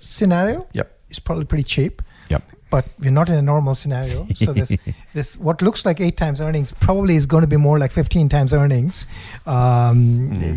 scenario 0.00 0.66
Yep. 0.72 0.98
is 1.10 1.18
probably 1.20 1.44
pretty 1.44 1.64
cheap 1.64 2.02
Yep. 2.30 2.42
but 2.70 2.86
we're 3.00 3.10
not 3.10 3.28
in 3.28 3.34
a 3.36 3.42
normal 3.42 3.74
scenario. 3.76 4.26
So 4.34 4.52
this 4.52 4.72
this 5.14 5.36
what 5.38 5.62
looks 5.62 5.86
like 5.86 6.00
eight 6.00 6.16
times 6.16 6.40
earnings 6.40 6.72
probably 6.80 7.14
is 7.16 7.24
going 7.26 7.42
to 7.42 7.48
be 7.48 7.56
more 7.56 7.78
like 7.78 7.92
fifteen 7.92 8.28
times 8.28 8.52
earnings. 8.52 9.06
Um, 9.46 10.30
y- 10.40 10.54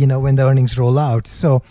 You 0.00 0.06
know 0.06 0.20
when 0.20 0.36
the 0.36 0.44
earnings 0.48 0.78
roll 0.78 0.98
out. 0.98 1.26
So. 1.26 1.62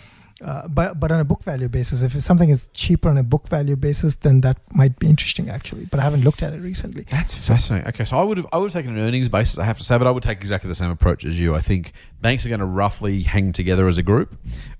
Uh, 0.44 0.68
but 0.68 1.00
but 1.00 1.10
on 1.10 1.20
a 1.20 1.24
book 1.24 1.42
value 1.42 1.68
basis, 1.68 2.02
if 2.02 2.20
something 2.22 2.50
is 2.50 2.68
cheaper 2.74 3.08
on 3.08 3.16
a 3.16 3.22
book 3.22 3.48
value 3.48 3.76
basis, 3.76 4.16
then 4.16 4.42
that 4.42 4.58
might 4.74 4.98
be 4.98 5.08
interesting 5.08 5.48
actually. 5.48 5.86
But 5.86 6.00
I 6.00 6.02
haven't 6.02 6.22
looked 6.22 6.42
at 6.42 6.52
it 6.52 6.60
recently. 6.60 7.04
That's 7.10 7.46
fascinating. 7.46 7.88
Okay, 7.88 8.04
so 8.04 8.18
I 8.18 8.22
would 8.22 8.36
have 8.36 8.46
I 8.52 8.58
would 8.58 8.70
have 8.70 8.82
taken 8.82 8.96
an 8.96 9.02
earnings 9.02 9.30
basis, 9.30 9.58
I 9.58 9.64
have 9.64 9.78
to 9.78 9.84
say, 9.84 9.96
but 9.96 10.06
I 10.06 10.10
would 10.10 10.22
take 10.22 10.38
exactly 10.40 10.68
the 10.68 10.74
same 10.74 10.90
approach 10.90 11.24
as 11.24 11.38
you. 11.40 11.54
I 11.54 11.60
think 11.60 11.94
banks 12.20 12.44
are 12.44 12.50
going 12.50 12.60
to 12.60 12.66
roughly 12.66 13.22
hang 13.22 13.52
together 13.52 13.88
as 13.88 13.96
a 13.96 14.02
group, 14.02 14.36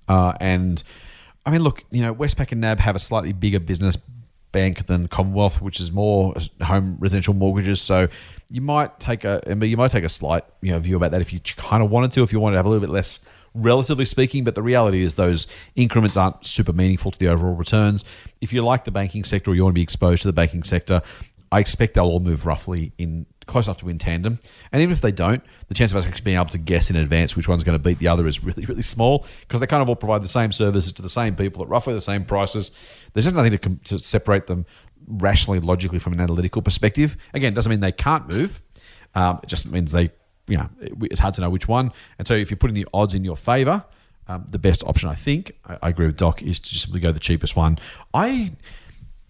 uh, 0.06 0.34
and 0.38 0.82
I 1.46 1.50
mean, 1.50 1.62
look, 1.62 1.82
you 1.90 2.02
know, 2.02 2.14
Westpac 2.14 2.52
and 2.52 2.60
NAB 2.60 2.80
have 2.80 2.94
a 2.94 3.00
slightly 3.00 3.32
bigger 3.32 3.60
business 3.60 3.96
bank 4.54 4.86
than 4.86 5.08
Commonwealth, 5.08 5.60
which 5.60 5.80
is 5.80 5.92
more 5.92 6.34
home 6.62 6.96
residential 6.98 7.34
mortgages. 7.34 7.82
So 7.82 8.08
you 8.50 8.62
might 8.62 8.98
take 8.98 9.24
a 9.24 9.42
you 9.46 9.76
might 9.76 9.90
take 9.90 10.04
a 10.04 10.08
slight 10.08 10.44
you 10.62 10.72
know 10.72 10.78
view 10.78 10.96
about 10.96 11.10
that 11.10 11.20
if 11.20 11.32
you 11.32 11.40
kind 11.40 11.82
of 11.82 11.90
wanted 11.90 12.12
to, 12.12 12.22
if 12.22 12.32
you 12.32 12.40
wanted 12.40 12.54
to 12.54 12.58
have 12.58 12.66
a 12.66 12.70
little 12.70 12.80
bit 12.80 12.92
less 12.92 13.20
relatively 13.52 14.04
speaking, 14.04 14.44
but 14.44 14.54
the 14.54 14.62
reality 14.62 15.02
is 15.02 15.16
those 15.16 15.46
increments 15.76 16.16
aren't 16.16 16.44
super 16.46 16.72
meaningful 16.72 17.10
to 17.10 17.18
the 17.18 17.28
overall 17.28 17.54
returns. 17.54 18.04
If 18.40 18.52
you 18.52 18.62
like 18.62 18.84
the 18.84 18.90
banking 18.90 19.24
sector 19.24 19.50
or 19.50 19.54
you 19.54 19.62
want 19.62 19.74
to 19.74 19.78
be 19.78 19.82
exposed 19.82 20.22
to 20.22 20.28
the 20.28 20.32
banking 20.32 20.64
sector, 20.64 21.02
I 21.52 21.60
expect 21.60 21.94
they'll 21.94 22.04
all 22.04 22.20
move 22.20 22.46
roughly 22.46 22.92
in 22.98 23.26
close 23.46 23.66
enough 23.66 23.78
to 23.78 23.88
in 23.88 23.98
tandem. 23.98 24.38
And 24.72 24.82
even 24.82 24.92
if 24.92 25.00
they 25.00 25.12
don't, 25.12 25.42
the 25.68 25.74
chance 25.74 25.90
of 25.90 25.96
us 25.96 26.06
actually 26.06 26.24
being 26.24 26.36
able 26.36 26.46
to 26.50 26.58
guess 26.58 26.90
in 26.90 26.96
advance 26.96 27.36
which 27.36 27.48
one's 27.48 27.64
going 27.64 27.78
to 27.78 27.82
beat 27.82 27.98
the 27.98 28.08
other 28.08 28.26
is 28.26 28.42
really, 28.44 28.64
really 28.64 28.82
small 28.82 29.26
because 29.40 29.60
they 29.60 29.66
kind 29.66 29.82
of 29.82 29.88
all 29.88 29.96
provide 29.96 30.22
the 30.22 30.28
same 30.28 30.52
services 30.52 30.92
to 30.92 31.02
the 31.02 31.08
same 31.08 31.34
people 31.36 31.62
at 31.62 31.68
roughly 31.68 31.94
the 31.94 32.00
same 32.00 32.24
prices. 32.24 32.70
There's 33.12 33.24
just 33.24 33.36
nothing 33.36 33.52
to, 33.52 33.58
com- 33.58 33.80
to 33.84 33.98
separate 33.98 34.46
them 34.46 34.66
rationally, 35.06 35.60
logically 35.60 35.98
from 35.98 36.12
an 36.14 36.20
analytical 36.20 36.62
perspective. 36.62 37.16
Again, 37.34 37.54
doesn't 37.54 37.70
mean 37.70 37.80
they 37.80 37.92
can't 37.92 38.28
move. 38.28 38.60
Um, 39.14 39.40
it 39.42 39.48
just 39.48 39.66
means 39.66 39.92
they, 39.92 40.10
you 40.48 40.56
know, 40.56 40.68
it- 40.80 40.92
it's 41.02 41.20
hard 41.20 41.34
to 41.34 41.40
know 41.40 41.50
which 41.50 41.68
one. 41.68 41.92
And 42.18 42.26
so 42.26 42.34
if 42.34 42.50
you're 42.50 42.58
putting 42.58 42.74
the 42.74 42.86
odds 42.94 43.14
in 43.14 43.24
your 43.24 43.36
favor, 43.36 43.84
um, 44.26 44.46
the 44.50 44.58
best 44.58 44.82
option, 44.84 45.08
I 45.10 45.14
think, 45.14 45.52
I, 45.66 45.78
I 45.82 45.88
agree 45.90 46.06
with 46.06 46.16
Doc, 46.16 46.42
is 46.42 46.58
to 46.58 46.70
just 46.70 46.82
simply 46.84 47.00
go 47.00 47.12
the 47.12 47.20
cheapest 47.20 47.56
one. 47.56 47.78
I 48.14 48.52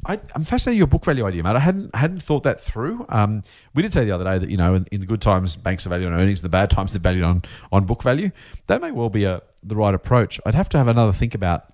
I, 0.06 0.20
I'm 0.34 0.44
fascinated 0.44 0.78
your 0.78 0.86
book 0.86 1.04
value 1.04 1.24
idea, 1.24 1.42
mate. 1.42 1.56
I 1.56 1.60
hadn't 1.60 1.94
hadn't 1.94 2.22
thought 2.22 2.42
that 2.42 2.60
through. 2.60 3.06
Um, 3.08 3.42
we 3.74 3.82
did 3.82 3.92
say 3.92 4.04
the 4.04 4.10
other 4.12 4.24
day 4.24 4.38
that 4.38 4.50
you 4.50 4.56
know, 4.56 4.74
in, 4.74 4.86
in 4.92 5.00
the 5.00 5.06
good 5.06 5.22
times, 5.22 5.56
banks 5.56 5.86
are 5.86 5.88
valued 5.88 6.12
on 6.12 6.20
earnings, 6.20 6.40
in 6.40 6.44
the 6.44 6.50
bad 6.50 6.70
times, 6.70 6.92
they're 6.92 7.00
valued 7.00 7.24
on 7.24 7.42
on 7.72 7.84
book 7.84 8.02
value. 8.02 8.30
That 8.66 8.80
may 8.80 8.90
well 8.90 9.08
be 9.08 9.24
a 9.24 9.42
the 9.62 9.76
right 9.76 9.94
approach. 9.94 10.40
I'd 10.44 10.54
have 10.54 10.68
to 10.70 10.78
have 10.78 10.88
another 10.88 11.12
think 11.12 11.34
about 11.34 11.72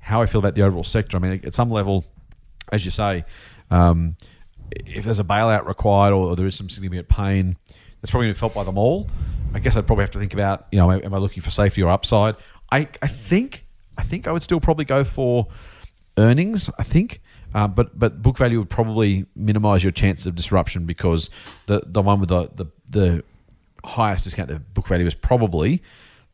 how 0.00 0.20
I 0.20 0.26
feel 0.26 0.40
about 0.40 0.54
the 0.54 0.62
overall 0.62 0.84
sector. 0.84 1.16
I 1.16 1.20
mean, 1.20 1.40
at 1.44 1.54
some 1.54 1.70
level, 1.70 2.04
as 2.70 2.84
you 2.84 2.90
say, 2.90 3.24
um, 3.70 4.16
if 4.70 5.04
there's 5.04 5.20
a 5.20 5.24
bailout 5.24 5.66
required 5.66 6.12
or, 6.12 6.36
there 6.36 6.46
is 6.46 6.56
some 6.56 6.68
significant 6.68 7.08
pain, 7.08 7.56
that's 8.00 8.10
probably 8.10 8.26
going 8.26 8.34
to 8.34 8.38
be 8.38 8.40
felt 8.40 8.54
by 8.54 8.64
them 8.64 8.76
all. 8.76 9.08
I 9.54 9.60
guess 9.60 9.76
I'd 9.76 9.86
probably 9.86 10.02
have 10.02 10.10
to 10.10 10.18
think 10.18 10.34
about, 10.34 10.66
you 10.72 10.78
know, 10.78 10.90
am 10.90 11.14
I 11.14 11.18
looking 11.18 11.42
for 11.42 11.50
safety 11.50 11.82
or 11.82 11.90
upside? 11.90 12.36
I, 12.70 12.88
I 13.00 13.06
think 13.06 13.64
I 13.96 14.02
think 14.02 14.26
I 14.26 14.32
would 14.32 14.42
still 14.42 14.60
probably 14.60 14.84
go 14.84 15.04
for 15.04 15.46
earnings. 16.18 16.70
I 16.78 16.82
think 16.82 17.20
Uh, 17.54 17.68
but 17.68 17.98
but 17.98 18.22
book 18.22 18.36
value 18.38 18.58
would 18.58 18.70
probably 18.70 19.26
minimise 19.36 19.82
your 19.82 19.92
chance 19.92 20.26
of 20.26 20.34
disruption 20.34 20.86
because 20.86 21.30
the 21.66 21.82
the 21.86 22.02
one 22.02 22.20
with 22.20 22.28
the 22.28 22.48
the, 22.54 22.66
the 22.90 23.24
highest 23.84 24.24
discount 24.24 24.48
discounted 24.48 24.74
book 24.74 24.86
value 24.86 25.06
is 25.06 25.14
probably 25.14 25.82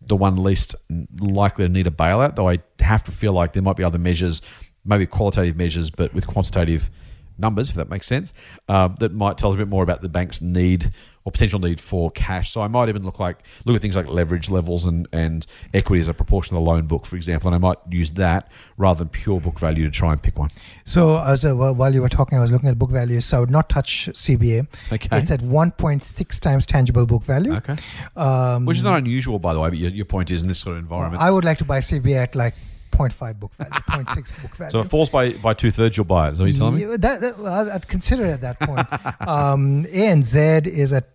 the 0.00 0.16
one 0.16 0.42
least 0.42 0.74
likely 1.20 1.66
to 1.66 1.72
need 1.72 1.86
a 1.86 1.90
bailout. 1.90 2.36
Though 2.36 2.48
I 2.48 2.58
have 2.80 3.04
to 3.04 3.12
feel 3.12 3.32
like 3.32 3.52
there 3.52 3.62
might 3.62 3.76
be 3.76 3.84
other 3.84 3.98
measures, 3.98 4.42
maybe 4.84 5.06
qualitative 5.06 5.56
measures, 5.56 5.90
but 5.90 6.14
with 6.14 6.26
quantitative 6.26 6.90
numbers, 7.38 7.70
if 7.70 7.76
that 7.76 7.88
makes 7.88 8.06
sense, 8.06 8.34
uh, 8.68 8.88
that 9.00 9.12
might 9.12 9.38
tell 9.38 9.50
us 9.50 9.54
a 9.54 9.58
bit 9.58 9.68
more 9.68 9.82
about 9.82 10.02
the 10.02 10.08
bank's 10.08 10.40
need 10.40 10.92
or 11.28 11.30
potential 11.30 11.58
need 11.60 11.78
for 11.78 12.10
cash. 12.12 12.50
So 12.50 12.62
I 12.62 12.68
might 12.68 12.88
even 12.88 13.04
look 13.04 13.20
like 13.20 13.38
look 13.66 13.76
at 13.76 13.82
things 13.82 13.96
like 13.96 14.08
leverage 14.08 14.48
levels 14.50 14.84
and, 14.86 15.06
and 15.12 15.46
equity 15.74 16.00
as 16.00 16.08
a 16.08 16.14
proportion 16.14 16.56
of 16.56 16.64
the 16.64 16.70
loan 16.70 16.86
book, 16.86 17.04
for 17.06 17.16
example, 17.16 17.48
and 17.48 17.54
I 17.54 17.58
might 17.58 17.78
use 17.90 18.10
that 18.12 18.50
rather 18.78 18.98
than 19.00 19.08
pure 19.08 19.40
book 19.40 19.58
value 19.58 19.84
to 19.84 19.90
try 19.90 20.12
and 20.12 20.22
pick 20.22 20.38
one. 20.38 20.50
So 20.84 21.18
as 21.20 21.44
a, 21.44 21.54
while 21.54 21.92
you 21.92 22.00
were 22.02 22.08
talking, 22.08 22.38
I 22.38 22.40
was 22.40 22.50
looking 22.50 22.68
at 22.70 22.78
book 22.78 22.90
value. 22.90 23.20
So 23.20 23.36
I 23.36 23.40
would 23.40 23.50
not 23.50 23.68
touch 23.68 24.08
CBA. 24.12 24.66
Okay. 24.92 25.18
It's 25.18 25.30
at 25.30 25.40
1.6 25.40 26.40
times 26.40 26.64
tangible 26.66 27.04
book 27.06 27.22
value. 27.24 27.54
Okay. 27.56 27.76
Um, 28.16 28.64
Which 28.64 28.78
is 28.78 28.84
not 28.84 28.96
unusual, 28.98 29.38
by 29.38 29.52
the 29.54 29.60
way, 29.60 29.68
but 29.68 29.78
your, 29.78 29.90
your 29.90 30.04
point 30.06 30.30
is 30.30 30.42
in 30.42 30.48
this 30.48 30.58
sort 30.58 30.76
of 30.76 30.82
environment. 30.82 31.22
I 31.22 31.30
would 31.30 31.44
like 31.44 31.58
to 31.58 31.64
buy 31.64 31.80
CBA 31.80 32.16
at 32.22 32.34
like 32.34 32.54
0.5 32.92 33.38
book 33.38 33.54
value, 33.54 33.70
0.6 33.90 34.42
book 34.42 34.56
value. 34.56 34.70
so 34.70 34.80
it 34.80 34.84
falls 34.84 35.10
by, 35.10 35.32
by 35.34 35.52
two 35.54 35.70
thirds, 35.70 35.96
you'll 35.96 36.04
buy 36.04 36.28
it. 36.28 36.32
Is 36.32 36.38
that 36.38 36.44
what 36.44 36.48
you're 36.50 36.58
telling 36.58 36.90
me? 36.90 36.96
That, 36.96 37.20
that, 37.20 37.34
I'd- 37.46 37.70
I'd 37.70 37.88
consider 37.88 38.24
it 38.24 38.30
at 38.30 38.40
that 38.40 38.60
point. 38.60 38.86
um, 39.28 39.84
ANZ 39.84 40.66
is 40.66 40.92
at 40.92 41.08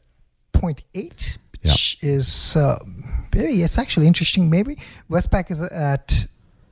0.8, 0.63 1.37
which 1.61 1.97
is 2.01 2.55
uh, 2.55 2.79
maybe 3.35 3.61
it's 3.63 3.77
actually 3.77 4.07
interesting. 4.07 4.49
Maybe 4.49 4.77
Westpac 5.09 5.51
is 5.51 5.61
at 5.61 6.27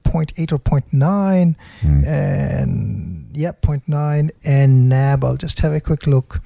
0.8 0.06 0.52
or 0.52 0.60
0.9, 0.60 1.56
Hmm. 1.82 2.04
and 2.06 3.28
yeah, 3.34 3.52
0.9, 3.62 4.32
and 4.44 4.90
NAB. 4.90 5.24
I'll 5.24 5.38
just 5.38 5.60
have 5.60 5.74
a 5.74 5.80
quick 5.80 6.08
look. 6.08 6.42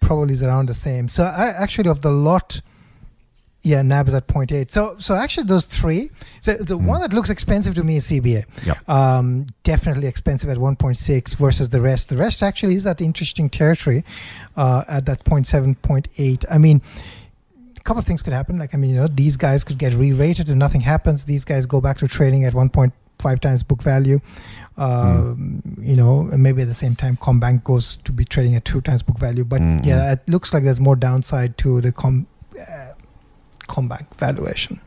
Probably 0.00 0.34
is 0.34 0.42
around 0.42 0.68
the 0.68 0.74
same. 0.74 1.08
So 1.08 1.24
I 1.24 1.48
actually 1.48 1.88
of 1.90 2.02
the 2.02 2.10
lot. 2.10 2.60
Yeah, 3.64 3.82
NAB 3.82 4.08
is 4.08 4.14
at 4.14 4.26
0.8. 4.26 4.70
So, 4.72 4.96
so 4.98 5.14
actually, 5.14 5.46
those 5.46 5.66
three. 5.66 6.10
So 6.40 6.54
the 6.54 6.76
one 6.76 7.00
that 7.00 7.12
looks 7.12 7.30
expensive 7.30 7.74
to 7.76 7.84
me 7.84 7.96
is 7.96 8.06
CBA. 8.10 8.44
Hmm. 8.44 8.66
Yep. 8.68 8.88
Um, 8.88 9.46
definitely 9.62 10.08
expensive 10.08 10.50
at 10.50 10.56
1.6 10.58 11.36
versus 11.36 11.68
the 11.68 11.80
rest. 11.80 12.08
The 12.08 12.16
rest 12.16 12.42
actually 12.42 12.74
is 12.74 12.86
at 12.88 13.00
interesting 13.00 13.48
territory 13.48 14.04
uh, 14.56 14.82
at 14.88 15.06
that 15.06 15.22
0.7, 15.24 15.76
0.8. 15.78 16.44
I 16.50 16.58
mean, 16.58 16.82
a 17.76 17.80
couple 17.82 18.00
of 18.00 18.04
things 18.06 18.20
could 18.20 18.32
happen. 18.32 18.58
Like, 18.58 18.74
I 18.74 18.78
mean, 18.78 18.90
you 18.90 18.96
know, 18.96 19.06
these 19.06 19.36
guys 19.36 19.62
could 19.62 19.78
get 19.78 19.92
re-rated 19.92 20.48
and 20.48 20.58
nothing 20.58 20.80
happens. 20.80 21.24
These 21.24 21.44
guys 21.44 21.64
go 21.64 21.80
back 21.80 21.98
to 21.98 22.08
trading 22.08 22.44
at 22.44 22.54
1.5 22.54 23.38
times 23.40 23.62
book 23.62 23.80
value. 23.82 24.18
Um, 24.76 25.62
You 25.80 25.96
know, 25.96 26.28
and 26.32 26.42
maybe 26.42 26.62
at 26.62 26.68
the 26.68 26.74
same 26.74 26.96
time, 26.96 27.16
CommBank 27.18 27.62
goes 27.64 27.96
to 27.98 28.12
be 28.12 28.24
trading 28.24 28.54
at 28.56 28.64
two 28.64 28.80
times 28.80 29.02
book 29.02 29.18
value. 29.18 29.44
But 29.44 29.60
Mm, 29.60 29.84
yeah, 29.84 30.12
it 30.12 30.20
looks 30.28 30.52
like 30.54 30.64
there's 30.64 30.80
more 30.80 30.96
downside 30.96 31.58
to 31.58 31.80
the 31.80 31.92
Com. 31.92 32.26
Valuation. 34.18 34.80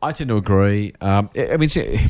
I 0.00 0.12
tend 0.12 0.28
to 0.28 0.36
agree. 0.36 0.94
Um, 1.00 1.30
I 1.36 1.56
mean, 1.56 1.68
see, 1.68 2.00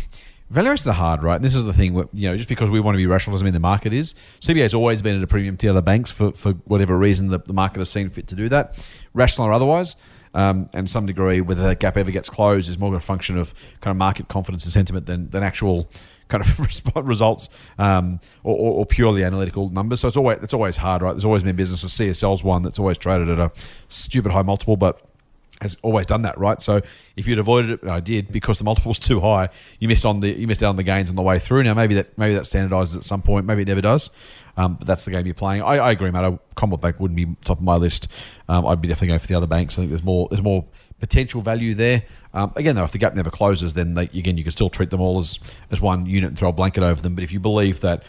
valuations 0.50 0.88
are 0.88 0.94
hard, 0.94 1.22
right? 1.22 1.40
This 1.40 1.54
is 1.54 1.64
the 1.64 1.72
thing. 1.72 1.92
where, 1.92 2.08
You 2.14 2.30
know, 2.30 2.36
just 2.36 2.48
because 2.48 2.70
we 2.70 2.80
want 2.80 2.94
to 2.94 2.96
be 2.96 3.06
rational 3.06 3.34
doesn't 3.34 3.44
mean 3.44 3.52
the 3.52 3.60
market 3.60 3.92
is. 3.92 4.14
CBA 4.40 4.62
has 4.62 4.74
always 4.74 5.02
been 5.02 5.16
at 5.16 5.22
a 5.22 5.26
premium 5.26 5.56
to 5.58 5.68
other 5.68 5.82
banks 5.82 6.10
for, 6.10 6.32
for 6.32 6.52
whatever 6.64 6.96
reason 6.96 7.28
the, 7.28 7.38
the 7.38 7.52
market 7.52 7.80
has 7.80 7.90
seen 7.90 8.08
fit 8.08 8.26
to 8.28 8.34
do 8.34 8.48
that, 8.48 8.82
rational 9.12 9.46
or 9.46 9.52
otherwise. 9.52 9.96
Um, 10.34 10.70
and 10.72 10.88
some 10.88 11.04
degree, 11.04 11.42
whether 11.42 11.62
that 11.64 11.80
gap 11.80 11.98
ever 11.98 12.10
gets 12.10 12.30
closed 12.30 12.70
is 12.70 12.78
more 12.78 12.88
of 12.88 12.94
a 12.94 13.00
function 13.00 13.36
of 13.36 13.52
kind 13.80 13.92
of 13.92 13.98
market 13.98 14.28
confidence 14.28 14.64
and 14.64 14.72
sentiment 14.72 15.04
than, 15.04 15.28
than 15.28 15.42
actual 15.42 15.90
kind 16.28 16.42
of 16.42 16.96
results 17.06 17.50
um, 17.78 18.18
or, 18.42 18.56
or, 18.56 18.72
or 18.78 18.86
purely 18.86 19.24
analytical 19.24 19.68
numbers. 19.68 20.00
So 20.00 20.08
it's 20.08 20.16
always 20.16 20.38
it's 20.38 20.54
always 20.54 20.78
hard, 20.78 21.02
right? 21.02 21.12
There's 21.12 21.26
always 21.26 21.42
been 21.42 21.56
businesses. 21.56 21.90
CSL's 21.92 22.42
one 22.42 22.62
that's 22.62 22.78
always 22.78 22.96
traded 22.96 23.28
at 23.28 23.38
a 23.38 23.50
stupid 23.88 24.32
high 24.32 24.42
multiple, 24.42 24.78
but 24.78 25.11
has 25.62 25.78
always 25.82 26.06
done 26.06 26.22
that, 26.22 26.36
right? 26.36 26.60
So 26.60 26.82
if 27.16 27.26
you'd 27.26 27.38
avoided 27.38 27.70
it, 27.70 27.88
I 27.88 28.00
did 28.00 28.32
because 28.32 28.58
the 28.58 28.64
multiple's 28.64 28.98
too 28.98 29.20
high. 29.20 29.48
You 29.78 29.88
missed 29.88 30.04
on 30.04 30.20
the 30.20 30.30
you 30.30 30.46
missed 30.46 30.62
out 30.62 30.68
on 30.68 30.76
the 30.76 30.82
gains 30.82 31.08
on 31.08 31.16
the 31.16 31.22
way 31.22 31.38
through. 31.38 31.62
Now 31.62 31.74
maybe 31.74 31.94
that 31.94 32.16
maybe 32.18 32.34
that 32.34 32.42
standardizes 32.42 32.96
at 32.96 33.04
some 33.04 33.22
point. 33.22 33.46
Maybe 33.46 33.62
it 33.62 33.68
never 33.68 33.80
does. 33.80 34.10
Um, 34.56 34.74
but 34.74 34.86
that's 34.86 35.06
the 35.06 35.10
game 35.10 35.24
you're 35.24 35.34
playing. 35.34 35.62
I, 35.62 35.76
I 35.78 35.90
agree, 35.92 36.10
Matt. 36.10 36.24
I- 36.24 36.38
Commonwealth 36.56 36.82
Bank 36.82 37.00
wouldn't 37.00 37.16
be 37.16 37.26
top 37.44 37.58
of 37.58 37.64
my 37.64 37.76
list. 37.76 38.08
Um, 38.48 38.66
I'd 38.66 38.82
be 38.82 38.88
definitely 38.88 39.08
going 39.08 39.20
for 39.20 39.26
the 39.26 39.34
other 39.34 39.46
banks. 39.46 39.74
I 39.74 39.82
think 39.82 39.90
there's 39.90 40.02
more 40.02 40.28
there's 40.30 40.42
more 40.42 40.66
potential 41.00 41.40
value 41.40 41.74
there. 41.74 42.02
Um, 42.34 42.52
again, 42.56 42.76
though, 42.76 42.84
if 42.84 42.92
the 42.92 42.98
gap 42.98 43.14
never 43.14 43.30
closes, 43.30 43.74
then 43.74 43.94
they, 43.94 44.02
again 44.04 44.36
you 44.36 44.42
can 44.42 44.52
still 44.52 44.68
treat 44.68 44.90
them 44.90 45.00
all 45.00 45.18
as 45.18 45.38
as 45.70 45.80
one 45.80 46.06
unit 46.06 46.28
and 46.28 46.38
throw 46.38 46.50
a 46.50 46.52
blanket 46.52 46.82
over 46.82 47.00
them. 47.00 47.14
But 47.14 47.24
if 47.24 47.32
you 47.32 47.40
believe 47.40 47.80
that, 47.80 48.02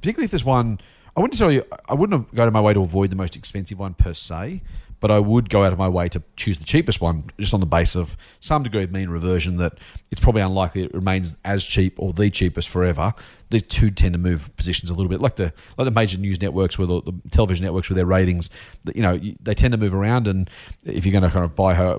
particularly 0.00 0.26
if 0.26 0.30
there's 0.30 0.44
one, 0.44 0.78
I 1.16 1.20
wouldn't 1.20 1.38
tell 1.38 1.50
you. 1.50 1.64
I 1.88 1.94
wouldn't 1.94 2.20
have 2.20 2.34
go 2.34 2.44
to 2.44 2.50
my 2.50 2.60
way 2.60 2.74
to 2.74 2.82
avoid 2.82 3.10
the 3.10 3.16
most 3.16 3.34
expensive 3.34 3.78
one 3.78 3.94
per 3.94 4.14
se 4.14 4.62
but 5.00 5.10
I 5.10 5.18
would 5.18 5.48
go 5.48 5.64
out 5.64 5.72
of 5.72 5.78
my 5.78 5.88
way 5.88 6.08
to 6.08 6.22
choose 6.36 6.58
the 6.58 6.64
cheapest 6.64 7.00
one 7.00 7.30
just 7.38 7.54
on 7.54 7.60
the 7.60 7.66
base 7.66 7.94
of 7.94 8.16
some 8.40 8.62
degree 8.62 8.82
of 8.82 8.92
mean 8.92 9.10
reversion 9.10 9.56
that 9.58 9.74
it's 10.10 10.20
probably 10.20 10.42
unlikely 10.42 10.82
it 10.82 10.94
remains 10.94 11.36
as 11.44 11.64
cheap 11.64 11.94
or 11.98 12.12
the 12.12 12.30
cheapest 12.30 12.68
forever. 12.68 13.12
These 13.50 13.62
two 13.64 13.90
tend 13.90 14.12
to 14.12 14.18
move 14.18 14.54
positions 14.56 14.90
a 14.90 14.94
little 14.94 15.08
bit, 15.08 15.20
like 15.20 15.36
the 15.36 15.52
like 15.78 15.86
the 15.86 15.90
major 15.90 16.18
news 16.18 16.40
networks 16.40 16.78
with 16.78 16.88
the, 16.88 17.14
television 17.30 17.64
networks 17.64 17.88
with 17.88 17.96
their 17.96 18.06
ratings. 18.06 18.50
You 18.94 19.02
know, 19.02 19.18
they 19.40 19.54
tend 19.54 19.72
to 19.72 19.78
move 19.78 19.94
around, 19.94 20.26
and 20.26 20.50
if 20.84 21.06
you're 21.06 21.12
going 21.12 21.22
to 21.22 21.30
kind 21.30 21.44
of 21.44 21.54
buy 21.54 21.74
her, 21.74 21.98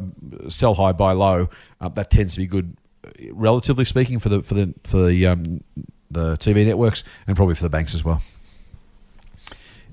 sell 0.49 0.75
high, 0.75 0.91
buy 0.91 1.13
low, 1.13 1.49
uh, 1.81 1.89
that 1.89 2.11
tends 2.11 2.35
to 2.35 2.41
be 2.41 2.45
good, 2.45 2.77
uh, 3.03 3.09
relatively 3.31 3.83
speaking, 3.83 4.19
for 4.19 4.29
the 4.29 4.43
for 4.43 4.53
the 4.53 4.75
for 4.83 5.07
the 5.07 5.25
um, 5.25 5.63
the 6.11 6.37
TV 6.37 6.65
networks 6.65 7.03
and 7.25 7.35
probably 7.35 7.55
for 7.55 7.63
the 7.63 7.69
banks 7.69 7.95
as 7.95 8.03
well. 8.03 8.21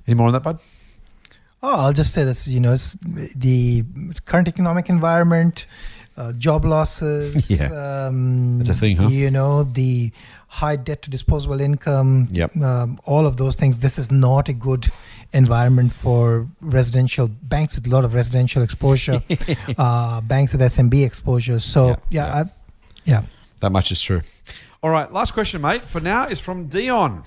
Any 0.06 0.14
more 0.14 0.26
on 0.26 0.34
that, 0.34 0.42
bud? 0.42 0.60
Oh, 1.62 1.80
I'll 1.80 1.92
just 1.92 2.12
say 2.12 2.24
this. 2.24 2.46
You 2.46 2.60
know, 2.60 2.72
it's 2.72 2.92
the 3.02 3.82
current 4.24 4.48
economic 4.48 4.88
environment, 4.88 5.66
uh, 6.16 6.32
job 6.34 6.64
losses. 6.64 7.50
Yeah. 7.60 8.06
um, 8.06 8.58
That's 8.58 8.70
a 8.70 8.74
thing, 8.74 8.96
huh? 8.96 9.08
You 9.08 9.30
know, 9.30 9.64
the 9.64 10.12
high 10.48 10.76
debt 10.76 11.02
to 11.02 11.10
disposable 11.10 11.60
income. 11.60 12.28
Yep. 12.30 12.56
Um, 12.56 13.00
all 13.04 13.26
of 13.26 13.36
those 13.36 13.56
things. 13.56 13.78
This 13.78 13.98
is 13.98 14.10
not 14.10 14.48
a 14.48 14.52
good 14.52 14.88
environment 15.32 15.92
for 15.92 16.46
residential 16.60 17.28
banks 17.28 17.74
with 17.74 17.86
a 17.86 17.90
lot 17.90 18.04
of 18.04 18.14
residential 18.14 18.62
exposure, 18.62 19.22
uh, 19.78 20.20
banks 20.22 20.52
with 20.52 20.60
SMB 20.62 21.04
exposure. 21.04 21.58
So 21.60 21.96
yeah. 22.10 22.26
I, 22.26 22.44
yeah. 23.04 23.22
That 23.60 23.70
much 23.72 23.90
is 23.90 24.00
true. 24.00 24.22
All 24.82 24.90
right, 24.90 25.10
last 25.12 25.32
question, 25.32 25.60
mate, 25.62 25.84
for 25.84 26.00
now 26.00 26.28
is 26.28 26.38
from 26.38 26.68
Dion. 26.68 27.24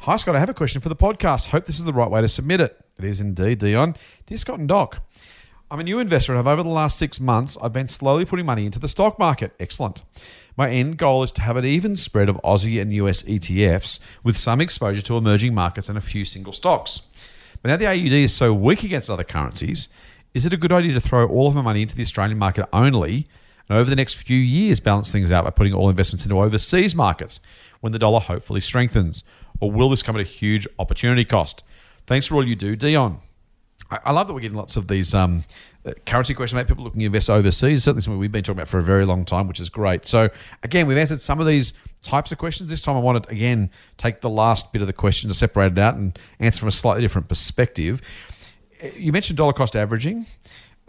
Hi, 0.00 0.16
Scott. 0.16 0.34
I 0.36 0.38
have 0.40 0.48
a 0.48 0.54
question 0.54 0.80
for 0.80 0.88
the 0.88 0.96
podcast. 0.96 1.46
Hope 1.46 1.64
this 1.64 1.78
is 1.78 1.84
the 1.84 1.92
right 1.92 2.10
way 2.10 2.20
to 2.20 2.28
submit 2.28 2.60
it. 2.60 2.78
It 3.02 3.08
is 3.08 3.20
indeed, 3.22 3.60
Dion. 3.60 3.96
Dear 4.26 4.36
Scott 4.36 4.58
and 4.58 4.68
Doc, 4.68 5.00
I'm 5.70 5.80
a 5.80 5.82
new 5.82 6.00
investor 6.00 6.32
and 6.32 6.36
have 6.36 6.46
over 6.46 6.62
the 6.62 6.68
last 6.68 6.98
six 6.98 7.18
months, 7.18 7.56
I've 7.62 7.72
been 7.72 7.88
slowly 7.88 8.26
putting 8.26 8.44
money 8.44 8.66
into 8.66 8.78
the 8.78 8.88
stock 8.88 9.18
market. 9.18 9.54
Excellent. 9.58 10.02
My 10.54 10.68
end 10.68 10.98
goal 10.98 11.22
is 11.22 11.32
to 11.32 11.40
have 11.40 11.56
an 11.56 11.64
even 11.64 11.96
spread 11.96 12.28
of 12.28 12.36
Aussie 12.44 12.78
and 12.78 12.92
US 12.92 13.22
ETFs 13.22 14.00
with 14.22 14.36
some 14.36 14.60
exposure 14.60 15.00
to 15.00 15.16
emerging 15.16 15.54
markets 15.54 15.88
and 15.88 15.96
a 15.96 16.02
few 16.02 16.26
single 16.26 16.52
stocks. 16.52 17.00
But 17.62 17.70
now 17.70 17.78
the 17.78 17.86
AUD 17.86 18.12
is 18.12 18.34
so 18.34 18.52
weak 18.52 18.82
against 18.82 19.08
other 19.08 19.24
currencies, 19.24 19.88
is 20.34 20.44
it 20.44 20.52
a 20.52 20.58
good 20.58 20.70
idea 20.70 20.92
to 20.92 21.00
throw 21.00 21.26
all 21.26 21.48
of 21.48 21.54
my 21.54 21.62
money 21.62 21.80
into 21.80 21.96
the 21.96 22.02
Australian 22.02 22.38
market 22.38 22.68
only 22.70 23.28
and 23.70 23.78
over 23.78 23.88
the 23.88 23.96
next 23.96 24.14
few 24.14 24.36
years 24.36 24.78
balance 24.78 25.10
things 25.10 25.32
out 25.32 25.44
by 25.44 25.50
putting 25.50 25.72
all 25.72 25.88
investments 25.88 26.26
into 26.26 26.38
overseas 26.38 26.94
markets 26.94 27.40
when 27.80 27.92
the 27.92 27.98
dollar 27.98 28.20
hopefully 28.20 28.60
strengthens? 28.60 29.24
Or 29.58 29.72
will 29.72 29.88
this 29.88 30.02
come 30.02 30.16
at 30.16 30.20
a 30.20 30.28
huge 30.28 30.68
opportunity 30.78 31.24
cost? 31.24 31.62
Thanks 32.06 32.26
for 32.26 32.36
all 32.36 32.46
you 32.46 32.56
do, 32.56 32.76
Dion. 32.76 33.20
I, 33.90 34.12
love 34.12 34.28
that 34.28 34.34
we're 34.34 34.40
getting 34.40 34.56
lots 34.56 34.76
of 34.76 34.86
these 34.86 35.14
um, 35.14 35.42
uh, 35.84 35.92
currency 36.06 36.32
questions 36.34 36.58
about 36.58 36.68
people 36.68 36.84
looking 36.84 37.00
to 37.00 37.06
invest 37.06 37.28
overseas. 37.28 37.82
Certainly 37.82 38.02
something 38.02 38.20
we've 38.20 38.30
been 38.30 38.44
talking 38.44 38.58
about 38.58 38.68
for 38.68 38.78
a 38.78 38.82
very 38.82 39.04
long 39.04 39.24
time, 39.24 39.48
which 39.48 39.58
is 39.58 39.68
great. 39.68 40.06
So 40.06 40.28
again, 40.62 40.86
we've 40.86 40.98
answered 40.98 41.20
some 41.20 41.40
of 41.40 41.46
these 41.46 41.72
types 42.02 42.30
of 42.30 42.38
questions. 42.38 42.70
This 42.70 42.82
time, 42.82 42.96
I 42.96 43.00
wanted 43.00 43.28
again 43.30 43.70
take 43.96 44.20
the 44.20 44.30
last 44.30 44.72
bit 44.72 44.80
of 44.80 44.86
the 44.86 44.92
question 44.92 45.28
to 45.28 45.34
separate 45.34 45.72
it 45.72 45.78
out 45.78 45.94
and 45.96 46.16
answer 46.38 46.60
from 46.60 46.68
a 46.68 46.72
slightly 46.72 47.02
different 47.02 47.28
perspective. 47.28 48.00
Uh, 48.82 48.88
You 48.96 49.12
mentioned 49.12 49.36
dollar 49.36 49.52
cost 49.52 49.74
averaging. 49.74 50.26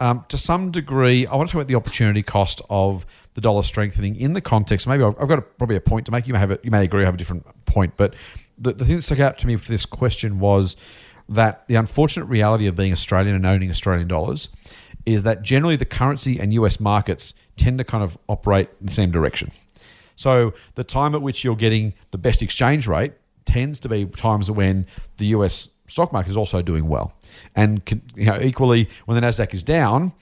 Um, 0.00 0.24
to 0.28 0.38
some 0.38 0.70
degree, 0.72 1.26
I 1.26 1.36
want 1.36 1.48
to 1.48 1.52
talk 1.52 1.60
about 1.60 1.68
the 1.68 1.76
opportunity 1.76 2.22
cost 2.22 2.60
of 2.68 3.06
the 3.34 3.40
dollar 3.40 3.62
strengthening 3.62 4.16
in 4.16 4.32
the 4.32 4.40
context. 4.40 4.86
Maybe 4.86 5.04
I've, 5.04 5.14
I've 5.20 5.28
got 5.28 5.38
a, 5.38 5.42
probably 5.42 5.76
a 5.76 5.80
point 5.80 6.06
to 6.06 6.12
make. 6.12 6.26
You 6.26 6.32
may 6.32 6.40
have 6.40 6.50
it. 6.50 6.60
You 6.64 6.70
may 6.70 6.84
agree. 6.84 7.02
I 7.02 7.04
have 7.06 7.14
a 7.14 7.18
different 7.18 7.46
point, 7.66 7.94
but 7.96 8.14
the, 8.58 8.72
the 8.72 8.84
thing 8.84 8.96
that 8.96 9.02
stuck 9.02 9.20
out 9.20 9.38
to 9.38 9.46
me 9.46 9.56
for 9.56 9.70
this 9.70 9.86
question 9.86 10.38
was 10.38 10.76
that 11.28 11.66
the 11.68 11.74
unfortunate 11.76 12.26
reality 12.26 12.66
of 12.66 12.76
being 12.76 12.92
Australian 12.92 13.34
and 13.34 13.46
owning 13.46 13.70
Australian 13.70 14.08
dollars 14.08 14.48
is 15.06 15.22
that 15.22 15.42
generally 15.42 15.76
the 15.76 15.84
currency 15.84 16.38
and 16.38 16.52
US 16.54 16.78
markets 16.78 17.34
tend 17.56 17.78
to 17.78 17.84
kind 17.84 18.04
of 18.04 18.16
operate 18.28 18.68
in 18.80 18.86
the 18.86 18.92
same 18.92 19.10
direction. 19.10 19.50
So 20.16 20.54
the 20.74 20.84
time 20.84 21.14
at 21.14 21.22
which 21.22 21.42
you're 21.44 21.56
getting 21.56 21.94
the 22.10 22.18
best 22.18 22.42
exchange 22.42 22.86
rate 22.86 23.12
tends 23.44 23.80
to 23.80 23.88
be 23.88 24.04
times 24.04 24.50
when 24.50 24.86
the 25.16 25.26
US 25.26 25.70
stock 25.86 26.12
market 26.12 26.30
is 26.30 26.36
also 26.36 26.62
doing 26.62 26.88
well. 26.88 27.14
And 27.56 27.82
you 28.14 28.26
know, 28.26 28.38
equally, 28.40 28.88
when 29.06 29.20
the 29.20 29.26
Nasdaq 29.26 29.54
is 29.54 29.62
down, 29.62 30.12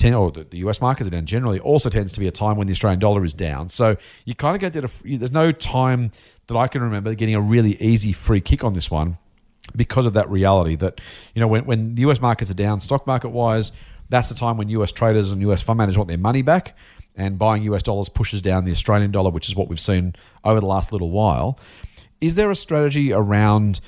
ten, 0.00 0.14
or 0.14 0.30
the, 0.32 0.44
the 0.44 0.58
US 0.58 0.80
markets 0.80 1.06
are 1.06 1.10
down 1.10 1.26
generally, 1.26 1.60
also 1.60 1.88
tends 1.90 2.12
to 2.14 2.20
be 2.20 2.26
a 2.26 2.32
time 2.32 2.56
when 2.56 2.66
the 2.66 2.72
Australian 2.72 2.98
dollar 2.98 3.24
is 3.24 3.34
down. 3.34 3.68
So 3.68 3.96
you 4.24 4.34
kind 4.34 4.54
of 4.56 4.60
get 4.60 4.72
to, 4.72 4.80
the- 4.80 5.16
there's 5.16 5.32
no 5.32 5.52
time 5.52 6.10
that 6.46 6.56
I 6.56 6.66
can 6.66 6.82
remember 6.82 7.14
getting 7.14 7.34
a 7.34 7.40
really 7.40 7.76
easy 7.80 8.12
free 8.12 8.40
kick 8.40 8.64
on 8.64 8.72
this 8.72 8.90
one 8.90 9.18
because 9.76 10.06
of 10.06 10.14
that 10.14 10.28
reality 10.28 10.74
that, 10.76 11.00
you 11.34 11.40
know, 11.40 11.46
when, 11.46 11.64
when 11.64 11.94
the 11.94 12.02
US 12.10 12.20
markets 12.20 12.50
are 12.50 12.54
down, 12.54 12.80
stock 12.80 13.06
market 13.06 13.28
wise, 13.28 13.70
that's 14.08 14.28
the 14.28 14.34
time 14.34 14.56
when 14.56 14.68
US 14.70 14.90
traders 14.90 15.30
and 15.30 15.40
US 15.42 15.62
fund 15.62 15.76
managers 15.78 15.96
want 15.98 16.08
their 16.08 16.18
money 16.18 16.42
back. 16.42 16.76
And 17.16 17.38
buying 17.38 17.62
US 17.64 17.82
dollars 17.82 18.08
pushes 18.08 18.40
down 18.40 18.64
the 18.64 18.72
Australian 18.72 19.10
dollar, 19.10 19.30
which 19.30 19.48
is 19.48 19.54
what 19.54 19.68
we've 19.68 19.80
seen 19.80 20.14
over 20.44 20.60
the 20.60 20.66
last 20.66 20.92
little 20.92 21.10
while. 21.10 21.58
Is 22.20 22.34
there 22.34 22.50
a 22.50 22.56
strategy 22.56 23.12
around, 23.12 23.80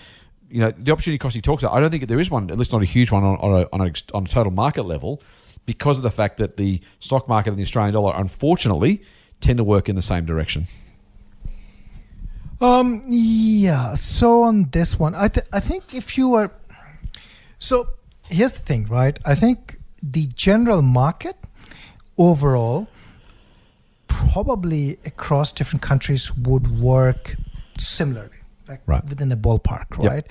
you 0.50 0.60
know, 0.60 0.70
the 0.70 0.92
opportunity 0.92 1.18
cost 1.18 1.34
he 1.34 1.40
talks 1.40 1.62
about? 1.62 1.74
I 1.74 1.80
don't 1.80 1.90
think 1.90 2.06
there 2.06 2.20
is 2.20 2.30
one, 2.30 2.50
at 2.50 2.58
least 2.58 2.72
not 2.72 2.82
a 2.82 2.86
huge 2.86 3.10
one 3.10 3.24
on, 3.24 3.36
on, 3.38 3.62
a, 3.62 3.68
on, 3.72 3.80
a, 3.88 3.92
on 4.14 4.24
a 4.24 4.28
total 4.28 4.52
market 4.52 4.82
level, 4.84 5.22
because 5.66 5.98
of 5.98 6.02
the 6.02 6.10
fact 6.10 6.36
that 6.38 6.56
the 6.56 6.80
stock 7.00 7.28
market 7.28 7.50
and 7.50 7.58
the 7.58 7.62
Australian 7.62 7.94
dollar, 7.94 8.14
unfortunately, 8.16 9.02
tend 9.40 9.58
to 9.58 9.64
work 9.64 9.88
in 9.88 9.96
the 9.96 10.02
same 10.02 10.24
direction. 10.24 10.66
Um, 12.60 13.02
yeah. 13.08 13.94
So 13.94 14.42
on 14.42 14.70
this 14.70 14.98
one, 14.98 15.14
I 15.14 15.28
th- 15.28 15.46
I 15.52 15.60
think 15.60 15.94
if 15.94 16.16
you 16.16 16.34
are, 16.34 16.52
so 17.58 17.86
here's 18.28 18.54
the 18.54 18.60
thing, 18.60 18.86
right? 18.86 19.18
I 19.24 19.34
think 19.34 19.78
the 20.00 20.26
general 20.26 20.82
market 20.82 21.36
overall, 22.16 22.88
probably 24.06 24.98
across 25.04 25.50
different 25.50 25.82
countries, 25.82 26.32
would 26.36 26.80
work 26.80 27.34
similarly. 27.78 28.41
Like 28.72 28.82
Right. 28.92 29.04
within 29.12 29.30
a 29.32 29.36
ballpark, 29.36 29.88
Yep. 30.02 30.10
right? 30.12 30.26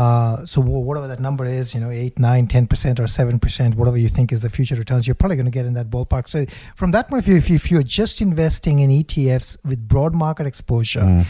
Uh, 0.00 0.44
so 0.44 0.60
whatever 0.88 1.06
that 1.12 1.20
number 1.20 1.44
is, 1.44 1.74
you 1.74 1.80
know, 1.80 1.90
eight, 2.02 2.18
nine, 2.18 2.46
ten 2.56 2.66
percent, 2.66 2.98
or 3.02 3.06
seven 3.06 3.38
percent, 3.38 3.70
whatever 3.76 3.96
you 4.04 4.08
think 4.08 4.32
is 4.32 4.40
the 4.40 4.50
future 4.50 4.74
returns, 4.84 5.06
you're 5.06 5.14
probably 5.22 5.36
going 5.36 5.46
to 5.46 5.56
get 5.60 5.66
in 5.66 5.74
that 5.74 5.88
ballpark. 5.90 6.28
So 6.28 6.44
from 6.80 6.90
that 6.92 7.08
point 7.08 7.20
of 7.22 7.24
view, 7.26 7.36
if, 7.36 7.48
you, 7.50 7.56
if 7.56 7.70
you're 7.70 7.82
just 8.02 8.20
investing 8.20 8.76
in 8.80 8.90
ETFs 8.90 9.56
with 9.64 9.86
broad 9.88 10.12
market 10.14 10.46
exposure, 10.46 11.24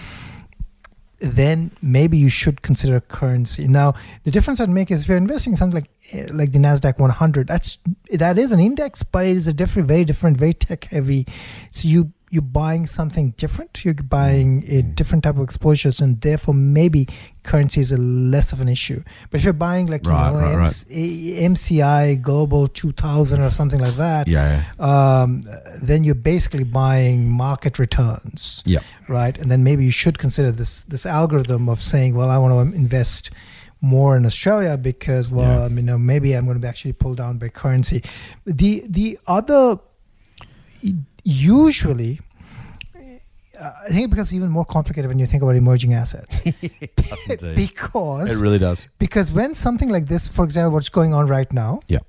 then 1.21 1.71
maybe 1.81 2.17
you 2.19 2.29
should 2.29 2.61
consider 2.63 3.01
currency. 3.01 3.67
Now, 3.67 3.95
the 4.25 4.31
difference 4.31 4.61
I'd 4.61 4.69
make 4.69 4.91
is 4.91 5.03
if 5.03 5.09
you're 5.09 5.17
investing 5.17 5.53
in 5.53 5.57
something 5.57 5.81
like 5.83 5.91
eh, 6.13 6.27
like 6.33 6.53
the 6.53 6.59
Nasdaq 6.59 6.99
100, 6.99 7.47
that's 7.47 7.79
that 8.13 8.37
is 8.37 8.53
an 8.53 8.61
index, 8.61 9.03
but 9.03 9.25
it 9.25 9.37
is 9.37 9.47
a 9.47 9.53
different, 9.53 9.89
very 9.89 10.05
different, 10.05 10.37
very 10.37 10.53
tech 10.55 10.85
heavy. 10.85 11.27
So 11.71 11.89
you 11.89 12.13
you're 12.35 12.43
buying 12.63 12.85
something 12.87 13.27
different. 13.43 13.85
You're 13.85 13.95
buying 13.95 14.65
a 14.69 14.83
different 14.83 15.23
type 15.25 15.37
of 15.37 15.45
exposures, 15.45 16.01
and 16.01 16.21
therefore 16.21 16.55
maybe 16.55 17.07
currency 17.45 17.81
is 17.81 17.93
a 17.93 17.99
less 18.35 18.53
of 18.53 18.61
an 18.61 18.69
issue. 18.69 19.01
But 19.31 19.39
if 19.39 19.45
you're 19.45 19.53
buying 19.69 19.87
like 19.87 20.05
you 20.05 20.11
Right, 20.13 20.33
know 20.33 20.41
right, 20.41 20.57
right. 20.57 20.85
MC- 20.91 21.37
MCI 21.53 22.21
Global 22.21 22.67
2000 22.67 23.41
or 23.41 23.51
something 23.51 23.81
like 23.87 23.97
that, 24.07 24.27
Yeah. 24.27 24.65
um, 24.81 25.43
then 25.81 26.03
you're 26.05 26.23
basically 26.35 26.65
buying 26.65 27.31
market 27.31 27.79
returns 27.79 28.63
Yeah. 28.67 28.81
right? 29.09 29.37
And 29.41 29.49
then 29.51 29.63
maybe 29.63 29.85
you 29.85 29.93
should 30.03 30.19
consider 30.19 30.51
this 30.61 30.83
this 30.83 31.05
algorithm 31.07 31.69
of 31.69 31.79
saying, 31.83 32.15
well, 32.17 32.31
I 32.31 32.39
want 32.39 32.53
to 32.55 32.77
invest 32.77 33.31
more 33.81 34.17
in 34.17 34.25
Australia 34.27 34.75
because, 34.91 35.25
well, 35.31 35.69
Yeah. 35.69 35.77
you 35.77 35.83
know, 35.83 35.99
maybe 35.99 36.29
I'm 36.37 36.45
going 36.49 36.57
to 36.61 36.65
be 36.67 36.71
actually 36.75 36.95
pulled 36.95 37.19
down 37.19 37.39
by 37.39 37.49
currency. 37.63 37.99
The 38.61 38.83
the 38.99 39.19
other 39.39 39.63
usually. 41.25 42.21
I 43.87 43.89
think 43.89 44.05
it 44.05 44.11
becomes 44.11 44.33
even 44.35 44.51
more 44.51 44.65
complicated 44.65 45.09
when 45.09 45.19
you 45.19 45.27
think 45.27 45.43
about 45.43 45.57
emerging 45.57 45.95
assets 45.95 46.41
because 47.55 48.31
It 48.31 48.43
really 48.43 48.59
does. 48.59 48.87
because 48.99 49.33
when 49.33 49.55
something 49.55 49.89
like 49.89 50.07
this, 50.07 50.29
for 50.29 50.45
example, 50.45 50.73
what's 50.73 50.89
going 50.91 51.15
on 51.15 51.27
right 51.27 51.51
now, 51.53 51.81
Yeah. 51.89 52.01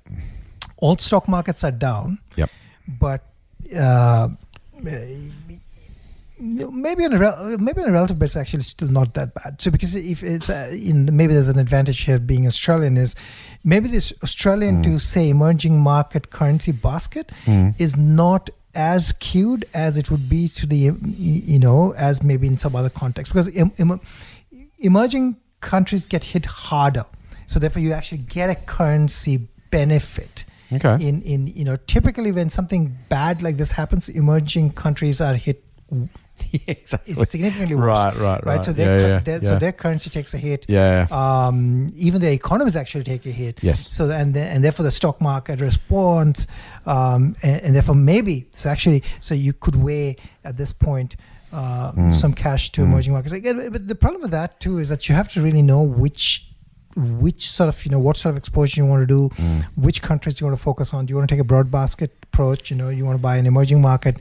all 0.78 0.96
stock 0.98 1.28
markets 1.28 1.64
are 1.64 1.72
down, 1.72 2.18
Yep. 2.36 2.50
but 3.00 3.20
uh, 3.76 4.28
maybe 6.40 7.04
on 7.04 7.12
a 7.14 7.18
rel- 7.18 7.56
maybe 7.58 7.80
on 7.82 7.88
a 7.88 7.92
relative 7.92 8.18
basis, 8.18 8.36
actually, 8.36 8.62
still 8.62 8.88
not 8.88 9.14
that 9.14 9.34
bad. 9.34 9.60
So 9.60 9.70
because 9.70 9.94
if 9.94 10.22
it's 10.22 10.50
uh, 10.50 10.70
in 10.72 11.08
maybe 11.16 11.32
there's 11.32 11.48
an 11.48 11.58
advantage 11.58 12.00
here 12.02 12.18
being 12.18 12.46
Australian 12.46 12.96
is 12.96 13.14
maybe 13.64 13.88
this 13.88 14.12
Australian 14.22 14.82
to 14.82 14.98
say 14.98 15.30
emerging 15.30 15.80
market 15.80 16.30
currency 16.30 16.72
basket 16.72 17.32
is 17.78 17.96
not 17.96 18.50
as 18.76 19.08
skewed 19.08 19.64
as 19.74 19.96
it 19.96 20.10
would 20.10 20.28
be 20.28 20.46
to 20.48 20.66
the 20.66 20.92
you 21.02 21.58
know 21.58 21.94
as 21.94 22.22
maybe 22.22 22.46
in 22.46 22.56
some 22.56 22.76
other 22.76 22.90
context. 22.90 23.32
Because 23.32 23.48
em- 23.56 23.72
em- 23.78 24.00
emerging 24.78 25.36
countries 25.60 26.06
get 26.06 26.22
hit 26.22 26.46
harder. 26.46 27.06
So 27.46 27.58
therefore 27.58 27.82
you 27.82 27.92
actually 27.92 28.18
get 28.18 28.50
a 28.50 28.54
currency 28.54 29.48
benefit. 29.70 30.44
Okay. 30.72 30.94
in 31.00 31.22
in 31.22 31.46
you 31.46 31.64
know 31.64 31.76
typically 31.86 32.32
when 32.32 32.50
something 32.50 32.98
bad 33.08 33.40
like 33.40 33.56
this 33.56 33.70
happens 33.70 34.08
emerging 34.08 34.72
countries 34.72 35.20
are 35.20 35.34
hit 35.34 35.62
exactly. 36.66 37.14
it's 37.14 37.30
significantly 37.30 37.74
worse 37.76 37.84
Right, 37.86 38.16
right, 38.16 38.44
right. 38.46 38.64
so 38.64 38.72
their, 38.72 38.98
Yeah, 38.98 39.06
yeah, 39.06 39.18
their- 39.20 39.42
so 39.42 39.56
their 39.58 39.72
currency 39.72 40.10
takes 40.10 40.34
a 40.34 40.38
hit 40.38 40.66
Yeah. 40.68 41.06
um, 41.10 41.88
even 41.94 42.20
their 42.20 42.32
economies 42.32 42.76
actually 42.76 43.04
take 43.04 43.24
a 43.26 43.30
hit. 43.30 43.58
Yes. 43.62 43.88
So 43.94 44.10
and 44.10 44.34
the, 44.34 44.42
and 44.42 44.62
therefore 44.64 44.84
the 44.84 44.90
stock 44.92 45.20
market 45.20 45.60
responds, 45.60 46.46
um, 46.86 47.36
and, 47.42 47.60
and 47.62 47.74
therefore 47.74 47.94
maybe 47.94 48.46
it's 48.52 48.66
actually 48.66 49.02
so 49.20 49.34
you 49.34 49.52
could 49.52 49.76
weigh 49.76 50.16
at 50.44 50.56
this 50.56 50.72
point 50.72 51.16
uh, 51.52 51.92
Mm. 51.92 52.12
some 52.12 52.32
cash 52.34 52.70
to 52.72 52.82
emerging 52.82 53.12
markets. 53.12 53.32
Again, 53.32 53.70
but 53.70 53.86
the 53.88 53.94
problem 53.94 54.20
with 54.20 54.32
that 54.32 54.60
too 54.60 54.78
is 54.78 54.88
that 54.88 55.08
you 55.08 55.14
have 55.14 55.32
to 55.32 55.40
really 55.40 55.62
know 55.62 55.82
which 55.82 56.42
which 56.96 57.50
sort 57.50 57.68
of 57.68 57.84
you 57.84 57.90
know 57.90 57.98
what 58.00 58.16
sort 58.16 58.30
of 58.34 58.36
exposure 58.38 58.80
you 58.80 58.86
want 58.86 59.02
to 59.02 59.06
do, 59.06 59.28
Mm. 59.36 59.64
which 59.76 60.00
countries 60.02 60.40
you 60.40 60.46
want 60.46 60.58
to 60.58 60.62
focus 60.62 60.92
on. 60.94 61.04
Do 61.06 61.12
you 61.12 61.16
want 61.16 61.28
to 61.28 61.34
take 61.34 61.40
a 61.40 61.44
broad 61.44 61.70
basket 61.70 62.10
approach? 62.22 62.70
You 62.70 62.76
know, 62.76 62.88
you 62.88 63.04
want 63.04 63.16
to 63.18 63.22
buy 63.22 63.36
an 63.36 63.46
emerging 63.46 63.80
market 63.80 64.16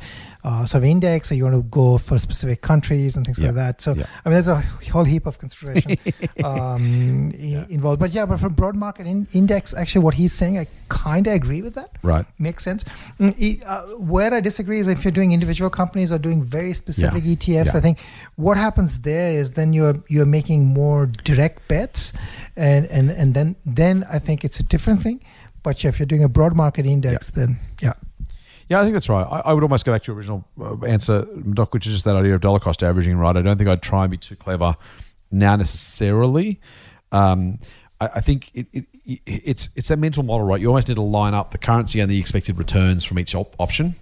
uh, 0.48 0.64
sort 0.64 0.84
of 0.84 0.90
index, 0.90 1.32
or 1.32 1.36
you 1.36 1.44
want 1.44 1.56
to 1.56 1.64
go 1.82 1.98
for 1.98 2.20
specific 2.20 2.62
countries 2.62 3.16
and 3.16 3.26
things 3.26 3.40
Yeah. 3.40 3.48
like 3.48 3.56
that. 3.56 3.82
So 3.82 3.96
Yeah. 3.96 4.06
I 4.24 4.30
mean, 4.30 4.36
there's 4.36 4.48
a 4.48 4.62
whole 4.94 5.04
heap 5.14 5.26
of 5.26 5.40
consideration 5.40 5.92
um, 6.44 7.32
i- 7.34 7.66
involved. 7.70 8.00
But 8.00 8.12
yeah, 8.12 8.26
but 8.26 8.40
from 8.40 8.54
broad 8.54 8.76
market 8.76 9.08
in, 9.08 9.28
index, 9.34 9.74
actually, 9.74 10.04
what 10.04 10.14
he's 10.14 10.34
saying, 10.34 10.60
I 10.60 10.68
kind 10.90 11.26
of 11.28 11.34
agree 11.34 11.62
with 11.62 11.74
that. 11.76 11.90
Right. 12.04 12.26
Makes 12.38 12.64
sense. 12.64 12.86
Mm, 13.20 13.64
uh, 13.66 13.82
where 13.98 14.32
I 14.34 14.40
disagree 14.40 14.80
is 14.80 14.88
if 14.88 15.04
you're 15.04 15.12
doing 15.22 15.32
individual 15.32 15.70
companies 15.70 16.12
or 16.12 16.20
doing 16.20 16.44
very 16.44 16.74
specific 16.74 17.24
Yeah. 17.26 17.32
ETFs. 17.36 17.72
Yeah. 17.74 17.78
I 17.78 17.82
think 17.82 17.98
what 18.36 18.58
happens 18.58 19.00
there 19.02 19.32
is 19.32 19.52
then 19.52 19.74
you're 19.74 19.98
you're 20.10 20.28
making 20.40 20.66
more 20.66 21.08
direct 21.24 21.68
bets, 21.68 22.14
and 22.56 22.86
and 22.88 23.10
and 23.10 23.34
then 23.34 23.56
then 23.66 24.06
I 24.12 24.20
think 24.20 24.44
it's 24.46 24.60
a 24.60 24.64
different 24.64 25.02
thing. 25.02 25.22
But 25.64 25.84
yeah, 25.84 25.90
if 25.90 25.98
you're 26.00 26.06
doing 26.06 26.24
a 26.24 26.30
broad 26.30 26.56
market 26.56 26.86
index, 26.86 27.32
then 27.32 27.58
yeah. 27.82 27.94
Yeah, 28.70 28.80
I 28.80 28.84
think 28.84 28.94
that's 28.94 29.10
right. 29.10 29.24
I, 29.24 29.42
I 29.42 29.54
would 29.54 29.64
almost 29.64 29.86
go 29.86 29.92
back 29.92 30.04
to 30.04 30.12
your 30.12 30.18
original 30.18 30.44
uh, 30.60 30.84
answer, 30.86 31.26
Doc, 31.54 31.74
which 31.74 31.86
is 31.86 31.94
just 31.94 32.06
that 32.06 32.16
idea 32.16 32.34
of 32.34 32.42
dollar 32.42 32.60
cost 32.60 32.82
averaging, 32.82 33.16
right? 33.18 33.36
I 33.36 33.42
don't 33.42 33.58
think 33.58 33.70
I'd 33.70 33.82
try 33.82 34.04
and 34.04 34.12
be 34.12 34.18
too 34.18 34.36
clever 34.36 34.76
now 35.32 35.56
necessarily. 35.56 36.60
Um, 37.12 37.60
I, 38.02 38.10
I 38.16 38.22
think 38.22 38.52
it, 38.56 38.68
it, 38.74 38.86
it, 39.06 39.20
it's 39.26 39.70
it's 39.76 39.92
a 39.92 39.96
mental 39.98 40.24
model, 40.24 40.48
right? 40.48 40.60
You 40.60 40.68
almost 40.68 40.88
need 40.88 40.96
to 40.96 41.02
line 41.02 41.34
up 41.34 41.52
the 41.52 41.58
currency 41.60 42.00
and 42.00 42.10
the 42.10 42.20
expected 42.20 42.58
returns 42.58 43.06
from 43.06 43.20
each 43.20 43.36
op- 43.36 43.56
option, 43.60 43.96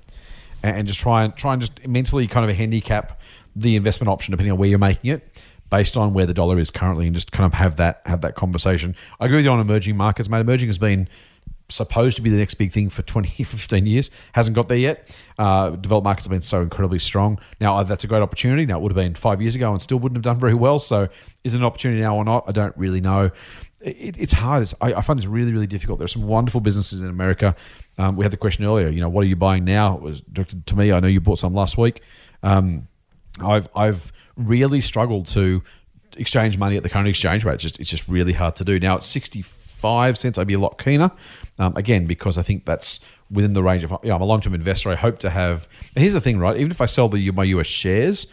and, 0.64 0.78
and 0.78 0.88
just 0.88 1.00
try 1.00 1.24
and 1.24 1.36
try 1.36 1.54
and 1.54 1.62
just 1.62 1.86
mentally 1.86 2.28
kind 2.28 2.50
of 2.50 2.56
handicap 2.56 3.20
the 3.56 3.76
investment 3.76 4.10
option 4.10 4.32
depending 4.32 4.52
on 4.52 4.58
where 4.58 4.70
you're 4.70 4.80
making 4.80 5.12
it 5.12 5.42
based 5.70 5.98
on 5.98 6.14
where 6.14 6.26
the 6.26 6.34
dollar 6.34 6.58
is 6.60 6.70
currently, 6.72 7.06
and 7.08 7.16
just 7.16 7.32
kind 7.32 7.46
of 7.46 7.54
have 7.54 7.76
that 7.76 8.02
have 8.06 8.22
that 8.22 8.36
conversation. 8.36 8.96
I 9.20 9.26
agree 9.26 9.38
with 9.38 9.46
you 9.46 9.52
on 9.52 9.60
emerging 9.60 9.98
markets, 9.98 10.30
mate. 10.30 10.40
Emerging 10.40 10.70
has 10.70 10.78
been 10.78 11.10
supposed 11.70 12.16
to 12.18 12.22
be 12.22 12.30
the 12.30 12.38
next 12.38 12.56
big 12.56 12.72
thing 12.72 12.90
for 12.90 13.02
20, 13.02 13.44
15 13.44 13.86
years. 13.86 14.12
Hasn't 14.34 14.56
got 14.56 14.68
there 14.68 14.78
yet. 14.78 15.16
Uh, 15.38 15.72
developed 15.72 16.06
markets 16.06 16.26
have 16.26 16.32
been 16.32 16.42
so 16.42 16.62
incredibly 16.62 17.00
strong. 17.00 17.40
Now, 17.60 17.78
uh, 17.78 17.84
that's 17.84 18.04
a 18.04 18.08
great 18.08 18.22
opportunity. 18.22 18.66
Now, 18.66 18.78
it 18.78 18.82
would 18.82 18.92
have 18.92 19.04
been 19.04 19.16
five 19.16 19.42
years 19.42 19.56
ago 19.56 19.72
and 19.72 19.82
still 19.82 20.00
wouldn't 20.00 20.18
have 20.18 20.24
done 20.24 20.40
very 20.40 20.54
well. 20.54 20.80
So, 20.80 21.08
is 21.44 21.54
it 21.54 21.58
an 21.58 21.64
opportunity 21.64 22.02
now 22.02 22.16
or 22.16 22.24
not? 22.24 22.46
I 22.48 22.52
don't 22.52 22.76
really 22.78 23.02
know. 23.02 23.32
It, 23.82 24.18
it's 24.18 24.34
hard. 24.34 24.64
It's, 24.64 24.74
I, 24.82 24.94
I 24.94 25.02
find 25.02 25.20
this 25.20 25.26
really, 25.26 25.52
really 25.52 25.68
difficult. 25.68 26.00
There 26.00 26.06
are 26.06 26.10
some 26.10 26.24
wonderful 26.28 26.62
businesses 26.62 27.02
in 27.02 27.08
America. 27.08 27.56
Um, 27.98 28.16
we 28.16 28.24
had 28.24 28.32
the 28.32 28.38
question 28.38 28.66
earlier, 28.66 28.90
you 28.90 29.02
know, 29.02 29.10
what 29.10 29.22
are 29.22 29.28
you 29.28 29.36
buying 29.36 29.66
now? 29.66 29.98
It 29.98 30.02
was 30.02 30.22
directed 30.22 30.66
to 30.68 30.76
me. 30.76 30.92
I 30.92 31.00
know 31.00 31.08
you 31.08 31.22
bought 31.22 31.40
some 31.40 31.54
last 31.54 31.78
week. 31.78 32.02
Um, 32.44 32.88
I've, 33.44 33.68
I've 33.76 34.14
really 34.36 34.82
struggled 34.82 35.28
to 35.28 35.64
exchange 36.18 36.58
money 36.58 36.78
at 36.78 36.84
the 36.84 36.90
current 36.90 37.08
exchange 37.08 37.44
rate. 37.44 37.56
It's 37.56 37.64
just, 37.64 37.80
it's 37.80 37.90
just 37.90 38.08
really 38.08 38.34
hard 38.34 38.56
to 38.58 38.64
do. 38.64 38.80
Now, 38.80 38.98
it's 38.98 39.08
65 39.84 40.18
cents. 40.18 40.38
I'd 40.38 40.48
be 40.48 40.54
a 40.54 40.60
lot 40.60 40.82
keener. 40.82 41.12
Um, 41.60 41.76
again, 41.76 42.06
because 42.08 42.38
I 42.38 42.42
think 42.42 42.66
that's 42.66 43.00
within 43.30 43.54
the 43.54 43.62
range 43.62 43.84
of, 43.84 43.92
you 44.04 44.10
know, 44.10 44.16
I'm 44.16 44.22
a 44.22 44.26
long 44.26 44.42
term 44.42 44.54
investor. 44.54 44.90
I 44.90 44.96
hope 44.96 45.20
to 45.20 45.30
have, 45.30 45.68
here's 45.96 46.14
the 46.14 46.22
thing, 46.22 46.40
right? 46.40 46.56
Even 46.56 46.72
if 46.72 46.82
I 46.82 46.86
sell 46.86 47.10
the 47.10 47.32
my 47.32 47.44
US 47.44 47.68
shares, 47.68 48.28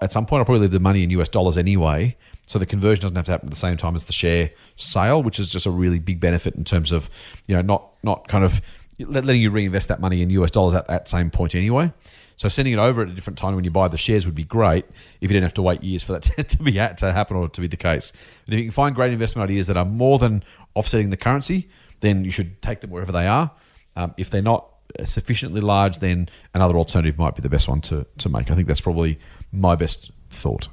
at 0.00 0.12
some 0.12 0.26
point 0.26 0.40
I'll 0.40 0.44
probably 0.44 0.62
leave 0.62 0.72
the 0.72 0.80
money 0.80 1.04
in 1.04 1.10
US 1.10 1.28
dollars 1.28 1.56
anyway. 1.56 2.16
So 2.46 2.58
the 2.58 2.66
conversion 2.66 3.02
doesn't 3.02 3.16
have 3.16 3.26
to 3.26 3.32
happen 3.32 3.48
at 3.48 3.52
the 3.52 3.56
same 3.56 3.76
time 3.76 3.94
as 3.94 4.04
the 4.04 4.12
share 4.12 4.50
sale, 4.76 5.22
which 5.22 5.38
is 5.38 5.50
just 5.50 5.66
a 5.66 5.70
really 5.70 5.98
big 5.98 6.20
benefit 6.20 6.56
in 6.56 6.64
terms 6.64 6.92
of, 6.92 7.08
you 7.46 7.54
know, 7.54 7.62
not, 7.62 7.90
not 8.02 8.28
kind 8.28 8.44
of 8.44 8.60
letting 8.98 9.40
you 9.40 9.50
reinvest 9.50 9.88
that 9.88 10.00
money 10.00 10.22
in 10.22 10.30
US 10.30 10.50
dollars 10.50 10.74
at 10.74 10.88
that 10.88 11.08
same 11.08 11.30
point 11.30 11.54
anyway. 11.54 11.92
So 12.36 12.48
sending 12.48 12.74
it 12.74 12.78
over 12.78 13.02
at 13.02 13.08
a 13.08 13.12
different 13.12 13.38
time 13.38 13.54
when 13.54 13.64
you 13.64 13.70
buy 13.70 13.88
the 13.88 13.98
shares 13.98 14.26
would 14.26 14.34
be 14.34 14.44
great 14.44 14.84
if 15.20 15.22
you 15.22 15.28
didn't 15.28 15.44
have 15.44 15.54
to 15.54 15.62
wait 15.62 15.82
years 15.84 16.02
for 16.02 16.12
that 16.14 16.22
to, 16.36 16.42
to 16.42 16.62
be 16.62 16.78
at, 16.78 16.98
to 16.98 17.12
happen 17.12 17.36
or 17.36 17.48
to 17.48 17.60
be 17.60 17.66
the 17.66 17.76
case. 17.76 18.12
But 18.44 18.54
if 18.54 18.58
you 18.58 18.64
can 18.66 18.72
find 18.72 18.94
great 18.94 19.12
investment 19.12 19.50
ideas 19.50 19.66
that 19.68 19.76
are 19.76 19.84
more 19.84 20.18
than 20.18 20.42
offsetting 20.74 21.10
the 21.10 21.16
currency, 21.16 21.68
then 22.00 22.24
you 22.24 22.30
should 22.30 22.60
take 22.60 22.80
them 22.80 22.90
wherever 22.90 23.12
they 23.12 23.26
are. 23.26 23.50
Um, 23.96 24.14
if 24.16 24.30
they're 24.30 24.42
not 24.42 24.68
sufficiently 25.04 25.60
large, 25.60 25.98
then 25.98 26.28
another 26.52 26.76
alternative 26.76 27.18
might 27.18 27.34
be 27.34 27.42
the 27.42 27.48
best 27.48 27.68
one 27.68 27.80
to, 27.82 28.06
to 28.18 28.28
make. 28.28 28.50
I 28.50 28.54
think 28.54 28.68
that's 28.68 28.80
probably 28.80 29.18
my 29.52 29.74
best 29.76 30.10
thought. 30.30 30.68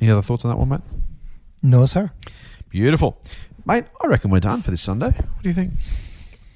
Any 0.00 0.10
other 0.10 0.22
thoughts 0.22 0.44
on 0.44 0.50
that 0.50 0.56
one, 0.56 0.68
mate? 0.68 0.80
No, 1.62 1.86
sir. 1.86 2.10
Beautiful. 2.70 3.20
Mate, 3.66 3.84
I 4.02 4.06
reckon 4.06 4.30
we're 4.30 4.40
done 4.40 4.62
for 4.62 4.70
this 4.70 4.80
Sunday. 4.80 5.10
What 5.10 5.42
do 5.42 5.48
you 5.48 5.54
think? 5.54 5.72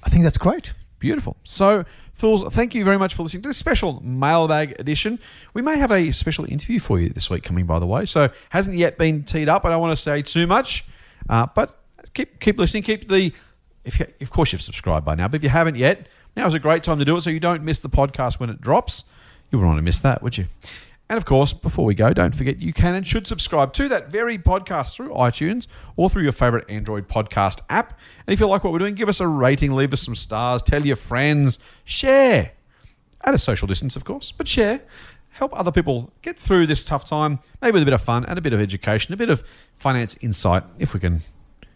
I 0.03 0.09
think 0.09 0.23
that's 0.23 0.37
great. 0.37 0.73
Beautiful. 1.05 1.37
So, 1.43 1.85
fools, 2.13 2.51
thank 2.55 2.73
you 2.73 2.83
very 2.83 2.97
much 2.97 3.13
for 3.13 3.21
listening 3.21 3.43
to 3.43 3.49
this 3.49 3.57
special 3.57 4.01
mailbag 4.03 4.79
edition. 4.79 5.19
We 5.53 5.61
may 5.61 5.77
have 5.77 5.91
a 5.91 6.09
special 6.09 6.45
interview 6.51 6.79
for 6.79 6.99
you 6.99 7.09
this 7.09 7.29
week 7.29 7.43
coming, 7.43 7.67
by 7.67 7.77
the 7.77 7.85
way. 7.85 8.05
So, 8.05 8.29
hasn't 8.49 8.75
yet 8.75 8.97
been 8.97 9.23
teed 9.23 9.47
up. 9.47 9.65
I 9.65 9.69
don't 9.69 9.79
want 9.79 9.95
to 9.95 10.01
say 10.01 10.23
too 10.23 10.47
much, 10.47 10.83
uh, 11.29 11.45
but 11.53 11.77
keep 12.15 12.39
keep 12.39 12.57
listening. 12.57 12.81
Keep 12.81 13.07
the. 13.07 13.31
If 13.83 13.99
you, 13.99 14.07
of 14.19 14.31
course 14.31 14.51
you've 14.51 14.63
subscribed 14.63 15.05
by 15.05 15.13
now, 15.13 15.27
but 15.27 15.35
if 15.35 15.43
you 15.43 15.49
haven't 15.49 15.75
yet, 15.75 16.07
now 16.35 16.47
is 16.47 16.55
a 16.55 16.59
great 16.59 16.81
time 16.81 16.97
to 16.97 17.05
do 17.05 17.15
it, 17.17 17.21
so 17.21 17.29
you 17.29 17.39
don't 17.39 17.63
miss 17.63 17.77
the 17.77 17.89
podcast 17.89 18.39
when 18.39 18.49
it 18.49 18.59
drops. 18.59 19.03
You 19.51 19.59
wouldn't 19.59 19.75
want 19.75 19.77
to 19.77 19.83
miss 19.83 19.99
that, 19.99 20.23
would 20.23 20.39
you? 20.39 20.47
And 21.09 21.17
of 21.17 21.25
course, 21.25 21.53
before 21.53 21.85
we 21.85 21.93
go, 21.93 22.13
don't 22.13 22.33
forget 22.33 22.59
you 22.59 22.73
can 22.73 22.95
and 22.95 23.05
should 23.05 23.27
subscribe 23.27 23.73
to 23.73 23.87
that 23.89 24.09
very 24.09 24.39
podcast 24.39 24.95
through 24.95 25.09
iTunes 25.09 25.67
or 25.97 26.09
through 26.09 26.23
your 26.23 26.31
favorite 26.31 26.65
Android 26.69 27.07
podcast 27.07 27.59
app. 27.69 27.99
And 28.25 28.33
if 28.33 28.39
you 28.39 28.47
like 28.47 28.63
what 28.63 28.73
we're 28.73 28.79
doing, 28.79 28.95
give 28.95 29.07
us 29.07 29.19
a 29.19 29.27
rating, 29.27 29.73
leave 29.73 29.93
us 29.93 30.01
some 30.01 30.15
stars, 30.15 30.63
tell 30.63 30.83
your 30.83 30.95
friends, 30.95 31.59
share. 31.83 32.51
At 33.21 33.33
a 33.33 33.37
social 33.37 33.67
distance, 33.67 33.95
of 33.95 34.03
course, 34.03 34.31
but 34.31 34.47
share. 34.47 34.81
Help 35.29 35.57
other 35.59 35.71
people 35.71 36.11
get 36.21 36.39
through 36.39 36.65
this 36.65 36.85
tough 36.85 37.05
time, 37.05 37.39
maybe 37.61 37.73
with 37.73 37.81
a 37.83 37.85
bit 37.85 37.93
of 37.93 38.01
fun 38.01 38.23
and 38.25 38.37
a 38.39 38.41
bit 38.41 38.53
of 38.53 38.61
education, 38.61 39.13
a 39.13 39.17
bit 39.17 39.29
of 39.29 39.43
finance 39.75 40.15
insight, 40.21 40.63
if 40.79 40.93
we 40.93 40.99
can. 40.99 41.19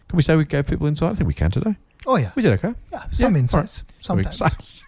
Can 0.08 0.16
we 0.16 0.22
say 0.22 0.34
we 0.34 0.44
gave 0.44 0.66
people 0.66 0.86
insight? 0.86 1.12
I 1.12 1.14
think 1.14 1.28
we 1.28 1.34
can 1.34 1.50
today. 1.50 1.76
Oh 2.06 2.16
yeah. 2.16 2.32
We 2.34 2.42
did 2.42 2.52
okay. 2.54 2.74
Yeah, 2.90 3.06
some 3.10 3.34
Yeah, 3.34 3.40
insights. 3.40 3.84
right. 3.84 4.04
Sometimes. 4.04 4.84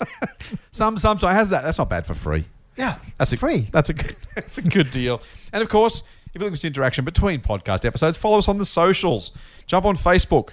some, 0.71 0.97
some, 0.99 1.19
some. 1.19 1.31
Has 1.33 1.51
that? 1.51 1.63
That's 1.65 1.79
not 1.79 1.91
bad 1.91 2.07
for 2.07 2.15
free. 2.15 2.45
Yeah. 2.77 2.99
That's 3.19 3.33
a, 3.33 3.37
free. 3.37 3.69
That's 3.71 3.89
a 3.89 3.95
good, 3.95 4.17
that's 4.35 4.59
a 4.59 4.63
good 4.63 4.91
deal. 4.91 5.21
And 5.53 5.63
of 5.63 5.69
course, 5.69 6.03
if 6.35 6.41
you're 6.41 6.49
looking 6.49 6.59
for 6.59 6.67
interaction 6.67 7.05
between 7.05 7.41
podcast 7.41 7.85
episodes, 7.85 8.17
follow 8.17 8.39
us 8.39 8.49
on 8.49 8.59
the 8.59 8.67
socials. 8.67 9.33
Jump 9.67 9.85
on 9.85 9.97
Facebook, 9.97 10.51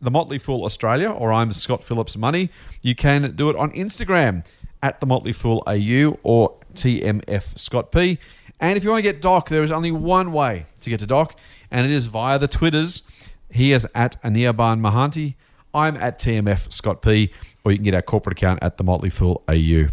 The 0.00 0.10
Motley 0.10 0.38
Fool 0.38 0.64
Australia, 0.64 1.10
or 1.10 1.32
I'm 1.32 1.52
Scott 1.52 1.82
Phillips 1.82 2.16
Money. 2.16 2.50
You 2.82 2.94
can 2.94 3.34
do 3.34 3.48
it 3.48 3.56
on 3.56 3.70
Instagram 3.72 4.44
at 4.82 5.00
The 5.00 5.06
Motley 5.06 5.32
Fool 5.32 5.62
AU 5.66 6.18
or 6.22 6.54
TMF 6.74 7.58
Scott 7.58 7.90
P. 7.92 8.18
And 8.60 8.76
if 8.76 8.84
you 8.84 8.90
want 8.90 8.98
to 8.98 9.02
get 9.02 9.22
Doc, 9.22 9.48
there 9.48 9.62
is 9.62 9.72
only 9.72 9.90
one 9.90 10.32
way 10.32 10.66
to 10.80 10.90
get 10.90 11.00
to 11.00 11.06
Doc, 11.06 11.38
and 11.70 11.86
it 11.86 11.92
is 11.92 12.06
via 12.06 12.38
the 12.38 12.46
Twitters. 12.46 13.02
He 13.50 13.72
is 13.72 13.86
at 13.94 14.22
Anirban 14.22 14.80
Mahanti. 14.80 15.34
I'm 15.74 15.96
at 15.96 16.18
TMF 16.18 16.70
Scott 16.72 17.00
P. 17.02 17.32
Or 17.64 17.72
you 17.72 17.78
can 17.78 17.84
get 17.84 17.94
our 17.94 18.02
corporate 18.02 18.36
account 18.36 18.58
at 18.62 18.76
The 18.76 18.84
Motley 18.84 19.08
Fool 19.08 19.42
AU. 19.48 19.86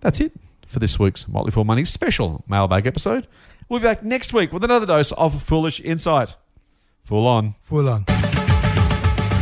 That's 0.00 0.20
it 0.20 0.32
for 0.72 0.78
this 0.80 0.98
week's 0.98 1.28
Motley 1.28 1.52
Fool 1.52 1.64
Money 1.64 1.84
special 1.84 2.44
mailbag 2.48 2.86
episode. 2.86 3.28
We'll 3.68 3.80
be 3.80 3.84
back 3.84 4.02
next 4.02 4.32
week 4.32 4.52
with 4.52 4.64
another 4.64 4.86
dose 4.86 5.12
of 5.12 5.40
foolish 5.42 5.80
insight. 5.80 6.34
Full 7.04 7.26
on. 7.26 7.54
Full 7.62 7.88
on. 7.88 8.04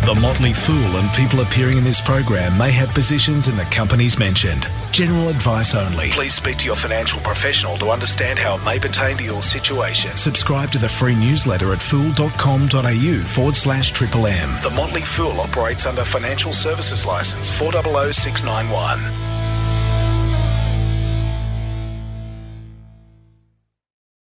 The 0.07 0.19
Motley 0.21 0.53
Fool 0.55 0.97
and 0.97 1.13
people 1.13 1.41
appearing 1.41 1.77
in 1.79 1.85
this 1.85 2.01
program 2.01 2.57
may 2.59 2.71
have 2.71 2.89
positions 2.89 3.49
in 3.49 3.57
the 3.57 3.65
companies 3.65 4.19
mentioned. 4.19 4.67
General 4.93 5.29
advice 5.29 5.75
only. 5.75 6.11
Please 6.11 6.35
speak 6.35 6.57
to 6.59 6.67
your 6.67 6.75
financial 6.75 7.21
professional 7.21 7.77
to 7.79 7.91
understand 7.91 8.39
how 8.39 8.57
it 8.57 8.65
may 8.65 8.79
pertain 8.81 9.19
to 9.19 9.25
your 9.25 9.43
situation. 9.43 10.17
Subscribe 10.17 10.73
to 10.73 10.79
the 10.79 10.89
free 10.89 11.15
newsletter 11.15 11.73
at 11.73 11.81
fool.com.au 11.81 13.23
forward 13.25 13.55
slash 13.55 13.93
triple 13.93 14.27
M. 14.27 14.63
The 14.63 14.71
Motley 14.71 15.03
Fool 15.03 15.39
operates 15.41 15.87
under 15.87 16.05
Financial 16.05 16.53
Services 16.53 17.07
License 17.07 17.49
400691. 17.51 19.40